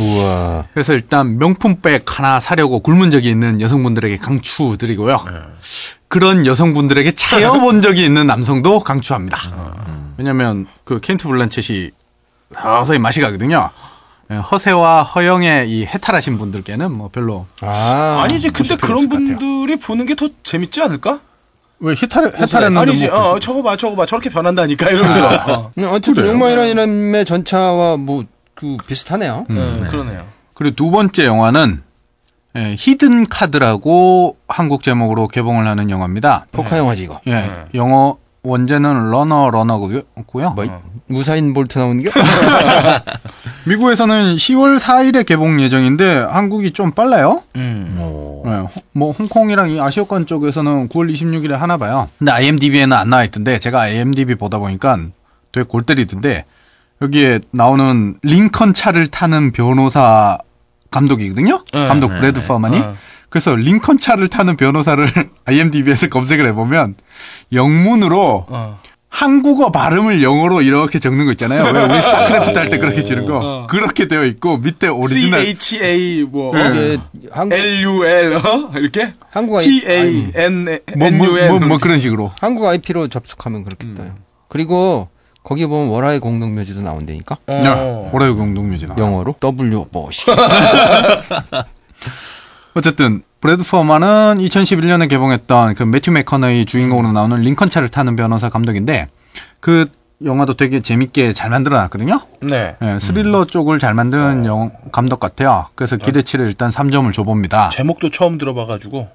우와. 0.00 0.66
그래서 0.72 0.92
일단 0.92 1.36
명품백 1.36 2.18
하나 2.18 2.38
사려고 2.38 2.78
굶은 2.78 3.10
적이 3.10 3.30
있는 3.30 3.60
여성분들에게 3.60 4.18
강추드리고요. 4.18 5.24
그런 6.06 6.46
여성분들에게 6.46 7.10
차여본 7.16 7.82
적이 7.82 8.04
있는 8.04 8.28
남성도 8.28 8.80
강추합니다. 8.80 9.38
왜냐면 10.16 10.66
그 10.84 11.00
켄트 11.00 11.26
블란쳇이 11.28 11.90
서서히 12.54 12.98
맛이 12.98 13.20
가거든요. 13.20 13.70
예, 14.30 14.36
허세와 14.36 15.02
허영의 15.04 15.70
이 15.70 15.86
해탈하신 15.86 16.38
분들께는 16.38 16.92
뭐 16.92 17.08
별로 17.10 17.46
아. 17.62 18.20
아니지, 18.24 18.50
근데 18.50 18.76
그런. 18.76 19.08
분들이 19.08 19.76
보는 19.76 20.06
게 20.06 20.14
더 20.14 20.28
재밌지 20.42 20.82
않을까? 20.82 21.20
왜 21.80 21.94
해탈 21.94 22.32
해탈했는데 22.36 22.78
아니지, 22.90 23.06
뭐 23.08 23.32
어, 23.32 23.40
저거 23.40 23.62
봐, 23.62 23.76
저거 23.76 23.94
봐, 23.96 24.04
저렇게 24.04 24.28
변한다니까, 24.30 24.90
이러면서. 24.90 25.28
어. 25.52 25.70
네, 25.74 25.84
어쨌든 25.84 26.26
이름의 26.26 27.24
전차와 27.24 27.96
뭐 27.96 28.24
그 28.58 28.76
비슷하네요. 28.88 29.46
네, 29.48 29.80
그러네요. 29.88 30.24
그리고 30.52 30.74
두 30.74 30.90
번째 30.90 31.26
영화는 31.26 31.80
예, 32.56 32.74
히든 32.76 33.28
카드라고 33.28 34.36
한국 34.48 34.82
제목으로 34.82 35.28
개봉을 35.28 35.64
하는 35.64 35.90
영화입니다. 35.90 36.46
포카 36.50 36.76
영화지 36.76 37.04
이거. 37.04 37.20
예, 37.28 37.48
영어 37.74 38.16
원제는 38.42 39.10
Runner 39.10 39.50
Runner고요. 39.50 40.00
뭐 40.54 40.82
우사인 41.08 41.52
볼트 41.54 41.78
나오는 41.78 42.02
게? 42.02 42.10
미국에서는 43.66 44.36
10월 44.36 44.78
4일에 44.78 45.26
개봉 45.26 45.60
예정인데 45.60 46.26
한국이 46.30 46.72
좀 46.72 46.92
빨라요. 46.92 47.42
음. 47.56 47.94
네, 48.44 48.50
홍- 48.52 48.68
뭐 48.92 49.12
홍콩이랑 49.12 49.70
이 49.70 49.80
아시아권 49.80 50.26
쪽에서는 50.26 50.88
9월 50.88 51.12
26일에 51.12 51.50
하나 51.52 51.76
봐요. 51.76 52.08
근데 52.18 52.32
IMDb에는 52.32 52.96
안 52.96 53.10
나와 53.10 53.24
있던데 53.24 53.58
제가 53.58 53.80
IMDb 53.82 54.36
보다 54.36 54.58
보니까 54.58 54.98
되게 55.52 55.64
골 55.68 55.82
때리던데 55.82 56.44
여기에 57.02 57.40
나오는 57.50 58.16
링컨 58.22 58.74
차를 58.74 59.08
타는 59.08 59.52
변호사 59.52 60.38
감독이거든요. 60.90 61.62
네, 61.72 61.86
감독 61.86 62.12
네, 62.12 62.18
브래드 62.20 62.44
퍼만이. 62.46 62.78
네. 62.80 62.94
그래서 63.28 63.54
링컨 63.54 63.98
차를 63.98 64.28
타는 64.28 64.56
변호사를 64.56 65.06
IMDb에서 65.44 66.08
검색을 66.08 66.46
해보면 66.48 66.94
영문으로 67.52 68.46
어. 68.48 68.78
한국어 69.10 69.72
발음을 69.72 70.22
영어로 70.22 70.60
이렇게 70.62 70.98
적는 70.98 71.24
거 71.24 71.32
있잖아요. 71.32 71.64
왜 71.64 71.84
우리 71.84 72.00
스타크래프트 72.02 72.58
할 72.58 72.68
때 72.68 72.76
그렇게 72.78 73.02
지는 73.04 73.24
거. 73.26 73.38
어. 73.38 73.66
그렇게 73.66 74.06
되어 74.06 74.24
있고 74.24 74.58
밑에 74.58 74.88
오리지널 74.88 75.46
CHA, 75.58 76.24
뭐, 76.24 76.54
네. 76.54 76.98
이게 77.14 77.28
한국 77.30 77.56
LUL, 77.58 78.34
어? 78.36 78.70
이렇게? 78.76 79.12
한국 79.30 79.56
아이 79.56 79.80
PAN, 79.80 80.64
뭐, 80.64 80.78
뭐, 80.96 81.08
NUL. 81.08 81.48
뭐, 81.48 81.58
뭐 81.60 81.78
그런 81.78 81.98
식으로. 82.00 82.32
한국 82.40 82.66
IP로 82.66 83.08
접속하면 83.08 83.64
그렇겠다. 83.64 84.14
그리고 84.48 85.08
거기 85.42 85.66
보면 85.66 85.88
월화의 85.88 86.20
공동묘지도 86.20 86.82
나온다니까. 86.82 87.38
어. 87.46 87.60
네. 87.62 88.10
오라유 88.12 88.36
공동묘지 88.36 88.88
나. 88.88 88.94
영어로 88.98 89.36
W 89.40 89.86
뭐 89.90 90.10
씨. 90.10 90.26
어쨌든 92.74 93.22
브래드 93.40 93.62
퍼만은 93.62 94.38
2011년에 94.38 95.08
개봉했던 95.08 95.74
그 95.74 95.82
매튜 95.84 96.10
맥커너의 96.10 96.66
주인공으로 96.66 97.12
나오는 97.12 97.36
링컨 97.40 97.70
차를 97.70 97.88
타는 97.88 98.16
변호사 98.16 98.48
감독인데 98.48 99.08
그 99.60 99.86
영화도 100.24 100.54
되게 100.54 100.80
재밌게 100.80 101.32
잘 101.32 101.50
만들어놨거든요. 101.50 102.20
네. 102.42 102.76
예, 102.82 102.98
스릴러 102.98 103.44
쪽을 103.44 103.78
잘 103.78 103.94
만든 103.94 104.44
영, 104.46 104.70
감독 104.90 105.20
같아요. 105.20 105.66
그래서 105.76 105.96
기대치를 105.96 106.46
일단 106.46 106.70
3점을 106.70 107.12
줘봅니다. 107.12 107.68
제목도 107.68 108.10
처음 108.10 108.36
들어봐가지고, 108.36 109.08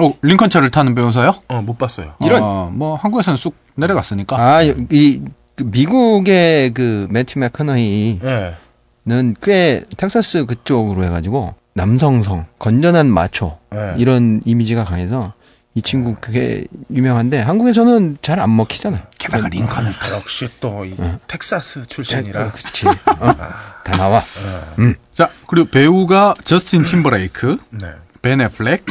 어, 0.00 0.12
링컨 0.22 0.50
차를 0.50 0.70
타는 0.70 0.96
변호사요? 0.96 1.36
어, 1.48 1.62
못 1.62 1.78
봤어요. 1.78 2.14
이런. 2.20 2.42
어, 2.42 2.70
뭐 2.72 2.96
한국에서는 2.96 3.36
쑥 3.36 3.54
내려갔으니까. 3.76 4.36
아, 4.36 4.62
이그 4.62 5.22
미국의 5.62 6.74
그 6.74 7.06
매튜 7.10 7.38
맥커너이는 7.38 8.20
예. 8.24 9.34
꽤 9.40 9.82
텍사스 9.96 10.46
그쪽으로 10.46 11.04
해가지고 11.04 11.54
남성성, 11.80 12.44
건전한 12.58 13.06
마초 13.06 13.58
예. 13.74 13.94
이런 13.96 14.42
이미지가 14.44 14.84
강해서 14.84 15.32
이 15.74 15.80
친구 15.80 16.14
그게 16.20 16.64
유명한데 16.92 17.40
한국에서는 17.40 18.18
잘 18.20 18.38
안 18.38 18.54
먹히잖아. 18.54 19.04
게다가 19.18 19.48
링컨을 19.48 19.92
아, 19.98 20.10
역시 20.10 20.48
또, 20.60 20.84
이 20.84 20.94
텍사스 21.26 21.86
출신이라. 21.86 22.42
어, 22.42 22.50
그렇지. 22.52 22.86
어? 22.86 23.34
다 23.84 23.96
나와. 23.96 24.22
자, 25.14 25.30
그리고 25.46 25.70
배우가 25.70 26.34
저스틴 26.44 26.84
팀버레이크, 26.84 27.56
네. 27.70 27.86
벤 28.22 28.40
애플렉, 28.42 28.84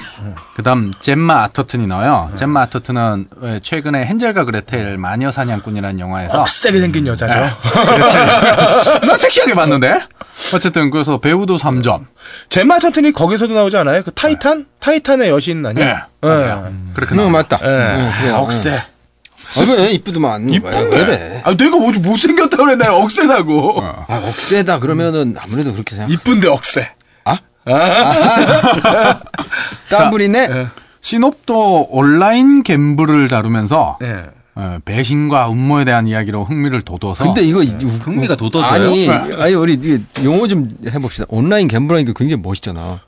그다음 0.55 0.91
젬마 1.01 1.43
아터튼이 1.43 1.85
나와요. 1.85 2.31
젬마 2.35 2.61
아터튼은 2.61 3.27
왜 3.37 3.59
최근에 3.59 4.07
헨젤과 4.07 4.45
그레텔 4.45 4.97
마녀 4.97 5.31
사냥꾼이라는 5.31 5.99
영화에서 5.99 6.41
억세게 6.41 6.79
생긴 6.79 7.05
여자죠. 7.05 7.35
나 9.05 9.17
섹시하게 9.17 9.53
봤는데. 9.53 10.01
어쨌든 10.55 10.89
그래서 10.89 11.19
배우도 11.19 11.57
3점. 11.59 12.05
젬마 12.49 12.79
터튼이 12.79 13.11
거기서도 13.11 13.53
나오지 13.53 13.77
않아요? 13.77 14.01
그 14.03 14.11
타이탄? 14.11 14.65
타이탄의 14.79 15.29
여신 15.29 15.61
네, 15.61 15.69
아니야? 15.69 16.07
맞아요. 16.21 16.73
그렇게 16.95 17.13
응, 17.13 17.17
나와요. 17.17 17.31
맞다. 17.33 17.59
예. 17.61 17.67
응, 17.67 18.11
그래. 18.21 18.29
억세. 18.31 18.71
아, 18.77 19.61
왜 19.77 19.91
이쁘더만. 19.91 20.47
왜, 20.49 20.59
왜 20.63 20.87
그래? 21.05 21.41
아, 21.43 21.55
내가 21.55 21.77
뭐 21.77 21.91
못생겼다고 21.91 22.63
그래. 22.63 22.75
내가 22.77 22.95
억세다고. 22.95 23.79
어. 23.79 24.05
아, 24.07 24.15
억세다 24.17 24.79
그러면은 24.79 25.35
아무래도 25.39 25.73
그렇게 25.73 25.95
생각. 25.95 26.11
이쁜데 26.11 26.47
억세. 26.47 26.89
땀 29.89 30.09
부리네. 30.11 30.47
예. 30.51 30.67
신업도 31.01 31.87
온라인 31.91 32.63
갬블을 32.63 33.27
다루면서 33.29 33.97
예. 34.03 34.25
어, 34.55 34.77
배신과 34.83 35.49
음모에 35.49 35.85
대한 35.85 36.05
이야기로 36.07 36.43
흥미를 36.43 36.81
돋워서 36.81 37.23
근데 37.23 37.41
이거 37.43 37.63
이- 37.63 37.69
흥미가 37.69 38.35
돋아져요? 38.35 38.67
아니, 38.89 39.07
아니 39.09 39.53
우리 39.53 39.79
용어 40.21 40.47
좀 40.47 40.69
해봅시다. 40.85 41.25
온라인 41.29 41.69
갬블하니까 41.69 42.11
굉장히 42.15 42.41
멋있잖아. 42.43 42.99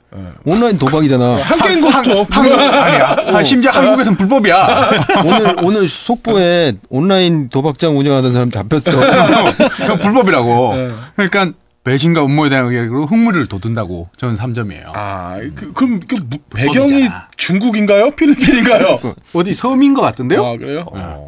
온라인 0.44 0.78
도박이잖아. 0.78 1.42
한 1.42 1.58
게임 1.60 1.82
고스톱. 1.82 2.26
한국 2.30 2.58
아니야. 2.58 3.16
아, 3.34 3.42
심지어 3.42 3.70
한국에서는 3.70 4.16
불법이야. 4.16 4.90
오늘 5.26 5.56
오늘 5.62 5.88
속보에 5.88 6.74
온라인 6.88 7.50
도박장 7.50 7.98
운영하는 7.98 8.32
사람 8.32 8.50
잡혔어. 8.50 8.90
불법이라고. 10.00 10.74
그러니까 11.16 11.52
배신과 11.84 12.24
음모에 12.24 12.48
대한 12.48 12.72
이야기로 12.72 13.06
흥미를 13.06 13.46
돋운다고 13.48 14.08
저는 14.16 14.36
3점이에요. 14.36 14.92
아, 14.94 15.38
그, 15.54 15.72
그럼 15.72 15.98
그 16.06 16.14
무- 16.28 16.38
배경이 16.54 16.76
불법이잖아. 16.88 17.28
중국인가요? 17.36 18.10
필리핀인가요? 18.12 19.00
어디 19.34 19.52
섬인 19.52 19.94
것 19.94 20.00
같은데요? 20.02 20.44
아, 20.46 20.56
그래요? 20.56 20.86
아, 20.94 21.18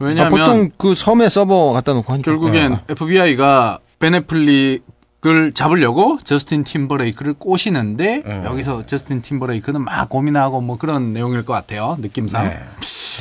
왜냐하면 0.00 0.30
보통 0.38 0.70
그 0.76 0.94
섬에 0.96 1.28
서버 1.28 1.72
갖다 1.72 1.92
놓고 1.94 2.12
하니까. 2.12 2.24
결국엔 2.28 2.78
FBI가 2.88 3.78
베네플릭을 4.00 5.52
잡으려고 5.54 6.18
저스틴 6.24 6.64
팀버레이크를 6.64 7.34
꼬시는데 7.34 8.22
여기서 8.44 8.84
저스틴 8.86 9.22
팀버레이크는 9.22 9.80
막 9.82 10.08
고민하고 10.08 10.60
뭐 10.60 10.76
그런 10.76 11.12
내용일 11.12 11.44
것 11.44 11.52
같아요. 11.52 11.96
느낌상. 12.00 12.52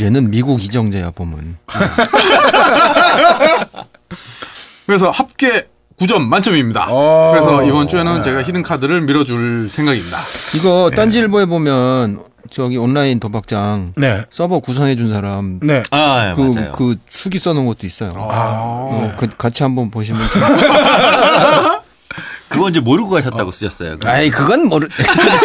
얘는 0.02 0.32
미국 0.32 0.64
이정재야 0.64 1.12
보면. 1.12 1.58
그래서 4.86 5.10
합계 5.12 5.68
9점 6.00 6.28
만점입니다. 6.28 6.88
어. 6.90 7.32
그래서 7.34 7.64
이번 7.64 7.88
주에는 7.88 8.22
제가 8.22 8.44
히든 8.44 8.62
카드를 8.62 9.02
밀어줄 9.02 9.68
생각입니다. 9.70 10.18
이거 10.56 10.92
딴지일보에 10.96 11.46
보면 11.46 12.20
저기 12.52 12.78
온라인 12.78 13.20
도박장 13.20 13.94
네. 13.98 14.24
서버 14.30 14.60
구성해 14.60 14.96
준 14.96 15.12
사람 15.12 15.60
네. 15.62 15.84
아, 15.92 16.30
예, 16.30 16.34
그. 16.36 16.72
그 16.72 16.96
수기 17.10 17.40
써놓은 17.40 17.66
것도 17.66 17.88
있어요. 17.88 18.12
어, 18.16 19.14
그, 19.18 19.28
같이 19.38 19.64
한번 19.64 19.90
보시면. 19.90 20.22
좀- 22.50 22.58
그건 22.58 22.70
이제 22.72 22.80
모르고 22.80 23.10
가셨다고 23.10 23.52
쓰셨어요. 23.52 23.98
아이, 24.06 24.30
그건 24.30 24.68
모르, 24.68 24.88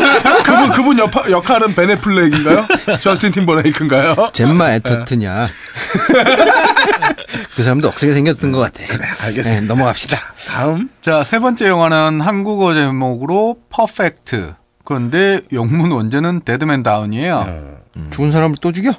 그분, 0.45 0.71
그분 0.71 0.99
역, 0.99 1.31
역할은 1.31 1.75
벤 1.75 1.89
애플렉인가요? 1.89 2.67
저스틴 3.01 3.33
팀버레이크인가요? 3.33 4.31
젬마 4.33 4.73
아터튼이냐. 4.75 5.49
그 7.57 7.63
사람도 7.63 7.89
억세게 7.89 8.13
생겼던 8.15 8.53
것 8.53 8.61
같아. 8.61 8.85
그래, 8.89 9.07
알겠습니다. 9.21 9.75
넘어갑시다. 9.75 10.19
다음. 10.49 10.91
자, 11.01 11.25
세 11.25 11.39
번째 11.39 11.67
영화는 11.69 12.21
한국어 12.21 12.75
제목으로 12.75 13.57
Perfect. 13.71 14.55
그런데 14.85 15.43
영문 15.53 15.93
원제는 15.93 16.43
Dead 16.45 16.67
Man 16.67 16.83
Down이에요. 16.83 17.77
죽은 18.11 18.33
사람을 18.33 18.57
또 18.61 18.73
죽여? 18.73 18.93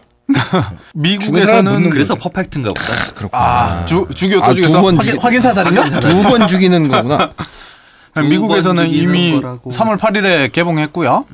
미국에서는 0.93 1.89
그래서 1.89 2.15
perfect인가 2.15 2.69
보다. 2.69 2.93
그렇구나. 3.15 3.43
아, 3.43 3.85
주, 3.85 4.07
죽여 4.15 4.37
또 4.37 4.43
아, 4.45 4.53
죽여서 4.53 4.73
두번 4.77 4.97
확인, 4.97 5.11
죽이- 5.13 5.19
확인 5.21 5.41
사살인가? 5.41 5.99
두 5.99 6.23
번 6.23 6.47
죽이는 6.47 6.87
거구나. 6.87 7.31
미국에서는 8.21 8.83
번 8.83 8.91
죽이는 8.91 9.15
이미 9.15 9.41
거라고. 9.41 9.71
3월 9.71 9.97
8일에 9.97 10.51
개봉했고요. 10.51 11.25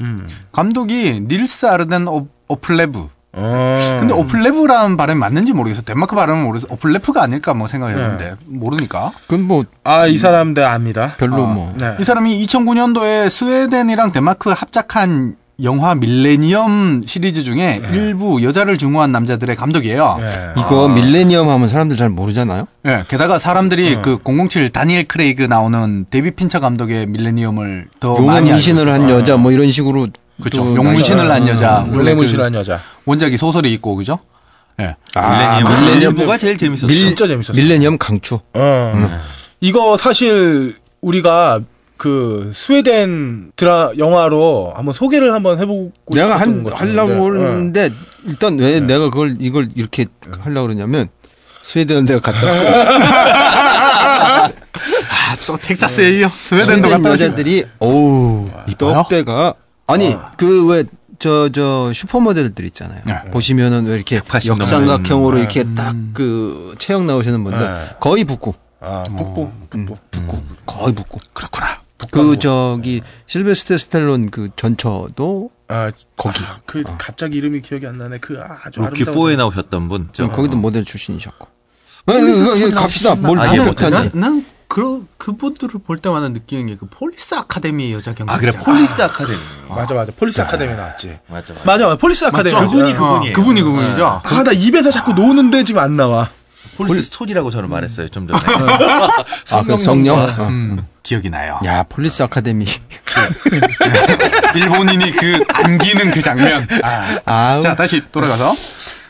감독이 0.51 1.21
닐스 1.27 1.65
아르덴 1.65 2.07
오, 2.07 2.27
오플레브. 2.47 3.09
어. 3.31 3.97
근데 3.99 4.13
오플레브라는 4.13 4.97
발음이 4.97 5.19
맞는지 5.19 5.53
모르겠어. 5.53 5.83
덴마크 5.83 6.15
발음은 6.15 6.43
모르겠어. 6.45 6.73
오플레프가 6.73 7.21
아닐까 7.21 7.53
뭐 7.53 7.67
생각했는데 7.67 8.35
모르니까. 8.45 9.11
그건 9.27 9.43
뭐 9.43 9.65
아, 9.83 10.07
이 10.07 10.17
사람 10.17 10.53
들 10.53 10.63
압니다. 10.63 11.13
별로 11.17 11.45
아. 11.45 11.53
뭐. 11.53 11.73
네. 11.77 11.95
이 11.99 12.03
사람이 12.03 12.45
2009년도에 12.47 13.29
스웨덴이랑 13.29 14.11
덴마크 14.11 14.49
합작한 14.49 15.35
영화 15.63 15.93
밀레니엄 15.95 17.03
시리즈 17.05 17.43
중에 17.43 17.81
1부 17.91 18.41
여자를 18.43 18.77
증오한 18.77 19.11
남자들의 19.11 19.55
감독이에요. 19.55 20.17
네. 20.19 20.53
이거 20.57 20.87
밀레니엄 20.87 21.49
하면 21.49 21.67
사람들 21.67 21.97
잘 21.97 22.09
모르잖아요? 22.09 22.65
예, 22.87 23.03
게다가 23.07 23.39
사람들이 23.39 23.97
그007 23.97 24.71
다니엘 24.71 25.07
크레이그 25.07 25.43
나오는 25.43 26.05
데비 26.09 26.31
핀처 26.31 26.59
감독의 26.59 27.07
밀레니엄을 27.07 27.87
더용 27.99 28.25
많이 28.25 28.49
문신을 28.49 28.91
한 28.91 29.09
여자 29.09 29.37
뭐 29.37 29.51
이런 29.51 29.69
식으로. 29.71 30.07
그렇죠. 30.41 30.63
또 30.63 30.75
용문신을 30.77 31.29
한 31.29 31.47
여자. 31.49 31.79
원래 31.87 31.97
원래 31.97 32.11
그 32.11 32.17
문신한 32.19 32.53
여자. 32.53 32.79
원작이 33.05 33.35
소설이 33.35 33.73
있고 33.73 33.95
그죠? 33.95 34.19
예. 34.79 34.95
아, 35.15 35.29
밀레니엄. 35.59 35.63
밀레니엄. 35.81 36.13
밀레니엄가 36.13 36.37
제일 36.37 36.57
재밌었어. 36.57 36.87
밀- 36.87 36.95
진짜 36.95 37.27
재밌었어. 37.27 37.51
밀레니엄 37.53 37.97
강추. 37.97 38.39
어. 38.53 39.19
이거 39.59 39.97
사실 39.97 40.77
우리가 41.01 41.59
그 41.99 42.51
스웨덴 42.55 43.51
드라 43.57 43.91
영화로 43.97 44.71
한번 44.73 44.93
소개를 44.93 45.33
한번 45.33 45.59
해보고 45.59 45.91
내가 46.13 46.39
싶었던 46.39 46.65
한. 46.65 46.75
하려고 46.75 47.11
어. 47.25 47.29
그러는데, 47.29 47.89
일단 48.25 48.57
왜 48.57 48.79
내가 48.79 49.09
그걸, 49.09 49.35
이걸 49.39 49.67
이렇게 49.75 50.05
하려고 50.39 50.67
그러냐면, 50.67 51.09
스웨덴은 51.61 52.05
내가 52.05 52.21
갔다 52.21 52.47
왔고, 52.47 52.65
아, 55.11 55.35
또 55.45 55.57
텍사스에요. 55.57 56.29
스웨덴도 56.29 56.87
스웨덴. 56.87 57.05
여자들이, 57.05 57.65
이뻐요? 58.69 58.93
떡대가, 58.93 59.55
아니, 59.85 60.15
그 60.37 60.67
왜, 60.67 60.85
저, 61.19 61.49
저, 61.49 61.91
슈퍼모델들 61.93 62.63
있잖아요. 62.67 63.01
네. 63.05 63.13
보시면은 63.31 63.87
왜 63.87 63.95
이렇게 63.95 64.21
180 64.21 64.51
역삼각형으로 64.51 65.37
넘는, 65.37 65.39
이렇게 65.39 65.65
딱 65.75 65.93
그 66.13 66.75
체형 66.79 67.05
나오시는 67.07 67.43
분들, 67.43 67.59
네. 67.59 67.89
거의 67.99 68.23
북구. 68.23 68.53
아, 68.79 69.03
북부. 69.17 69.51
북부. 69.69 69.97
북구. 70.09 70.41
거의 70.65 70.95
북구. 70.95 71.17
그렇구나. 71.33 71.79
그, 72.11 72.39
저기, 72.39 73.01
실베스테 73.27 73.77
스텔론 73.77 74.29
그 74.31 74.49
전처도 74.55 75.49
아, 75.67 75.91
거기. 76.15 76.41
그 76.65 76.83
갑자기 76.97 77.37
이름이 77.37 77.61
기억이 77.61 77.85
안 77.85 77.97
나네. 77.97 78.19
그 78.19 78.39
아주 78.63 78.79
로키 78.79 79.03
아름다운 79.03 79.17
4에 79.17 79.35
나오셨던 79.37 79.87
분. 79.87 80.09
저. 80.13 80.27
거기도 80.29 80.57
모델 80.57 80.85
출신이셨고. 80.85 81.47
어, 82.07 82.13
갑시다. 82.75 83.15
뭘 83.15 83.37
아, 83.39 83.47
이해 83.47 83.61
예, 83.61 83.65
못하지. 83.65 83.91
난, 83.91 84.11
난 84.13 84.45
그, 84.67 85.05
그분들을 85.17 85.81
볼 85.85 85.97
때마다 85.97 86.29
느끼는 86.29 86.67
게 86.67 86.75
그 86.77 86.85
Police 86.89 87.35
Academy 87.35 87.91
여자 87.93 88.13
경기. 88.13 88.31
아, 88.31 88.37
그래. 88.37 88.51
Police 88.51 89.01
Academy. 89.01 89.39
맞아 89.67 89.93
맞아. 89.93 90.11
Police 90.17 90.41
Academy 90.41 90.73
나왔지. 90.73 91.19
맞아, 91.27 91.53
맞아. 91.53 91.65
맞아. 91.65 91.95
Police 91.97 92.25
Academy. 92.25 92.53
맞죠? 92.55 92.67
그분이. 92.67 92.93
그분이에요. 92.93 93.33
그분이 93.33 93.61
그분이죠. 93.61 94.21
아, 94.23 94.43
나 94.43 94.51
입에서 94.51 94.91
자꾸 94.91 95.13
노는데 95.13 95.63
지금 95.63 95.81
안 95.81 95.97
나와. 95.97 96.29
Police 96.87 97.01
Story라고 97.03 97.51
저는 97.51 97.69
말했어요. 97.69 98.07
좀 98.09 98.27
전에. 98.27 98.39
아, 99.51 99.63
그 99.63 99.77
성령? 99.83 100.17
어. 100.19 100.47
음, 100.47 100.85
기억이 101.03 101.29
나요. 101.29 101.59
야, 101.65 101.83
Police 101.83 102.23
Academy. 102.23 102.65
일본인이 104.55 105.11
그 105.11 105.43
안기는 105.53 106.11
그 106.11 106.21
장면. 106.21 106.65
아. 106.83 107.19
아우. 107.25 107.63
자, 107.63 107.75
다시 107.75 108.01
돌아가서. 108.11 108.55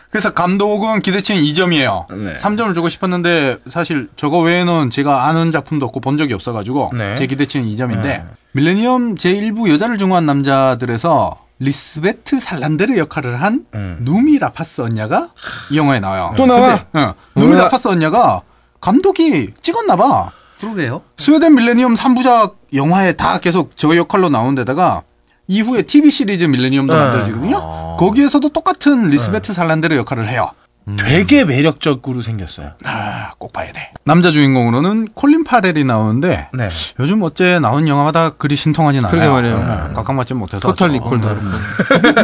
그래서 0.09 0.31
감독은 0.33 1.01
기대치는 1.03 1.43
2점이에요. 1.43 2.11
네. 2.15 2.35
3점을 2.37 2.73
주고 2.73 2.89
싶었는데 2.89 3.57
사실 3.69 4.09
저거 4.15 4.39
외에는 4.39 4.89
제가 4.89 5.27
아는 5.27 5.51
작품도 5.51 5.85
없고 5.85 5.99
본 5.99 6.17
적이 6.17 6.33
없어가지고 6.33 6.93
네. 6.97 7.13
제 7.13 7.27
기대치는 7.27 7.67
2점인데 7.67 8.01
네. 8.01 8.25
밀레니엄 8.53 9.13
제1부 9.15 9.69
여자를 9.69 9.99
증오한 9.99 10.25
남자들에서 10.25 11.45
리스베트 11.59 12.39
살란데르 12.39 12.97
역할을 12.97 13.39
한 13.41 13.65
음. 13.75 13.97
누미 14.01 14.39
라파스 14.39 14.81
언냐가 14.81 15.29
이 15.69 15.77
영화에 15.77 15.99
나와요. 15.99 16.33
또 16.37 16.47
나와? 16.47 16.85
근데, 16.91 17.05
어, 17.05 17.13
뭐야? 17.47 17.63
라파스 17.63 17.87
언냐가 17.87 18.41
감독이 18.81 19.53
찍었나 19.61 19.95
봐. 19.95 20.31
그러게요. 20.59 21.01
스웨덴 21.17 21.55
밀레니엄 21.55 21.95
3부작 21.95 22.55
영화에 22.73 23.13
다 23.13 23.39
계속 23.39 23.71
저 23.75 23.95
역할로 23.95 24.29
나온 24.29 24.55
데다가 24.55 25.03
이후에 25.47 25.81
TV 25.83 26.11
시리즈 26.11 26.43
밀레니엄도 26.43 26.93
네. 26.93 26.99
만들어지거든요. 26.99 27.57
어. 27.61 27.97
거기에서도 27.99 28.49
똑같은 28.49 29.07
리스베트 29.09 29.53
살란데르 29.53 29.95
역할을 29.97 30.27
해요. 30.29 30.51
되게 30.97 31.45
매력적으로 31.45 32.23
생겼어요. 32.23 32.71
아, 32.83 33.33
꼭 33.37 33.53
봐야 33.53 33.71
돼. 33.71 33.91
남자 34.05 34.31
주인공으로는 34.31 35.09
콜린 35.13 35.43
파렐이 35.43 35.83
나오는데 35.83 36.49
네. 36.51 36.69
요즘 36.99 37.21
어째 37.21 37.59
나온 37.59 37.87
영화마다 37.87 38.31
그리 38.31 38.55
신통하진 38.55 39.05
않아요. 39.05 39.11
그러게 39.11 39.29
말이에요. 39.29 39.57
네, 39.59 39.93
각광받지 39.93 40.33
못해서. 40.33 40.67
토탈 40.67 40.87
저- 40.89 40.93
리콜 40.93 41.21
다르고. 41.21 41.45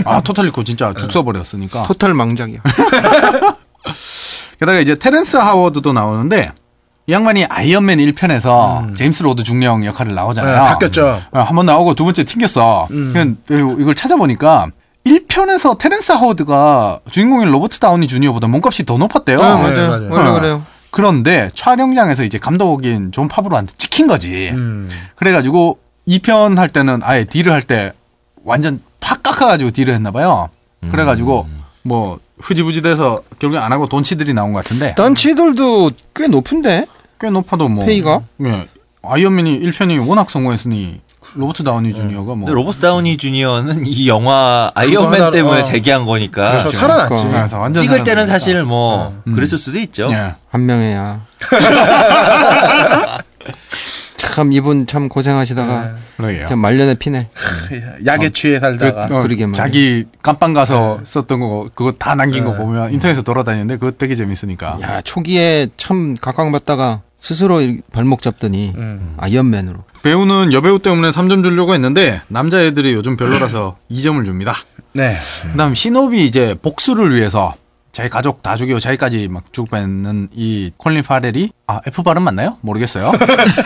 아, 0.09 0.21
토탈 0.21 0.45
리콜 0.45 0.65
진짜 0.65 0.91
죽 0.93 1.11
써버렸으니까. 1.11 1.83
토탈 1.83 2.15
망작이야. 2.15 2.57
게다가 4.59 4.79
이제 4.79 4.95
테렌스 4.95 5.37
하워드도 5.37 5.93
나오는데 5.93 6.51
이 7.07 7.11
양반이 7.13 7.45
아이언맨 7.45 7.99
1편에서 7.99 8.95
제임스 8.95 9.23
로드 9.23 9.43
중령 9.43 9.85
역할을 9.85 10.11
네, 10.11 10.15
나오잖아요. 10.15 10.63
바뀌었죠. 10.63 11.21
어, 11.31 11.39
한번 11.39 11.67
나오고 11.67 11.93
두 11.93 12.03
번째 12.03 12.23
튕겼어. 12.23 12.87
음. 12.91 13.37
이걸 13.49 13.93
찾아보니까 13.93 14.67
1편에서 15.05 15.77
테렌스 15.77 16.13
하워드가 16.13 17.01
주인공인 17.11 17.51
로버트 17.51 17.77
다우니 17.79 18.07
주니어보다 18.07 18.47
몸값이 18.47 18.85
더 18.85 18.97
높았대요. 18.97 19.39
아, 19.39 19.55
네, 19.55 19.61
맞아요. 19.61 19.89
맞아요. 19.89 20.07
원래 20.09 20.29
어. 20.29 20.33
그래요. 20.33 20.63
그런데 20.89 21.51
촬영장에서 21.53 22.23
이제 22.23 22.39
감독인 22.39 23.11
존 23.11 23.27
파브로한테 23.27 23.73
찍힌 23.77 24.07
거지. 24.07 24.49
음. 24.53 24.89
그래가지고 25.15 25.77
2편 26.07 26.55
할 26.57 26.69
때는 26.69 27.01
아예 27.03 27.23
deal을 27.25 27.51
할 27.51 27.61
때 27.61 27.91
완전 28.43 28.81
팍 28.99 29.21
깎아가지고 29.21 29.71
deal을 29.71 29.93
했나 29.93 30.09
봐요. 30.11 30.49
그래가지고 30.89 31.47
뭐 31.83 32.19
흐지부지 32.39 32.81
돼서 32.81 33.21
결국에 33.39 33.59
안 33.59 33.71
하고 33.71 33.87
돈 33.87 34.01
치들이 34.01 34.33
나온 34.33 34.53
것 34.53 34.63
같은데 34.63 34.95
돈 34.95 35.22
치들도 35.22 35.91
꽤 36.15 36.27
높은데? 36.27 36.85
꽤 37.19 37.29
높아도 37.29 37.67
뭐 37.67 37.85
페이가? 37.85 38.21
예. 38.45 38.67
아이언맨이 39.03 39.59
1편이 39.61 40.07
워낙 40.07 40.29
성공했으니 40.29 41.01
로버트 41.35 41.63
다우니 41.63 41.93
주니어가 41.93 42.35
뭐 42.35 42.49
로버트 42.49 42.79
다우니 42.79 43.17
주니어는 43.17 43.85
이 43.87 44.07
영화 44.07 44.71
아이언맨 44.73 45.31
때문에 45.31 45.61
어. 45.61 45.63
재기한 45.63 46.05
거니까 46.05 46.51
그래서 46.51 46.71
살아났지. 46.71 47.09
그러니까. 47.09 47.39
그래서 47.39 47.59
완전 47.59 47.83
찍을 47.83 48.03
때는. 48.03 48.25
사실 48.27 48.63
뭐 48.63 49.21
음. 49.27 49.33
그랬을 49.33 49.57
수도 49.57 49.77
있죠. 49.79 50.09
예. 50.11 50.35
한 50.49 50.65
명이야. 50.65 51.25
참 54.33 54.51
이분 54.53 54.87
참 54.87 55.07
고생하시다가 55.09 55.93
그러게요. 56.17 56.45
참 56.47 56.59
말년에 56.59 56.95
피네. 56.95 57.29
약에 58.05 58.29
취해 58.31 58.59
살다가. 58.59 59.05
어, 59.05 59.19
그러게 59.19 59.45
말이야. 59.45 59.53
자기 59.53 60.05
깜빵 60.21 60.53
가서 60.53 60.99
썼던 61.03 61.39
거 61.39 61.69
그거 61.73 61.91
다 61.93 62.15
남긴 62.15 62.43
거 62.43 62.53
보면 62.53 62.91
인터넷에 62.93 63.21
돌아다니는데 63.21 63.77
그거 63.77 63.91
되게 63.91 64.15
재밌으니까. 64.15 64.79
야 64.81 65.01
초기에 65.01 65.67
참 65.77 66.15
각광받다가 66.19 67.01
스스로 67.17 67.61
이- 67.61 67.79
발목 67.93 68.21
잡더니 68.21 68.73
음. 68.75 69.13
아이언맨으로. 69.17 69.79
배우는 70.03 70.53
여배우 70.53 70.79
때문에 70.79 71.09
3점 71.11 71.43
주려고 71.43 71.73
했는데 71.73 72.21
남자애들이 72.27 72.93
요즘 72.93 73.17
별로라서 73.17 73.77
2점을 73.89 74.23
줍니다. 74.25 74.53
네. 74.93 75.15
그다음 75.51 75.73
신업이 75.75 76.25
이제 76.25 76.55
복수를 76.61 77.15
위해서 77.15 77.55
자기 77.95 78.09
가족 78.09 78.43
다 78.43 78.57
죽이고 78.57 78.81
자기까지 78.81 79.29
막 79.29 79.53
죽고 79.53 79.69
뺏는 79.69 80.27
이 80.33 80.69
콜린 80.75 81.01
파렐이 81.01 81.49
아 81.65 81.79
F 81.87 82.03
발음 82.03 82.23
맞나요? 82.23 82.57
모르겠어요. 82.59 83.07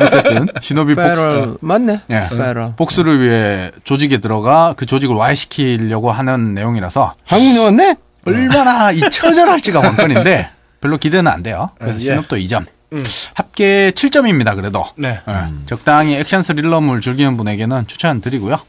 어쨌든 0.05 0.45
복수 0.61 0.93
페럴 0.93 1.57
맞네. 1.61 2.01
예. 2.11 2.27
페럴. 2.29 2.73
복수를 2.75 3.21
위해 3.21 3.71
조직에 3.83 4.19
들어가 4.19 4.75
그 4.77 4.85
조직을 4.85 5.15
와해시키려고 5.15 6.11
하는 6.11 6.53
내용이라서 6.53 7.15
한국 7.25 7.55
나왔네? 7.55 7.95
얼마나 8.27 8.91
이 8.91 8.99
처절할지가 9.09 9.81
관건인데 9.81 10.51
별로 10.79 10.99
기대는 10.99 11.31
안 11.31 11.41
돼요. 11.41 11.71
그래서 11.79 11.97
예. 11.97 12.03
신업도 12.03 12.35
2점. 12.35 12.67
음. 12.93 13.03
합계 13.33 13.89
7점입니다. 13.95 14.55
그래도. 14.55 14.85
네. 14.95 15.21
예. 15.27 15.65
적당히 15.65 16.13
액션 16.17 16.43
스릴러물 16.43 17.01
즐기는 17.01 17.35
분에게는 17.35 17.87
추천드리고요. 17.87 18.59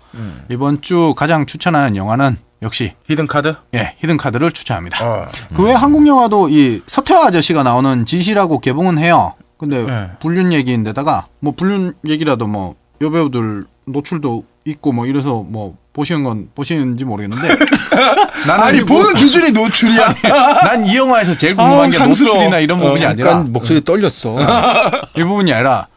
이번 0.49 0.81
주 0.81 1.13
가장 1.19 1.45
추천하는 1.45 1.97
영화는 1.97 2.39
역시 2.63 2.93
히든 3.09 3.27
카드? 3.27 3.55
예, 3.75 3.95
히든 4.01 4.17
카드를 4.19 4.53
추천합니다. 4.53 5.05
어. 5.05 5.27
그 5.55 5.63
외에 5.65 5.75
한국 5.75 6.07
영화도 6.07 6.49
이 6.51 6.83
서태화 6.87 7.27
아저씨가 7.27 7.63
나오는 7.63 8.05
짓이라고 8.05 8.59
개봉은 8.59 8.99
해요. 8.99 9.35
근데 9.59 9.83
네. 9.85 10.11
불륜 10.21 10.53
얘기인데다가 10.53 11.27
뭐 11.41 11.53
불륜 11.57 11.95
얘기라도 12.07 12.47
뭐 12.47 12.75
여배우들 13.01 13.65
노출도 13.87 14.45
있고 14.67 14.93
뭐 14.93 15.07
이래서 15.07 15.43
뭐 15.47 15.75
보시는 15.93 16.23
건 16.23 16.49
보시는지 16.55 17.05
모르겠는데 17.05 17.49
나는 18.47 18.65
아니, 18.65 18.79
이 18.79 18.83
뭐- 18.83 18.99
보는 19.03 19.15
기준이 19.15 19.51
노출이야. 19.53 20.15
난 20.65 20.85
이 20.87 20.97
영화에서 20.97 21.37
제일 21.37 21.57
궁금한 21.57 21.85
아우, 21.85 21.91
게 21.91 21.93
상스러워. 21.97 22.35
노출이나 22.37 22.59
이런 22.61 22.79
부분이 22.79 23.05
아니라 23.05 23.31
약간 23.31 23.53
목소리 23.53 23.83
떨렸어. 23.83 24.37
이 25.17 25.23
부분이 25.23 25.53
아니라 25.53 25.89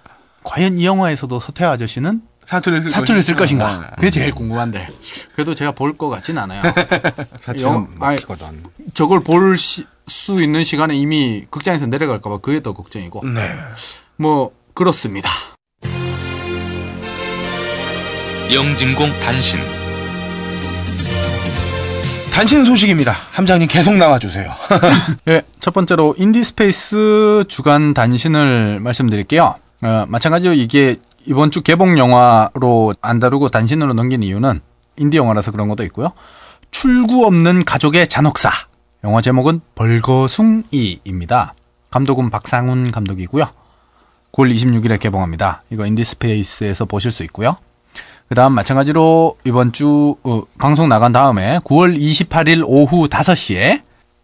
과연 0.44 0.78
이 0.80 0.86
영화에서도 0.86 1.40
서태화 1.40 1.72
아저씨는 1.72 2.22
사투리를 2.46 2.84
쓸 2.84 2.92
사투리를 2.92 3.22
쓸 3.24 3.36
것인가? 3.36 3.66
것인가? 3.68 3.92
그게 3.96 4.10
제일 4.10 4.32
궁금한데 4.34 4.90
그래도 5.34 5.54
제가 5.56 5.72
볼 5.72 5.94
것 5.98 6.10
같진 6.10 6.38
않아요. 6.38 6.62
막히거든. 7.98 8.64
저걸 8.94 9.24
볼 9.24 9.58
수 10.10 10.44
있는 10.44 10.66
시간에 10.66 10.96
이미 10.98 11.46
극장에서 11.50 11.86
내려갈까봐 11.86 12.40
그게 12.40 12.62
더 12.62 12.74
걱정이고 12.74 13.24
네. 13.26 13.56
뭐 14.18 14.52
그렇습니다. 14.74 15.30
영진공 18.54 19.10
단신 19.22 19.60
단신 22.34 22.64
소식입니다. 22.66 23.14
함장님 23.32 23.68
계속 23.70 23.94
나와주세요. 23.96 24.54
예, 25.30 25.42
첫 25.60 25.74
번째로 25.74 26.16
인디스페이스 26.18 27.46
주간 27.48 27.94
단신을 27.94 28.80
말씀드릴게요. 28.82 29.56
어, 29.84 30.06
마찬가지로 30.08 30.54
이게 30.54 30.98
이번 31.26 31.52
주 31.52 31.62
개봉 31.62 31.98
영화로 31.98 32.94
안 33.02 33.20
다루고 33.20 33.50
단신으로 33.50 33.94
넘긴 33.94 34.24
이유는 34.24 34.62
인디 34.98 35.18
영화라서 35.18 35.52
그런 35.52 35.68
것도 35.70 35.84
있고요. 35.86 36.12
출구 36.72 37.26
없는 37.26 37.66
가족의 37.66 38.08
잔혹사. 38.08 38.52
영화 39.04 39.22
제목은 39.22 39.62
벌거숭이입니다. 39.76 41.54
감독은 41.92 42.30
박상훈 42.30 42.92
감독이고요. 42.92 43.46
9월 44.32 44.54
26일에 44.54 45.00
개봉합니다. 45.00 45.64
이거 45.70 45.86
인디스페이스에서 45.86 46.86
보실 46.86 47.12
수 47.12 47.24
있고요. 47.24 47.58
그 48.28 48.36
다음 48.36 48.54
마찬가지로 48.54 49.38
이번 49.44 49.72
주 49.74 50.16
어, 50.24 50.42
방송 50.58 50.90
나간 50.90 51.12
다음에 51.12 51.60
9월 51.60 51.98
28일 51.98 52.64
오후 52.66 53.08
5시에 53.08 53.82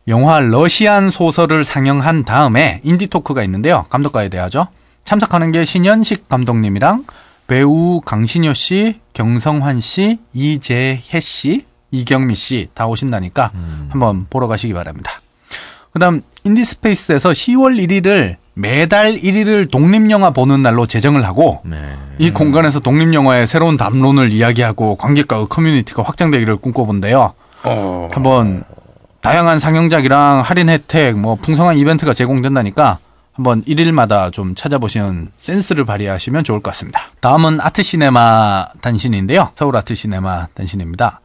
영화 0.07 0.39
러시안 0.39 1.11
소설을 1.11 1.63
상영한 1.63 2.25
다음에 2.25 2.81
인디 2.83 3.07
토크가 3.07 3.43
있는데요. 3.43 3.85
감독과의 3.89 4.29
대화죠. 4.29 4.67
참석하는 5.09 5.51
게 5.51 5.65
신연식 5.65 6.29
감독님이랑 6.29 7.05
배우 7.47 7.99
강신효 8.05 8.53
씨, 8.53 8.99
경성환 9.13 9.79
씨, 9.81 10.19
이재혜 10.35 11.19
씨, 11.19 11.65
이경미 11.89 12.35
씨 12.35 12.67
다 12.75 12.85
오신다니까 12.85 13.51
한번 13.89 14.27
보러 14.29 14.45
가시기 14.45 14.71
바랍니다. 14.73 15.13
그다음 15.93 16.21
인디스페이스에서 16.43 17.31
10월 17.31 17.83
1일을 17.87 18.35
매달 18.53 19.15
1일을 19.15 19.71
독립영화 19.71 20.29
보는 20.29 20.61
날로 20.61 20.85
제정을 20.85 21.25
하고 21.25 21.61
네. 21.65 21.95
이 22.19 22.29
공간에서 22.29 22.79
독립영화의 22.79 23.47
새로운 23.47 23.77
담론을 23.77 24.31
이야기하고 24.31 24.95
관객과 24.97 25.47
커뮤니티가 25.47 26.03
확장되기를 26.03 26.57
꿈꿔본대요. 26.57 27.33
어. 27.63 28.07
한번 28.11 28.63
다양한 29.21 29.57
상영작이랑 29.57 30.41
할인 30.41 30.69
혜택, 30.69 31.17
뭐 31.17 31.33
풍성한 31.33 31.79
이벤트가 31.79 32.13
제공된다니까 32.13 32.99
한번 33.39 33.63
1일마다 33.63 34.33
좀 34.33 34.53
찾아보시는 34.53 35.31
센스를 35.37 35.85
발휘하시면 35.85 36.43
좋을 36.43 36.59
것 36.59 36.71
같습니다. 36.71 37.07
다음은 37.21 37.61
아트시네마 37.61 38.67
단신인데요. 38.81 39.51
서울 39.55 39.77
아트시네마 39.77 40.47
단신입니다. 40.53 41.21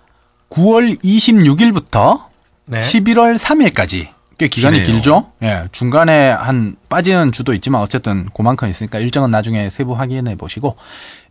9월 0.49 1.03
26일부터 1.03 2.27
네. 2.67 2.79
11월 2.79 3.37
3일까지 3.37 4.11
꽤 4.39 4.47
기간이 4.47 4.79
기네요. 4.79 4.93
길죠? 4.93 5.33
예, 5.43 5.65
중간에 5.73 6.31
한 6.31 6.77
빠지는 6.89 7.33
주도 7.33 7.53
있지만 7.53 7.81
어쨌든 7.81 8.29
그만큼 8.37 8.69
있으니까 8.69 9.01
일정은 9.01 9.33
나중에 9.33 9.69
세부 9.69 9.95
확인해 9.95 10.37
보시고 10.37 10.77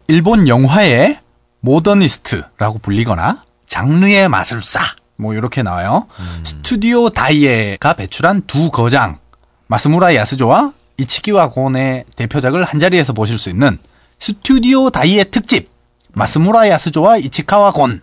일본 0.09 0.49
영화의 0.49 1.17
모더니스트라고 1.61 2.79
불리거나 2.79 3.43
장르의 3.67 4.27
마술사 4.27 4.81
뭐 5.15 5.33
이렇게 5.33 5.63
나와요. 5.63 6.07
스튜디오 6.43 7.09
다이에가 7.09 7.93
배출한 7.93 8.41
두 8.47 8.69
거장 8.69 9.22
마스무라 9.67 10.15
야스조와 10.15 10.73
이치기와 10.97 11.49
곤의 11.49 12.05
대표작을 12.15 12.63
한 12.63 12.79
자리에서 12.79 13.13
보실 13.13 13.39
수 13.39 13.49
있는 13.49 13.77
스튜디오 14.19 14.89
다이에 14.89 15.23
특집 15.25 15.69
마스무라 16.13 16.69
야스조와 16.69 17.17
이치카와 17.17 17.71
곤 17.71 18.01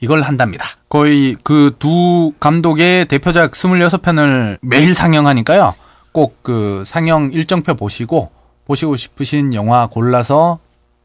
이걸 0.00 0.22
한답니다. 0.22 0.76
거의 0.88 1.36
그 1.42 1.74
두 1.78 2.32
감독의 2.40 3.06
대표작 3.06 3.52
26편을 3.52 4.58
매일 4.60 4.92
상영하니까요. 4.94 5.74
꼭 6.12 6.38
그 6.42 6.82
상영 6.86 7.30
일정표 7.32 7.74
보시고 7.74 8.30
보시고 8.66 8.96
싶으신 8.96 9.54
영화 9.54 9.86
골라서 9.86 10.58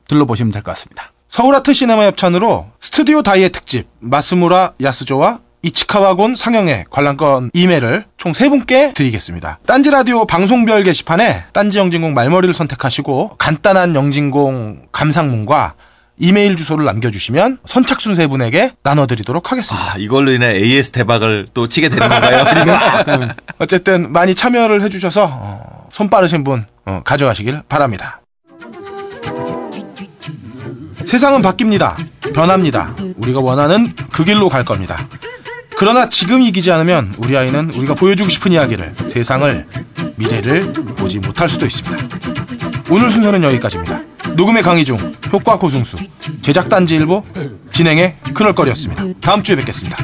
들러보시면 0.08 0.52
될 0.52 0.64
것 0.64 0.72
같습니다. 0.72 1.12
서울아트 1.30 1.74
시네마 1.74 2.04
협찬으로 2.08 2.68
스튜디오 2.82 3.22
다이의 3.22 3.50
특집 3.52 3.88
마스무라 4.00 4.74
야스조와 4.82 5.40
이치카와곤 5.64 6.36
상영회 6.36 6.86
관람권 6.90 7.52
2매를 7.52 8.06
총 8.18 8.32
3분께 8.32 8.94
드리겠습니다. 8.96 9.60
딴지 9.66 9.92
라디오 9.92 10.26
방송별 10.26 10.84
게시판에 10.84 11.46
딴지 11.54 11.78
영진공 11.78 12.14
말머리를 12.14 12.54
선택하시고 12.54 13.36
간단한 13.38 13.96
영진공 13.96 14.88
감상문과 14.92 15.76
이메일 16.18 16.56
주소를 16.56 16.86
남겨주시면 16.86 17.60
선착순 17.66 18.16
세 18.16 18.28
분에게 18.28 18.74
나눠드리도록 18.84 19.52
하겠습니다. 19.52 19.94
아, 19.94 19.96
이걸로 19.98 20.32
인해 20.32 20.56
AS 20.56 20.92
대박을 20.92 21.48
또 21.54 21.68
치게 21.68 21.90
되는 21.90 22.08
건가요? 22.08 23.32
어쨌든 23.58 24.12
많이 24.12 24.36
참여를 24.36 24.82
해주셔서 24.84 25.30
어, 25.32 25.88
손 25.92 26.10
빠르신 26.10 26.44
분 26.44 26.66
어, 26.86 27.02
가져가시길 27.04 27.64
바랍니다. 27.70 28.22
세상은 31.06 31.42
바뀝니다. 31.42 31.96
변합니다. 32.34 32.96
우리가 33.18 33.40
원하는 33.40 33.92
그 34.12 34.24
길로 34.24 34.48
갈 34.48 34.64
겁니다. 34.64 35.08
그러나 35.82 36.10
지금 36.10 36.44
이기지 36.44 36.72
않으면 36.72 37.16
우리 37.18 37.36
아이는 37.36 37.72
우리가 37.74 37.96
보여주고 37.96 38.30
싶은 38.30 38.52
이야기를, 38.52 38.94
세상을, 39.08 39.66
미래를 40.16 40.74
보지 40.74 41.18
못할 41.18 41.50
수도 41.50 41.66
있습니다. 41.66 41.98
오늘 42.92 43.10
순서는 43.10 43.44
여기까지입니다. 43.44 44.02
녹음의 44.36 44.62
강희중, 44.62 45.16
효과 45.34 45.58
고승수, 45.58 45.98
제작 46.44 46.70
단지 46.70 46.98
일보, 46.98 47.24
진행의 47.72 48.18
그럴거리였습니다. 48.32 49.06
다음 49.22 49.42
주에 49.42 49.56
뵙겠습니다. 49.56 49.98